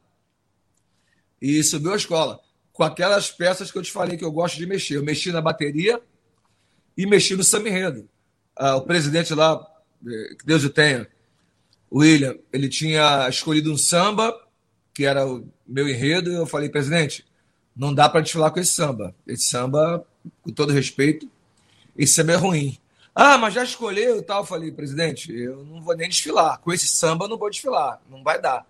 e 1.41 1.63
subiu 1.63 1.93
a 1.93 1.97
escola 1.97 2.41
com 2.73 2.83
aquelas 2.83 3.31
peças 3.31 3.71
que 3.71 3.77
eu 3.77 3.83
te 3.83 3.91
falei 3.91 4.17
que 4.17 4.25
eu 4.25 4.31
gosto 4.31 4.57
de 4.57 4.65
mexer. 4.65 4.97
Eu 4.97 5.03
mexi 5.03 5.31
na 5.31 5.41
bateria 5.41 6.01
e 6.97 7.05
mexi 7.05 7.35
no 7.35 7.43
samba 7.43 7.69
enredo. 7.69 8.09
Ah, 8.55 8.75
o 8.75 8.81
presidente 8.81 9.33
lá, 9.33 9.65
eh, 10.05 10.35
que 10.37 10.45
Deus 10.45 10.63
o 10.63 10.69
tenha, 10.69 11.07
William, 11.91 12.35
ele 12.51 12.67
tinha 12.67 13.27
escolhido 13.29 13.71
um 13.71 13.77
samba, 13.77 14.46
que 14.97 15.05
era 15.05 15.27
o 15.27 15.47
meu 15.67 15.87
enredo, 15.87 16.31
eu 16.31 16.47
falei, 16.47 16.69
presidente, 16.69 17.23
não 17.75 17.93
dá 17.93 18.09
para 18.09 18.21
desfilar 18.21 18.49
com 18.49 18.59
esse 18.59 18.71
samba. 18.71 19.13
Esse 19.27 19.43
samba, 19.43 20.03
com 20.41 20.51
todo 20.51 20.73
respeito, 20.73 21.29
esse 21.95 22.15
samba 22.15 22.31
é 22.31 22.35
ruim. 22.35 22.79
Ah, 23.13 23.37
mas 23.37 23.53
já 23.53 23.63
escolheu 23.63 24.17
e 24.17 24.23
tal. 24.23 24.41
Eu 24.41 24.45
falei, 24.47 24.71
presidente, 24.71 25.31
eu 25.31 25.63
não 25.65 25.83
vou 25.83 25.95
nem 25.95 26.09
desfilar. 26.09 26.59
Com 26.61 26.73
esse 26.73 26.87
samba 26.87 27.27
não 27.27 27.37
vou 27.37 27.47
desfilar, 27.47 28.01
não 28.09 28.23
vai 28.23 28.41
dar. 28.41 28.65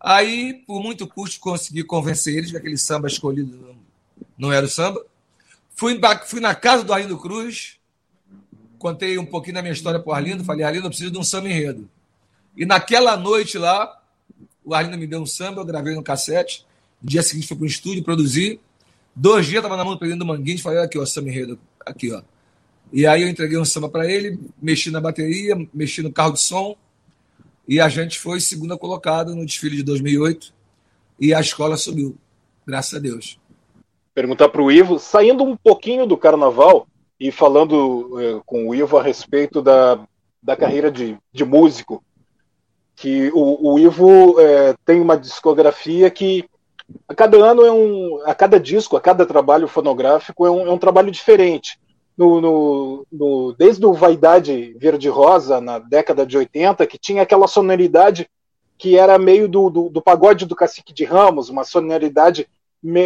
Aí, 0.00 0.54
por 0.66 0.82
muito 0.82 1.06
custo, 1.06 1.38
consegui 1.38 1.84
convencer 1.84 2.38
eles 2.38 2.50
que 2.50 2.56
aquele 2.56 2.78
samba 2.78 3.06
escolhido 3.06 3.76
não 4.38 4.50
era 4.50 4.64
o 4.64 4.70
samba. 4.70 5.04
Fui, 5.76 6.00
fui 6.24 6.40
na 6.40 6.54
casa 6.54 6.82
do 6.82 6.94
Arlindo 6.94 7.18
Cruz, 7.18 7.76
contei 8.78 9.18
um 9.18 9.26
pouquinho 9.26 9.56
da 9.56 9.62
minha 9.62 9.74
história 9.74 10.00
para 10.00 10.10
o 10.10 10.14
Arlindo, 10.14 10.44
falei, 10.44 10.64
Arlindo, 10.64 10.86
eu 10.86 10.90
preciso 10.90 11.10
de 11.10 11.18
um 11.18 11.24
samba 11.24 11.50
enredo. 11.50 11.90
E 12.56 12.64
naquela 12.64 13.18
noite 13.18 13.58
lá, 13.58 13.97
o 14.68 14.74
Arlindo 14.74 14.98
me 14.98 15.06
deu 15.06 15.20
um 15.20 15.26
samba, 15.26 15.62
eu 15.62 15.64
gravei 15.64 15.94
no 15.94 16.02
cassete. 16.02 16.66
No 17.02 17.08
dia 17.08 17.22
seguinte 17.22 17.48
fui 17.48 17.56
para 17.56 17.64
o 17.64 17.66
estúdio, 17.66 18.04
produzi. 18.04 18.60
Dois 19.16 19.46
dias 19.46 19.60
estava 19.60 19.78
na 19.78 19.84
mão 19.84 19.94
do 19.94 19.98
presidente 19.98 20.20
do 20.20 20.26
Manguinhos, 20.26 20.60
falei, 20.60 20.80
aqui, 20.80 20.98
ó, 20.98 21.06
samba 21.06 21.30
enredo, 21.30 21.58
aqui, 21.86 22.12
ó. 22.12 22.20
E 22.92 23.06
aí 23.06 23.22
eu 23.22 23.28
entreguei 23.28 23.56
um 23.56 23.64
samba 23.64 23.88
para 23.88 24.10
ele, 24.10 24.38
mexi 24.60 24.90
na 24.90 25.00
bateria, 25.00 25.56
mexi 25.72 26.02
no 26.02 26.12
carro 26.12 26.34
de 26.34 26.40
som, 26.40 26.76
e 27.66 27.80
a 27.80 27.88
gente 27.88 28.18
foi 28.18 28.40
segunda 28.40 28.76
colocada 28.76 29.34
no 29.34 29.44
desfile 29.44 29.76
de 29.76 29.82
2008 29.82 30.52
e 31.18 31.32
a 31.32 31.40
escola 31.40 31.76
subiu, 31.76 32.16
graças 32.66 32.94
a 32.94 32.98
Deus. 32.98 33.38
Perguntar 34.14 34.50
para 34.50 34.62
o 34.62 34.70
Ivo, 34.70 34.98
saindo 34.98 35.44
um 35.44 35.56
pouquinho 35.56 36.06
do 36.06 36.16
carnaval 36.16 36.86
e 37.18 37.32
falando 37.32 38.20
eh, 38.20 38.40
com 38.44 38.68
o 38.68 38.74
Ivo 38.74 38.98
a 38.98 39.02
respeito 39.02 39.62
da, 39.62 39.98
da 40.42 40.56
carreira 40.56 40.90
de, 40.90 41.16
de 41.32 41.44
músico, 41.44 42.02
que 42.98 43.30
o, 43.32 43.74
o 43.74 43.78
Ivo 43.78 44.40
eh, 44.40 44.74
tem 44.84 45.00
uma 45.00 45.16
discografia 45.16 46.10
que 46.10 46.44
a 47.06 47.14
cada 47.14 47.36
ano 47.36 47.64
é 47.64 47.70
um, 47.70 48.20
a 48.24 48.34
cada 48.34 48.58
disco, 48.58 48.96
a 48.96 49.00
cada 49.00 49.24
trabalho 49.24 49.68
fonográfico 49.68 50.44
é 50.44 50.50
um, 50.50 50.66
é 50.66 50.70
um 50.70 50.78
trabalho 50.78 51.10
diferente 51.10 51.78
no, 52.16 52.40
no, 52.40 53.06
no, 53.12 53.54
desde 53.56 53.86
o 53.86 53.92
Vaidade 53.92 54.74
Verde-Rosa, 54.76 55.60
na 55.60 55.78
década 55.78 56.26
de 56.26 56.36
80, 56.36 56.84
que 56.88 56.98
tinha 56.98 57.22
aquela 57.22 57.46
sonoridade 57.46 58.28
que 58.76 58.98
era 58.98 59.16
meio 59.16 59.46
do, 59.46 59.70
do, 59.70 59.88
do 59.88 60.02
pagode 60.02 60.44
do 60.44 60.56
Cacique 60.56 60.92
de 60.92 61.04
Ramos, 61.04 61.48
uma 61.48 61.62
sonoridade 61.62 62.48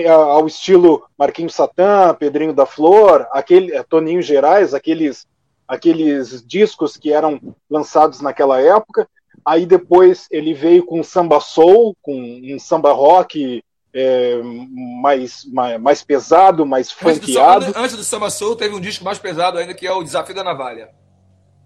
ao 0.09 0.47
estilo 0.47 1.05
Marquinhos 1.19 1.55
Satã, 1.55 2.14
Pedrinho 2.14 2.55
da 2.55 2.64
Flor, 2.64 3.27
aquele 3.31 3.74
eh, 3.74 3.82
Toninho 3.82 4.23
Gerais, 4.23 4.73
aqueles 4.73 5.27
aqueles 5.69 6.47
discos 6.47 6.97
que 6.97 7.12
eram 7.12 7.40
lançados 7.70 8.20
naquela 8.20 8.60
época. 8.60 9.09
Aí 9.44 9.66
depois 9.66 10.26
ele 10.30 10.54
veio 10.54 10.84
com 10.84 11.02
samba 11.02 11.40
soul, 11.40 11.96
com 12.00 12.14
um 12.14 12.59
samba 12.59 12.92
rock 12.92 13.62
é, 13.94 14.40
mais, 14.42 15.44
mais, 15.44 15.80
mais, 15.80 16.02
pesado, 16.02 16.64
mais 16.64 16.90
funkeado. 16.90 17.66
Antes 17.66 17.74
do, 17.74 17.78
antes 17.78 17.96
do 17.96 18.04
Samba 18.04 18.30
Soul 18.30 18.56
teve 18.56 18.74
um 18.74 18.80
disco 18.80 19.04
mais 19.04 19.18
pesado 19.18 19.59
ainda, 19.59 19.74
que 19.74 19.86
é 19.86 19.92
o 19.92 20.02
Desafio 20.02 20.34
da 20.34 20.42
Navalha. 20.42 20.88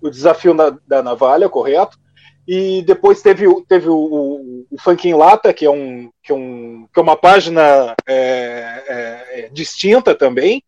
O 0.03 0.11
Desafio 0.11 0.55
da, 0.55 0.77
da 0.87 1.03
Navalha, 1.03 1.49
correto. 1.49 1.99
E 2.47 2.83
depois 2.83 3.23
teve, 3.23 3.47
teve 3.65 3.89
o, 3.89 3.97
o, 3.97 4.67
o 4.71 4.81
Funk 4.81 5.09
em 5.09 5.15
Lata, 5.15 5.53
que 5.53 5.65
é, 5.65 5.71
um, 5.71 6.11
que 6.23 6.33
é, 6.33 6.35
um, 6.35 6.87
que 6.93 6.99
é 6.99 7.03
uma 7.03 7.17
página 7.17 7.95
é, 8.07 8.85
é, 8.89 9.41
é 9.41 9.49
distinta 9.53 10.15
também. 10.15 10.63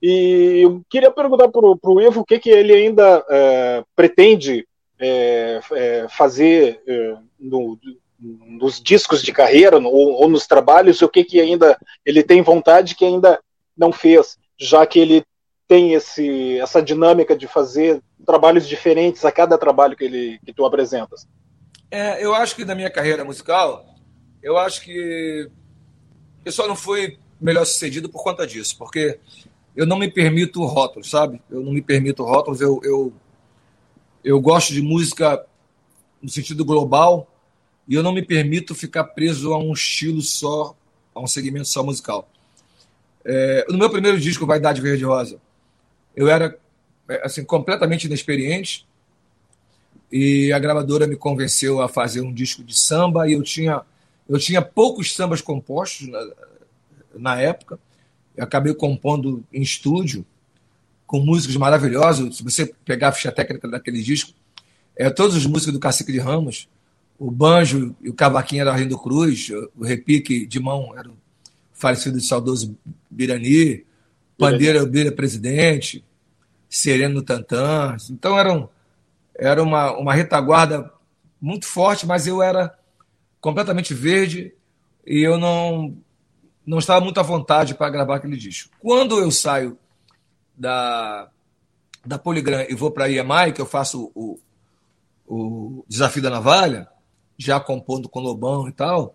E 0.00 0.60
eu 0.62 0.82
queria 0.88 1.10
perguntar 1.10 1.48
para 1.48 1.60
o 1.62 2.00
Ivo 2.00 2.20
o 2.20 2.24
que, 2.24 2.38
que 2.38 2.50
ele 2.50 2.72
ainda 2.72 3.24
é, 3.28 3.84
pretende 3.96 4.66
é, 4.98 5.60
fazer 6.08 6.82
no, 7.38 7.78
nos 8.18 8.80
discos 8.80 9.22
de 9.22 9.32
carreira 9.32 9.78
ou, 9.78 10.12
ou, 10.12 10.28
nos 10.28 10.46
trabalhos, 10.46 11.02
o 11.02 11.08
que, 11.08 11.24
que 11.24 11.40
ainda 11.40 11.78
ele 12.04 12.22
tem 12.22 12.42
vontade 12.42 12.94
que 12.94 13.04
ainda 13.04 13.38
não 13.76 13.92
fez, 13.92 14.38
já 14.58 14.86
que 14.86 14.98
ele 14.98 15.24
tem 15.68 15.92
esse, 15.92 16.58
essa 16.58 16.80
dinâmica 16.80 17.36
de 17.36 17.46
fazer 17.46 18.00
trabalhos 18.24 18.68
diferentes 18.68 19.24
a 19.24 19.32
cada 19.32 19.58
trabalho 19.58 19.96
que, 19.96 20.04
ele, 20.04 20.38
que 20.44 20.52
tu 20.52 20.64
apresentas? 20.64 21.26
É, 21.90 22.24
eu 22.24 22.34
acho 22.34 22.56
que 22.56 22.64
na 22.64 22.74
minha 22.74 22.90
carreira 22.90 23.24
musical, 23.24 23.84
eu 24.42 24.56
acho 24.56 24.82
que 24.82 25.48
eu 26.44 26.52
só 26.52 26.66
não 26.66 26.76
fui 26.76 27.18
melhor 27.40 27.64
sucedido 27.64 28.08
por 28.08 28.22
conta 28.22 28.46
disso, 28.46 28.76
porque 28.78 29.18
eu 29.74 29.84
não 29.86 29.98
me 29.98 30.10
permito 30.10 30.64
rótulos, 30.64 31.10
sabe? 31.10 31.40
Eu 31.50 31.60
não 31.60 31.72
me 31.72 31.82
permito 31.82 32.24
rótulos, 32.24 32.60
eu, 32.60 32.80
eu, 32.82 33.12
eu 34.26 34.40
gosto 34.40 34.72
de 34.72 34.82
música 34.82 35.46
no 36.20 36.28
sentido 36.28 36.64
global, 36.64 37.32
e 37.86 37.94
eu 37.94 38.02
não 38.02 38.12
me 38.12 38.22
permito 38.22 38.74
ficar 38.74 39.04
preso 39.04 39.54
a 39.54 39.58
um 39.58 39.72
estilo 39.72 40.20
só, 40.20 40.76
a 41.14 41.20
um 41.20 41.28
segmento 41.28 41.68
só 41.68 41.84
musical. 41.84 42.28
É, 43.24 43.64
no 43.70 43.78
meu 43.78 43.88
primeiro 43.88 44.18
disco, 44.18 44.44
Vaidade 44.44 44.80
Verde 44.80 45.04
Rosa, 45.04 45.40
eu 46.16 46.28
era 46.28 46.58
é, 47.08 47.24
assim 47.24 47.44
completamente 47.44 48.08
inexperiente 48.08 48.84
e 50.10 50.52
a 50.52 50.58
gravadora 50.58 51.06
me 51.06 51.14
convenceu 51.14 51.80
a 51.80 51.88
fazer 51.88 52.20
um 52.20 52.32
disco 52.32 52.64
de 52.64 52.76
samba 52.76 53.28
e 53.28 53.34
eu 53.34 53.42
tinha 53.44 53.82
eu 54.28 54.40
tinha 54.40 54.60
poucos 54.60 55.14
sambas 55.14 55.40
compostos 55.40 56.08
na, 56.08 56.32
na 57.14 57.40
época. 57.40 57.78
Eu 58.36 58.42
acabei 58.42 58.74
compondo 58.74 59.44
em 59.52 59.62
estúdio 59.62 60.26
com 61.06 61.20
músicos 61.20 61.56
maravilhosos. 61.56 62.38
Se 62.38 62.42
você 62.42 62.66
pegar 62.84 63.08
a 63.08 63.12
ficha 63.12 63.30
técnica 63.30 63.68
daquele 63.68 64.02
disco, 64.02 64.32
é, 64.96 65.08
todos 65.10 65.36
os 65.36 65.46
músicos 65.46 65.72
do 65.72 65.80
Cacique 65.80 66.12
de 66.12 66.18
Ramos, 66.18 66.68
o 67.18 67.30
banjo 67.30 67.94
e 68.02 68.10
o 68.10 68.14
cavaquinho 68.14 68.62
era 68.62 68.74
Rindo 68.74 68.98
Cruz, 68.98 69.50
o 69.76 69.84
repique 69.84 70.46
de 70.46 70.60
mão 70.60 70.92
era 70.96 71.08
o 71.08 71.16
falecido 71.72 72.18
e 72.18 72.20
saudoso 72.20 72.76
Birani, 73.10 73.84
pandeira 74.36 74.82
o 74.82 74.86
Bira 74.86 75.12
Presidente, 75.12 76.04
Sereno 76.68 77.22
Tantã. 77.22 77.96
Então 78.10 78.38
era, 78.38 78.52
um, 78.52 78.68
era 79.34 79.62
uma, 79.62 79.92
uma 79.96 80.14
retaguarda 80.14 80.90
muito 81.40 81.66
forte, 81.66 82.06
mas 82.06 82.26
eu 82.26 82.42
era 82.42 82.76
completamente 83.40 83.94
verde 83.94 84.52
e 85.06 85.20
eu 85.20 85.38
não, 85.38 85.96
não 86.66 86.78
estava 86.78 87.02
muito 87.02 87.20
à 87.20 87.22
vontade 87.22 87.74
para 87.74 87.90
gravar 87.90 88.16
aquele 88.16 88.36
disco. 88.36 88.70
Quando 88.80 89.18
eu 89.18 89.30
saio 89.30 89.78
da, 90.56 91.28
da 92.04 92.18
Poligram 92.18 92.66
e 92.68 92.74
vou 92.74 92.90
para 92.90 93.08
IEMAI, 93.08 93.52
que 93.52 93.60
eu 93.60 93.66
faço 93.66 94.10
o, 94.14 94.38
o 95.26 95.84
Desafio 95.88 96.22
da 96.22 96.30
Navalha, 96.30 96.88
já 97.36 97.60
compondo 97.60 98.08
com 98.08 98.20
Lobão 98.20 98.68
e 98.68 98.72
tal, 98.72 99.14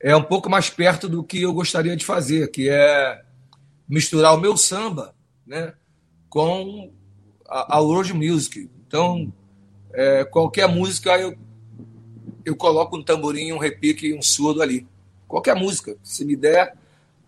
é 0.00 0.14
um 0.14 0.22
pouco 0.22 0.48
mais 0.48 0.70
perto 0.70 1.08
do 1.08 1.22
que 1.22 1.42
eu 1.42 1.52
gostaria 1.52 1.96
de 1.96 2.04
fazer, 2.04 2.50
que 2.50 2.68
é 2.68 3.22
misturar 3.88 4.34
o 4.34 4.40
meu 4.40 4.56
samba 4.56 5.14
né, 5.46 5.72
com 6.28 6.90
a, 7.48 7.76
a 7.76 7.80
world 7.80 8.12
music. 8.12 8.70
Então, 8.86 9.32
é, 9.92 10.24
qualquer 10.24 10.68
música 10.68 11.18
eu, 11.18 11.36
eu 12.44 12.54
coloco 12.54 12.96
um 12.96 13.02
tamborim, 13.02 13.52
um 13.52 13.58
repique 13.58 14.08
e 14.08 14.14
um 14.14 14.22
surdo 14.22 14.62
ali. 14.62 14.86
Qualquer 15.26 15.54
música, 15.54 15.96
se 16.02 16.24
me 16.24 16.36
der, 16.36 16.74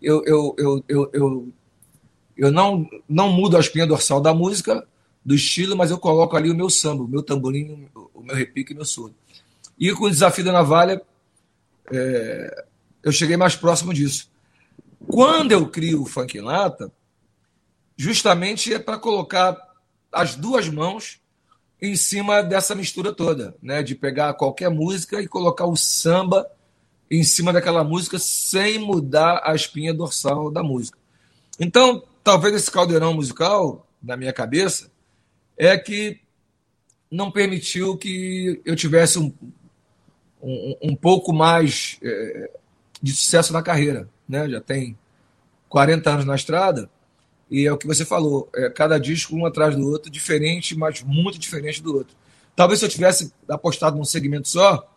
eu, 0.01 0.25
eu, 0.25 0.55
eu, 0.59 0.85
eu, 0.89 1.11
eu, 1.13 1.53
eu 2.41 2.51
não, 2.51 2.89
não 3.07 3.31
mudo 3.31 3.59
a 3.59 3.61
espinha 3.61 3.87
dorsal 3.87 4.19
da 4.19 4.33
música, 4.33 4.87
do 5.23 5.35
estilo, 5.35 5.77
mas 5.77 5.91
eu 5.91 5.99
coloco 5.99 6.35
ali 6.35 6.51
o 6.51 6.55
meu 6.55 6.71
samba, 6.71 7.05
o 7.05 7.07
meu 7.09 7.23
tamborim, 7.23 7.87
o 8.15 8.23
meu 8.23 8.35
repique 8.35 8.73
o 8.73 8.77
meu 8.77 8.87
surdo. 8.87 9.15
E 9.79 9.93
com 9.93 10.07
o 10.07 10.11
desafio 10.11 10.43
da 10.43 10.51
navalha, 10.51 11.03
é, 11.93 12.65
eu 13.03 13.13
cheguei 13.13 13.37
mais 13.37 13.55
próximo 13.55 13.93
disso. 13.93 14.31
Quando 15.07 15.53
eu 15.53 15.69
crio 15.69 16.01
o 16.01 16.07
funk 16.07 16.41
lata, 16.41 16.91
justamente 17.95 18.73
é 18.73 18.79
para 18.79 18.99
colocar 18.99 19.59
as 20.11 20.35
duas 20.35 20.67
mãos 20.67 21.21
em 21.81 21.95
cima 21.95 22.43
dessa 22.43 22.75
mistura 22.75 23.13
toda, 23.13 23.55
né? 23.63 23.83
De 23.83 23.95
pegar 23.95 24.33
qualquer 24.33 24.71
música 24.71 25.21
e 25.21 25.29
colocar 25.29 25.67
o 25.67 25.77
samba 25.77 26.51
em 27.11 27.23
cima 27.23 27.53
daquela 27.53 27.85
música 27.85 28.19
sem 28.19 28.79
mudar 28.79 29.43
a 29.45 29.55
espinha 29.55 29.93
dorsal 29.93 30.51
da 30.51 30.63
música. 30.63 30.99
Então, 31.59 32.03
talvez 32.23 32.55
esse 32.55 32.71
caldeirão 32.71 33.15
musical, 33.15 33.87
na 34.03 34.17
minha 34.17 34.33
cabeça, 34.33 34.91
é 35.57 35.77
que 35.77 36.21
não 37.11 37.31
permitiu 37.31 37.97
que 37.97 38.61
eu 38.65 38.77
tivesse 38.77 39.19
um, 39.19 39.33
um, 40.43 40.77
um 40.83 40.97
pouco 40.97 41.33
mais 41.33 41.99
é, 42.03 42.51
de 43.03 43.13
sucesso 43.13 43.53
na 43.53 43.63
carreira. 43.63 44.09
Né? 44.29 44.49
Já 44.49 44.61
tem 44.61 44.97
40 45.69 46.11
anos 46.11 46.25
na 46.25 46.35
estrada, 46.35 46.91
e 47.51 47.67
é 47.67 47.73
o 47.73 47.77
que 47.77 47.87
você 47.87 48.05
falou, 48.05 48.49
é 48.55 48.71
cada 48.71 48.99
disco 48.99 49.35
um 49.35 49.45
atrás 49.45 49.75
do 49.75 49.89
outro, 49.89 50.11
diferente, 50.11 50.77
mas 50.77 51.03
muito 51.03 51.39
diferente 51.39 51.83
do 51.83 51.97
outro. 51.97 52.17
Talvez 52.55 52.79
se 52.79 52.87
eu 52.87 52.89
tivesse 52.89 53.33
apostado 53.49 53.97
num 53.97 54.05
segmento 54.05 54.49
só, 54.49 54.89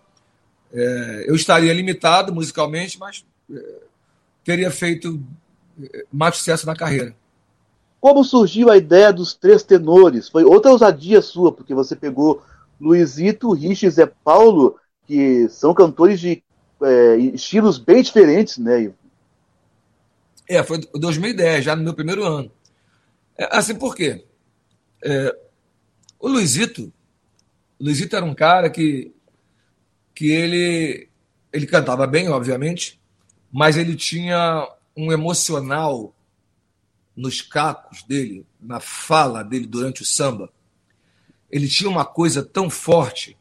é, 0.72 1.26
eu 1.28 1.36
estaria 1.36 1.74
limitado 1.74 2.34
musicalmente, 2.34 3.00
mas 3.00 3.26
é, 3.52 3.80
teria 4.44 4.70
feito 4.70 5.24
mais 6.12 6.38
sucesso 6.38 6.66
na 6.66 6.76
carreira. 6.76 7.16
Como 8.00 8.24
surgiu 8.24 8.70
a 8.70 8.78
ideia 8.78 9.14
dos 9.14 9.34
três 9.34 9.64
tenores? 9.64 10.28
Foi 10.28 10.44
outra 10.44 10.72
ousadia 10.72 11.22
sua, 11.22 11.52
porque 11.52 11.74
você 11.74 11.96
pegou 11.96 12.44
Luizito, 12.80 13.54
Rich 13.54 13.86
e 13.86 13.90
Zé 13.90 14.06
Paulo, 14.06 14.78
que 15.08 15.48
são 15.50 15.74
cantores 15.74 16.20
de 16.20 16.44
é, 16.82 17.16
estilos 17.18 17.78
bem 17.78 18.02
diferentes, 18.02 18.58
né? 18.58 18.92
É, 20.50 20.62
foi 20.64 20.80
2010, 20.94 21.64
já 21.64 21.76
no 21.76 21.84
meu 21.84 21.94
primeiro 21.94 22.26
ano. 22.26 22.52
É, 23.38 23.58
assim, 23.58 23.76
por 23.76 23.96
quê? 23.96 24.26
É, 25.04 25.36
o 26.20 26.28
Luizito, 26.28 26.92
Luizito 27.80 28.16
era 28.16 28.26
um 28.26 28.36
cara 28.36 28.70
que, 28.70 29.14
que 30.14 30.30
ele, 30.32 31.10
ele 31.52 31.66
cantava 31.66 32.06
bem, 32.06 32.30
obviamente, 32.30 33.00
mas 33.52 33.78
ele 33.78 33.96
tinha 33.96 34.68
um 34.96 35.12
emocional 35.12 36.16
nos 37.16 37.42
cacos 37.42 38.04
dele, 38.04 38.46
na 38.60 38.80
fala 38.80 39.44
dele 39.44 39.68
durante 39.68 40.02
o 40.02 40.06
samba. 40.06 40.52
Ele 41.50 41.68
tinha 41.68 41.90
uma 41.90 42.06
coisa 42.06 42.44
tão 42.44 42.70
forte, 42.70 43.38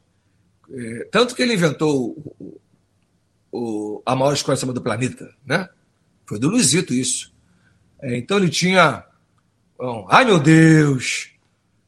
é, 0.70 1.04
tanto 1.10 1.34
que 1.34 1.42
ele 1.42 1.54
inventou 1.54 2.10
o, 2.38 2.60
o, 3.50 4.02
a 4.04 4.14
maior 4.14 4.34
escola 4.34 4.54
de 4.54 4.60
samba 4.60 4.72
do 4.72 4.82
planeta, 4.82 5.34
né? 5.44 5.68
Foi 6.26 6.38
do 6.38 6.48
Luizito 6.48 6.94
isso. 6.94 7.32
É, 8.00 8.16
então 8.16 8.38
ele 8.38 8.50
tinha. 8.50 9.06
Ai 10.08 10.24
meu 10.24 10.38
Deus! 10.38 11.30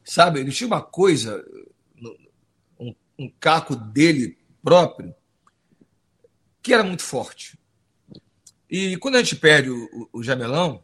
Sabe? 0.05 0.41
Ele 0.41 0.53
tinha 0.53 0.67
uma 0.67 0.83
coisa, 0.83 1.45
um, 2.79 2.95
um 3.19 3.31
caco 3.41 3.75
dele 3.75 4.37
próprio, 4.63 5.15
que 6.63 6.75
era 6.75 6.83
muito 6.83 7.03
forte. 7.03 7.59
E 8.77 8.97
quando 8.97 9.15
a 9.15 9.23
gente 9.23 9.37
perde 9.37 9.71
o, 9.71 9.85
o, 9.93 10.19
o 10.19 10.23
Jamelão, 10.25 10.83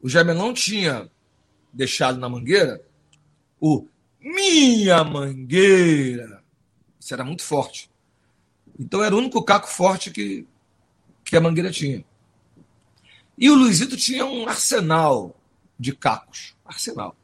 o 0.00 0.08
Jamelão 0.08 0.54
tinha 0.54 1.10
deixado 1.72 2.20
na 2.20 2.28
mangueira 2.28 2.80
o 3.60 3.88
Minha 4.20 5.02
Mangueira. 5.02 6.44
Isso 7.00 7.12
era 7.12 7.24
muito 7.24 7.42
forte. 7.42 7.90
Então 8.78 9.02
era 9.02 9.12
o 9.12 9.18
único 9.18 9.42
caco 9.42 9.66
forte 9.66 10.12
que, 10.12 10.46
que 11.24 11.36
a 11.36 11.40
Mangueira 11.40 11.72
tinha. 11.72 12.04
E 13.36 13.50
o 13.50 13.56
Luizito 13.56 13.96
tinha 13.96 14.24
um 14.24 14.48
arsenal 14.48 15.34
de 15.76 15.96
cacos. 15.96 16.54
Arsenal. 16.64 17.16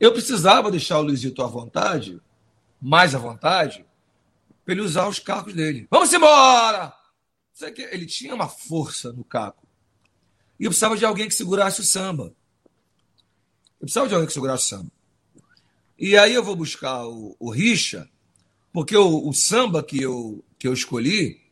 Eu 0.00 0.10
precisava 0.10 0.72
deixar 0.72 0.98
o 0.98 1.02
Luizito 1.02 1.40
à 1.40 1.46
vontade, 1.46 2.20
mais 2.82 3.14
à 3.14 3.18
vontade, 3.18 3.86
para 4.64 4.74
ele 4.74 4.82
usar 4.82 5.06
os 5.06 5.20
cacos 5.20 5.54
dele. 5.54 5.86
Vamos 5.88 6.12
embora! 6.12 6.98
Ele 7.90 8.06
tinha 8.06 8.34
uma 8.34 8.48
força 8.48 9.12
no 9.12 9.24
caco. 9.24 9.66
E 10.58 10.64
eu 10.64 10.70
precisava 10.70 10.96
de 10.96 11.04
alguém 11.04 11.28
que 11.28 11.34
segurasse 11.34 11.80
o 11.80 11.84
samba. 11.84 12.34
Eu 13.80 13.86
precisava 13.86 14.08
de 14.08 14.14
alguém 14.14 14.26
que 14.26 14.32
segurasse 14.32 14.64
o 14.64 14.68
samba. 14.68 14.92
E 15.98 16.16
aí 16.16 16.34
eu 16.34 16.42
vou 16.42 16.54
buscar 16.54 17.06
o, 17.06 17.36
o 17.38 17.50
Richa, 17.50 18.08
porque 18.72 18.96
o, 18.96 19.28
o 19.28 19.32
samba 19.32 19.82
que 19.82 20.00
eu, 20.00 20.44
que 20.58 20.66
eu 20.66 20.72
escolhi 20.72 21.48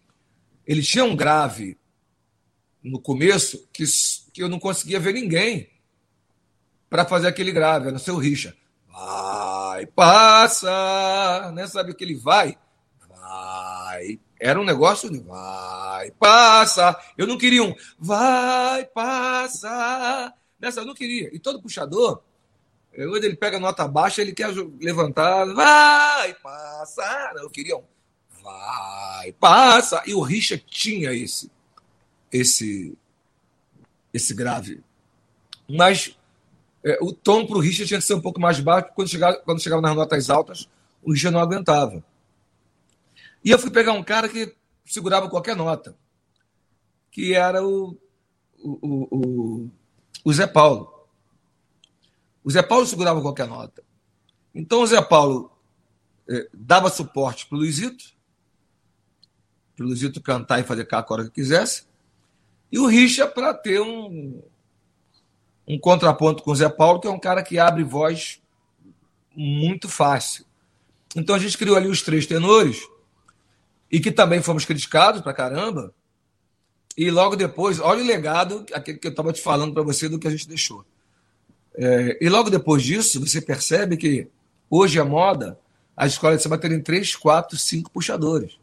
ele 0.66 0.82
tinha 0.82 1.04
um 1.04 1.14
grave 1.14 1.78
no 2.82 3.00
começo 3.00 3.68
que, 3.72 3.84
que 4.32 4.42
eu 4.42 4.48
não 4.48 4.58
conseguia 4.58 4.98
ver 4.98 5.14
ninguém 5.14 5.70
para 6.90 7.04
fazer 7.04 7.28
aquele 7.28 7.52
grave, 7.52 7.90
no 7.90 7.98
seu 7.98 8.16
Richa. 8.16 8.56
Vai, 8.88 9.86
passa, 9.86 11.52
né? 11.52 11.66
Sabe 11.66 11.94
que 11.94 12.02
ele 12.02 12.16
vai? 12.16 12.58
Era 14.38 14.60
um 14.60 14.64
negócio 14.64 15.10
de 15.10 15.18
vai, 15.18 16.10
passa. 16.12 16.98
Eu 17.16 17.26
não 17.26 17.38
queria 17.38 17.62
um 17.62 17.74
vai, 17.98 18.84
passa. 18.86 20.32
Nessa 20.60 20.80
eu 20.80 20.86
não 20.86 20.94
queria. 20.94 21.34
E 21.34 21.38
todo 21.38 21.60
puxador, 21.60 22.22
quando 22.94 23.24
ele 23.24 23.36
pega 23.36 23.58
nota 23.58 23.86
baixa, 23.86 24.22
ele 24.22 24.32
quer 24.32 24.48
levantar, 24.80 25.44
vai, 25.54 26.34
passa. 26.34 27.32
Não, 27.34 27.44
eu 27.44 27.50
queria 27.50 27.76
um 27.76 27.84
vai, 28.42 29.32
passa. 29.32 30.02
E 30.06 30.14
o 30.14 30.20
Richard 30.20 30.64
tinha 30.68 31.12
esse, 31.12 31.50
esse, 32.32 32.96
esse 34.12 34.34
grave. 34.34 34.82
Mas 35.68 36.16
é, 36.84 36.98
o 37.00 37.12
tom 37.12 37.46
para 37.46 37.56
o 37.56 37.60
Richard 37.60 37.86
tinha 37.86 37.98
que 37.98 38.06
ser 38.06 38.14
um 38.14 38.20
pouco 38.20 38.40
mais 38.40 38.60
baixo, 38.60 38.88
quando 38.94 39.08
chegava, 39.08 39.36
quando 39.38 39.60
chegava 39.60 39.82
nas 39.82 39.96
notas 39.96 40.30
altas, 40.30 40.68
o 41.02 41.12
Richard 41.12 41.34
não 41.34 41.42
aguentava. 41.42 42.02
E 43.47 43.51
eu 43.52 43.60
fui 43.60 43.70
pegar 43.70 43.93
um 43.93 44.02
cara 44.02 44.28
que 44.28 44.56
segurava 44.85 45.31
qualquer 45.31 45.55
nota, 45.55 45.97
que 47.12 47.32
era 47.32 47.64
o, 47.64 47.97
o, 48.59 49.09
o, 49.16 49.70
o 50.24 50.32
Zé 50.32 50.48
Paulo. 50.48 51.06
O 52.43 52.51
Zé 52.51 52.60
Paulo 52.60 52.85
segurava 52.85 53.23
qualquer 53.23 53.47
nota. 53.47 53.85
Então 54.52 54.81
o 54.81 54.86
Zé 54.86 55.01
Paulo 55.01 55.52
eh, 56.28 56.48
dava 56.52 56.90
suporte 56.90 57.47
para 57.47 57.55
o 57.55 57.60
Luizito, 57.60 58.16
para 59.77 59.85
o 59.85 59.89
Luizito 59.90 60.20
cantar 60.20 60.59
e 60.59 60.64
fazer 60.64 60.85
cá 60.85 60.98
a 60.98 61.12
hora 61.12 61.27
que 61.27 61.31
quisesse. 61.31 61.86
E 62.73 62.81
o 62.81 62.86
Richa 62.89 63.28
para 63.28 63.55
ter 63.55 63.81
um, 63.81 64.43
um 65.68 65.78
contraponto 65.78 66.43
com 66.43 66.51
o 66.51 66.56
Zé 66.56 66.68
Paulo, 66.68 66.98
que 66.98 67.06
é 67.06 67.10
um 67.12 67.20
cara 67.20 67.44
que 67.44 67.60
abre 67.60 67.85
voz 67.85 68.43
muito 69.36 69.89
fácil. 69.89 70.44
Então 71.14 71.36
a 71.36 71.39
gente 71.39 71.56
criou 71.56 71.77
ali 71.77 71.86
os 71.86 72.02
três 72.02 72.27
tenores, 72.27 72.89
e 73.90 74.00
que 74.00 74.10
também 74.10 74.42
fomos 74.42 74.64
criticados 74.64 75.20
para 75.20 75.32
caramba. 75.32 75.92
E 76.96 77.10
logo 77.10 77.36
depois, 77.36 77.78
olha 77.78 78.02
o 78.02 78.06
legado, 78.06 78.64
que 78.64 78.98
eu 79.02 79.10
estava 79.10 79.32
te 79.32 79.40
falando 79.40 79.74
para 79.74 79.82
você 79.82 80.08
do 80.08 80.18
que 80.18 80.26
a 80.26 80.30
gente 80.30 80.48
deixou. 80.48 80.84
É, 81.74 82.18
e 82.20 82.28
logo 82.28 82.48
depois 82.48 82.82
disso, 82.82 83.20
você 83.20 83.40
percebe 83.40 83.96
que 83.96 84.28
hoje 84.70 84.98
a 84.98 85.04
moda, 85.04 85.58
a 85.96 86.06
escola 86.06 86.36
de 86.36 86.42
samba 86.42 86.56
terem 86.56 86.80
três, 86.80 87.14
quatro, 87.14 87.58
cinco 87.58 87.90
puxadores. 87.90 88.58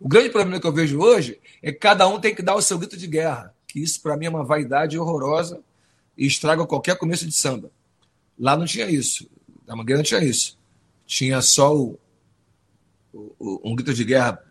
O 0.00 0.08
grande 0.08 0.30
problema 0.30 0.60
que 0.60 0.66
eu 0.66 0.72
vejo 0.72 1.00
hoje 1.00 1.40
é 1.62 1.72
que 1.72 1.78
cada 1.78 2.06
um 2.06 2.20
tem 2.20 2.34
que 2.34 2.42
dar 2.42 2.54
o 2.54 2.62
seu 2.62 2.78
grito 2.78 2.96
de 2.96 3.06
guerra, 3.06 3.52
que 3.66 3.80
isso 3.80 4.00
para 4.00 4.16
mim 4.16 4.26
é 4.26 4.30
uma 4.30 4.44
vaidade 4.44 4.98
horrorosa 4.98 5.60
e 6.16 6.26
estraga 6.26 6.66
qualquer 6.66 6.96
começo 6.96 7.26
de 7.26 7.32
samba. 7.32 7.70
Lá 8.38 8.56
não 8.56 8.64
tinha 8.64 8.88
isso. 8.88 9.28
Na 9.66 9.74
Mangueira 9.76 9.98
não 9.98 10.04
tinha 10.04 10.22
isso. 10.22 10.58
Tinha 11.06 11.40
só 11.40 11.76
o, 11.76 11.98
o, 13.12 13.60
um 13.64 13.74
grito 13.74 13.94
de 13.94 14.04
guerra 14.04 14.42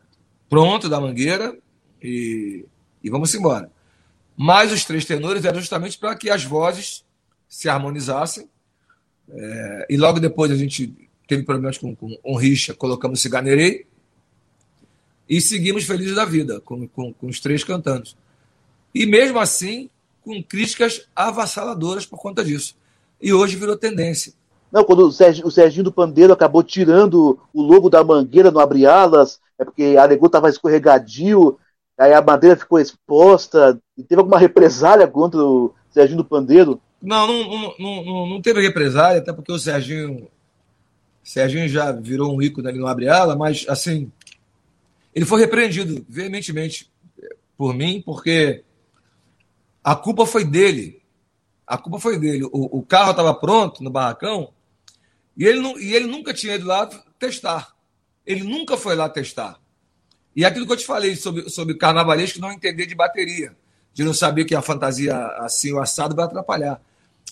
pronto 0.51 0.89
da 0.89 0.99
Mangueira 0.99 1.57
e, 2.03 2.65
e 3.01 3.09
vamos 3.09 3.33
embora. 3.33 3.71
Mas 4.35 4.69
os 4.73 4.83
três 4.83 5.05
tenores 5.05 5.45
eram 5.45 5.61
justamente 5.61 5.97
para 5.97 6.13
que 6.13 6.29
as 6.29 6.43
vozes 6.43 7.05
se 7.47 7.69
harmonizassem. 7.69 8.49
É, 9.29 9.87
e 9.89 9.95
logo 9.95 10.19
depois 10.19 10.51
a 10.51 10.57
gente 10.57 10.93
teve 11.25 11.43
problemas 11.43 11.77
com, 11.77 11.95
com 11.95 12.19
o 12.21 12.37
Richa, 12.37 12.73
colocamos 12.73 13.21
Ciganerei 13.21 13.85
e 15.29 15.39
seguimos 15.39 15.85
felizes 15.85 16.15
da 16.15 16.25
vida, 16.25 16.59
com, 16.59 16.85
com, 16.85 17.13
com 17.13 17.27
os 17.27 17.39
três 17.39 17.63
cantando. 17.63 18.09
E 18.93 19.05
mesmo 19.05 19.39
assim, 19.39 19.89
com 20.21 20.43
críticas 20.43 21.07
avassaladoras 21.15 22.05
por 22.05 22.19
conta 22.19 22.43
disso. 22.43 22.75
E 23.21 23.31
hoje 23.31 23.55
virou 23.55 23.77
tendência. 23.77 24.33
Não, 24.69 24.83
quando 24.83 25.07
o 25.07 25.11
Serginho, 25.13 25.47
o 25.47 25.51
Serginho 25.51 25.85
do 25.85 25.93
Pandeiro 25.93 26.33
acabou 26.33 26.61
tirando 26.61 27.39
o 27.53 27.61
logo 27.61 27.89
da 27.89 28.03
mangueira 28.03 28.51
no 28.51 28.59
abre-alas, 28.59 29.39
é 29.61 29.65
porque 29.65 29.95
a 29.97 30.03
Alegô 30.03 30.25
estava 30.25 30.49
escorregadio, 30.49 31.59
aí 31.97 32.13
a 32.13 32.21
bandeira 32.21 32.55
ficou 32.55 32.79
exposta, 32.79 33.79
e 33.95 34.03
teve 34.03 34.19
alguma 34.19 34.39
represália 34.39 35.07
contra 35.07 35.39
o 35.39 35.73
Serginho 35.91 36.17
do 36.17 36.25
Pandeiro? 36.25 36.81
Não, 37.01 37.27
não, 37.27 37.73
não, 37.77 38.05
não, 38.05 38.27
não 38.27 38.41
teve 38.41 38.59
represália, 38.61 39.21
até 39.21 39.31
porque 39.31 39.51
o 39.51 39.59
Serginho, 39.59 40.27
Serginho 41.23 41.69
já 41.69 41.91
virou 41.91 42.35
um 42.35 42.41
ícone 42.41 42.67
ali 42.67 42.79
no 42.79 42.87
abre-ala, 42.87 43.35
mas 43.35 43.65
assim, 43.69 44.11
ele 45.13 45.25
foi 45.25 45.39
repreendido 45.41 46.03
veementemente 46.09 46.91
por 47.55 47.75
mim, 47.75 48.01
porque 48.03 48.63
A 49.83 49.95
culpa 49.95 50.25
foi 50.25 50.45
dele. 50.45 51.01
A 51.65 51.77
culpa 51.77 51.99
foi 51.99 52.19
dele. 52.19 52.45
O, 52.45 52.79
o 52.79 52.83
carro 52.83 53.11
estava 53.11 53.33
pronto 53.33 53.83
no 53.83 53.89
barracão 53.89 54.51
e 55.35 55.45
ele, 55.45 55.59
não, 55.59 55.79
e 55.79 55.93
ele 55.93 56.05
nunca 56.05 56.33
tinha 56.33 56.55
ido 56.55 56.67
lá 56.67 56.87
testar. 57.17 57.73
Ele 58.25 58.43
nunca 58.43 58.77
foi 58.77 58.95
lá 58.95 59.09
testar. 59.09 59.59
E 60.35 60.45
aquilo 60.45 60.65
que 60.65 60.73
eu 60.73 60.77
te 60.77 60.85
falei 60.85 61.15
sobre, 61.15 61.49
sobre 61.49 61.75
carnavalesco 61.75 62.39
não 62.39 62.51
entender 62.51 62.85
de 62.85 62.95
bateria, 62.95 63.55
de 63.93 64.03
não 64.03 64.13
saber 64.13 64.45
que 64.45 64.55
a 64.55 64.61
fantasia 64.61 65.15
assim, 65.39 65.73
o 65.73 65.79
assado 65.79 66.15
vai 66.15 66.25
atrapalhar. 66.25 66.81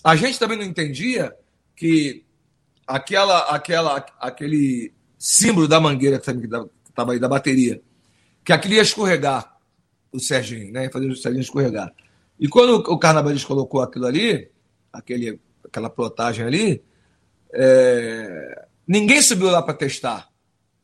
A 0.04 0.16
gente 0.16 0.38
também 0.38 0.58
não 0.58 0.64
entendia 0.64 1.34
que 1.74 2.24
aquela, 2.86 3.38
aquela, 3.54 4.04
aquele 4.18 4.92
símbolo 5.18 5.68
da 5.68 5.80
mangueira 5.80 6.18
que 6.18 6.30
estava 6.88 7.12
aí, 7.12 7.18
da 7.18 7.28
bateria, 7.28 7.80
que 8.44 8.52
aquilo 8.52 8.74
ia 8.74 8.82
escorregar 8.82 9.56
o 10.12 10.18
Serginho, 10.18 10.72
né? 10.72 10.90
Fazer 10.90 11.06
o 11.06 11.16
Serginho 11.16 11.42
escorregar. 11.42 11.92
E 12.38 12.48
quando 12.48 12.76
o 12.76 12.98
Carnavalesco 12.98 13.48
colocou 13.48 13.82
aquilo 13.82 14.06
ali, 14.06 14.50
aquele, 14.92 15.38
aquela 15.64 15.90
plotagem 15.90 16.44
ali, 16.44 16.82
é, 17.52 18.66
ninguém 18.86 19.20
subiu 19.20 19.50
lá 19.50 19.62
para 19.62 19.74
testar. 19.74 20.29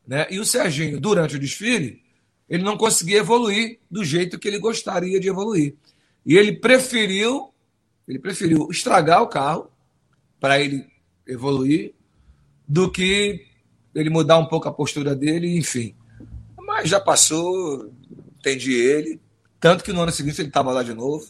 Né? 0.06 0.26
E 0.30 0.38
o 0.38 0.44
Serginho, 0.44 1.00
durante 1.00 1.36
o 1.36 1.38
desfile, 1.38 2.02
ele 2.48 2.62
não 2.62 2.76
conseguia 2.76 3.18
evoluir 3.18 3.80
do 3.90 4.04
jeito 4.04 4.38
que 4.38 4.46
ele 4.46 4.58
gostaria 4.58 5.18
de 5.18 5.28
evoluir. 5.28 5.74
E 6.24 6.36
ele 6.36 6.52
preferiu, 6.52 7.52
ele 8.06 8.18
preferiu 8.18 8.68
estragar 8.70 9.22
o 9.22 9.28
carro 9.28 9.70
para 10.38 10.60
ele 10.60 10.86
evoluir 11.26 11.92
do 12.68 12.90
que 12.90 13.46
ele 13.94 14.10
mudar 14.10 14.38
um 14.38 14.46
pouco 14.46 14.68
a 14.68 14.72
postura 14.72 15.14
dele, 15.14 15.56
enfim. 15.56 15.94
Mas 16.56 16.88
já 16.88 17.00
passou, 17.00 17.92
entendi 18.38 18.74
ele. 18.74 19.20
Tanto 19.58 19.82
que 19.82 19.92
no 19.92 20.02
ano 20.02 20.12
seguinte 20.12 20.40
ele 20.40 20.48
estava 20.48 20.72
lá 20.72 20.82
de 20.82 20.94
novo. 20.94 21.26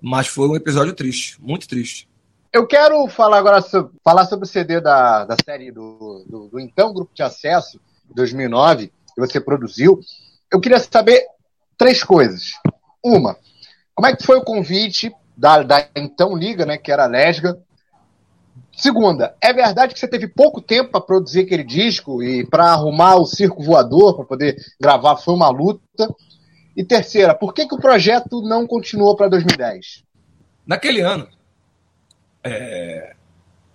Mas 0.00 0.26
foi 0.26 0.48
um 0.48 0.56
episódio 0.56 0.92
triste, 0.92 1.40
muito 1.40 1.68
triste. 1.68 2.08
Eu 2.56 2.66
quero 2.66 3.06
falar 3.08 3.36
agora 3.36 3.60
sobre, 3.60 3.92
falar 4.02 4.24
sobre 4.24 4.46
o 4.46 4.48
CD 4.48 4.80
da, 4.80 5.26
da 5.26 5.36
série 5.44 5.70
do, 5.70 6.24
do, 6.26 6.48
do 6.48 6.58
então 6.58 6.90
Grupo 6.90 7.14
de 7.14 7.22
Acesso, 7.22 7.78
2009, 8.14 8.86
que 8.86 9.20
você 9.20 9.38
produziu. 9.38 10.00
Eu 10.50 10.58
queria 10.58 10.78
saber 10.78 11.22
três 11.76 12.02
coisas. 12.02 12.52
Uma, 13.04 13.36
como 13.94 14.08
é 14.08 14.16
que 14.16 14.24
foi 14.24 14.38
o 14.38 14.42
convite 14.42 15.14
da, 15.36 15.62
da 15.62 15.86
então 15.94 16.34
Liga, 16.34 16.64
né, 16.64 16.78
que 16.78 16.90
era 16.90 17.04
a 17.04 17.06
Lesga, 17.06 17.60
Segunda, 18.74 19.36
é 19.42 19.52
verdade 19.52 19.92
que 19.92 20.00
você 20.00 20.08
teve 20.08 20.26
pouco 20.26 20.62
tempo 20.62 20.92
para 20.92 21.00
produzir 21.02 21.40
aquele 21.40 21.64
disco 21.64 22.22
e 22.22 22.46
para 22.46 22.72
arrumar 22.72 23.16
o 23.16 23.26
circo 23.26 23.62
voador 23.62 24.16
para 24.16 24.24
poder 24.24 24.56
gravar 24.80 25.16
foi 25.16 25.34
uma 25.34 25.50
luta. 25.50 26.08
E 26.74 26.82
terceira, 26.82 27.34
por 27.34 27.52
que, 27.52 27.66
que 27.66 27.74
o 27.74 27.80
projeto 27.80 28.40
não 28.40 28.66
continuou 28.66 29.14
para 29.14 29.28
2010? 29.28 30.04
Naquele 30.66 31.00
ano, 31.00 31.26
é... 32.52 33.16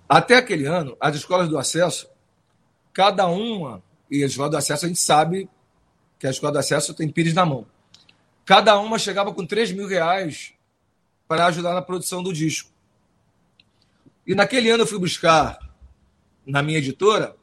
até 0.07 0.35
aquele 0.35 0.65
ano, 0.65 0.95
as 0.99 1.15
escolas 1.15 1.47
do 1.47 1.57
acesso, 1.57 2.09
cada 2.93 3.27
uma, 3.27 3.83
e 4.09 4.23
a 4.23 4.27
escola 4.27 4.49
do 4.49 4.57
acesso 4.57 4.85
a 4.85 4.87
gente 4.87 4.99
sabe 4.99 5.49
que 6.19 6.27
a 6.27 6.29
escola 6.29 6.53
do 6.53 6.59
acesso 6.59 6.93
tem 6.93 7.09
pires 7.09 7.33
na 7.33 7.45
mão. 7.45 7.65
Cada 8.45 8.77
uma 8.79 8.99
chegava 8.99 9.33
com 9.33 9.45
3 9.45 9.71
mil 9.71 9.87
reais 9.87 10.53
para 11.27 11.45
ajudar 11.45 11.73
na 11.73 11.81
produção 11.81 12.21
do 12.21 12.33
disco. 12.33 12.69
E 14.27 14.35
naquele 14.35 14.69
ano 14.69 14.83
eu 14.83 14.87
fui 14.87 14.99
buscar, 14.99 15.57
na 16.45 16.61
minha 16.61 16.77
editora, 16.77 17.35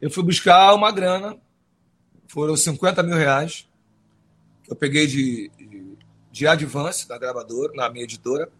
eu 0.00 0.10
fui 0.10 0.22
buscar 0.22 0.72
uma 0.74 0.90
grana, 0.90 1.36
foram 2.26 2.56
50 2.56 3.02
mil 3.02 3.16
reais, 3.16 3.68
que 4.64 4.72
eu 4.72 4.76
peguei 4.76 5.06
de, 5.06 5.50
de, 5.56 5.96
de 6.30 6.46
advance 6.46 7.06
da 7.06 7.18
gravadora, 7.18 7.72
na 7.74 7.90
minha 7.90 8.04
editora, 8.04 8.50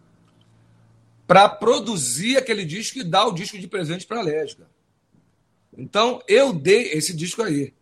para 1.25 1.47
produzir 1.47 2.37
aquele 2.37 2.65
disco 2.65 2.99
e 2.99 3.03
dar 3.03 3.25
o 3.27 3.33
disco 3.33 3.57
de 3.57 3.67
presente 3.67 4.05
para 4.05 4.19
a 4.19 4.23
Lesga. 4.23 4.67
Então, 5.77 6.21
eu 6.27 6.53
dei 6.53 6.91
esse 6.91 7.13
disco 7.15 7.41
aí. 7.41 7.73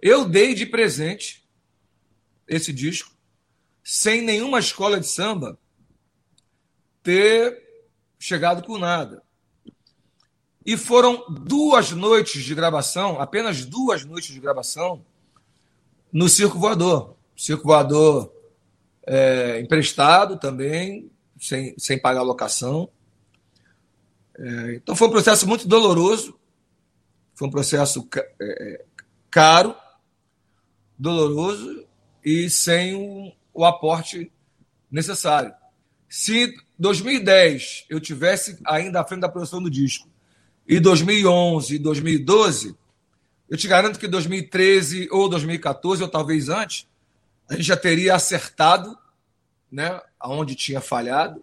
Eu 0.00 0.24
dei 0.24 0.54
de 0.54 0.66
presente 0.66 1.44
esse 2.46 2.72
disco, 2.72 3.12
sem 3.82 4.22
nenhuma 4.22 4.58
escola 4.58 4.98
de 4.98 5.06
samba 5.06 5.58
ter 7.02 7.62
chegado 8.18 8.62
com 8.66 8.78
nada. 8.78 9.22
E 10.64 10.76
foram 10.76 11.24
duas 11.28 11.90
noites 11.90 12.44
de 12.44 12.54
gravação, 12.54 13.20
apenas 13.20 13.64
duas 13.64 14.04
noites 14.04 14.32
de 14.32 14.40
gravação, 14.40 15.04
no 16.12 16.28
Circo 16.28 16.58
Voador. 16.58 17.16
Circo 17.36 17.64
Voador 17.64 18.32
é, 19.06 19.60
emprestado 19.60 20.38
também, 20.38 21.10
sem, 21.40 21.74
sem 21.78 21.98
pagar 21.98 22.22
locação. 22.22 22.90
É, 24.38 24.74
então 24.74 24.94
foi 24.94 25.08
um 25.08 25.10
processo 25.10 25.48
muito 25.48 25.66
doloroso, 25.66 26.38
foi 27.34 27.48
um 27.48 27.50
processo 27.50 28.06
é, 28.14 28.30
é, 28.40 28.84
caro, 29.30 29.74
doloroso 30.98 31.86
e 32.22 32.50
sem 32.50 32.94
o, 32.94 33.32
o 33.54 33.64
aporte 33.64 34.30
necessário. 34.90 35.54
Se 36.08 36.54
2010 36.78 37.86
eu 37.88 37.98
tivesse 38.00 38.58
ainda 38.64 39.00
à 39.00 39.04
frente 39.04 39.20
da 39.20 39.28
produção 39.28 39.62
do 39.62 39.70
disco 39.70 40.08
e 40.66 40.78
2011 40.78 41.74
e 41.74 41.78
2012, 41.78 42.76
eu 43.48 43.56
te 43.56 43.66
garanto 43.66 43.98
que 43.98 44.06
2013 44.06 45.08
ou 45.10 45.28
2014 45.28 46.02
ou 46.02 46.08
talvez 46.08 46.48
antes, 46.48 46.86
a 47.48 47.54
gente 47.54 47.64
já 47.64 47.76
teria 47.76 48.14
acertado, 48.14 48.96
né, 49.70 50.00
aonde 50.20 50.54
tinha 50.54 50.80
falhado, 50.80 51.42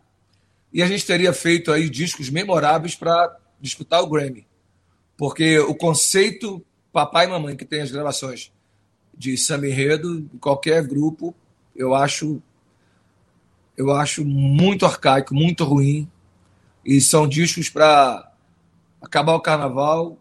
e 0.72 0.84
a 0.84 0.88
gente 0.88 1.06
teria 1.06 1.34
feito 1.34 1.72
aí 1.72 1.90
discos 1.90 2.30
memoráveis 2.30 2.94
para 2.94 3.36
disputar 3.60 4.02
o 4.02 4.08
Grammy. 4.08 4.46
Porque 5.18 5.58
o 5.60 5.74
conceito 5.74 6.64
papai 6.94 7.26
e 7.26 7.30
mamãe 7.30 7.56
que 7.56 7.66
tem 7.66 7.82
as 7.82 7.92
gravações 7.92 8.52
de 9.18 9.36
samba 9.38 9.68
enredo, 9.68 10.30
qualquer 10.40 10.86
grupo, 10.86 11.34
eu 11.76 11.96
acho 11.96 12.42
eu 13.76 13.92
acho 13.92 14.26
muito 14.26 14.86
arcaico, 14.86 15.36
muito 15.36 15.64
ruim. 15.64 16.10
E 16.84 17.00
são 17.00 17.28
discos 17.28 17.70
para 17.70 18.32
acabar 19.00 19.36
o 19.36 19.42
carnaval, 19.42 20.18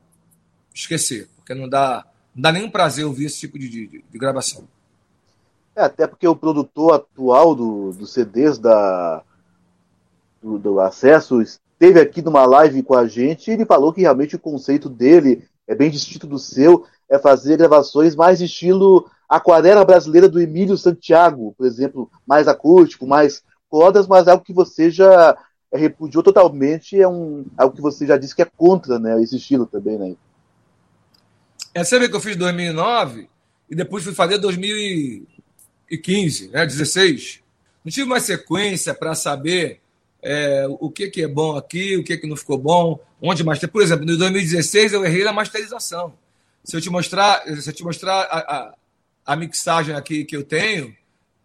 esquecer, 0.74 1.28
porque 1.36 1.54
não 1.54 1.68
dá, 1.68 2.06
não 2.34 2.42
dá 2.42 2.52
nenhum 2.52 2.70
prazer 2.70 3.06
ouvir 3.06 3.26
esse 3.26 3.40
tipo 3.40 3.58
de, 3.58 3.68
de, 3.68 4.04
de 4.10 4.18
gravação. 4.18 4.68
É, 5.76 5.82
até 5.82 6.06
porque 6.06 6.26
o 6.26 6.34
produtor 6.34 6.94
atual 6.94 7.54
do, 7.54 7.92
dos 7.92 8.14
CDs 8.14 8.58
da, 8.58 9.22
do, 10.42 10.58
do, 10.58 10.80
Acesso 10.80 11.42
esteve 11.42 12.00
aqui 12.00 12.22
numa 12.22 12.46
live 12.46 12.82
com 12.82 12.94
a 12.94 13.06
gente 13.06 13.50
e 13.50 13.52
ele 13.52 13.66
falou 13.66 13.92
que 13.92 14.00
realmente 14.00 14.36
o 14.36 14.40
conceito 14.40 14.88
dele 14.88 15.46
é 15.68 15.74
bem 15.74 15.90
distinto 15.90 16.26
do 16.26 16.38
seu, 16.38 16.86
é 17.10 17.18
fazer 17.18 17.58
gravações 17.58 18.16
mais 18.16 18.40
estilo 18.40 19.10
aquarela 19.28 19.84
brasileira 19.84 20.30
do 20.30 20.40
Emílio 20.40 20.78
Santiago, 20.78 21.54
por 21.58 21.66
exemplo, 21.66 22.10
mais 22.26 22.48
acústico, 22.48 23.06
mais 23.06 23.42
cordas, 23.68 24.06
mas 24.06 24.26
é 24.26 24.30
algo 24.30 24.44
que 24.44 24.54
você 24.54 24.90
já 24.90 25.36
repudiou 25.70 26.22
totalmente, 26.22 26.98
é 26.98 27.06
um, 27.06 27.44
algo 27.58 27.76
que 27.76 27.82
você 27.82 28.06
já 28.06 28.16
disse 28.16 28.34
que 28.34 28.40
é 28.40 28.48
contra 28.56 28.98
né, 28.98 29.20
esse 29.22 29.36
estilo 29.36 29.66
também, 29.66 29.98
né? 29.98 30.14
É, 31.74 31.84
você 31.84 31.98
vê 31.98 32.08
que 32.08 32.16
eu 32.16 32.20
fiz 32.20 32.36
2009 32.36 33.28
e 33.68 33.74
depois 33.74 34.02
fui 34.02 34.14
fazer 34.14 34.38
2015, 35.88 36.48
né, 36.48 36.66
16. 36.66 37.40
Não 37.84 37.92
tive 37.92 38.08
mais 38.08 38.24
sequência 38.24 38.94
para 38.94 39.14
saber 39.14 39.80
é, 40.22 40.66
o 40.68 40.90
que, 40.90 41.08
que 41.08 41.22
é 41.22 41.28
bom 41.28 41.56
aqui, 41.56 41.96
o 41.96 42.04
que, 42.04 42.16
que 42.16 42.26
não 42.26 42.36
ficou 42.36 42.58
bom, 42.58 42.98
onde 43.20 43.44
mais. 43.44 43.58
Por 43.60 43.82
exemplo, 43.82 44.04
em 44.04 44.18
2016 44.18 44.92
eu 44.92 45.04
errei 45.04 45.24
na 45.24 45.32
masterização. 45.32 46.14
Se 46.64 46.76
eu 46.76 46.80
te 46.80 46.90
mostrar, 46.90 47.42
se 47.60 47.70
eu 47.70 47.72
te 47.72 47.84
mostrar 47.84 48.22
a, 48.22 48.38
a, 48.38 48.74
a 49.24 49.36
mixagem 49.36 49.94
aqui 49.94 50.24
que 50.24 50.36
eu 50.36 50.42
tenho, 50.42 50.94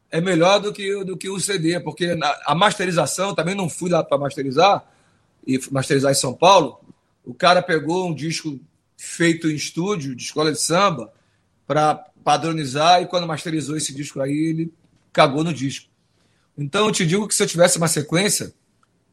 é 0.09 0.19
melhor 0.19 0.59
do 0.59 0.73
que, 0.73 1.03
do 1.03 1.15
que 1.15 1.29
o 1.29 1.39
CD, 1.39 1.79
porque 1.79 2.17
a 2.45 2.55
masterização, 2.55 3.35
também 3.35 3.55
não 3.55 3.69
fui 3.69 3.89
lá 3.89 4.03
para 4.03 4.17
masterizar, 4.17 4.83
e 5.45 5.59
masterizar 5.71 6.11
em 6.11 6.15
São 6.15 6.33
Paulo, 6.33 6.79
o 7.23 7.33
cara 7.33 7.61
pegou 7.61 8.07
um 8.07 8.13
disco 8.13 8.59
feito 8.97 9.49
em 9.49 9.55
estúdio, 9.55 10.15
de 10.15 10.23
escola 10.23 10.51
de 10.51 10.59
samba, 10.59 11.13
para 11.65 12.10
padronizar, 12.23 13.01
e 13.01 13.07
quando 13.07 13.27
masterizou 13.27 13.75
esse 13.75 13.93
disco 13.93 14.21
aí, 14.21 14.31
ele 14.31 14.73
cagou 15.11 15.43
no 15.43 15.53
disco. 15.53 15.89
Então 16.57 16.85
eu 16.85 16.91
te 16.91 17.05
digo 17.05 17.27
que 17.27 17.35
se 17.35 17.43
eu 17.43 17.47
tivesse 17.47 17.77
uma 17.77 17.87
sequência 17.87 18.53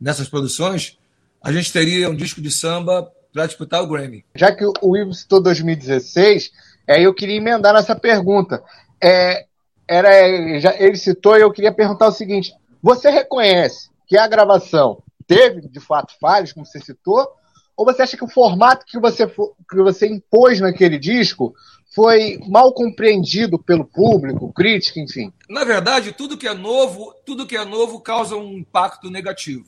nessas 0.00 0.28
produções, 0.28 0.98
a 1.42 1.52
gente 1.52 1.72
teria 1.72 2.10
um 2.10 2.16
disco 2.16 2.40
de 2.40 2.50
samba 2.50 3.10
para 3.32 3.46
disputar 3.46 3.82
o 3.82 3.86
Grammy. 3.86 4.24
Já 4.34 4.54
que 4.54 4.64
o 4.64 4.96
Ivo 4.96 5.14
citou 5.14 5.40
2016, 5.40 6.50
é, 6.86 7.00
eu 7.00 7.14
queria 7.14 7.36
emendar 7.36 7.72
nessa 7.74 7.94
pergunta. 7.94 8.62
É, 9.02 9.46
era, 9.86 10.60
já, 10.60 10.74
ele 10.78 10.96
citou 10.96 11.36
e 11.36 11.40
eu 11.40 11.52
queria 11.52 11.72
perguntar 11.72 12.08
o 12.08 12.12
seguinte: 12.12 12.52
você 12.82 13.10
reconhece 13.10 13.90
que 14.06 14.16
a 14.16 14.26
gravação 14.26 15.02
teve, 15.26 15.68
de 15.68 15.80
fato, 15.80 16.14
falhas, 16.20 16.52
como 16.52 16.66
você 16.66 16.80
citou, 16.80 17.28
ou 17.76 17.84
você 17.84 18.02
acha 18.02 18.16
que 18.16 18.24
o 18.24 18.28
formato 18.28 18.84
que 18.86 18.98
você, 18.98 19.26
que 19.26 19.76
você 19.76 20.08
impôs 20.08 20.60
naquele 20.60 20.98
disco 20.98 21.54
foi 21.98 22.38
mal 22.46 22.72
compreendido 22.72 23.58
pelo 23.58 23.84
público, 23.84 24.52
crítica, 24.52 25.00
enfim? 25.00 25.32
Na 25.48 25.64
verdade, 25.64 26.12
tudo 26.12 26.38
que 26.38 26.46
é 26.46 26.54
novo, 26.54 27.12
tudo 27.26 27.44
que 27.44 27.56
é 27.56 27.64
novo 27.64 28.00
causa 28.00 28.36
um 28.36 28.58
impacto 28.58 29.10
negativo. 29.10 29.64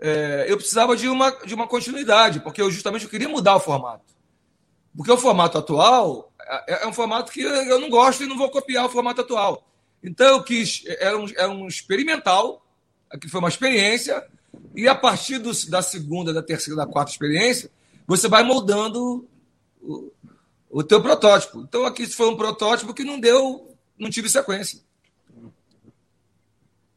É, 0.00 0.46
eu 0.48 0.56
precisava 0.56 0.96
de 0.96 1.06
uma, 1.06 1.30
de 1.44 1.54
uma 1.54 1.66
continuidade, 1.66 2.40
porque 2.40 2.62
eu 2.62 2.70
justamente 2.70 3.04
eu 3.04 3.10
queria 3.10 3.28
mudar 3.28 3.56
o 3.56 3.60
formato. 3.60 4.14
Porque 4.96 5.12
o 5.12 5.18
formato 5.18 5.58
atual 5.58 6.32
é, 6.66 6.84
é 6.84 6.86
um 6.86 6.94
formato 6.94 7.30
que 7.30 7.42
eu 7.42 7.78
não 7.78 7.90
gosto 7.90 8.24
e 8.24 8.26
não 8.26 8.38
vou 8.38 8.48
copiar 8.48 8.86
o 8.86 8.90
formato 8.90 9.20
atual. 9.20 9.68
Então 10.02 10.28
eu 10.28 10.42
quis, 10.42 10.82
era 10.98 11.18
um, 11.18 11.26
era 11.36 11.50
um 11.50 11.68
experimental, 11.68 12.64
que 13.20 13.28
foi 13.28 13.40
uma 13.40 13.50
experiência, 13.50 14.26
e 14.74 14.88
a 14.88 14.94
partir 14.94 15.36
do, 15.36 15.52
da 15.68 15.82
segunda, 15.82 16.32
da 16.32 16.42
terceira, 16.42 16.74
da 16.74 16.86
quarta 16.86 17.12
experiência, 17.12 17.70
você 18.06 18.28
vai 18.28 18.42
moldando 18.42 19.28
o, 20.70 20.82
teu 20.82 21.02
protótipo. 21.02 21.60
Então 21.60 21.84
aqui 21.84 22.06
foi 22.06 22.28
um 22.28 22.36
protótipo 22.36 22.94
que 22.94 23.04
não 23.04 23.18
deu, 23.18 23.76
não 23.98 24.10
tive 24.10 24.28
sequência. 24.28 24.80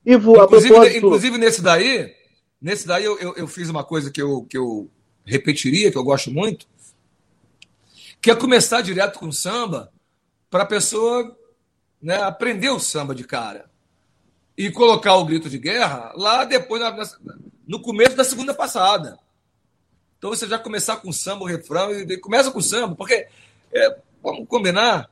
Ivo, 0.06 0.44
inclusive, 0.44 0.74
propósito... 0.74 0.98
inclusive 0.98 1.38
nesse 1.38 1.62
daí, 1.62 2.16
nesse 2.60 2.88
daí 2.88 3.04
eu, 3.04 3.20
eu, 3.20 3.36
eu, 3.36 3.48
fiz 3.48 3.70
uma 3.70 3.84
coisa 3.84 4.10
que 4.10 4.22
eu, 4.22 4.44
que 4.44 4.58
eu 4.58 4.90
repetiria, 5.24 5.92
que 5.92 5.98
eu 5.98 6.04
gosto 6.04 6.32
muito, 6.32 6.68
que 8.20 8.32
é 8.32 8.36
começar 8.36 8.82
direto 8.82 9.20
com 9.20 9.32
samba 9.32 9.92
para 10.50 10.64
a 10.64 10.68
pessoa 10.68 11.38
né, 12.02 12.18
aprender 12.18 12.70
o 12.70 12.80
samba 12.80 13.14
de 13.14 13.24
cara 13.24 13.70
e 14.58 14.72
colocar 14.72 15.16
o 15.16 15.26
grito 15.26 15.50
de 15.50 15.58
guerra 15.58 16.12
lá 16.16 16.44
depois, 16.46 16.82
na, 16.82 16.96
no 17.68 17.82
começo 17.82 18.16
da 18.16 18.24
segunda 18.24 18.54
passada. 18.54 19.18
Então 20.18 20.30
você 20.30 20.48
já 20.48 20.60
começar 20.60 20.98
com 20.98 21.12
samba, 21.12 21.44
o 21.44 21.48
refrão, 21.48 21.92
e 21.92 22.18
começa 22.18 22.52
com 22.52 22.62
samba, 22.62 22.96
porque 22.96 23.28
é, 23.74 23.98
vamos 24.22 24.48
combinar 24.48 25.10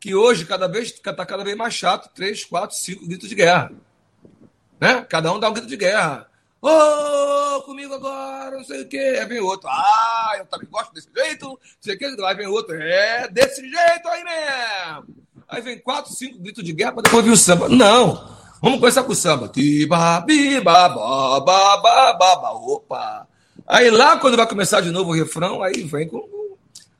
que 0.00 0.14
hoje 0.14 0.44
cada 0.44 0.68
vez 0.68 0.88
está 0.88 1.26
cada 1.26 1.44
vez 1.44 1.56
mais 1.56 1.74
chato, 1.74 2.10
três, 2.14 2.44
quatro, 2.44 2.76
cinco 2.76 3.06
gritos 3.06 3.28
de 3.28 3.34
guerra. 3.34 3.72
Né? 4.80 5.04
Cada 5.08 5.32
um 5.32 5.40
dá 5.40 5.48
um 5.48 5.52
grito 5.52 5.68
de 5.68 5.76
guerra. 5.76 6.28
Ô, 6.60 6.68
oh, 6.68 7.62
comigo 7.62 7.94
agora, 7.94 8.56
não 8.56 8.64
sei 8.64 8.82
o 8.82 8.88
quê. 8.88 9.18
Aí 9.20 9.26
vem 9.26 9.40
outro. 9.40 9.68
Ah, 9.68 10.34
eu 10.38 10.46
também 10.46 10.68
gosto 10.70 10.92
desse 10.92 11.08
jeito. 11.14 11.46
Não 11.46 11.58
sei 11.80 11.94
o 11.94 11.98
quê. 11.98 12.16
Aí 12.24 12.34
vem 12.34 12.46
outro. 12.46 12.74
É, 12.74 13.28
desse 13.28 13.60
jeito 13.60 14.08
aí 14.08 14.24
mesmo. 14.24 15.16
Aí 15.48 15.62
vem 15.62 15.78
quatro, 15.78 16.12
cinco 16.12 16.38
gritos 16.38 16.64
de 16.64 16.72
guerra 16.72 16.92
para 16.92 17.02
depois 17.02 17.24
vir 17.24 17.30
o 17.30 17.36
samba. 17.36 17.68
Não. 17.68 18.36
Vamos 18.60 18.80
começar 18.80 19.04
com 19.04 19.12
o 19.12 19.16
samba. 19.16 19.48
Tiba, 19.48 20.20
biba, 20.20 20.88
ba, 20.88 21.40
ba, 21.40 22.12
ba, 22.12 22.52
opa. 22.52 23.26
Aí 23.66 23.90
lá, 23.90 24.16
quando 24.16 24.36
vai 24.36 24.48
começar 24.48 24.80
de 24.80 24.90
novo 24.90 25.10
o 25.10 25.14
refrão, 25.14 25.62
aí 25.62 25.82
vem 25.84 26.08
com. 26.08 26.37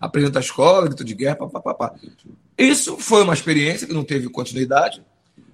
Apresenta 0.01 0.39
a 0.39 0.43
escola, 0.43 0.87
grito 0.87 1.05
de 1.05 1.15
guerra, 1.15 1.37
papapá. 1.37 1.95
Isso 2.57 2.97
foi 2.99 3.23
uma 3.23 3.35
experiência 3.35 3.87
que 3.87 3.93
não 3.93 4.05
teve 4.05 4.29
continuidade, 4.29 5.05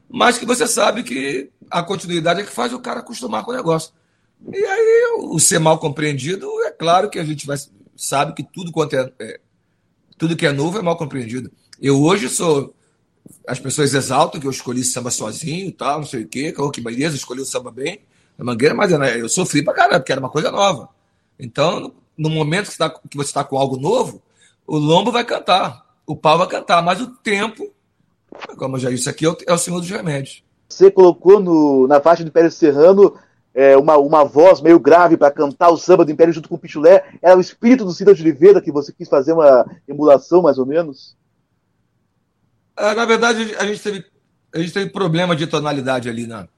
mas 0.09 0.39
que 0.39 0.47
você 0.47 0.67
sabe 0.67 1.03
que 1.03 1.51
a 1.71 1.83
continuidade 1.83 2.41
é 2.41 2.45
que 2.45 2.51
faz 2.51 2.73
o 2.73 2.79
cara 2.79 3.01
acostumar 3.01 3.45
com 3.45 3.51
o 3.51 3.57
negócio. 3.57 3.93
E 4.53 4.65
aí, 4.65 5.17
o 5.19 5.39
ser 5.39 5.59
mal 5.59 5.79
compreendido, 5.79 6.49
é 6.65 6.71
claro 6.71 7.09
que 7.09 7.19
a 7.19 7.25
gente 7.25 7.47
vai, 7.47 7.57
sabe 7.97 8.35
que 8.35 8.43
tudo 8.43 8.71
quanto 8.71 8.95
é, 8.95 9.13
é 9.19 9.41
tudo 10.19 10.37
que 10.37 10.47
é 10.47 10.53
novo 10.53 10.79
é 10.79 10.83
mal 10.83 10.97
compreendido. 10.97 11.51
Eu 11.81 12.03
hoje 12.03 12.29
sou 12.29 12.75
as 13.47 13.59
pessoas 13.59 13.95
exaltam 13.95 14.41
que 14.41 14.47
eu 14.47 14.51
escolhi 14.51 14.85
samba 14.85 15.11
sozinho, 15.11 15.73
tal, 15.73 16.01
não 16.01 16.07
sei 16.07 16.23
o 16.25 16.29
quê, 16.29 16.55
que, 16.73 16.81
beleza, 16.81 17.17
escolhi 17.17 17.41
o 17.41 17.47
samba 17.47 17.71
bem, 17.71 18.01
na 18.37 18.45
mangueira, 18.45 18.75
mas 18.75 18.91
eu 18.93 19.29
sofri 19.29 19.63
pra 19.63 19.75
caramba, 19.75 20.01
porque 20.01 20.13
era 20.13 20.21
uma 20.21 20.31
coisa 20.31 20.51
nova. 20.51 20.89
Então, 21.39 21.95
no 22.17 22.31
momento 22.31 22.71
que, 22.71 22.79
tá, 22.79 22.91
que 22.91 23.17
você 23.17 23.31
está 23.31 23.45
com 23.45 23.57
algo 23.57 23.77
novo, 23.77 24.23
o 24.67 24.79
lombo 24.79 25.13
vai 25.13 25.25
cantar, 25.25 25.85
o 26.07 26.17
pau 26.17 26.39
vai 26.39 26.47
cantar, 26.47 26.83
mas 26.83 27.01
o 27.01 27.07
tempo, 27.07 27.73
como 28.57 28.77
eu 28.77 28.81
já 28.81 28.91
disse 28.91 29.09
aqui, 29.09 29.27
é 29.27 29.29
o, 29.29 29.37
é 29.47 29.53
o 29.53 29.59
senhor 29.59 29.81
dos 29.81 29.91
remédios. 29.91 30.43
Você 30.69 30.91
colocou 30.91 31.41
no, 31.41 31.87
na 31.87 32.01
faixa 32.01 32.25
do 32.25 32.29
Império 32.29 32.51
Serrano 32.51 33.17
é, 33.55 33.77
uma, 33.77 33.97
uma 33.97 34.25
voz 34.25 34.61
meio 34.61 34.81
grave 34.81 35.17
para 35.17 35.31
cantar 35.31 35.71
o 35.71 35.77
samba 35.77 36.05
do 36.05 36.11
Império 36.11 36.33
junto 36.33 36.49
com 36.49 36.57
o 36.57 36.59
Pichulé. 36.59 37.05
Era 37.23 37.37
o 37.37 37.41
espírito 37.41 37.85
do 37.85 37.93
Cida 37.93 38.15
de 38.15 38.23
Oliveira 38.23 38.61
que 38.61 38.73
você 38.73 38.93
quis 38.93 39.09
fazer 39.09 39.33
uma 39.33 39.65
emulação, 39.87 40.43
mais 40.43 40.59
ou 40.59 40.67
menos? 40.67 41.17
Ah, 42.77 42.95
na 42.95 43.05
verdade, 43.05 43.55
a 43.57 43.65
gente 43.67 43.83
teve, 43.83 44.05
a 44.53 44.59
gente 44.59 44.73
teve 44.73 44.91
problema 44.91 45.37
de 45.37 45.47
tonalidade 45.47 46.09
ali 46.09 46.27
na, 46.27 46.49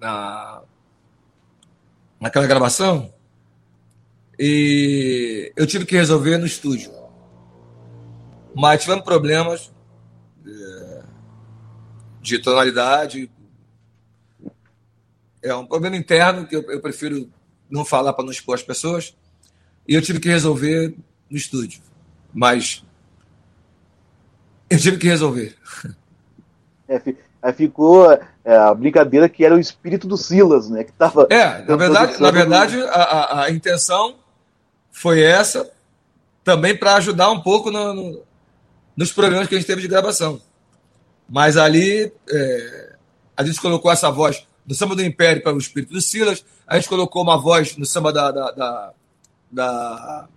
na 0.00 0.62
naquela 2.18 2.46
gravação 2.46 3.12
e 4.44 5.52
eu 5.54 5.64
tive 5.68 5.86
que 5.86 5.94
resolver 5.94 6.36
no 6.36 6.44
estúdio. 6.44 6.90
Mas 8.52 8.82
tivemos 8.82 9.04
problemas 9.04 9.72
é, 10.44 11.02
de 12.20 12.40
tonalidade. 12.40 13.30
É 15.40 15.54
um 15.54 15.64
problema 15.64 15.96
interno 15.96 16.44
que 16.44 16.56
eu, 16.56 16.62
eu 16.62 16.80
prefiro 16.80 17.30
não 17.70 17.84
falar 17.84 18.12
para 18.14 18.24
não 18.24 18.32
expor 18.32 18.56
as 18.56 18.64
pessoas. 18.64 19.14
E 19.86 19.94
eu 19.94 20.02
tive 20.02 20.18
que 20.18 20.28
resolver 20.28 20.92
no 21.30 21.36
estúdio. 21.36 21.80
Mas 22.34 22.84
eu 24.68 24.78
tive 24.80 24.98
que 24.98 25.06
resolver. 25.06 25.56
É, 26.88 27.00
aí 27.40 27.52
ficou 27.52 28.10
é, 28.44 28.56
a 28.56 28.74
brincadeira 28.74 29.28
que 29.28 29.44
era 29.44 29.54
o 29.54 29.60
espírito 29.60 30.08
do 30.08 30.16
Silas, 30.16 30.68
né? 30.68 30.82
Que 30.82 30.92
tava 30.92 31.28
é, 31.30 31.62
na 31.64 31.76
verdade, 31.76 32.20
na 32.20 32.30
verdade 32.32 32.82
a, 32.82 33.02
a, 33.02 33.44
a, 33.44 33.50
intenção 33.52 34.20
foi 34.92 35.22
essa, 35.22 35.68
também 36.44 36.76
para 36.76 36.94
ajudar 36.94 37.30
um 37.30 37.40
pouco 37.40 37.70
no, 37.70 37.92
no, 37.92 38.22
nos 38.96 39.12
programas 39.12 39.48
que 39.48 39.56
a 39.56 39.58
gente 39.58 39.66
teve 39.66 39.82
de 39.82 39.88
gravação. 39.88 40.40
Mas 41.28 41.56
ali 41.56 42.12
é, 42.30 42.94
a 43.36 43.44
gente 43.44 43.60
colocou 43.60 43.90
essa 43.90 44.10
voz 44.10 44.46
no 44.64 44.74
samba 44.74 44.94
do 44.94 45.02
Império 45.02 45.42
para 45.42 45.52
o 45.52 45.58
espírito 45.58 45.92
do 45.92 46.00
Silas, 46.00 46.44
a 46.66 46.76
gente 46.76 46.88
colocou 46.88 47.22
uma 47.22 47.36
voz 47.36 47.76
no 47.76 47.84
samba 47.84 48.12
da, 48.12 48.30
da, 48.30 48.50
da, 48.52 48.94
da 49.50 50.28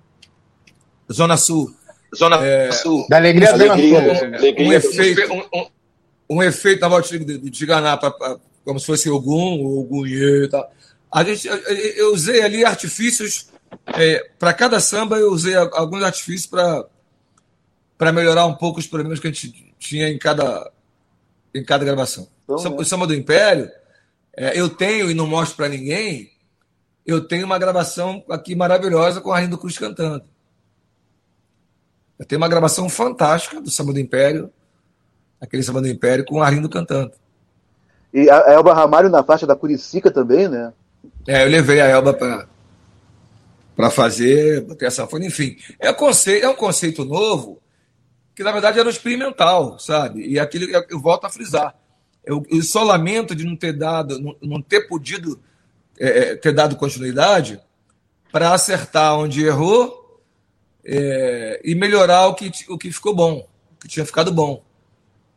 Zona 1.11 1.37
Sul 1.37 1.75
Zona 2.15 2.37
é, 2.45 2.71
Sul. 2.71 3.05
Da 3.09 3.17
Alegria, 3.17 3.51
alegria, 3.51 3.99
alegria, 3.99 4.67
um, 4.67 4.73
efeito, 4.73 5.33
um, 5.33 5.67
um, 6.29 6.43
efeito 6.43 6.81
na 6.81 6.87
volta 6.87 7.09
de, 7.09 7.23
de, 7.23 7.49
de 7.49 7.65
Ganá, 7.65 7.97
pra, 7.97 8.11
pra, 8.11 8.37
como 8.63 8.79
se 8.79 8.85
fosse 8.85 9.09
Ogum, 9.09 9.65
Ogum 9.65 10.05
e 10.07 10.47
tal. 10.49 10.71
A 11.11 11.23
gente, 11.23 11.47
eu 11.47 12.13
usei 12.13 12.41
ali 12.41 12.65
artifícios, 12.65 13.47
é, 13.87 14.29
para 14.39 14.53
cada 14.53 14.79
samba 14.79 15.17
eu 15.17 15.31
usei 15.31 15.55
alguns 15.55 16.03
artifícios 16.03 16.47
para 17.97 18.11
melhorar 18.11 18.45
um 18.45 18.55
pouco 18.55 18.79
os 18.79 18.87
problemas 18.87 19.19
que 19.19 19.27
a 19.27 19.31
gente 19.31 19.73
tinha 19.77 20.09
em 20.09 20.17
cada, 20.17 20.71
em 21.53 21.63
cada 21.63 21.85
gravação. 21.85 22.27
Então, 22.43 22.75
o 22.75 22.81
é. 22.81 22.85
Samba 22.85 23.07
do 23.07 23.15
Império, 23.15 23.69
é, 24.35 24.59
eu 24.59 24.69
tenho 24.69 25.09
e 25.09 25.13
não 25.13 25.27
mostro 25.27 25.57
para 25.57 25.69
ninguém, 25.69 26.31
eu 27.05 27.27
tenho 27.27 27.45
uma 27.45 27.57
gravação 27.57 28.23
aqui 28.29 28.55
maravilhosa 28.55 29.21
com 29.21 29.31
a 29.31 29.39
Rindo 29.39 29.57
Cruz 29.57 29.77
cantando. 29.77 30.23
Eu 32.17 32.25
tenho 32.25 32.41
uma 32.41 32.47
gravação 32.47 32.89
fantástica 32.89 33.61
do 33.61 33.69
Samba 33.69 33.93
do 33.93 33.99
Império, 33.99 34.49
aquele 35.39 35.63
Samba 35.63 35.81
do 35.81 35.87
Império, 35.87 36.25
com 36.25 36.37
o 36.37 36.41
Arlindo 36.41 36.69
cantando. 36.69 37.11
E 38.13 38.29
a 38.29 38.53
Elba 38.53 38.73
Ramalho 38.73 39.09
na 39.09 39.23
faixa 39.23 39.45
da 39.45 39.55
Curicica 39.55 40.09
também, 40.09 40.47
né? 40.47 40.71
É, 41.27 41.43
eu 41.43 41.49
levei 41.49 41.81
a 41.81 41.87
Elba 41.87 42.13
para 42.13 42.47
para 43.75 43.89
fazer 43.89 44.65
a 44.81 44.91
sanfona, 44.91 45.25
enfim. 45.25 45.57
É, 45.79 45.91
conceito, 45.91 46.45
é 46.45 46.49
um 46.49 46.55
conceito 46.55 47.03
novo 47.03 47.61
que, 48.35 48.43
na 48.43 48.51
verdade, 48.51 48.79
era 48.79 48.89
experimental, 48.89 49.77
sabe? 49.79 50.25
E 50.27 50.39
aquilo 50.39 50.65
eu 50.89 50.99
volto 50.99 51.25
a 51.25 51.29
frisar. 51.29 51.75
Eu, 52.23 52.45
eu 52.49 52.61
só 52.63 52.83
lamento 52.83 53.35
de 53.35 53.45
não 53.45 53.55
ter 53.55 53.73
dado, 53.73 54.19
não, 54.19 54.35
não 54.41 54.61
ter 54.61 54.87
podido 54.87 55.39
é, 55.99 56.19
é 56.19 56.35
ter 56.35 56.53
dado 56.53 56.75
continuidade 56.75 57.59
para 58.31 58.53
acertar 58.53 59.17
onde 59.17 59.45
errou 59.45 60.21
é, 60.83 61.61
e 61.63 61.75
melhorar 61.75 62.27
o 62.27 62.35
que, 62.35 62.51
o 62.69 62.77
que 62.77 62.91
ficou 62.91 63.15
bom, 63.15 63.47
o 63.75 63.79
que 63.79 63.87
tinha 63.87 64.05
ficado 64.05 64.31
bom. 64.31 64.63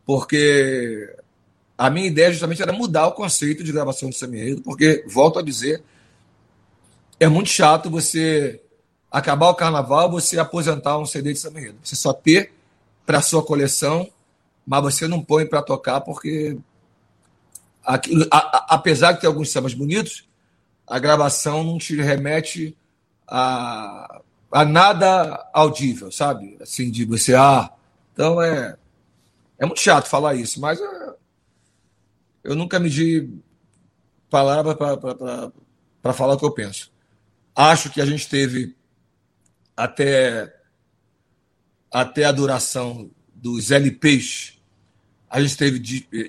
Porque 0.05 1.15
a 1.77 1.89
minha 1.89 2.07
ideia 2.07 2.31
justamente 2.31 2.61
era 2.61 2.73
mudar 2.73 3.07
o 3.07 3.13
conceito 3.13 3.63
de 3.63 3.71
gravação 3.71 4.09
de 4.09 4.17
semi 4.17 4.59
porque, 4.61 5.05
volto 5.07 5.39
a 5.39 5.41
dizer, 5.41 5.81
é 7.19 7.27
muito 7.27 7.49
chato 7.49 7.89
você 7.89 8.61
acabar 9.11 9.49
o 9.49 9.55
carnaval, 9.55 10.09
você 10.09 10.39
aposentar 10.39 10.97
um 10.97 11.05
CD 11.05 11.33
de 11.33 11.39
semi 11.39 11.75
Você 11.83 11.95
só 11.95 12.13
ter 12.13 12.53
para 13.05 13.21
sua 13.21 13.43
coleção, 13.43 14.09
mas 14.65 14.81
você 14.83 15.07
não 15.07 15.23
põe 15.23 15.45
para 15.45 15.61
tocar 15.61 16.01
porque 16.01 16.57
aquilo, 17.83 18.25
a, 18.31 18.37
a, 18.37 18.75
apesar 18.75 19.13
de 19.13 19.21
ter 19.21 19.27
alguns 19.27 19.51
sambas 19.51 19.73
bonitos, 19.73 20.27
a 20.87 20.99
gravação 20.99 21.63
não 21.63 21.77
te 21.77 21.95
remete 22.01 22.77
a 23.27 24.21
a 24.51 24.65
nada 24.65 25.47
audível, 25.53 26.11
sabe? 26.11 26.57
Assim, 26.59 26.89
de 26.89 27.05
você, 27.05 27.35
ah. 27.35 27.71
Então 28.13 28.41
é. 28.41 28.75
É 29.57 29.65
muito 29.65 29.81
chato 29.81 30.07
falar 30.07 30.35
isso, 30.35 30.59
mas 30.61 30.79
é, 30.79 31.13
eu 32.45 32.55
nunca 32.55 32.79
me 32.79 32.89
di 32.89 33.29
palavra 34.29 34.73
para 34.73 36.13
falar 36.13 36.35
o 36.35 36.37
que 36.37 36.45
eu 36.45 36.51
penso. 36.51 36.89
Acho 37.61 37.89
que 37.89 37.99
a 37.99 38.05
gente 38.05 38.29
teve 38.29 38.73
até 39.75 40.55
até 41.91 42.23
a 42.23 42.31
duração 42.31 43.11
dos 43.35 43.69
LPs, 43.69 44.57
a 45.29 45.41
gente 45.41 45.57
teve 45.57 45.77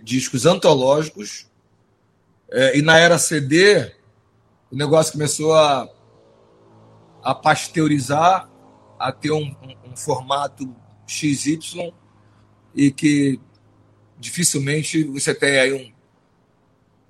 discos 0.03 0.45
antológicos, 0.45 1.47
é, 2.51 2.77
e 2.77 2.83
na 2.83 2.99
era 2.99 3.17
CD, 3.17 3.93
o 4.73 4.77
negócio 4.77 5.13
começou 5.13 5.55
a, 5.55 5.89
a 7.23 7.33
pasteurizar, 7.33 8.51
a 8.99 9.13
ter 9.13 9.31
um, 9.31 9.55
um, 9.63 9.93
um 9.93 9.97
formato 9.97 10.75
XY, 11.07 11.95
e 12.75 12.91
que 12.91 13.39
dificilmente 14.19 15.05
você 15.05 15.33
tem 15.33 15.61
aí 15.61 15.95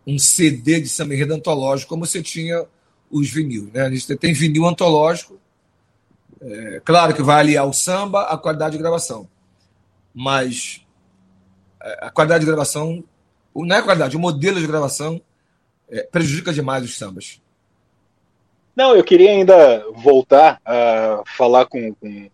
um, 0.06 0.12
um 0.12 0.18
CD 0.18 0.78
de 0.78 0.90
samba 0.90 1.14
antológico, 1.14 1.88
como 1.88 2.04
você 2.04 2.22
tinha 2.22 2.68
os 3.10 3.30
vinil. 3.30 3.70
Né? 3.72 3.82
A 3.82 3.90
gente 3.90 4.16
tem 4.16 4.32
vinil 4.32 4.66
antológico, 4.66 5.38
é, 6.40 6.80
claro 6.84 7.14
que 7.14 7.22
vai 7.22 7.40
aliar 7.40 7.66
o 7.66 7.72
samba 7.72 8.22
à 8.22 8.38
qualidade 8.38 8.72
de 8.72 8.82
gravação, 8.82 9.28
mas 10.14 10.86
é, 11.82 12.06
a 12.06 12.10
qualidade 12.10 12.40
de 12.40 12.50
gravação, 12.50 13.04
não 13.54 13.76
é 13.76 13.78
a 13.78 13.82
qualidade, 13.82 14.16
o 14.16 14.20
modelo 14.20 14.60
de 14.60 14.66
gravação 14.66 15.20
é, 15.88 16.02
prejudica 16.04 16.52
demais 16.52 16.84
os 16.84 16.96
sambas. 16.96 17.40
Não, 18.74 18.94
eu 18.94 19.04
queria 19.04 19.30
ainda 19.30 19.84
voltar 19.94 20.60
a 20.64 21.22
falar 21.36 21.66
com, 21.66 21.92
com, 21.94 22.30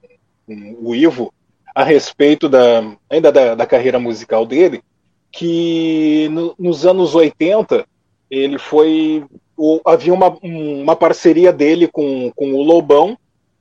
com 0.47 0.77
o 0.81 0.95
Ivo 0.95 1.33
a 1.75 1.83
respeito 1.83 2.49
da, 2.49 2.97
ainda 3.11 3.33
da, 3.33 3.55
da 3.55 3.67
carreira 3.67 3.99
musical 3.99 4.47
dele, 4.47 4.83
que 5.31 6.29
no, 6.31 6.55
nos 6.59 6.87
anos 6.87 7.15
80 7.15 7.87
ele 8.31 8.59
foi. 8.59 9.25
O, 9.57 9.81
havia 9.85 10.13
uma, 10.13 10.37
uma 10.43 10.95
parceria 10.95 11.53
dele 11.53 11.89
com, 11.89 12.31
com 12.35 12.53
o 12.53 12.63
Lobão, 12.63 13.17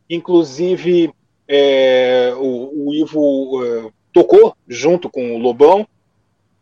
inclusive 0.10 1.14
é, 1.48 2.34
o, 2.38 2.88
o, 2.88 2.94
Ivo 2.94 3.64
é, 3.64 3.92
tocou 4.14 4.56
junto 4.68 5.10
com 5.10 5.36
o 5.36 5.40
Lobão. 5.40 5.88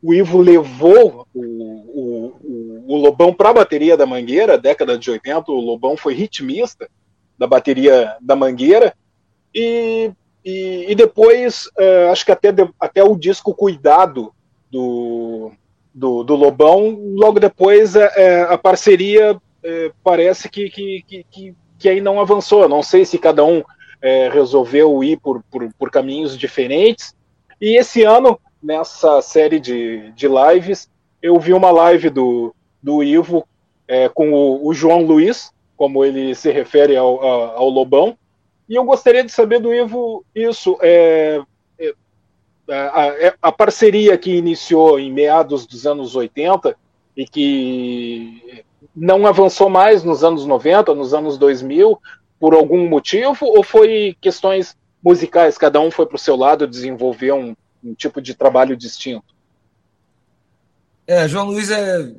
O 0.02 0.14
Ivo 0.14 0.40
levou 0.40 1.26
o, 1.34 1.42
o, 1.42 2.86
o 2.88 2.98
Lobão 2.98 3.34
para 3.34 3.50
a 3.50 3.54
bateria 3.54 3.96
da 3.96 4.06
Mangueira, 4.06 4.58
década 4.58 4.98
de 4.98 5.10
80. 5.10 5.52
O 5.52 5.60
Lobão 5.60 5.96
foi 5.96 6.14
ritmista 6.14 6.90
da 7.38 7.48
bateria 7.48 8.16
da 8.22 8.36
Mangueira. 8.36 8.94
E, 9.56 10.12
e, 10.44 10.86
e 10.90 10.96
depois, 10.96 11.70
é, 11.78 12.10
acho 12.10 12.26
que 12.26 12.32
até, 12.32 12.50
até 12.80 13.04
o 13.04 13.16
disco 13.16 13.54
Cuidado 13.54 14.34
do, 14.70 15.52
do, 15.94 16.24
do 16.24 16.36
Lobão, 16.36 16.98
logo 17.15 17.40
depois 17.40 17.95
é, 17.95 18.11
é 18.15 18.41
a 18.44 18.57
parceria 18.57 19.40
é, 19.64 19.91
parece 20.03 20.49
que, 20.49 20.70
que, 20.70 21.26
que, 21.32 21.56
que, 21.80 21.90
aí 21.90 22.02
não 22.02 22.20
avançou. 22.20 22.68
Não 22.68 22.84
sei 22.84 23.06
se 23.06 23.18
cada 23.18 23.45
um 23.45 23.64
é, 24.02 24.30
resolveu 24.30 25.03
ir 25.03 25.18
por, 25.20 25.41
por, 25.49 25.72
por, 25.78 25.90
caminhos 25.90 26.38
diferentes. 26.38 27.15
E 27.61 27.78
esse 27.78 28.03
ano, 28.03 28.40
nessa 28.61 29.22
série 29.22 29.60
de, 29.60 30.11
de 30.11 30.28
lives, 30.28 30.90
eu 31.22 31.40
vi 31.40 31.53
uma 31.53 31.72
live 31.72 32.10
do, 32.10 32.53
do 32.82 33.02
Ivo 33.02 33.48
é, 33.88 34.10
com 34.10 34.34
o, 34.34 34.68
o, 34.68 34.74
João 34.74 35.03
Luiz, 35.03 35.52
como 35.78 36.03
ele 36.03 36.36
se 36.36 36.52
refere 36.52 36.98
ao, 36.98 37.24
ao, 37.24 37.57
ao, 37.57 37.70
Lobão. 37.70 38.18
E 38.68 38.76
eu 38.76 38.84
gostaria 38.84 39.24
de 39.24 39.32
saber 39.32 39.60
do 39.60 39.74
Ivo 39.74 40.26
isso. 40.36 40.78
É, 40.82 41.41
a, 42.69 43.34
a, 43.41 43.52
parceria 43.52 44.18
que 44.18 44.31
iniciou 44.31 44.99
em 44.99 45.11
meados 45.11 45.65
dos 45.65 45.85
anos 45.85 46.15
80 46.15 46.76
e 47.15 47.26
que 47.26 48.64
não 48.95 49.26
avançou 49.26 49.69
mais 49.69 50.03
nos 50.03 50.23
anos 50.23 50.45
90, 50.45 50.94
nos 50.95 51.14
anos 51.14 51.38
2000, 51.38 51.99
por 52.40 52.53
algum 52.53 52.88
motivo, 52.88 53.45
ou 53.45 53.64
foi 53.64 54.15
questões 54.22 54.77
musicais? 55.03 55.57
Cada 55.57 55.80
um 55.80 55.91
foi 55.91 56.06
para 56.06 56.15
o 56.15 56.19
seu 56.19 56.35
lado 56.35 56.68
desenvolver 56.68 57.34
um, 57.34 57.56
um, 57.84 57.94
tipo 57.94 58.22
de 58.22 58.34
trabalho 58.34 58.77
distinto? 58.77 59.34
É, 61.06 61.27
João 61.27 61.48
Luiz 61.48 61.69
é, 61.69 62.14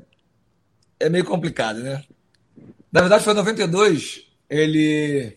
é 1.01 1.09
meio 1.09 1.25
complicado, 1.25 1.79
né? 1.81 2.03
Na 2.93 3.01
verdade, 3.01 3.25
foi 3.25 3.33
em 3.33 3.37
92, 3.37 4.27
ele. 4.49 5.35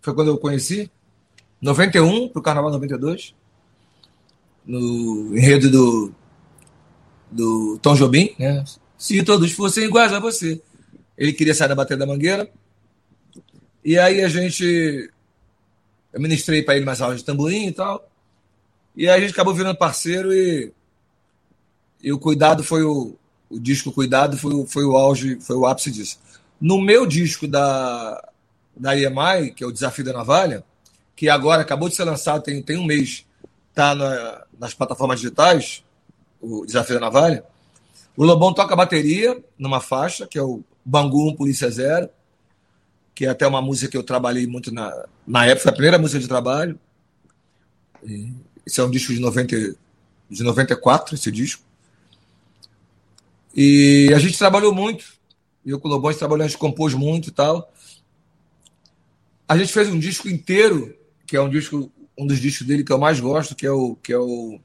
Foi 0.00 0.14
quando 0.14 0.28
eu 0.28 0.38
conheci. 0.38 0.90
91, 1.60 2.28
para 2.28 2.38
o 2.38 2.42
Carnaval 2.42 2.70
92 2.70 3.34
no 4.68 5.34
enredo 5.34 5.70
do, 5.70 6.12
do 7.32 7.78
Tom 7.80 7.94
Jobim, 7.94 8.34
né? 8.38 8.62
Se 8.98 9.22
todos 9.22 9.50
fossem 9.52 9.84
iguais 9.84 10.12
a 10.12 10.20
você. 10.20 10.60
Ele 11.16 11.32
queria 11.32 11.54
sair 11.54 11.68
da 11.68 11.74
bateria 11.74 12.04
da 12.04 12.06
mangueira. 12.06 12.50
E 13.82 13.98
aí 13.98 14.22
a 14.22 14.28
gente. 14.28 15.10
Eu 16.12 16.20
ministrei 16.20 16.62
para 16.62 16.76
ele 16.76 16.84
mais 16.84 17.00
aulas 17.00 17.20
de 17.20 17.24
tamborim 17.24 17.68
e 17.68 17.72
tal. 17.72 18.08
E 18.94 19.08
aí 19.08 19.16
a 19.16 19.20
gente 19.20 19.32
acabou 19.32 19.54
virando 19.54 19.78
parceiro 19.78 20.32
e. 20.32 20.72
E 22.02 22.12
o 22.12 22.18
Cuidado 22.18 22.62
foi 22.62 22.82
o. 22.82 23.16
O 23.48 23.58
disco 23.58 23.90
Cuidado 23.90 24.36
foi, 24.36 24.52
o, 24.52 24.66
foi 24.66 24.84
o 24.84 24.94
auge, 24.94 25.40
foi 25.40 25.56
o 25.56 25.64
ápice 25.64 25.90
disso. 25.90 26.20
No 26.60 26.78
meu 26.78 27.06
disco 27.06 27.48
da, 27.48 28.22
da 28.76 28.94
EMI, 28.94 29.52
que 29.56 29.64
é 29.64 29.66
o 29.66 29.72
Desafio 29.72 30.04
da 30.04 30.12
Navalha, 30.12 30.62
que 31.16 31.30
agora 31.30 31.62
acabou 31.62 31.88
de 31.88 31.96
ser 31.96 32.04
lançado, 32.04 32.42
tem, 32.42 32.60
tem 32.60 32.76
um 32.76 32.84
mês, 32.84 33.24
tá 33.72 33.94
na, 33.94 34.44
nas 34.58 34.74
plataformas 34.74 35.20
digitais, 35.20 35.84
o 36.40 36.64
Desafio 36.66 36.94
da 36.94 37.00
Navalha, 37.00 37.44
o 38.16 38.24
Lobão 38.24 38.52
toca 38.52 38.74
bateria 38.74 39.42
numa 39.58 39.80
faixa, 39.80 40.26
que 40.26 40.38
é 40.38 40.42
o 40.42 40.62
Bangu 40.84 41.28
1 41.30 41.36
Polícia 41.36 41.70
Zero, 41.70 42.08
que 43.14 43.26
é 43.26 43.28
até 43.28 43.46
uma 43.46 43.62
música 43.62 43.90
que 43.90 43.96
eu 43.96 44.02
trabalhei 44.02 44.46
muito 44.46 44.72
na, 44.72 44.92
na 45.26 45.46
época, 45.46 45.70
a 45.70 45.72
primeira 45.72 45.98
música 45.98 46.20
de 46.20 46.28
trabalho. 46.28 46.78
Esse 48.66 48.80
é 48.80 48.84
um 48.84 48.90
disco 48.90 49.12
de, 49.12 49.20
90, 49.20 49.76
de 50.30 50.42
94, 50.42 51.14
esse 51.14 51.30
disco. 51.30 51.62
E 53.54 54.12
a 54.14 54.18
gente 54.18 54.38
trabalhou 54.38 54.74
muito. 54.74 55.04
Eu 55.64 55.80
com 55.80 55.88
o 55.88 55.90
Lobão 55.90 56.08
a 56.08 56.12
gente 56.12 56.20
trabalhou, 56.20 56.44
a 56.44 56.48
gente 56.48 56.58
compôs 56.58 56.94
muito 56.94 57.28
e 57.28 57.32
tal. 57.32 57.72
A 59.48 59.56
gente 59.56 59.72
fez 59.72 59.88
um 59.88 59.98
disco 59.98 60.28
inteiro, 60.28 60.96
que 61.26 61.36
é 61.36 61.40
um 61.40 61.48
disco 61.48 61.90
um 62.18 62.26
dos 62.26 62.40
discos 62.40 62.66
dele 62.66 62.82
que 62.82 62.92
eu 62.92 62.98
mais 62.98 63.20
gosto, 63.20 63.54
que 63.54 63.66
é 63.66 63.70
o 63.70 63.94
que 63.96 64.12
é 64.12 64.18
o 64.18 64.58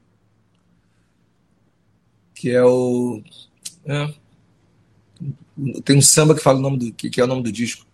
que 2.34 2.50
é 2.50 2.64
o 2.64 3.22
é, 3.86 4.12
tem 5.84 5.96
um 5.96 6.02
samba 6.02 6.34
que 6.34 6.42
fala 6.42 6.58
o 6.58 6.62
nome 6.62 6.78
do 6.78 6.92
que, 6.92 7.08
que 7.08 7.20
é 7.20 7.24
o 7.24 7.26
nome 7.26 7.42
do 7.42 7.52
disco. 7.52 7.86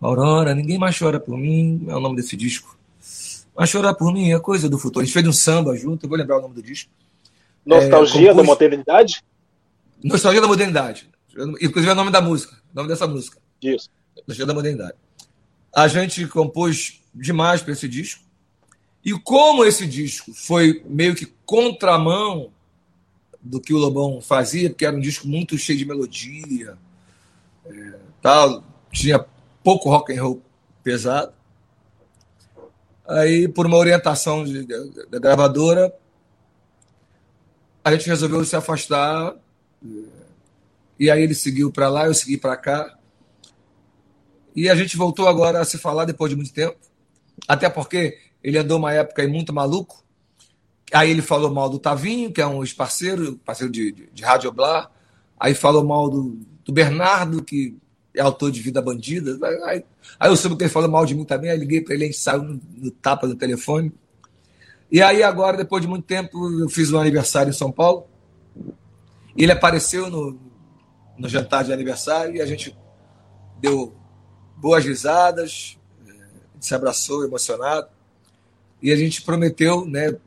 Aurora, 0.00 0.54
ninguém 0.54 0.78
mais 0.78 0.96
chora 0.98 1.18
por 1.18 1.36
mim, 1.36 1.84
é 1.88 1.94
o 1.94 2.00
nome 2.00 2.16
desse 2.16 2.36
disco. 2.36 2.78
Mas 3.54 3.68
chorar 3.68 3.94
por 3.94 4.12
mim 4.12 4.32
é 4.32 4.38
coisa 4.38 4.68
do 4.68 4.78
futuro. 4.78 5.02
A 5.02 5.04
gente 5.04 5.12
fez 5.12 5.26
um 5.26 5.32
samba 5.32 5.76
junto, 5.76 6.04
eu 6.04 6.08
vou 6.08 6.16
lembrar 6.16 6.38
o 6.38 6.40
nome 6.40 6.54
do 6.54 6.62
disco. 6.62 6.90
Nostalgia 7.66 8.30
é, 8.30 8.34
da 8.34 8.42
modernidade? 8.42 9.24
Nostalgia 10.02 10.40
da 10.40 10.46
modernidade. 10.46 11.10
Inclusive 11.60 11.88
é 11.88 11.92
o 11.92 11.96
nome 11.96 12.10
da 12.10 12.20
música, 12.20 12.56
o 12.72 12.76
nome 12.76 12.88
dessa 12.88 13.06
música. 13.06 13.38
Isso. 13.60 13.90
Nostalgia 14.16 14.46
da 14.46 14.54
modernidade. 14.54 14.94
A 15.74 15.86
gente 15.88 16.26
compôs 16.26 17.00
demais 17.14 17.60
para 17.60 17.72
esse 17.72 17.88
disco. 17.88 18.24
E 19.04 19.12
como 19.18 19.64
esse 19.64 19.86
disco 19.86 20.32
foi 20.34 20.82
meio 20.86 21.14
que 21.14 21.26
contramão 21.46 22.52
do 23.40 23.60
que 23.60 23.72
o 23.72 23.78
Lobão 23.78 24.20
fazia, 24.20 24.68
porque 24.68 24.84
era 24.84 24.96
um 24.96 25.00
disco 25.00 25.26
muito 25.26 25.56
cheio 25.56 25.78
de 25.78 25.86
melodia, 25.86 26.76
é, 27.64 27.94
tal, 28.20 28.62
tinha 28.92 29.24
pouco 29.64 29.88
rock 29.88 30.12
and 30.12 30.22
roll 30.22 30.42
pesado. 30.82 31.32
Aí, 33.06 33.48
por 33.48 33.66
uma 33.66 33.76
orientação 33.76 34.44
de, 34.44 34.64
de, 34.64 35.06
da 35.06 35.18
gravadora, 35.18 35.92
a 37.82 37.92
gente 37.92 38.06
resolveu 38.06 38.44
se 38.44 38.54
afastar. 38.54 39.34
E 40.98 41.10
aí 41.10 41.22
ele 41.22 41.34
seguiu 41.34 41.72
para 41.72 41.88
lá, 41.88 42.06
eu 42.06 42.14
segui 42.14 42.36
para 42.36 42.56
cá. 42.56 42.96
E 44.54 44.68
a 44.68 44.74
gente 44.74 44.96
voltou 44.96 45.26
agora 45.26 45.60
a 45.60 45.64
se 45.64 45.78
falar 45.78 46.04
depois 46.04 46.30
de 46.30 46.36
muito 46.36 46.52
tempo. 46.52 46.76
Até 47.48 47.68
porque 47.70 48.18
ele 48.42 48.58
andou 48.58 48.78
uma 48.78 48.92
época 48.92 49.22
aí 49.22 49.28
muito 49.28 49.52
maluco. 49.52 50.04
Aí 50.92 51.10
ele 51.10 51.22
falou 51.22 51.50
mal 51.50 51.68
do 51.68 51.78
Tavinho, 51.78 52.32
que 52.32 52.40
é 52.40 52.46
um 52.46 52.62
ex-parceiro, 52.62 53.36
parceiro 53.44 53.72
de, 53.72 53.92
de, 53.92 54.10
de 54.12 54.22
Rádio 54.22 54.50
Blá. 54.50 54.90
Aí 55.38 55.54
falou 55.54 55.84
mal 55.84 56.10
do, 56.10 56.38
do 56.64 56.72
Bernardo, 56.72 57.42
que 57.44 57.76
é 58.14 58.20
autor 58.20 58.50
de 58.50 58.60
Vida 58.60 58.82
Bandida. 58.82 59.38
Aí, 59.66 59.84
aí 60.18 60.30
eu 60.30 60.36
soube 60.36 60.56
que 60.56 60.64
ele 60.64 60.70
falou 60.70 60.90
mal 60.90 61.06
de 61.06 61.14
mim 61.14 61.24
também. 61.24 61.50
Aí 61.50 61.58
liguei 61.58 61.80
para 61.80 61.94
ele, 61.94 62.06
e 62.06 62.12
saiu 62.12 62.42
no, 62.42 62.60
no 62.76 62.90
tapa 62.90 63.28
do 63.28 63.36
telefone. 63.36 63.92
E 64.90 65.00
aí 65.00 65.22
agora, 65.22 65.56
depois 65.56 65.80
de 65.80 65.88
muito 65.88 66.04
tempo, 66.04 66.50
eu 66.60 66.68
fiz 66.68 66.92
um 66.92 66.98
aniversário 66.98 67.50
em 67.50 67.54
São 67.54 67.70
Paulo. 67.70 68.06
Ele 69.36 69.52
apareceu 69.52 70.10
no, 70.10 70.38
no 71.16 71.28
jantar 71.28 71.62
de 71.62 71.72
aniversário 71.72 72.34
e 72.34 72.40
a 72.40 72.46
gente 72.46 72.76
deu 73.60 73.94
boas 74.56 74.84
risadas, 74.84 75.78
eh, 76.06 76.12
se 76.58 76.74
abraçou 76.74 77.24
emocionado. 77.24 77.88
E 78.82 78.92
a 78.92 78.96
gente 78.96 79.22
prometeu, 79.22 79.84
né? 79.84 80.06
Ele 80.06 80.18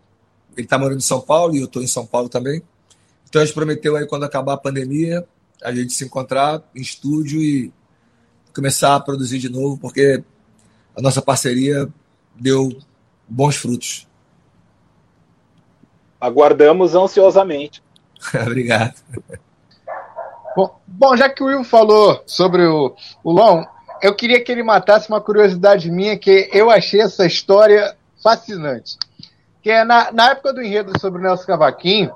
está 0.65 0.77
morando 0.77 0.99
em 0.99 1.01
São 1.01 1.19
Paulo 1.19 1.55
e 1.55 1.59
eu 1.59 1.65
estou 1.65 1.81
em 1.81 1.87
São 1.87 2.05
Paulo 2.05 2.29
também. 2.29 2.61
Então 3.27 3.41
a 3.41 3.45
gente 3.45 3.55
prometeu 3.55 3.95
aí 3.95 4.05
quando 4.05 4.23
acabar 4.23 4.53
a 4.53 4.57
pandemia, 4.57 5.25
a 5.63 5.73
gente 5.73 5.93
se 5.93 6.05
encontrar 6.05 6.61
em 6.75 6.81
estúdio 6.81 7.41
e 7.41 7.71
começar 8.53 8.95
a 8.95 8.99
produzir 8.99 9.39
de 9.39 9.49
novo, 9.49 9.77
porque 9.77 10.23
a 10.95 11.01
nossa 11.01 11.21
parceria 11.21 11.89
deu 12.35 12.77
bons 13.27 13.55
frutos. 13.55 14.07
aguardamos 16.21 16.93
ansiosamente. 16.93 17.81
Obrigado. 18.45 18.93
Bom, 20.55 20.79
bom, 20.85 21.17
já 21.17 21.27
que 21.29 21.41
o 21.43 21.47
Will 21.47 21.63
falou 21.63 22.21
sobre 22.27 22.63
o, 22.63 22.95
o 23.23 23.31
Long, 23.31 23.65
eu 24.01 24.15
queria 24.15 24.43
que 24.43 24.51
ele 24.51 24.61
matasse 24.61 25.09
uma 25.09 25.19
curiosidade 25.19 25.89
minha, 25.89 26.17
que 26.17 26.49
eu 26.53 26.69
achei 26.69 27.01
essa 27.01 27.25
história 27.25 27.97
fascinante. 28.23 28.97
Que 29.61 29.69
é 29.69 29.83
na, 29.83 30.11
na 30.11 30.31
época 30.31 30.53
do 30.53 30.61
enredo 30.61 30.97
sobre 30.99 31.19
o 31.19 31.23
Nelson 31.23 31.45
Cavaquinho, 31.45 32.11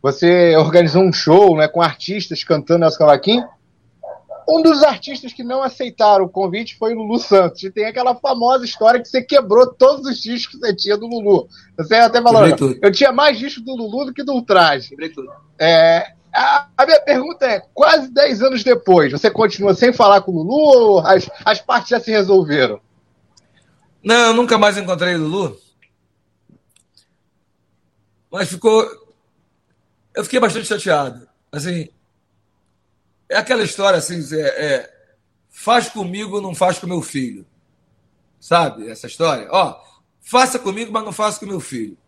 você 0.00 0.56
organizou 0.56 1.02
um 1.02 1.12
show 1.12 1.56
né, 1.56 1.66
com 1.68 1.82
artistas 1.82 2.44
cantando 2.44 2.80
Nelson 2.80 2.98
Cavaquinho. 2.98 3.46
Um 4.48 4.62
dos 4.62 4.82
artistas 4.82 5.30
que 5.34 5.44
não 5.44 5.62
aceitaram 5.62 6.24
o 6.24 6.28
convite 6.28 6.78
foi 6.78 6.94
o 6.94 6.98
Lulu 6.98 7.18
Santos. 7.18 7.62
E 7.62 7.70
tem 7.70 7.84
aquela 7.84 8.14
famosa 8.14 8.64
história 8.64 8.98
que 8.98 9.06
você 9.06 9.20
quebrou 9.20 9.66
todos 9.74 10.06
os 10.06 10.22
discos 10.22 10.54
que 10.54 10.66
você 10.66 10.74
tinha 10.74 10.96
do 10.96 11.06
Lulu. 11.06 11.46
Você 11.76 11.96
até 11.96 12.22
falou, 12.22 12.46
eu 12.80 12.90
tinha 12.90 13.12
mais 13.12 13.38
discos 13.38 13.62
do 13.62 13.76
Lulu 13.76 14.06
do 14.06 14.14
que 14.14 14.24
do 14.24 14.32
Ultraje. 14.32 14.96
É, 15.58 16.12
a, 16.32 16.66
a, 16.78 16.86
minha 16.86 17.00
pergunta 17.00 17.44
é: 17.44 17.62
quase 17.74 18.10
10 18.10 18.42
anos 18.42 18.64
depois, 18.64 19.12
você 19.12 19.30
continua 19.30 19.74
sem 19.74 19.92
falar 19.92 20.22
com 20.22 20.32
o 20.32 20.36
Lulu 20.36 20.54
ou 20.54 21.00
as, 21.00 21.28
as 21.44 21.60
partes 21.60 21.90
já 21.90 22.00
se 22.00 22.10
resolveram? 22.10 22.80
Não, 24.08 24.32
nunca 24.32 24.56
mais 24.56 24.78
encontrei 24.78 25.18
Lulu. 25.18 25.60
Mas 28.32 28.48
ficou. 28.48 28.82
Eu 30.14 30.24
fiquei 30.24 30.40
bastante 30.40 30.66
chateado. 30.66 31.28
Assim, 31.52 31.90
é 33.28 33.36
aquela 33.36 33.62
história 33.62 33.98
assim, 33.98 34.18
é, 34.34 34.64
é, 34.64 34.94
faz 35.50 35.90
comigo, 35.90 36.40
não 36.40 36.54
faz 36.54 36.78
com 36.78 36.86
meu 36.86 37.02
filho. 37.02 37.46
Sabe 38.40 38.88
essa 38.88 39.06
história? 39.06 39.46
Ó, 39.50 39.78
faça 40.22 40.58
comigo, 40.58 40.90
mas 40.90 41.04
não 41.04 41.12
faça 41.12 41.38
com 41.38 41.44
meu 41.44 41.60
filho. 41.60 41.98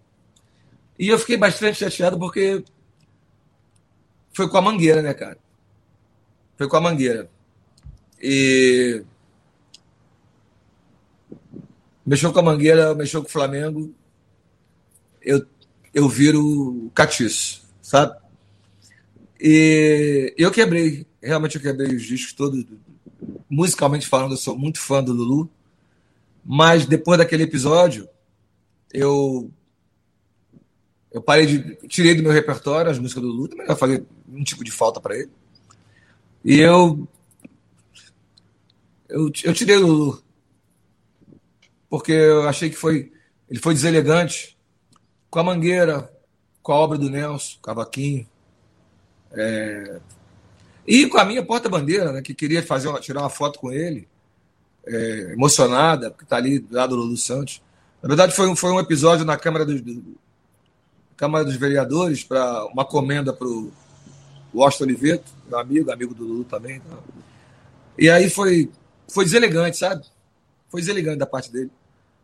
E 0.99 1.07
eu 1.07 1.19
fiquei 1.19 1.37
bastante 1.37 1.81
chateado 1.81 2.19
porque 2.19 2.65
foi 4.33 4.49
com 4.49 4.57
a 4.57 4.63
mangueira, 4.63 5.03
né, 5.03 5.13
cara? 5.13 5.37
Foi 6.57 6.67
com 6.67 6.79
a 6.79 6.81
mangueira. 6.81 7.31
E 8.23 9.05
mexeu 12.11 12.33
com 12.33 12.41
a 12.41 12.43
mangueira, 12.43 12.93
mexeu 12.93 13.23
com 13.23 13.29
o 13.29 13.31
Flamengo. 13.31 13.95
Eu, 15.23 15.47
eu 15.95 16.09
viro 16.09 16.91
catiço, 16.93 17.63
sabe? 17.81 18.19
E 19.41 20.35
eu 20.37 20.51
quebrei, 20.51 21.07
realmente 21.23 21.55
eu 21.55 21.63
quebrei 21.63 21.95
os 21.95 22.03
discos 22.03 22.33
todos. 22.33 22.67
Musicalmente 23.49 24.09
falando, 24.09 24.33
eu 24.33 24.37
sou 24.37 24.59
muito 24.59 24.81
fã 24.81 25.01
do 25.01 25.13
Lulu. 25.13 25.49
Mas 26.45 26.85
depois 26.85 27.17
daquele 27.17 27.45
episódio, 27.45 28.09
eu 28.93 29.49
eu 31.13 31.23
parei 31.23 31.47
de 31.47 31.77
tirei 31.87 32.17
do 32.17 32.25
meu 32.25 32.33
repertório 32.33 32.91
as 32.91 32.99
músicas 32.99 33.23
do 33.23 33.29
Lulu, 33.29 33.49
também 33.49 33.69
ia 33.69 33.77
fazer 33.77 34.05
um 34.29 34.43
tipo 34.43 34.65
de 34.65 34.73
falta 34.73 35.01
para 35.01 35.17
ele. 35.17 35.31
E 36.45 36.59
eu 36.59 37.07
eu, 39.09 39.31
eu 39.45 39.55
tirei 39.55 39.77
o 39.77 39.87
Lulu 39.87 40.30
porque 41.91 42.13
eu 42.13 42.49
achei 42.49 42.71
que 42.71 42.77
foi 42.77 43.13
ele 43.51 43.61
foi 43.61 43.75
deselegante 43.75 44.57
com 45.29 45.41
a 45.41 45.45
Mangueira, 45.45 46.11
com 46.63 46.73
a 46.73 46.77
obra 46.77 46.97
do 46.97 47.11
Nelson, 47.11 47.59
Cavaquinho, 47.61 48.27
é... 49.33 50.01
E 50.87 51.07
com 51.07 51.19
a 51.19 51.25
minha 51.25 51.45
porta-bandeira, 51.45 52.13
né, 52.13 52.23
que 52.23 52.35
queria 52.35 52.63
fazer 52.63 52.89
uma, 52.89 53.01
tirar 53.01 53.21
uma 53.21 53.31
foto 53.31 53.59
com 53.59 53.71
ele, 53.71 54.09
é, 54.87 55.33
emocionada, 55.33 56.11
porque 56.11 56.25
está 56.25 56.37
ali 56.37 56.59
do 56.59 56.75
lado 56.75 56.97
do 56.97 57.03
Lulu 57.03 57.17
Santos. 57.17 57.63
Na 58.03 58.09
verdade, 58.09 58.35
foi 58.35 58.49
um, 58.49 58.57
foi 58.57 58.73
um 58.73 58.81
episódio 58.81 59.25
na 59.25 59.37
Câmara 59.37 59.65
dos, 59.65 59.81
do, 59.81 60.17
Câmara 61.17 61.45
dos 61.45 61.55
Vereadores 61.55 62.25
para 62.25 62.65
uma 62.67 62.85
comenda 62.85 63.33
para 63.33 63.47
o 63.47 63.71
Washington 64.55 64.85
Oliveto, 64.85 65.33
meu 65.49 65.59
amigo, 65.59 65.93
amigo 65.93 66.15
do 66.15 66.25
Lulu 66.25 66.45
também. 66.45 66.77
Então. 66.77 66.99
E 67.97 68.09
aí 68.09 68.29
foi, 68.31 68.71
foi 69.07 69.25
deselegante, 69.25 69.77
sabe? 69.77 70.05
Foi 70.71 70.81
deselegante 70.81 71.19
da 71.19 71.27
parte 71.27 71.53
dele. 71.53 71.71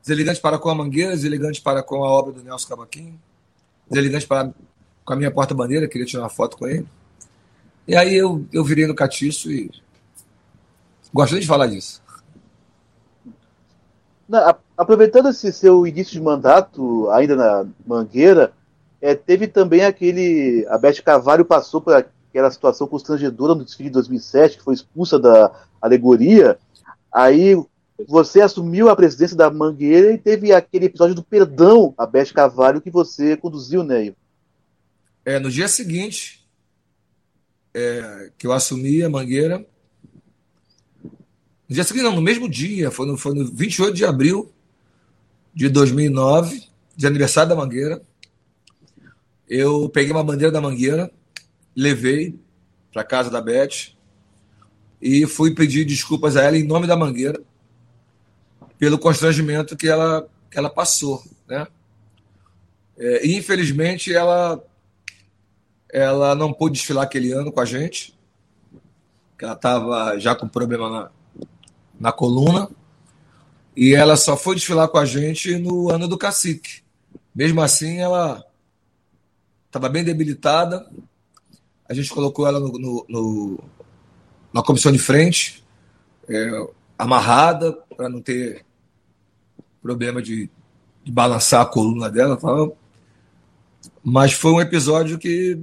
Deselegante 0.07 0.41
para 0.41 0.57
com 0.57 0.71
a 0.71 0.75
Mangueira, 0.75 1.11
deselegante 1.11 1.61
para 1.61 1.83
com 1.83 2.05
a 2.05 2.09
obra 2.09 2.33
do 2.33 2.41
Nelson 2.41 2.69
Cavaquinho, 2.69 3.21
deselegante 3.91 4.25
para 4.25 4.55
com 5.05 5.13
a 5.13 5.17
minha 5.17 5.33
porta-bandeira, 5.33 5.89
queria 5.89 6.07
tirar 6.07 6.23
uma 6.23 6.29
foto 6.29 6.57
com 6.57 6.69
ele. 6.69 6.87
E 7.89 7.97
aí 7.97 8.15
eu, 8.15 8.47
eu 8.53 8.63
virei 8.63 8.87
no 8.87 8.95
catiço 8.95 9.51
e 9.51 9.69
gosto 11.13 11.41
de 11.41 11.45
falar 11.45 11.67
disso. 11.67 12.01
Não, 14.29 14.55
aproveitando 14.77 15.29
esse 15.29 15.53
seu 15.53 15.85
início 15.85 16.13
de 16.13 16.21
mandato, 16.21 17.11
ainda 17.11 17.35
na 17.35 17.67
Mangueira, 17.85 18.53
é, 19.01 19.13
teve 19.13 19.49
também 19.49 19.85
aquele. 19.85 20.65
A 20.69 20.79
Beth 20.79 21.03
Carvalho 21.05 21.45
passou 21.45 21.81
por 21.81 21.95
aquela 21.95 22.53
situação 22.53 22.87
constrangedora 22.87 23.57
no 23.57 23.65
desfile 23.65 23.89
de 23.89 23.95
2007, 23.95 24.59
que 24.59 24.63
foi 24.63 24.75
expulsa 24.75 25.19
da 25.19 25.51
alegoria. 25.83 26.57
Aí 27.13 27.57
você 28.07 28.41
assumiu 28.41 28.89
a 28.89 28.97
presidência 28.97 29.37
da 29.37 29.51
Mangueira 29.51 30.13
e 30.13 30.19
teve 30.19 30.53
aquele 30.53 30.87
episódio 30.87 31.15
do 31.15 31.23
perdão 31.23 31.95
a 31.97 32.07
Beth 32.07 32.33
Carvalho 32.33 32.81
que 32.81 32.91
você 32.91 33.37
conduziu, 33.37 33.83
né? 33.83 34.13
É, 35.25 35.39
no 35.39 35.51
dia 35.51 35.67
seguinte 35.69 36.47
é, 37.75 38.31
que 38.37 38.47
eu 38.47 38.53
assumi 38.53 39.03
a 39.03 39.09
Mangueira, 39.09 39.67
no 41.69 41.75
dia 41.75 41.85
seguinte, 41.85 42.05
não, 42.05 42.15
no 42.15 42.23
mesmo 42.23 42.49
dia, 42.49 42.91
foi 42.91 43.07
no, 43.07 43.17
foi 43.17 43.35
no 43.35 43.45
28 43.45 43.95
de 43.95 44.05
abril 44.05 44.53
de 45.53 45.69
2009, 45.69 46.63
de 46.95 47.07
aniversário 47.07 47.49
da 47.49 47.57
Mangueira, 47.57 48.01
eu 49.49 49.89
peguei 49.89 50.13
uma 50.13 50.25
bandeira 50.25 50.53
da 50.53 50.61
Mangueira, 50.61 51.11
levei 51.75 52.39
para 52.93 53.05
casa 53.05 53.31
da 53.31 53.41
Beth 53.41 53.95
e 55.01 55.27
fui 55.27 55.55
pedir 55.55 55.85
desculpas 55.85 56.37
a 56.37 56.43
ela 56.43 56.57
em 56.57 56.65
nome 56.65 56.87
da 56.87 56.97
Mangueira 56.97 57.41
pelo 58.79 58.99
constrangimento 58.99 59.77
que 59.77 59.89
ela, 59.89 60.29
que 60.51 60.59
ela 60.59 60.71
passou, 60.71 61.23
né? 61.49 61.67
É, 62.99 63.27
infelizmente 63.27 64.15
ela 64.15 64.63
ela 65.91 66.35
não 66.35 66.53
pôde 66.53 66.75
desfilar 66.75 67.05
aquele 67.05 67.33
ano 67.33 67.51
com 67.51 67.61
a 67.61 67.65
gente, 67.65 68.15
que 69.39 69.45
ela 69.45 69.55
estava 69.55 70.19
já 70.19 70.35
com 70.35 70.47
problema 70.47 70.91
na, 70.91 71.11
na 71.99 72.13
coluna, 72.13 72.69
e 73.75 73.95
ela 73.95 74.17
só 74.17 74.37
foi 74.37 74.57
desfilar 74.57 74.89
com 74.89 74.99
a 74.99 75.07
gente 75.07 75.57
no 75.57 75.91
ano 75.91 76.07
do 76.07 76.19
cacique. 76.19 76.83
Mesmo 77.35 77.63
assim, 77.63 77.99
ela 77.99 78.45
estava 79.67 79.89
bem 79.89 80.05
debilitada. 80.05 80.87
A 81.89 81.95
gente 81.95 82.11
colocou 82.11 82.47
ela 82.47 82.61
no, 82.61 82.73
no, 82.73 83.07
no 83.09 83.65
na 84.53 84.63
comissão 84.63 84.91
de 84.91 84.99
frente, 84.99 85.65
é, 86.29 86.67
amarrada, 86.99 87.73
para 87.97 88.09
não 88.09 88.21
ter 88.21 88.66
problema 89.83 90.23
de, 90.23 90.51
de 91.05 91.13
balançar 91.13 91.63
a 91.63 91.67
coluna 91.67 92.11
dela. 92.11 92.39
Mas 94.03 94.33
foi 94.33 94.53
um 94.53 94.61
episódio 94.61 95.19
que 95.19 95.61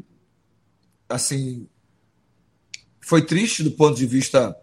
assim, 1.07 1.67
foi 3.01 3.21
triste 3.21 3.63
do 3.63 3.71
ponto 3.71 3.95
de 3.95 4.05
vista 4.05 4.55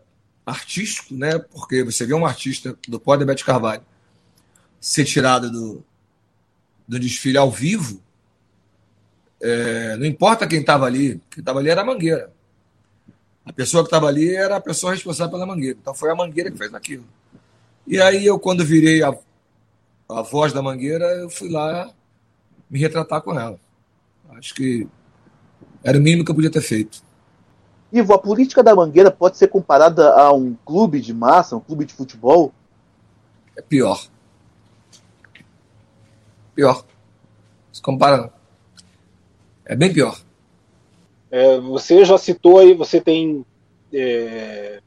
artístico, 0.44 1.14
né? 1.14 1.39
Porque 1.39 1.85
você 1.85 2.05
vê 2.05 2.14
um 2.14 2.27
artista 2.27 2.77
do 2.89 2.98
Pódio 2.98 3.27
Bete 3.27 3.44
Carvalho 3.44 3.82
ser 4.81 5.05
tirado 5.05 5.51
do, 5.51 5.85
do 6.89 6.98
desfile 6.98 7.36
ao 7.36 7.51
vivo, 7.51 8.02
é, 9.40 9.97
não 9.97 10.05
importa 10.05 10.47
quem 10.47 10.60
estava 10.60 10.85
ali, 10.85 11.20
quem 11.31 11.40
estava 11.40 11.59
ali 11.60 11.70
era 11.70 11.81
a 11.81 11.85
Mangueira. 11.85 12.31
A 13.44 13.52
pessoa 13.52 13.82
que 13.82 13.89
estava 13.89 14.06
ali 14.06 14.35
era 14.35 14.56
a 14.56 14.60
pessoa 14.60 14.93
responsável 14.93 15.32
pela 15.32 15.47
Mangueira. 15.47 15.78
Então 15.81 15.94
foi 15.94 16.10
a 16.10 16.14
Mangueira 16.14 16.51
que 16.51 16.59
fez 16.59 16.72
aquilo. 16.74 17.05
E 17.86 18.01
aí 18.01 18.27
eu, 18.27 18.39
quando 18.39 18.64
virei 18.64 19.02
a, 19.02 19.16
a 20.11 20.23
voz 20.23 20.53
da 20.53 20.62
Mangueira, 20.62 21.07
eu 21.15 21.31
fui 21.31 21.49
lá 21.49 21.91
me 22.69 22.78
retratar 22.78 23.23
com 23.23 23.39
ela. 23.39 23.59
Acho 24.31 24.55
que 24.55 24.87
era 25.82 25.99
o 25.99 26.01
mínimo 26.01 26.24
que 26.24 26.31
eu 26.31 26.35
podia 26.35 26.51
ter 26.51 26.61
feito. 26.61 27.03
Ivo, 27.93 28.15
a 28.15 28.19
política 28.19 28.62
da 28.62 28.74
Mangueira 28.74 29.11
pode 29.11 29.37
ser 29.37 29.49
comparada 29.49 30.12
a 30.15 30.32
um 30.32 30.57
clube 30.65 31.01
de 31.01 31.12
massa, 31.12 31.57
um 31.57 31.61
clube 31.61 31.85
de 31.85 31.95
futebol? 31.95 32.53
É 33.57 33.62
pior. 33.62 34.07
Pior. 36.55 36.85
Se 37.73 37.82
compara. 37.82 38.32
É 39.65 39.74
bem 39.74 39.93
pior. 39.93 40.20
É, 41.31 41.59
você 41.59 42.05
já 42.05 42.19
citou 42.19 42.59
aí, 42.59 42.74
você 42.74 43.01
tem 43.01 43.45
é, 43.93 44.81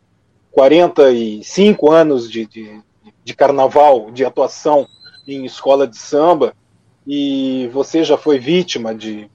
45 0.51 1.91
anos 1.91 2.29
de, 2.29 2.45
de, 2.45 2.81
de 3.23 3.33
carnaval, 3.33 4.11
de 4.11 4.23
atuação 4.23 4.87
em 5.27 5.45
escola 5.45 5.87
de 5.87 5.97
samba, 5.97 6.53
e 7.05 7.69
você 7.73 8.03
já 8.03 8.17
foi 8.17 8.39
vítima 8.39 8.93
de 8.95 9.29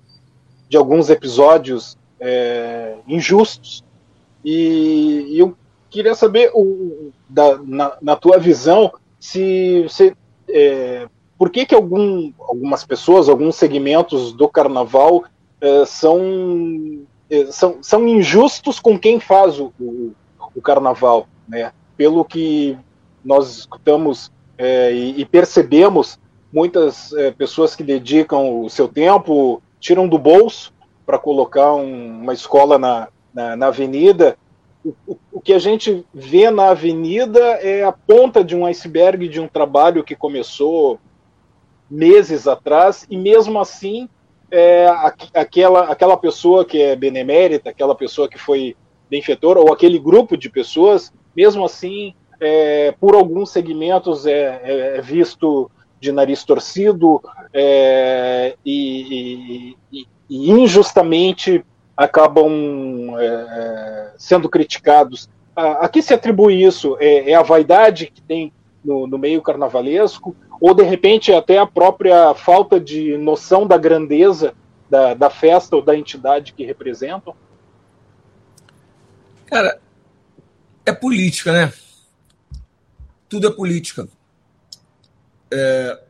de 0.68 0.76
alguns 0.76 1.08
episódios 1.08 1.96
é, 2.20 2.96
injustos. 3.06 3.82
E, 4.44 5.26
e, 5.30 5.38
eu 5.38 5.56
queria 5.88 6.14
saber, 6.14 6.50
o, 6.54 7.10
da, 7.28 7.58
na, 7.64 7.96
na, 8.00 8.16
tua 8.16 8.38
visão, 8.38 8.92
se 9.18 9.82
você 9.82 10.14
é, 10.48 11.08
por 11.38 11.50
que, 11.50 11.64
que 11.64 11.74
algum, 11.74 12.32
algumas 12.40 12.84
pessoas, 12.84 13.28
alguns 13.28 13.56
segmentos 13.56 14.32
do 14.32 14.48
carnaval 14.48 15.24
uh, 15.62 15.86
são, 15.86 16.20
uh, 16.20 17.52
são, 17.52 17.78
são 17.80 18.06
injustos 18.08 18.80
com 18.80 18.98
quem 18.98 19.20
faz 19.20 19.58
o, 19.58 19.72
o, 19.80 20.12
o 20.54 20.60
carnaval, 20.60 21.28
né? 21.48 21.72
Pelo 21.96 22.24
que 22.24 22.76
nós 23.24 23.58
escutamos 23.58 24.32
é, 24.58 24.92
e, 24.92 25.20
e, 25.20 25.24
percebemos, 25.24 26.18
muitas 26.52 27.12
é, 27.12 27.30
pessoas 27.30 27.76
que 27.76 27.84
dedicam 27.84 28.60
o 28.60 28.68
seu 28.68 28.88
tempo, 28.88 29.62
tiram 29.78 30.08
do 30.08 30.18
bolso 30.18 30.74
para 31.06 31.18
colocar 31.18 31.72
um, 31.74 32.20
uma 32.22 32.34
escola 32.34 32.76
na, 32.76 33.08
na, 33.32 33.56
na 33.56 33.66
avenida. 33.68 34.36
O, 34.84 35.16
o, 35.32 35.40
que 35.40 35.52
a 35.52 35.58
gente 35.58 36.04
vê 36.12 36.50
na 36.50 36.70
avenida 36.70 37.40
é 37.40 37.84
a 37.84 37.92
ponta 37.92 38.42
de 38.42 38.56
um 38.56 38.66
iceberg 38.66 39.28
de 39.28 39.40
um 39.40 39.46
trabalho 39.46 40.02
que 40.02 40.16
começou 40.16 40.98
meses 41.90 42.46
atrás, 42.46 43.06
e 43.08 43.16
mesmo 43.16 43.58
assim, 43.60 44.08
é, 44.50 44.86
aquela, 45.34 45.84
aquela 45.84 46.16
pessoa 46.16 46.64
que 46.64 46.82
é 46.82 46.96
benemérita, 46.96 47.70
aquela 47.70 47.94
pessoa 47.94 48.28
que 48.28 48.38
foi 48.38 48.76
benfeitora, 49.08 49.60
ou 49.60 49.72
aquele 49.72 49.98
grupo 49.98 50.36
de 50.36 50.50
pessoas, 50.50 51.12
mesmo 51.34 51.64
assim, 51.64 52.14
é, 52.40 52.94
por 53.00 53.14
alguns 53.14 53.50
segmentos 53.50 54.26
é, 54.26 54.60
é, 54.62 54.96
é 54.98 55.00
visto 55.00 55.70
de 56.00 56.12
nariz 56.12 56.44
torcido 56.44 57.20
é, 57.52 58.56
e, 58.64 59.74
e, 59.92 60.06
e, 60.30 60.50
injustamente 60.50 61.64
acabam 61.96 63.16
é, 63.18 64.12
sendo 64.16 64.48
criticados. 64.48 65.28
A, 65.56 65.86
a 65.86 65.88
que 65.88 66.00
se 66.00 66.14
atribui 66.14 66.62
isso? 66.62 66.96
É, 67.00 67.34
a 67.34 67.42
vaidade 67.42 68.06
que 68.06 68.22
tem 68.22 68.52
no, 68.84 69.06
no 69.06 69.18
meio 69.18 69.42
carnavalesco? 69.42 70.36
ou 70.60 70.74
de 70.74 70.82
repente 70.82 71.32
até 71.32 71.58
a 71.58 71.66
própria 71.66 72.34
falta 72.34 72.80
de 72.80 73.16
noção 73.16 73.66
da 73.66 73.78
grandeza 73.78 74.54
da, 74.90 75.14
da 75.14 75.30
festa 75.30 75.76
ou 75.76 75.82
da 75.82 75.96
entidade 75.96 76.52
que 76.52 76.64
representam? 76.64 77.34
Cara, 79.46 79.80
é 80.84 80.92
política, 80.92 81.52
né? 81.52 81.72
Tudo 83.28 83.46
é 83.46 83.50
política. 83.50 84.08
É... 85.50 86.02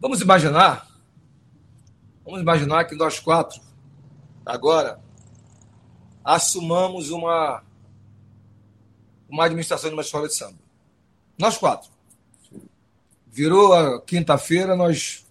Vamos 0.00 0.20
imaginar, 0.20 0.86
vamos 2.24 2.40
imaginar 2.40 2.84
que 2.84 2.94
nós 2.94 3.18
quatro, 3.18 3.60
agora, 4.44 5.00
assumamos 6.24 7.10
uma, 7.10 7.62
uma 9.28 9.44
administração 9.44 9.88
de 9.88 9.94
uma 9.94 10.02
escola 10.02 10.28
de 10.28 10.34
samba. 10.34 10.58
Nós 11.38 11.56
quatro. 11.56 11.90
Virou 13.26 13.72
a 13.72 14.00
quinta-feira, 14.00 14.74
nós, 14.74 15.26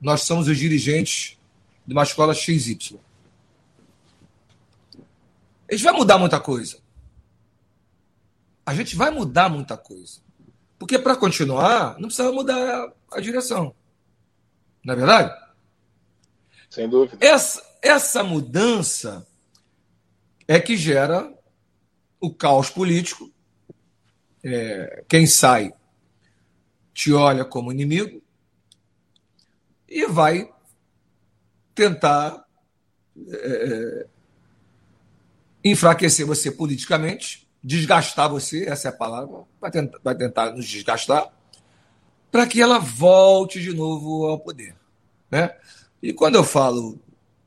nós 0.00 0.22
somos 0.22 0.48
os 0.48 0.58
dirigentes 0.58 1.38
de 1.86 1.92
uma 1.92 2.02
escola 2.02 2.34
XY. 2.34 2.98
Gente 5.70 5.82
vai 5.82 5.92
mudar 5.92 6.18
muita 6.18 6.40
coisa. 6.40 6.78
A 8.66 8.74
gente 8.74 8.96
vai 8.96 9.10
mudar 9.10 9.48
muita 9.48 9.76
coisa. 9.76 10.20
Porque 10.78 10.98
para 10.98 11.16
continuar, 11.16 11.94
não 11.94 12.08
precisa 12.08 12.30
mudar 12.32 12.92
a 13.12 13.20
direção. 13.20 13.74
Não 14.84 14.92
é 14.92 14.96
verdade? 14.96 15.46
Sem 16.68 16.88
dúvida. 16.88 17.24
Essa, 17.24 17.62
essa 17.80 18.22
mudança 18.22 19.26
é 20.46 20.60
que 20.60 20.76
gera 20.76 21.32
o 22.20 22.34
caos 22.34 22.68
político 22.68 23.32
é, 24.44 25.04
quem 25.08 25.26
sai 25.26 25.72
te 26.94 27.12
olha 27.12 27.44
como 27.44 27.72
inimigo 27.72 28.22
e 29.88 30.06
vai 30.06 30.48
tentar 31.74 32.46
é, 33.28 34.06
enfraquecer 35.64 36.24
você 36.24 36.50
politicamente, 36.50 37.45
desgastar 37.62 38.30
você, 38.30 38.64
essa 38.64 38.88
é 38.88 38.90
a 38.90 38.94
palavra, 38.94 39.42
vai 39.60 39.70
tentar, 39.70 39.98
vai 40.02 40.14
tentar 40.14 40.52
nos 40.52 40.66
desgastar, 40.66 41.32
para 42.30 42.46
que 42.46 42.60
ela 42.60 42.78
volte 42.78 43.60
de 43.60 43.72
novo 43.72 44.26
ao 44.26 44.38
poder. 44.38 44.74
Né? 45.30 45.54
E 46.02 46.12
quando 46.12 46.36
eu 46.36 46.44
falo 46.44 46.98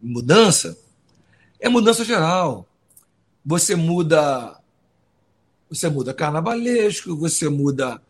mudança, 0.02 0.77
é 1.60 1.69
mudança 1.69 2.03
geral. 2.03 2.65
Você 3.45 3.76
muda 3.76 4.60
você 5.69 5.88
muda 5.88 6.14
carnavalesco, 6.15 7.15
você 7.15 7.48
muda 7.48 8.02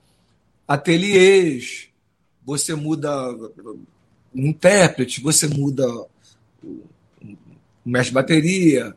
ateliês, 0.66 1.90
você 2.46 2.74
muda 2.74 3.10
intérprete, 4.34 5.22
você 5.22 5.46
muda 5.48 5.86
o 6.64 6.88
mestre 7.84 8.12
de 8.12 8.16
bateria, 8.16 8.96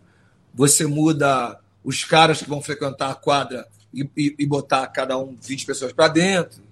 você 0.55 0.87
muda 0.87 1.59
os 1.84 2.04
caras 2.04 2.40
que 2.40 2.48
vão 2.48 2.62
frequentar 2.62 3.10
a 3.10 3.14
quadra 3.14 3.66
e, 3.92 4.09
e, 4.16 4.34
e 4.38 4.46
botar 4.46 4.86
cada 4.88 5.18
um 5.18 5.36
20 5.40 5.66
pessoas 5.66 5.92
para 5.92 6.09
dentro, 6.09 6.62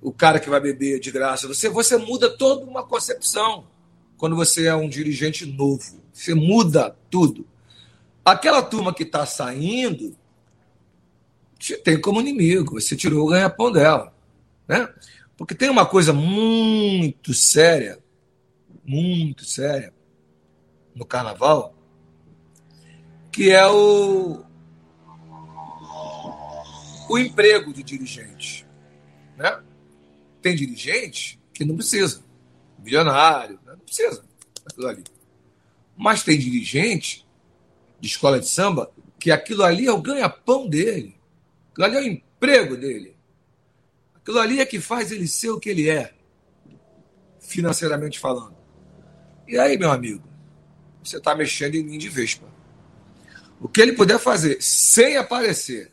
o 0.00 0.12
cara 0.12 0.38
que 0.38 0.50
vai 0.50 0.60
beber 0.60 1.00
de 1.00 1.10
graça. 1.10 1.48
Você, 1.48 1.68
você 1.68 1.96
muda 1.96 2.30
toda 2.30 2.64
uma 2.64 2.84
concepção 2.84 3.66
quando 4.16 4.36
você 4.36 4.66
é 4.66 4.74
um 4.74 4.88
dirigente 4.88 5.44
novo. 5.46 6.00
Você 6.12 6.34
muda 6.34 6.96
tudo. 7.10 7.46
Aquela 8.24 8.62
turma 8.62 8.94
que 8.94 9.02
está 9.02 9.26
saindo 9.26 10.16
te 11.58 11.76
tem 11.76 12.00
como 12.00 12.20
inimigo. 12.20 12.80
Você 12.80 12.96
tirou 12.96 13.26
o 13.26 13.30
ganha-pão 13.30 13.72
dela. 13.72 14.14
Né? 14.68 14.88
Porque 15.36 15.54
tem 15.54 15.68
uma 15.68 15.86
coisa 15.86 16.12
muito 16.12 17.34
séria, 17.34 17.98
muito 18.84 19.44
séria, 19.44 19.92
no 20.94 21.04
carnaval, 21.04 21.75
que 23.36 23.50
é 23.50 23.66
o, 23.66 24.42
o 27.06 27.18
emprego 27.18 27.70
de 27.70 27.82
dirigente. 27.82 28.66
Né? 29.36 29.62
Tem 30.40 30.56
dirigente 30.56 31.38
que 31.52 31.62
não 31.62 31.76
precisa, 31.76 32.24
milionário, 32.78 33.60
né? 33.66 33.72
não 33.72 33.80
precisa 33.80 34.24
aquilo 34.64 34.88
ali. 34.88 35.04
Mas 35.94 36.22
tem 36.22 36.38
dirigente 36.38 37.28
de 38.00 38.08
escola 38.08 38.40
de 38.40 38.48
samba 38.48 38.90
que 39.18 39.30
aquilo 39.30 39.64
ali 39.64 39.86
é 39.86 39.92
o 39.92 40.00
ganha-pão 40.00 40.66
dele. 40.66 41.14
Aquilo 41.72 41.86
ali 41.88 41.96
é 41.96 42.00
o 42.00 42.12
emprego 42.12 42.74
dele. 42.74 43.18
Aquilo 44.14 44.38
ali 44.38 44.60
é 44.60 44.64
que 44.64 44.80
faz 44.80 45.12
ele 45.12 45.28
ser 45.28 45.50
o 45.50 45.60
que 45.60 45.68
ele 45.68 45.90
é, 45.90 46.14
financeiramente 47.38 48.18
falando. 48.18 48.56
E 49.46 49.58
aí, 49.58 49.76
meu 49.76 49.90
amigo, 49.92 50.26
você 51.04 51.18
está 51.18 51.34
mexendo 51.34 51.74
em 51.74 51.84
mim 51.84 51.98
de 51.98 52.08
vespa. 52.08 52.55
O 53.60 53.68
que 53.68 53.80
ele 53.80 53.92
puder 53.92 54.18
fazer 54.18 54.58
sem 54.60 55.16
aparecer, 55.16 55.90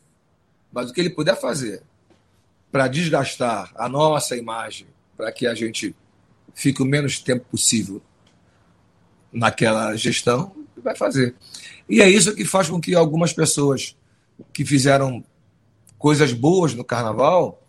mas 0.72 0.90
o 0.90 0.94
que 0.94 1.00
ele 1.00 1.10
puder 1.10 1.40
fazer 1.40 1.82
para 2.72 2.88
desgastar 2.88 3.72
a 3.76 3.88
nossa 3.88 4.36
imagem, 4.36 4.88
para 5.16 5.32
que 5.32 5.48
a 5.48 5.54
gente 5.54 5.96
fique 6.54 6.82
o 6.82 6.86
menos 6.86 7.20
tempo 7.20 7.46
possível 7.50 8.02
naquela 9.32 9.96
gestão, 9.96 10.56
vai 10.84 10.96
fazer. 10.96 11.36
E 11.88 12.02
é 12.02 12.10
isso 12.10 12.36
que 12.36 12.46
faz 12.46 12.70
com 12.70 12.80
que 12.80 12.94
algumas 12.94 13.34
pessoas 13.34 13.96
que 14.52 14.66
fizeram 14.66 15.24
coisas 15.98 16.34
boas 16.34 16.74
no 16.74 16.84
carnaval, 16.84 17.66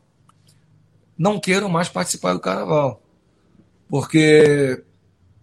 não 1.17 1.39
queiram 1.39 1.69
mais 1.69 1.89
participar 1.89 2.33
do 2.33 2.41
carnaval. 2.41 3.01
Porque 3.89 4.83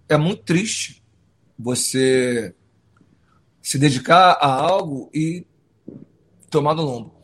é 0.09 0.17
muito 0.17 0.43
triste 0.43 1.01
você 1.57 2.53
se 3.61 3.77
dedicar 3.77 4.37
a 4.41 4.47
algo 4.47 5.09
e 5.13 5.45
tomar 6.49 6.73
no 6.73 6.83
lombo. 6.83 7.21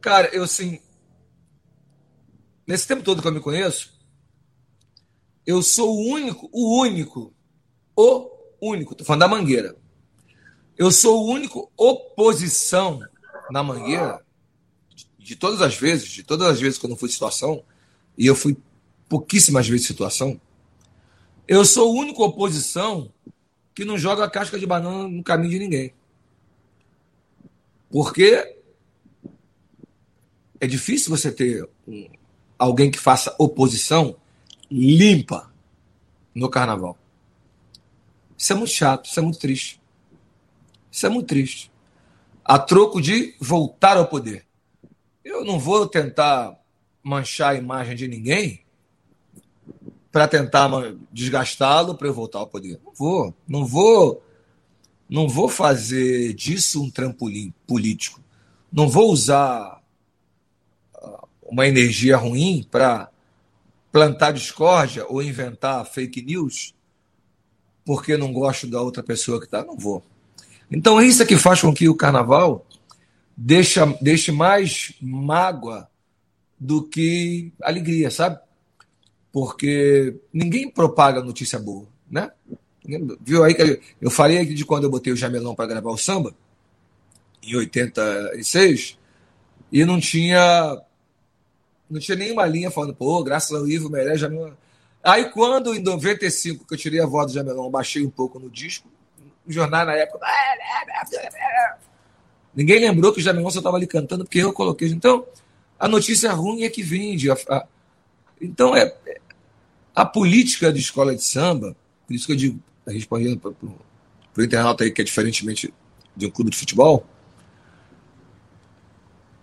Cara, 0.00 0.28
eu 0.34 0.44
assim. 0.44 0.80
Nesse 2.66 2.86
tempo 2.86 3.02
todo 3.02 3.20
que 3.20 3.28
eu 3.28 3.32
me 3.32 3.40
conheço, 3.40 3.98
eu 5.46 5.62
sou 5.62 5.96
o 5.96 6.12
único, 6.12 6.48
o 6.52 6.80
único, 6.80 7.34
o 7.96 8.30
único, 8.60 8.94
tô 8.94 9.04
falando 9.04 9.20
da 9.20 9.28
mangueira. 9.28 9.76
Eu 10.76 10.90
sou 10.90 11.24
o 11.24 11.30
único 11.30 11.70
oposição 11.76 13.00
na 13.50 13.62
mangueira 13.62 14.24
de 15.18 15.36
todas 15.36 15.60
as 15.60 15.74
vezes, 15.74 16.08
de 16.08 16.22
todas 16.22 16.46
as 16.48 16.60
vezes 16.60 16.78
que 16.78 16.86
eu 16.86 16.90
não 16.90 16.96
fui 16.96 17.08
situação, 17.08 17.62
e 18.16 18.26
eu 18.26 18.34
fui 18.34 18.56
pouquíssimas 19.08 19.68
vezes 19.68 19.86
situação, 19.86 20.40
eu 21.46 21.64
sou 21.64 21.92
o 21.92 21.98
único 21.98 22.24
oposição 22.24 23.12
que 23.80 23.84
não 23.86 23.96
joga 23.96 24.22
a 24.22 24.30
casca 24.30 24.58
de 24.58 24.66
banana 24.66 25.08
no 25.08 25.22
caminho 25.22 25.52
de 25.52 25.58
ninguém. 25.58 25.94
Porque 27.88 28.58
é 30.60 30.66
difícil 30.66 31.08
você 31.08 31.32
ter 31.32 31.66
alguém 32.58 32.90
que 32.90 32.98
faça 32.98 33.34
oposição 33.38 34.16
limpa 34.70 35.50
no 36.34 36.50
carnaval. 36.50 36.98
Isso 38.36 38.52
é 38.52 38.56
muito 38.56 38.70
chato, 38.70 39.06
isso 39.06 39.18
é 39.18 39.22
muito 39.22 39.38
triste. 39.38 39.80
Isso 40.92 41.06
é 41.06 41.08
muito 41.08 41.28
triste. 41.28 41.72
A 42.44 42.58
troco 42.58 43.00
de 43.00 43.34
voltar 43.40 43.96
ao 43.96 44.08
poder. 44.08 44.44
Eu 45.24 45.42
não 45.42 45.58
vou 45.58 45.86
tentar 45.86 46.54
manchar 47.02 47.52
a 47.52 47.58
imagem 47.58 47.96
de 47.96 48.06
ninguém 48.06 48.59
para 50.12 50.26
tentar 50.26 50.68
desgastá-lo 51.12 51.94
para 51.94 52.08
eu 52.08 52.14
voltar 52.14 52.40
ao 52.40 52.46
poder. 52.46 52.80
Não 52.84 52.92
vou, 52.94 53.34
não 53.46 53.66
vou, 53.66 54.22
não 55.08 55.28
vou 55.28 55.48
fazer 55.48 56.32
disso 56.34 56.82
um 56.82 56.90
trampolim 56.90 57.52
político. 57.66 58.20
Não 58.72 58.88
vou 58.88 59.10
usar 59.10 59.80
ah, 60.94 61.24
uma 61.42 61.66
energia 61.66 62.16
ruim 62.16 62.66
para 62.70 63.10
plantar 63.92 64.32
discórdia 64.32 65.04
ou 65.08 65.22
inventar 65.22 65.84
fake 65.84 66.22
news 66.22 66.74
porque 67.84 68.16
não 68.16 68.32
gosto 68.32 68.66
da 68.66 68.80
outra 68.80 69.02
pessoa 69.02 69.38
que 69.40 69.46
está. 69.46 69.64
Não 69.64 69.76
vou. 69.76 70.02
Então, 70.70 71.02
isso 71.02 71.22
é 71.22 71.26
que 71.26 71.36
faz 71.36 71.60
com 71.60 71.74
que 71.74 71.88
o 71.88 71.96
carnaval 71.96 72.64
deixe 73.36 74.30
mais 74.30 74.92
mágoa 75.00 75.88
do 76.58 76.82
que 76.82 77.52
alegria, 77.60 78.10
sabe? 78.10 78.38
Porque 79.32 80.16
ninguém 80.32 80.68
propaga 80.68 81.22
notícia 81.22 81.58
boa, 81.58 81.86
né? 82.10 82.30
Viu 83.20 83.44
aí 83.44 83.54
que 83.54 83.80
eu 84.00 84.10
falei 84.10 84.44
de 84.44 84.64
quando 84.64 84.84
eu 84.84 84.90
botei 84.90 85.12
o 85.12 85.16
Jamelão 85.16 85.54
para 85.54 85.66
gravar 85.66 85.90
o 85.90 85.98
samba, 85.98 86.34
em 87.42 87.54
86, 87.56 88.98
e 89.70 89.84
não 89.84 90.00
tinha 90.00 90.82
não 91.88 92.00
tinha 92.00 92.16
nenhuma 92.16 92.46
linha 92.46 92.70
falando, 92.70 92.94
pô, 92.94 93.22
graças 93.22 93.56
ao 93.56 93.66
Ivo 93.68 93.90
Meirelles, 93.90 94.20
Jamelão. 94.20 94.56
Aí 95.02 95.30
quando, 95.30 95.74
em 95.74 95.80
95, 95.80 96.66
que 96.66 96.74
eu 96.74 96.78
tirei 96.78 97.00
a 97.00 97.06
voz 97.06 97.26
do 97.26 97.32
Jamelão, 97.32 97.70
baixei 97.70 98.04
um 98.04 98.10
pouco 98.10 98.38
no 98.38 98.50
disco, 98.50 98.88
o 99.46 99.52
jornal 99.52 99.86
na 99.86 99.94
época. 99.94 100.26
Ninguém 102.54 102.80
lembrou 102.80 103.12
que 103.12 103.20
o 103.20 103.22
Jamelão 103.22 103.50
só 103.50 103.58
estava 103.58 103.76
ali 103.76 103.86
cantando 103.86 104.24
porque 104.24 104.38
eu 104.38 104.52
coloquei. 104.52 104.88
Então, 104.88 105.26
a 105.78 105.88
notícia 105.88 106.32
ruim 106.32 106.62
é 106.62 106.68
que 106.68 106.82
vende. 106.82 107.30
A, 107.30 107.36
a, 107.48 107.66
então, 108.40 108.74
é, 108.74 108.94
é, 109.06 109.20
a 109.94 110.04
política 110.04 110.72
de 110.72 110.80
escola 110.80 111.14
de 111.14 111.22
samba, 111.22 111.76
por 112.06 112.14
isso 112.14 112.26
que 112.26 112.32
eu 112.32 112.36
digo, 112.36 112.60
respondendo 112.86 113.38
para 113.38 113.52
o 114.42 114.44
internauta 114.44 114.84
aí, 114.84 114.90
que 114.90 115.00
é 115.00 115.04
diferentemente 115.04 115.72
de 116.16 116.26
um 116.26 116.30
clube 116.30 116.50
de 116.50 116.56
futebol, 116.56 117.06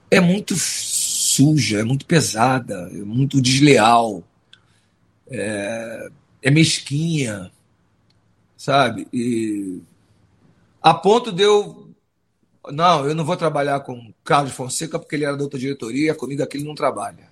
é 0.09 0.19
muito 0.19 0.55
suja, 0.55 1.79
é 1.79 1.83
muito 1.83 2.05
pesada, 2.05 2.89
é 2.91 3.03
muito 3.03 3.41
desleal, 3.41 4.23
é, 5.29 6.09
é 6.41 6.51
mesquinha, 6.51 7.51
sabe? 8.55 9.07
E 9.11 9.81
a 10.81 10.93
ponto 10.93 11.31
de 11.31 11.43
eu. 11.43 11.85
Não, 12.71 13.07
eu 13.07 13.15
não 13.15 13.23
vou 13.23 13.37
trabalhar 13.37 13.79
com 13.81 14.13
Carlos 14.25 14.51
Fonseca 14.51 14.99
porque 14.99 15.15
ele 15.15 15.23
era 15.23 15.37
da 15.37 15.43
outra 15.43 15.59
diretoria, 15.59 16.13
comigo 16.13 16.43
aqui 16.43 16.57
ele 16.57 16.65
não 16.65 16.75
trabalha. 16.75 17.29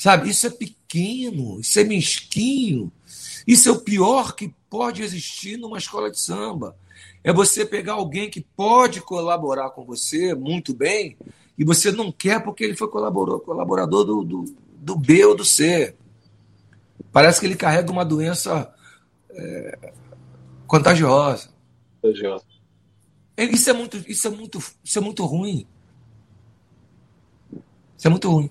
Sabe? 0.00 0.30
Isso 0.30 0.46
é 0.46 0.50
pequeno, 0.50 1.60
isso 1.60 1.78
é 1.78 1.84
mesquinho. 1.84 2.90
Isso 3.46 3.68
é 3.68 3.72
o 3.72 3.82
pior 3.82 4.34
que 4.34 4.48
pode 4.70 5.02
existir 5.02 5.58
numa 5.58 5.76
escola 5.76 6.10
de 6.10 6.18
samba. 6.18 6.74
É 7.22 7.30
você 7.34 7.66
pegar 7.66 7.92
alguém 7.92 8.30
que 8.30 8.40
pode 8.40 9.02
colaborar 9.02 9.68
com 9.72 9.84
você 9.84 10.34
muito 10.34 10.72
bem 10.72 11.18
e 11.58 11.66
você 11.66 11.92
não 11.92 12.10
quer 12.10 12.42
porque 12.42 12.64
ele 12.64 12.74
foi 12.74 12.88
colaborador 12.88 14.06
do, 14.06 14.24
do, 14.24 14.44
do 14.74 14.96
B 14.96 15.22
ou 15.26 15.36
do 15.36 15.44
C. 15.44 15.94
Parece 17.12 17.38
que 17.38 17.44
ele 17.44 17.54
carrega 17.54 17.92
uma 17.92 18.02
doença 18.02 18.72
é, 19.28 19.92
contagiosa. 20.66 21.50
Contagiosa. 22.00 22.46
É, 23.36 23.44
isso 23.44 23.68
é 23.68 23.74
muito, 23.74 24.02
isso 24.10 24.26
é 24.26 24.30
muito, 24.30 24.64
isso 24.82 24.98
é 24.98 25.02
muito 25.02 25.26
ruim. 25.26 25.66
Isso 27.98 28.06
é 28.06 28.08
muito 28.08 28.30
ruim. 28.30 28.50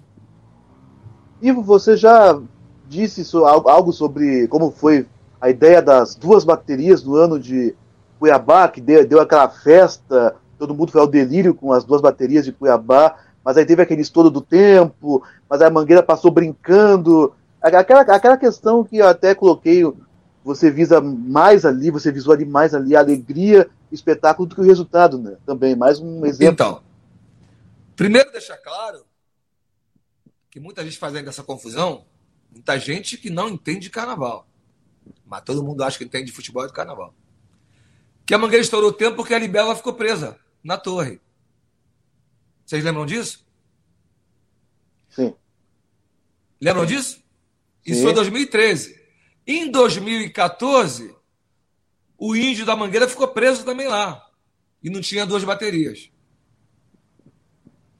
Ivo, 1.41 1.61
você 1.61 1.95
já 1.95 2.39
disse 2.87 3.23
algo 3.65 3.93
sobre 3.93 4.47
como 4.47 4.71
foi 4.71 5.05
a 5.39 5.49
ideia 5.49 5.81
das 5.81 6.15
duas 6.15 6.43
baterias 6.43 7.03
no 7.03 7.15
ano 7.15 7.39
de 7.39 7.75
Cuiabá, 8.19 8.67
que 8.67 8.81
deu, 8.81 9.07
deu 9.07 9.21
aquela 9.21 9.47
festa, 9.47 10.35
todo 10.57 10.75
mundo 10.75 10.91
foi 10.91 10.99
ao 10.99 11.07
delírio 11.07 11.53
com 11.53 11.71
as 11.71 11.85
duas 11.85 12.01
baterias 12.01 12.43
de 12.43 12.51
Cuiabá, 12.51 13.15
mas 13.43 13.55
aí 13.55 13.65
teve 13.65 13.81
aquele 13.81 14.01
estouro 14.01 14.29
do 14.29 14.41
tempo, 14.41 15.23
mas 15.49 15.61
a 15.61 15.69
Mangueira 15.69 16.03
passou 16.03 16.29
brincando. 16.29 17.33
Aquela, 17.61 18.01
aquela 18.01 18.37
questão 18.37 18.83
que 18.83 18.97
eu 18.97 19.07
até 19.07 19.33
coloquei 19.33 19.85
você 20.43 20.71
visa 20.71 20.99
mais 21.01 21.65
ali, 21.65 21.91
você 21.91 22.11
visualiza 22.11 22.49
mais 22.49 22.73
ali 22.73 22.95
a 22.95 22.99
alegria, 22.99 23.69
espetáculo 23.91 24.47
do 24.47 24.55
que 24.55 24.61
o 24.61 24.65
resultado, 24.65 25.17
né? 25.17 25.35
Também, 25.45 25.75
mais 25.75 25.99
um 25.99 26.25
exemplo. 26.25 26.53
Então, 26.53 26.81
primeiro 27.95 28.31
deixar 28.31 28.57
claro 28.57 29.08
que 30.49 30.59
muita 30.59 30.83
gente 30.83 30.97
fazendo 30.97 31.29
essa 31.29 31.43
confusão, 31.43 32.05
muita 32.51 32.79
gente 32.79 33.17
que 33.17 33.29
não 33.29 33.49
entende 33.49 33.81
de 33.81 33.89
carnaval. 33.89 34.47
Mas 35.25 35.43
todo 35.43 35.63
mundo 35.63 35.83
acha 35.83 35.97
que 35.97 36.03
entende 36.03 36.25
de 36.25 36.31
futebol 36.31 36.63
e 36.63 36.67
de 36.67 36.73
carnaval. 36.73 37.13
Que 38.25 38.33
a 38.33 38.37
Mangueira 38.37 38.63
estourou 38.63 38.89
o 38.89 38.93
tempo 38.93 39.17
porque 39.17 39.33
a 39.33 39.39
Libela 39.39 39.75
ficou 39.75 39.93
presa 39.93 40.39
na 40.63 40.77
torre. 40.77 41.19
Vocês 42.65 42.83
lembram 42.83 43.05
disso? 43.05 43.45
Sim. 45.09 45.33
Lembram 46.61 46.85
disso? 46.85 47.23
Isso 47.85 48.01
foi 48.01 48.11
em 48.11 48.15
2013. 48.15 48.99
Em 49.47 49.71
2014, 49.71 51.15
o 52.17 52.35
índio 52.35 52.65
da 52.65 52.75
Mangueira 52.75 53.07
ficou 53.07 53.27
preso 53.27 53.63
também 53.63 53.87
lá. 53.87 54.29
E 54.83 54.89
não 54.89 55.01
tinha 55.01 55.25
duas 55.25 55.43
baterias. 55.43 56.11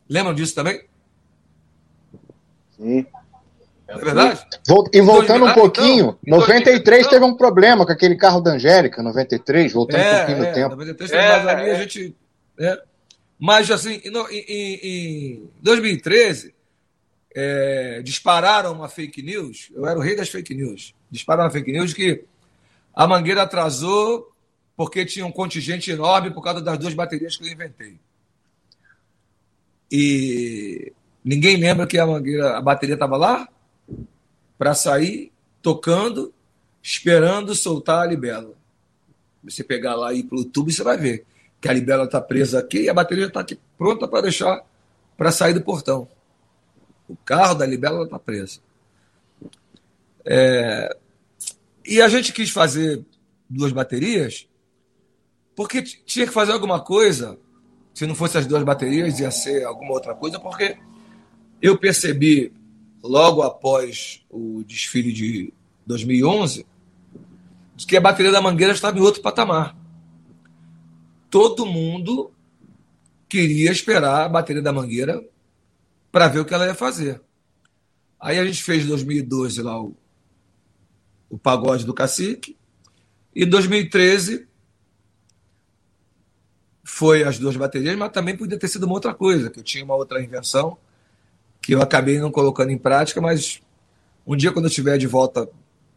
Lembram 0.07 0.33
disso 0.33 0.53
também? 0.53 0.87
Sim. 2.79 3.05
É 3.87 3.97
verdade? 3.97 4.39
E 4.93 5.01
voltando 5.01 5.45
um 5.45 5.53
pouquinho, 5.53 6.17
então, 6.23 6.39
93 6.39 7.07
teve 7.07 7.25
um 7.25 7.35
problema 7.35 7.85
com 7.85 7.91
aquele 7.91 8.15
carro 8.15 8.39
da 8.39 8.51
Angélica, 8.51 9.01
93, 9.01 9.73
voltando 9.73 9.99
é, 9.99 10.13
um 10.13 10.17
pouquinho 10.17 10.37
é, 10.37 10.47
no 10.47 10.53
tempo. 10.53 10.69
93 10.69 11.11
teve, 11.11 11.23
é, 11.23 11.29
mas 11.29 11.47
ali 11.47 11.61
a 11.61 11.73
é. 11.73 11.79
gente. 11.79 12.15
É. 12.59 12.81
Mas 13.39 13.71
assim, 13.71 13.99
em, 14.03 14.11
em, 14.31 14.79
em 14.83 15.49
2013, 15.61 16.53
é, 17.35 18.01
dispararam 18.03 18.73
uma 18.73 18.87
fake 18.87 19.23
news. 19.23 19.71
Eu 19.73 19.87
era 19.87 19.97
o 19.97 20.01
rei 20.01 20.15
das 20.15 20.29
fake 20.29 20.53
news 20.53 20.93
dispararam 21.09 21.45
uma 21.45 21.51
fake 21.51 21.71
news 21.71 21.93
que 21.93 22.23
a 22.93 23.07
Mangueira 23.07 23.43
atrasou 23.43 24.31
porque 24.75 25.05
tinha 25.05 25.25
um 25.25 25.31
contingente 25.31 25.91
enorme 25.91 26.31
por 26.31 26.41
causa 26.41 26.61
das 26.61 26.77
duas 26.77 26.93
baterias 26.93 27.35
que 27.35 27.43
eu 27.43 27.51
inventei. 27.51 27.99
E 29.91 30.93
ninguém 31.29 31.57
lembra 31.57 31.85
que 31.85 31.99
a 31.99 32.07
Mangueira, 32.07 32.57
a 32.57 32.61
bateria 32.61 32.95
estava 32.95 33.15
lá 33.15 33.47
para 34.57 34.73
sair 34.73 35.31
tocando, 35.61 36.33
esperando 36.81 37.53
soltar 37.53 38.01
a 38.01 38.05
libela. 38.07 38.55
Você 39.43 39.63
pegar 39.63 39.93
lá 39.93 40.11
e 40.11 40.21
ir 40.21 40.23
para 40.23 40.37
o 40.37 40.41
YouTube, 40.41 40.73
você 40.73 40.81
vai 40.81 40.97
ver 40.97 41.23
que 41.61 41.69
a 41.69 41.73
libela 41.73 42.05
está 42.05 42.19
presa 42.19 42.57
aqui 42.57 42.81
e 42.81 42.89
a 42.89 42.95
bateria 42.95 43.27
está 43.27 43.41
aqui 43.41 43.59
pronta 43.77 44.07
para 44.07 44.21
deixar 44.21 44.65
para 45.15 45.31
sair 45.31 45.53
do 45.53 45.61
portão. 45.61 46.07
O 47.07 47.15
carro 47.15 47.53
da 47.53 47.65
libela 47.65 48.05
está 48.05 48.17
presa. 48.17 48.59
É, 50.25 50.97
e 51.85 52.01
a 52.01 52.09
gente 52.09 52.33
quis 52.33 52.49
fazer 52.49 53.05
duas 53.47 53.71
baterias 53.71 54.47
porque 55.55 55.83
tinha 55.83 56.25
que 56.25 56.33
fazer 56.33 56.53
alguma 56.53 56.79
coisa. 56.79 57.37
Se 57.93 58.07
não 58.07 58.15
fosse 58.15 58.37
as 58.39 58.47
duas 58.47 58.63
baterias, 58.63 59.19
ia 59.19 59.29
ser 59.29 59.63
alguma 59.65 59.91
outra 59.91 60.15
coisa, 60.15 60.39
porque 60.39 60.77
eu 61.61 61.77
percebi 61.77 62.53
logo 63.03 63.41
após 63.41 64.23
o 64.29 64.63
desfile 64.63 65.11
de 65.11 65.53
2011 65.85 66.65
que 67.87 67.95
a 67.95 68.01
bateria 68.01 68.31
da 68.31 68.41
Mangueira 68.41 68.73
estava 68.73 68.97
em 68.97 69.01
outro 69.01 69.21
patamar. 69.21 69.75
Todo 71.29 71.65
mundo 71.65 72.31
queria 73.27 73.71
esperar 73.71 74.25
a 74.25 74.29
bateria 74.29 74.61
da 74.61 74.73
Mangueira 74.73 75.23
para 76.11 76.27
ver 76.27 76.39
o 76.39 76.45
que 76.45 76.53
ela 76.53 76.65
ia 76.65 76.75
fazer. 76.75 77.21
Aí 78.19 78.37
a 78.37 78.45
gente 78.45 78.61
fez 78.61 78.83
em 78.83 78.87
2012 78.87 79.61
lá 79.61 79.81
o 79.81 79.95
o 81.29 81.37
Pagode 81.37 81.85
do 81.85 81.93
Cacique. 81.93 82.57
E 83.33 83.45
2013 83.45 84.47
foi 86.83 87.23
as 87.23 87.37
duas 87.37 87.55
baterias, 87.55 87.95
mas 87.95 88.11
também 88.11 88.35
podia 88.35 88.57
ter 88.57 88.67
sido 88.67 88.85
uma 88.85 88.95
outra 88.95 89.13
coisa, 89.13 89.49
que 89.49 89.59
eu 89.59 89.63
tinha 89.63 89.85
uma 89.85 89.95
outra 89.95 90.21
invenção 90.21 90.77
que 91.61 91.73
eu 91.73 91.81
acabei 91.81 92.19
não 92.19 92.31
colocando 92.31 92.71
em 92.71 92.77
prática, 92.77 93.21
mas 93.21 93.61
um 94.25 94.35
dia 94.35 94.51
quando 94.51 94.65
eu 94.65 94.69
estiver 94.69 94.97
de 94.97 95.07
volta 95.07 95.49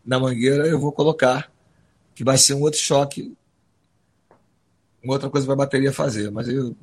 na 0.04 0.18
Mangueira, 0.18 0.66
eu 0.66 0.78
vou 0.78 0.92
colocar, 0.92 1.50
que 2.14 2.24
vai 2.24 2.36
ser 2.36 2.54
um 2.54 2.62
outro 2.62 2.80
choque, 2.80 3.34
uma 5.02 5.14
outra 5.14 5.30
coisa 5.30 5.46
para 5.46 5.54
a 5.54 5.58
bateria 5.58 5.92
fazer, 5.92 6.30
mas 6.30 6.48
eu 6.48 6.76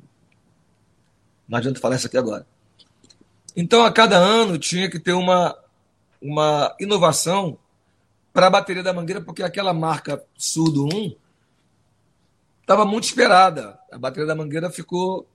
não 1.48 1.58
adianta 1.58 1.80
falar 1.80 1.96
isso 1.96 2.06
aqui 2.06 2.16
agora. 2.16 2.46
Então, 3.56 3.84
a 3.84 3.92
cada 3.92 4.16
ano 4.16 4.58
tinha 4.58 4.88
que 4.88 4.98
ter 4.98 5.12
uma, 5.12 5.56
uma 6.22 6.74
inovação 6.78 7.58
para 8.32 8.46
a 8.46 8.50
bateria 8.50 8.82
da 8.82 8.92
Mangueira, 8.92 9.20
porque 9.20 9.42
aquela 9.42 9.74
marca 9.74 10.22
Surdo 10.38 10.86
1 10.86 11.16
estava 12.60 12.84
muito 12.84 13.04
esperada. 13.04 13.78
A 13.90 13.98
bateria 13.98 14.26
da 14.26 14.36
Mangueira 14.36 14.70
ficou 14.70 15.26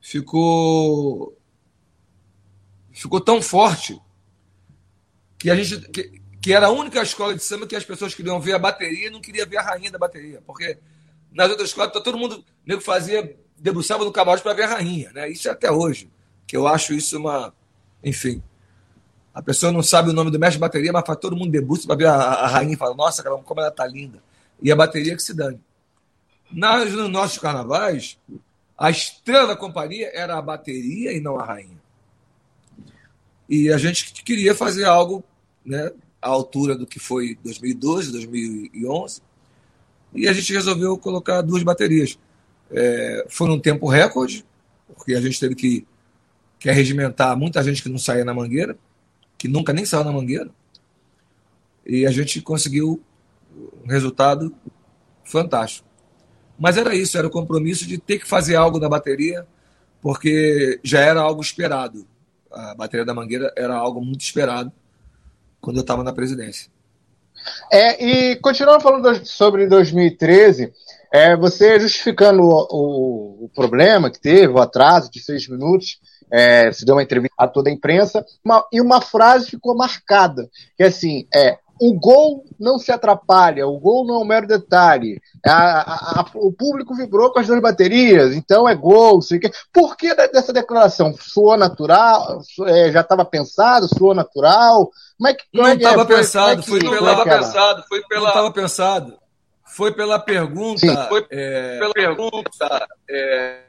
ficou 0.00 1.36
ficou 2.92 3.20
tão 3.20 3.40
forte 3.40 4.00
que 5.38 5.50
a 5.50 5.56
gente 5.56 5.88
que, 5.90 6.20
que 6.40 6.52
era 6.52 6.66
a 6.66 6.70
única 6.70 7.02
escola 7.02 7.34
de 7.34 7.42
samba 7.42 7.66
que 7.66 7.76
as 7.76 7.84
pessoas 7.84 8.14
queriam 8.14 8.40
ver 8.40 8.54
a 8.54 8.58
bateria 8.58 9.08
e 9.08 9.10
não 9.10 9.20
queria 9.20 9.46
ver 9.46 9.58
a 9.58 9.62
rainha 9.62 9.90
da 9.90 9.98
bateria, 9.98 10.42
porque 10.46 10.78
nas 11.32 11.50
outras 11.50 11.68
escolas 11.68 11.92
todo 11.92 12.18
mundo 12.18 12.44
nego 12.66 12.80
fazia 12.80 13.36
debruçava 13.58 14.04
no 14.04 14.12
camarote 14.12 14.42
para 14.42 14.54
ver 14.54 14.64
a 14.64 14.74
rainha, 14.74 15.12
né? 15.12 15.30
Isso 15.30 15.48
é 15.48 15.52
até 15.52 15.70
hoje, 15.70 16.10
que 16.46 16.56
eu 16.56 16.66
acho 16.66 16.92
isso 16.92 17.16
uma, 17.16 17.54
enfim, 18.02 18.42
a 19.34 19.40
pessoa 19.40 19.72
não 19.72 19.82
sabe 19.82 20.10
o 20.10 20.12
nome 20.12 20.30
do 20.30 20.38
mestre 20.38 20.56
de 20.56 20.60
bateria, 20.60 20.92
mas 20.92 21.04
faz 21.06 21.18
todo 21.18 21.36
mundo 21.36 21.50
debruça 21.50 21.86
para 21.86 21.96
ver 21.96 22.06
a, 22.06 22.14
a, 22.14 22.46
rainha 22.48 22.74
e 22.74 22.76
fala, 22.76 22.94
nossa, 22.94 23.22
como 23.22 23.60
ela 23.60 23.70
tá 23.70 23.86
linda. 23.86 24.22
E 24.60 24.70
a 24.70 24.76
bateria 24.76 25.16
que 25.16 25.22
se 25.22 25.34
dane. 25.34 25.60
Nas, 26.50 26.92
nos 26.92 27.08
nossos 27.08 27.38
carnavais, 27.38 28.18
a 28.76 28.90
estrela 28.90 29.46
da 29.46 29.56
companhia 29.56 30.10
era 30.12 30.36
a 30.36 30.42
bateria 30.42 31.12
e 31.12 31.20
não 31.20 31.38
a 31.38 31.44
rainha. 31.44 31.80
E 33.54 33.70
a 33.70 33.76
gente 33.76 34.14
queria 34.14 34.54
fazer 34.54 34.84
algo 34.84 35.22
né, 35.62 35.92
à 36.22 36.28
altura 36.30 36.74
do 36.74 36.86
que 36.86 36.98
foi 36.98 37.38
2012, 37.44 38.10
2011, 38.10 39.20
e 40.14 40.26
a 40.26 40.32
gente 40.32 40.54
resolveu 40.54 40.96
colocar 40.96 41.42
duas 41.42 41.62
baterias. 41.62 42.18
É, 42.70 43.26
foi 43.28 43.46
num 43.48 43.60
tempo 43.60 43.86
recorde, 43.86 44.42
porque 44.96 45.12
a 45.14 45.20
gente 45.20 45.38
teve 45.38 45.54
que, 45.54 45.86
que 46.58 46.70
arregimentar 46.70 47.36
muita 47.36 47.62
gente 47.62 47.82
que 47.82 47.90
não 47.90 47.98
saía 47.98 48.24
na 48.24 48.32
mangueira, 48.32 48.74
que 49.36 49.48
nunca 49.48 49.74
nem 49.74 49.84
saiu 49.84 50.04
na 50.04 50.12
mangueira, 50.12 50.50
e 51.84 52.06
a 52.06 52.10
gente 52.10 52.40
conseguiu 52.40 53.02
um 53.84 53.86
resultado 53.86 54.50
fantástico. 55.24 55.86
Mas 56.58 56.78
era 56.78 56.94
isso, 56.94 57.18
era 57.18 57.26
o 57.26 57.30
compromisso 57.30 57.86
de 57.86 57.98
ter 57.98 58.18
que 58.18 58.26
fazer 58.26 58.56
algo 58.56 58.78
na 58.78 58.88
bateria, 58.88 59.46
porque 60.00 60.80
já 60.82 61.00
era 61.00 61.20
algo 61.20 61.42
esperado. 61.42 62.10
A 62.52 62.74
bateria 62.74 63.04
da 63.04 63.14
Mangueira 63.14 63.52
era 63.56 63.74
algo 63.74 64.04
muito 64.04 64.20
esperado 64.20 64.72
quando 65.60 65.76
eu 65.76 65.82
estava 65.82 66.02
na 66.02 66.12
presidência. 66.12 66.70
É, 67.70 68.04
e 68.04 68.36
continuando 68.36 68.82
falando 68.82 69.26
sobre 69.26 69.66
2013, 69.66 70.72
é, 71.12 71.36
você 71.36 71.78
justificando 71.80 72.42
o, 72.42 72.66
o, 72.70 73.44
o, 73.44 73.48
problema 73.54 74.10
que 74.10 74.20
teve, 74.20 74.52
o 74.52 74.60
atraso 74.60 75.10
de 75.10 75.20
seis 75.20 75.48
minutos, 75.48 76.00
é, 76.30 76.72
você 76.72 76.84
deu 76.84 76.94
uma 76.94 77.02
entrevista 77.02 77.34
a 77.36 77.48
toda 77.48 77.68
a 77.68 77.72
imprensa, 77.72 78.24
uma, 78.44 78.66
e 78.72 78.80
uma 78.80 79.00
frase 79.00 79.50
ficou 79.50 79.76
marcada, 79.76 80.48
que 80.76 80.82
é 80.82 80.86
assim, 80.86 81.26
é, 81.34 81.58
o 81.84 81.94
gol 81.94 82.44
não 82.60 82.78
se 82.78 82.92
atrapalha, 82.92 83.66
o 83.66 83.76
gol 83.76 84.06
não 84.06 84.14
é 84.14 84.18
um 84.18 84.24
mero 84.24 84.46
detalhe. 84.46 85.20
A, 85.44 85.80
a, 85.80 86.20
a, 86.20 86.30
o 86.34 86.52
público 86.52 86.94
vibrou 86.94 87.32
com 87.32 87.40
as 87.40 87.48
duas 87.48 87.60
baterias, 87.60 88.36
então 88.36 88.68
é 88.68 88.74
gol. 88.76 89.20
Sei 89.20 89.40
que. 89.40 89.50
Por 89.72 89.96
que 89.96 90.14
dessa 90.14 90.52
declaração? 90.52 91.12
Soou 91.20 91.56
natural? 91.56 92.40
É, 92.66 92.92
já 92.92 93.00
estava 93.00 93.24
pensado? 93.24 93.88
Soou 93.88 94.14
natural? 94.14 94.92
Como 95.18 95.28
é 95.28 95.34
que, 95.34 95.44
como 95.50 95.64
não 95.64 95.74
estava 95.74 96.02
é, 96.02 96.04
pensado, 96.04 96.62
foi, 96.62 96.80
foi 96.80 96.88
pela, 96.88 97.24
pensado, 97.24 97.84
foi 97.88 98.02
pela. 98.02 98.20
Não 98.20 98.28
estava 98.28 98.52
pensado. 98.52 99.18
Foi 99.64 99.92
pela 99.92 100.18
pergunta. 100.20 100.78
Sim. 100.78 100.96
Foi 101.08 101.26
é, 101.30 101.78
pela 101.80 101.94
pergunta. 101.94 102.86
É, 103.10 103.62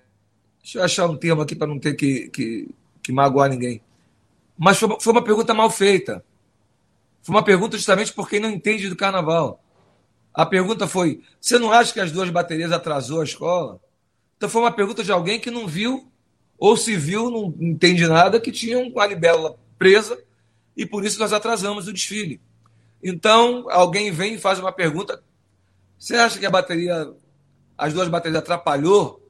deixa 0.61 0.77
eu 0.77 0.83
achar 0.83 1.07
um 1.07 1.17
termo 1.17 1.41
aqui 1.41 1.55
para 1.55 1.65
não 1.65 1.79
ter 1.79 1.95
que, 1.95 2.29
que, 2.29 2.69
que 3.01 3.11
magoar 3.11 3.49
ninguém. 3.49 3.81
Mas 4.55 4.77
foi, 4.77 4.97
foi 4.99 5.13
uma 5.13 5.23
pergunta 5.23 5.51
mal 5.51 5.71
feita 5.71 6.23
foi 7.23 7.33
uma 7.33 7.43
pergunta 7.43 7.77
justamente 7.77 8.11
por 8.11 8.29
quem 8.29 8.39
não 8.39 8.49
entende 8.49 8.89
do 8.89 8.97
carnaval. 8.97 9.63
A 10.33 10.45
pergunta 10.45 10.87
foi: 10.87 11.23
você 11.39 11.57
não 11.57 11.71
acha 11.71 11.93
que 11.93 11.99
as 11.99 12.11
duas 12.11 12.29
baterias 12.29 12.71
atrasou 12.71 13.21
a 13.21 13.23
escola? 13.23 13.79
Então 14.35 14.49
foi 14.49 14.61
uma 14.61 14.71
pergunta 14.71 15.03
de 15.03 15.11
alguém 15.11 15.39
que 15.39 15.49
não 15.49 15.65
viu, 15.65 16.11
ou 16.57 16.75
se 16.75 16.97
viu, 16.97 17.31
não 17.31 17.55
entende 17.59 18.05
nada, 18.07 18.41
que 18.41 18.51
tinha 18.51 18.77
uma 18.77 19.05
libélula 19.05 19.57
presa 19.79 20.21
e 20.75 20.85
por 20.85 21.05
isso 21.05 21.17
nós 21.17 21.31
atrasamos 21.31 21.87
o 21.87 21.93
desfile. 21.93 22.41
Então 23.01 23.67
alguém 23.69 24.11
vem 24.11 24.33
e 24.33 24.39
faz 24.39 24.59
uma 24.59 24.73
pergunta: 24.73 25.23
você 25.97 26.15
acha 26.15 26.37
que 26.37 26.45
a 26.45 26.51
bateria, 26.51 27.09
as 27.77 27.93
duas 27.93 28.09
baterias 28.09 28.39
atrapalhou 28.39 29.25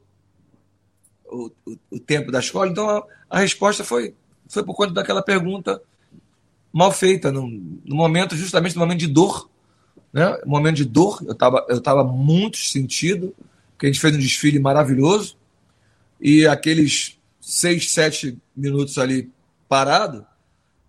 o, 1.24 1.48
o, 1.64 1.78
o 1.92 2.00
tempo 2.00 2.32
da 2.32 2.40
escola? 2.40 2.68
Então 2.68 2.90
a, 2.90 3.04
a 3.30 3.38
resposta 3.38 3.84
foi, 3.84 4.16
foi 4.48 4.64
por 4.64 4.74
conta 4.74 4.92
daquela 4.92 5.22
pergunta 5.22 5.80
mal 6.74 6.90
feita, 6.90 7.30
no, 7.30 7.46
no 7.46 7.94
momento, 7.94 8.34
justamente 8.34 8.74
no 8.74 8.80
momento 8.80 8.98
de 8.98 9.06
dor, 9.06 9.48
né? 10.12 10.40
Momento 10.44 10.76
de 10.76 10.84
dor, 10.84 11.22
eu 11.24 11.32
estava 11.32 11.64
eu 11.68 11.80
tava 11.80 12.02
muito 12.02 12.56
sentido, 12.56 13.32
porque 13.70 13.86
a 13.86 13.88
gente 13.88 14.00
fez 14.00 14.16
um 14.16 14.18
desfile 14.18 14.58
maravilhoso, 14.58 15.36
e 16.20 16.44
aqueles 16.48 17.16
seis, 17.40 17.92
sete 17.92 18.36
minutos 18.56 18.98
ali 18.98 19.30
parado, 19.68 20.26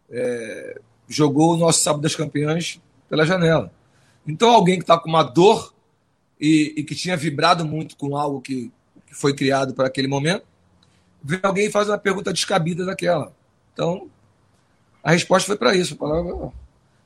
é, 0.10 0.82
jogou 1.08 1.54
o 1.54 1.58
nosso 1.58 1.82
Sábado 1.82 2.02
das 2.02 2.16
Campeãs 2.16 2.82
pela 3.08 3.24
janela. 3.24 3.72
Então, 4.28 4.50
alguém 4.50 4.78
que 4.78 4.84
está 4.84 4.98
com 4.98 5.10
uma 5.10 5.22
dor 5.22 5.72
e, 6.42 6.74
e, 6.78 6.84
que 6.84 6.96
tinha 6.96 7.16
vibrado 7.16 7.64
muito 7.64 7.96
com 7.96 8.18
algo 8.18 8.42
que, 8.42 8.72
que 9.06 9.14
foi 9.14 9.36
criado 9.36 9.76
para 9.76 9.86
aquele 9.86 10.08
momento, 10.08 10.46
vem 11.24 11.40
alguém 11.44 11.68
e 11.68 11.72
faz 11.72 11.90
uma 11.90 11.98
pergunta 11.98 12.34
descabida 12.34 12.86
daquela. 12.86 13.32
Então, 13.72 14.10
a 15.06 15.12
resposta 15.12 15.46
foi 15.46 15.56
para 15.56 15.76
isso. 15.76 15.96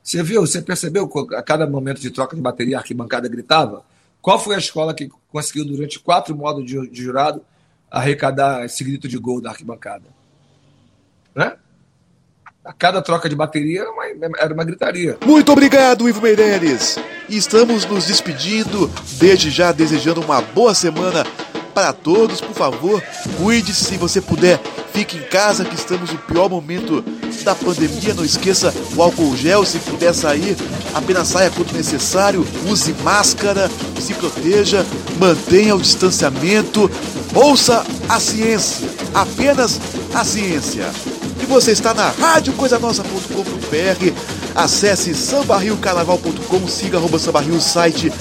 Você 0.02 0.22
viu, 0.22 0.40
você 0.40 0.62
percebeu 0.62 1.08
a 1.36 1.42
cada 1.42 1.66
momento 1.66 2.00
de 2.00 2.10
troca 2.10 2.34
de 2.34 2.40
bateria 2.40 2.78
a 2.78 2.80
arquibancada 2.80 3.28
gritava? 3.28 3.84
Qual 4.22 4.38
foi 4.38 4.54
a 4.54 4.58
escola 4.58 4.94
que 4.94 5.10
conseguiu, 5.30 5.66
durante 5.66 6.00
quatro 6.00 6.34
modos 6.34 6.64
de, 6.64 6.88
de 6.88 7.02
jurado, 7.02 7.42
arrecadar 7.90 8.64
esse 8.64 8.82
grito 8.82 9.06
de 9.06 9.18
gol 9.18 9.42
da 9.42 9.50
arquibancada? 9.50 10.04
Né? 11.34 11.58
A 12.64 12.72
cada 12.72 13.02
troca 13.02 13.28
de 13.28 13.36
bateria 13.36 13.82
era 13.82 13.90
uma, 13.90 14.04
era 14.38 14.54
uma 14.54 14.64
gritaria. 14.64 15.18
Muito 15.26 15.52
obrigado, 15.52 16.08
Ivo 16.08 16.22
Meireles. 16.22 16.96
Estamos 17.28 17.84
nos 17.84 18.06
despedindo, 18.06 18.90
desde 19.18 19.50
já 19.50 19.72
desejando 19.72 20.22
uma 20.22 20.40
boa 20.40 20.74
semana 20.74 21.22
para 21.70 21.92
todos. 21.92 22.40
Por 22.40 22.54
favor, 22.54 23.02
cuide-se 23.38 23.84
se 23.84 23.96
você 23.96 24.20
puder. 24.20 24.60
Fique 24.92 25.16
em 25.16 25.22
casa, 25.22 25.64
que 25.64 25.74
estamos 25.74 26.10
no 26.10 26.18
pior 26.18 26.48
momento 26.48 27.04
da 27.44 27.54
pandemia. 27.54 28.14
Não 28.14 28.24
esqueça 28.24 28.74
o 28.96 29.02
álcool 29.02 29.36
gel. 29.36 29.64
Se 29.64 29.78
puder 29.78 30.14
sair, 30.14 30.56
apenas 30.94 31.28
saia 31.28 31.50
quando 31.50 31.72
necessário. 31.72 32.46
Use 32.66 32.92
máscara, 33.02 33.70
se 34.00 34.14
proteja, 34.14 34.84
mantenha 35.18 35.76
o 35.76 35.80
distanciamento. 35.80 36.90
Ouça 37.34 37.84
a 38.08 38.18
ciência, 38.18 38.88
apenas 39.14 39.80
a 40.12 40.24
ciência. 40.24 40.90
E 41.40 41.46
você 41.46 41.72
está 41.72 41.94
na 41.94 42.10
radiocoisanossa.com.br. 42.10 44.12
Acesse 44.54 45.14
sambarriocarnaval.com, 45.14 46.66
siga 46.66 46.98
arroba 46.98 47.18
sambarrio 47.18 47.60
site 47.60 48.12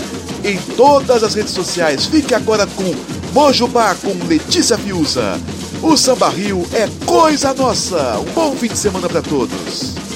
em 0.44 0.58
todas 0.76 1.24
as 1.24 1.34
redes 1.36 1.54
sociais. 1.54 2.06
Fique 2.06 2.34
agora 2.34 2.68
com 2.68 2.94
Mojubá 3.34 3.96
com 3.96 4.14
Letícia 4.28 4.78
Fiuza. 4.78 5.40
O 5.82 5.96
Samba 5.96 6.30
Rio 6.30 6.68
é 6.74 6.90
coisa 7.06 7.54
nossa. 7.54 8.20
Um 8.20 8.34
bom 8.34 8.56
fim 8.56 8.68
de 8.68 8.78
semana 8.78 9.08
para 9.08 9.22
todos. 9.22 10.09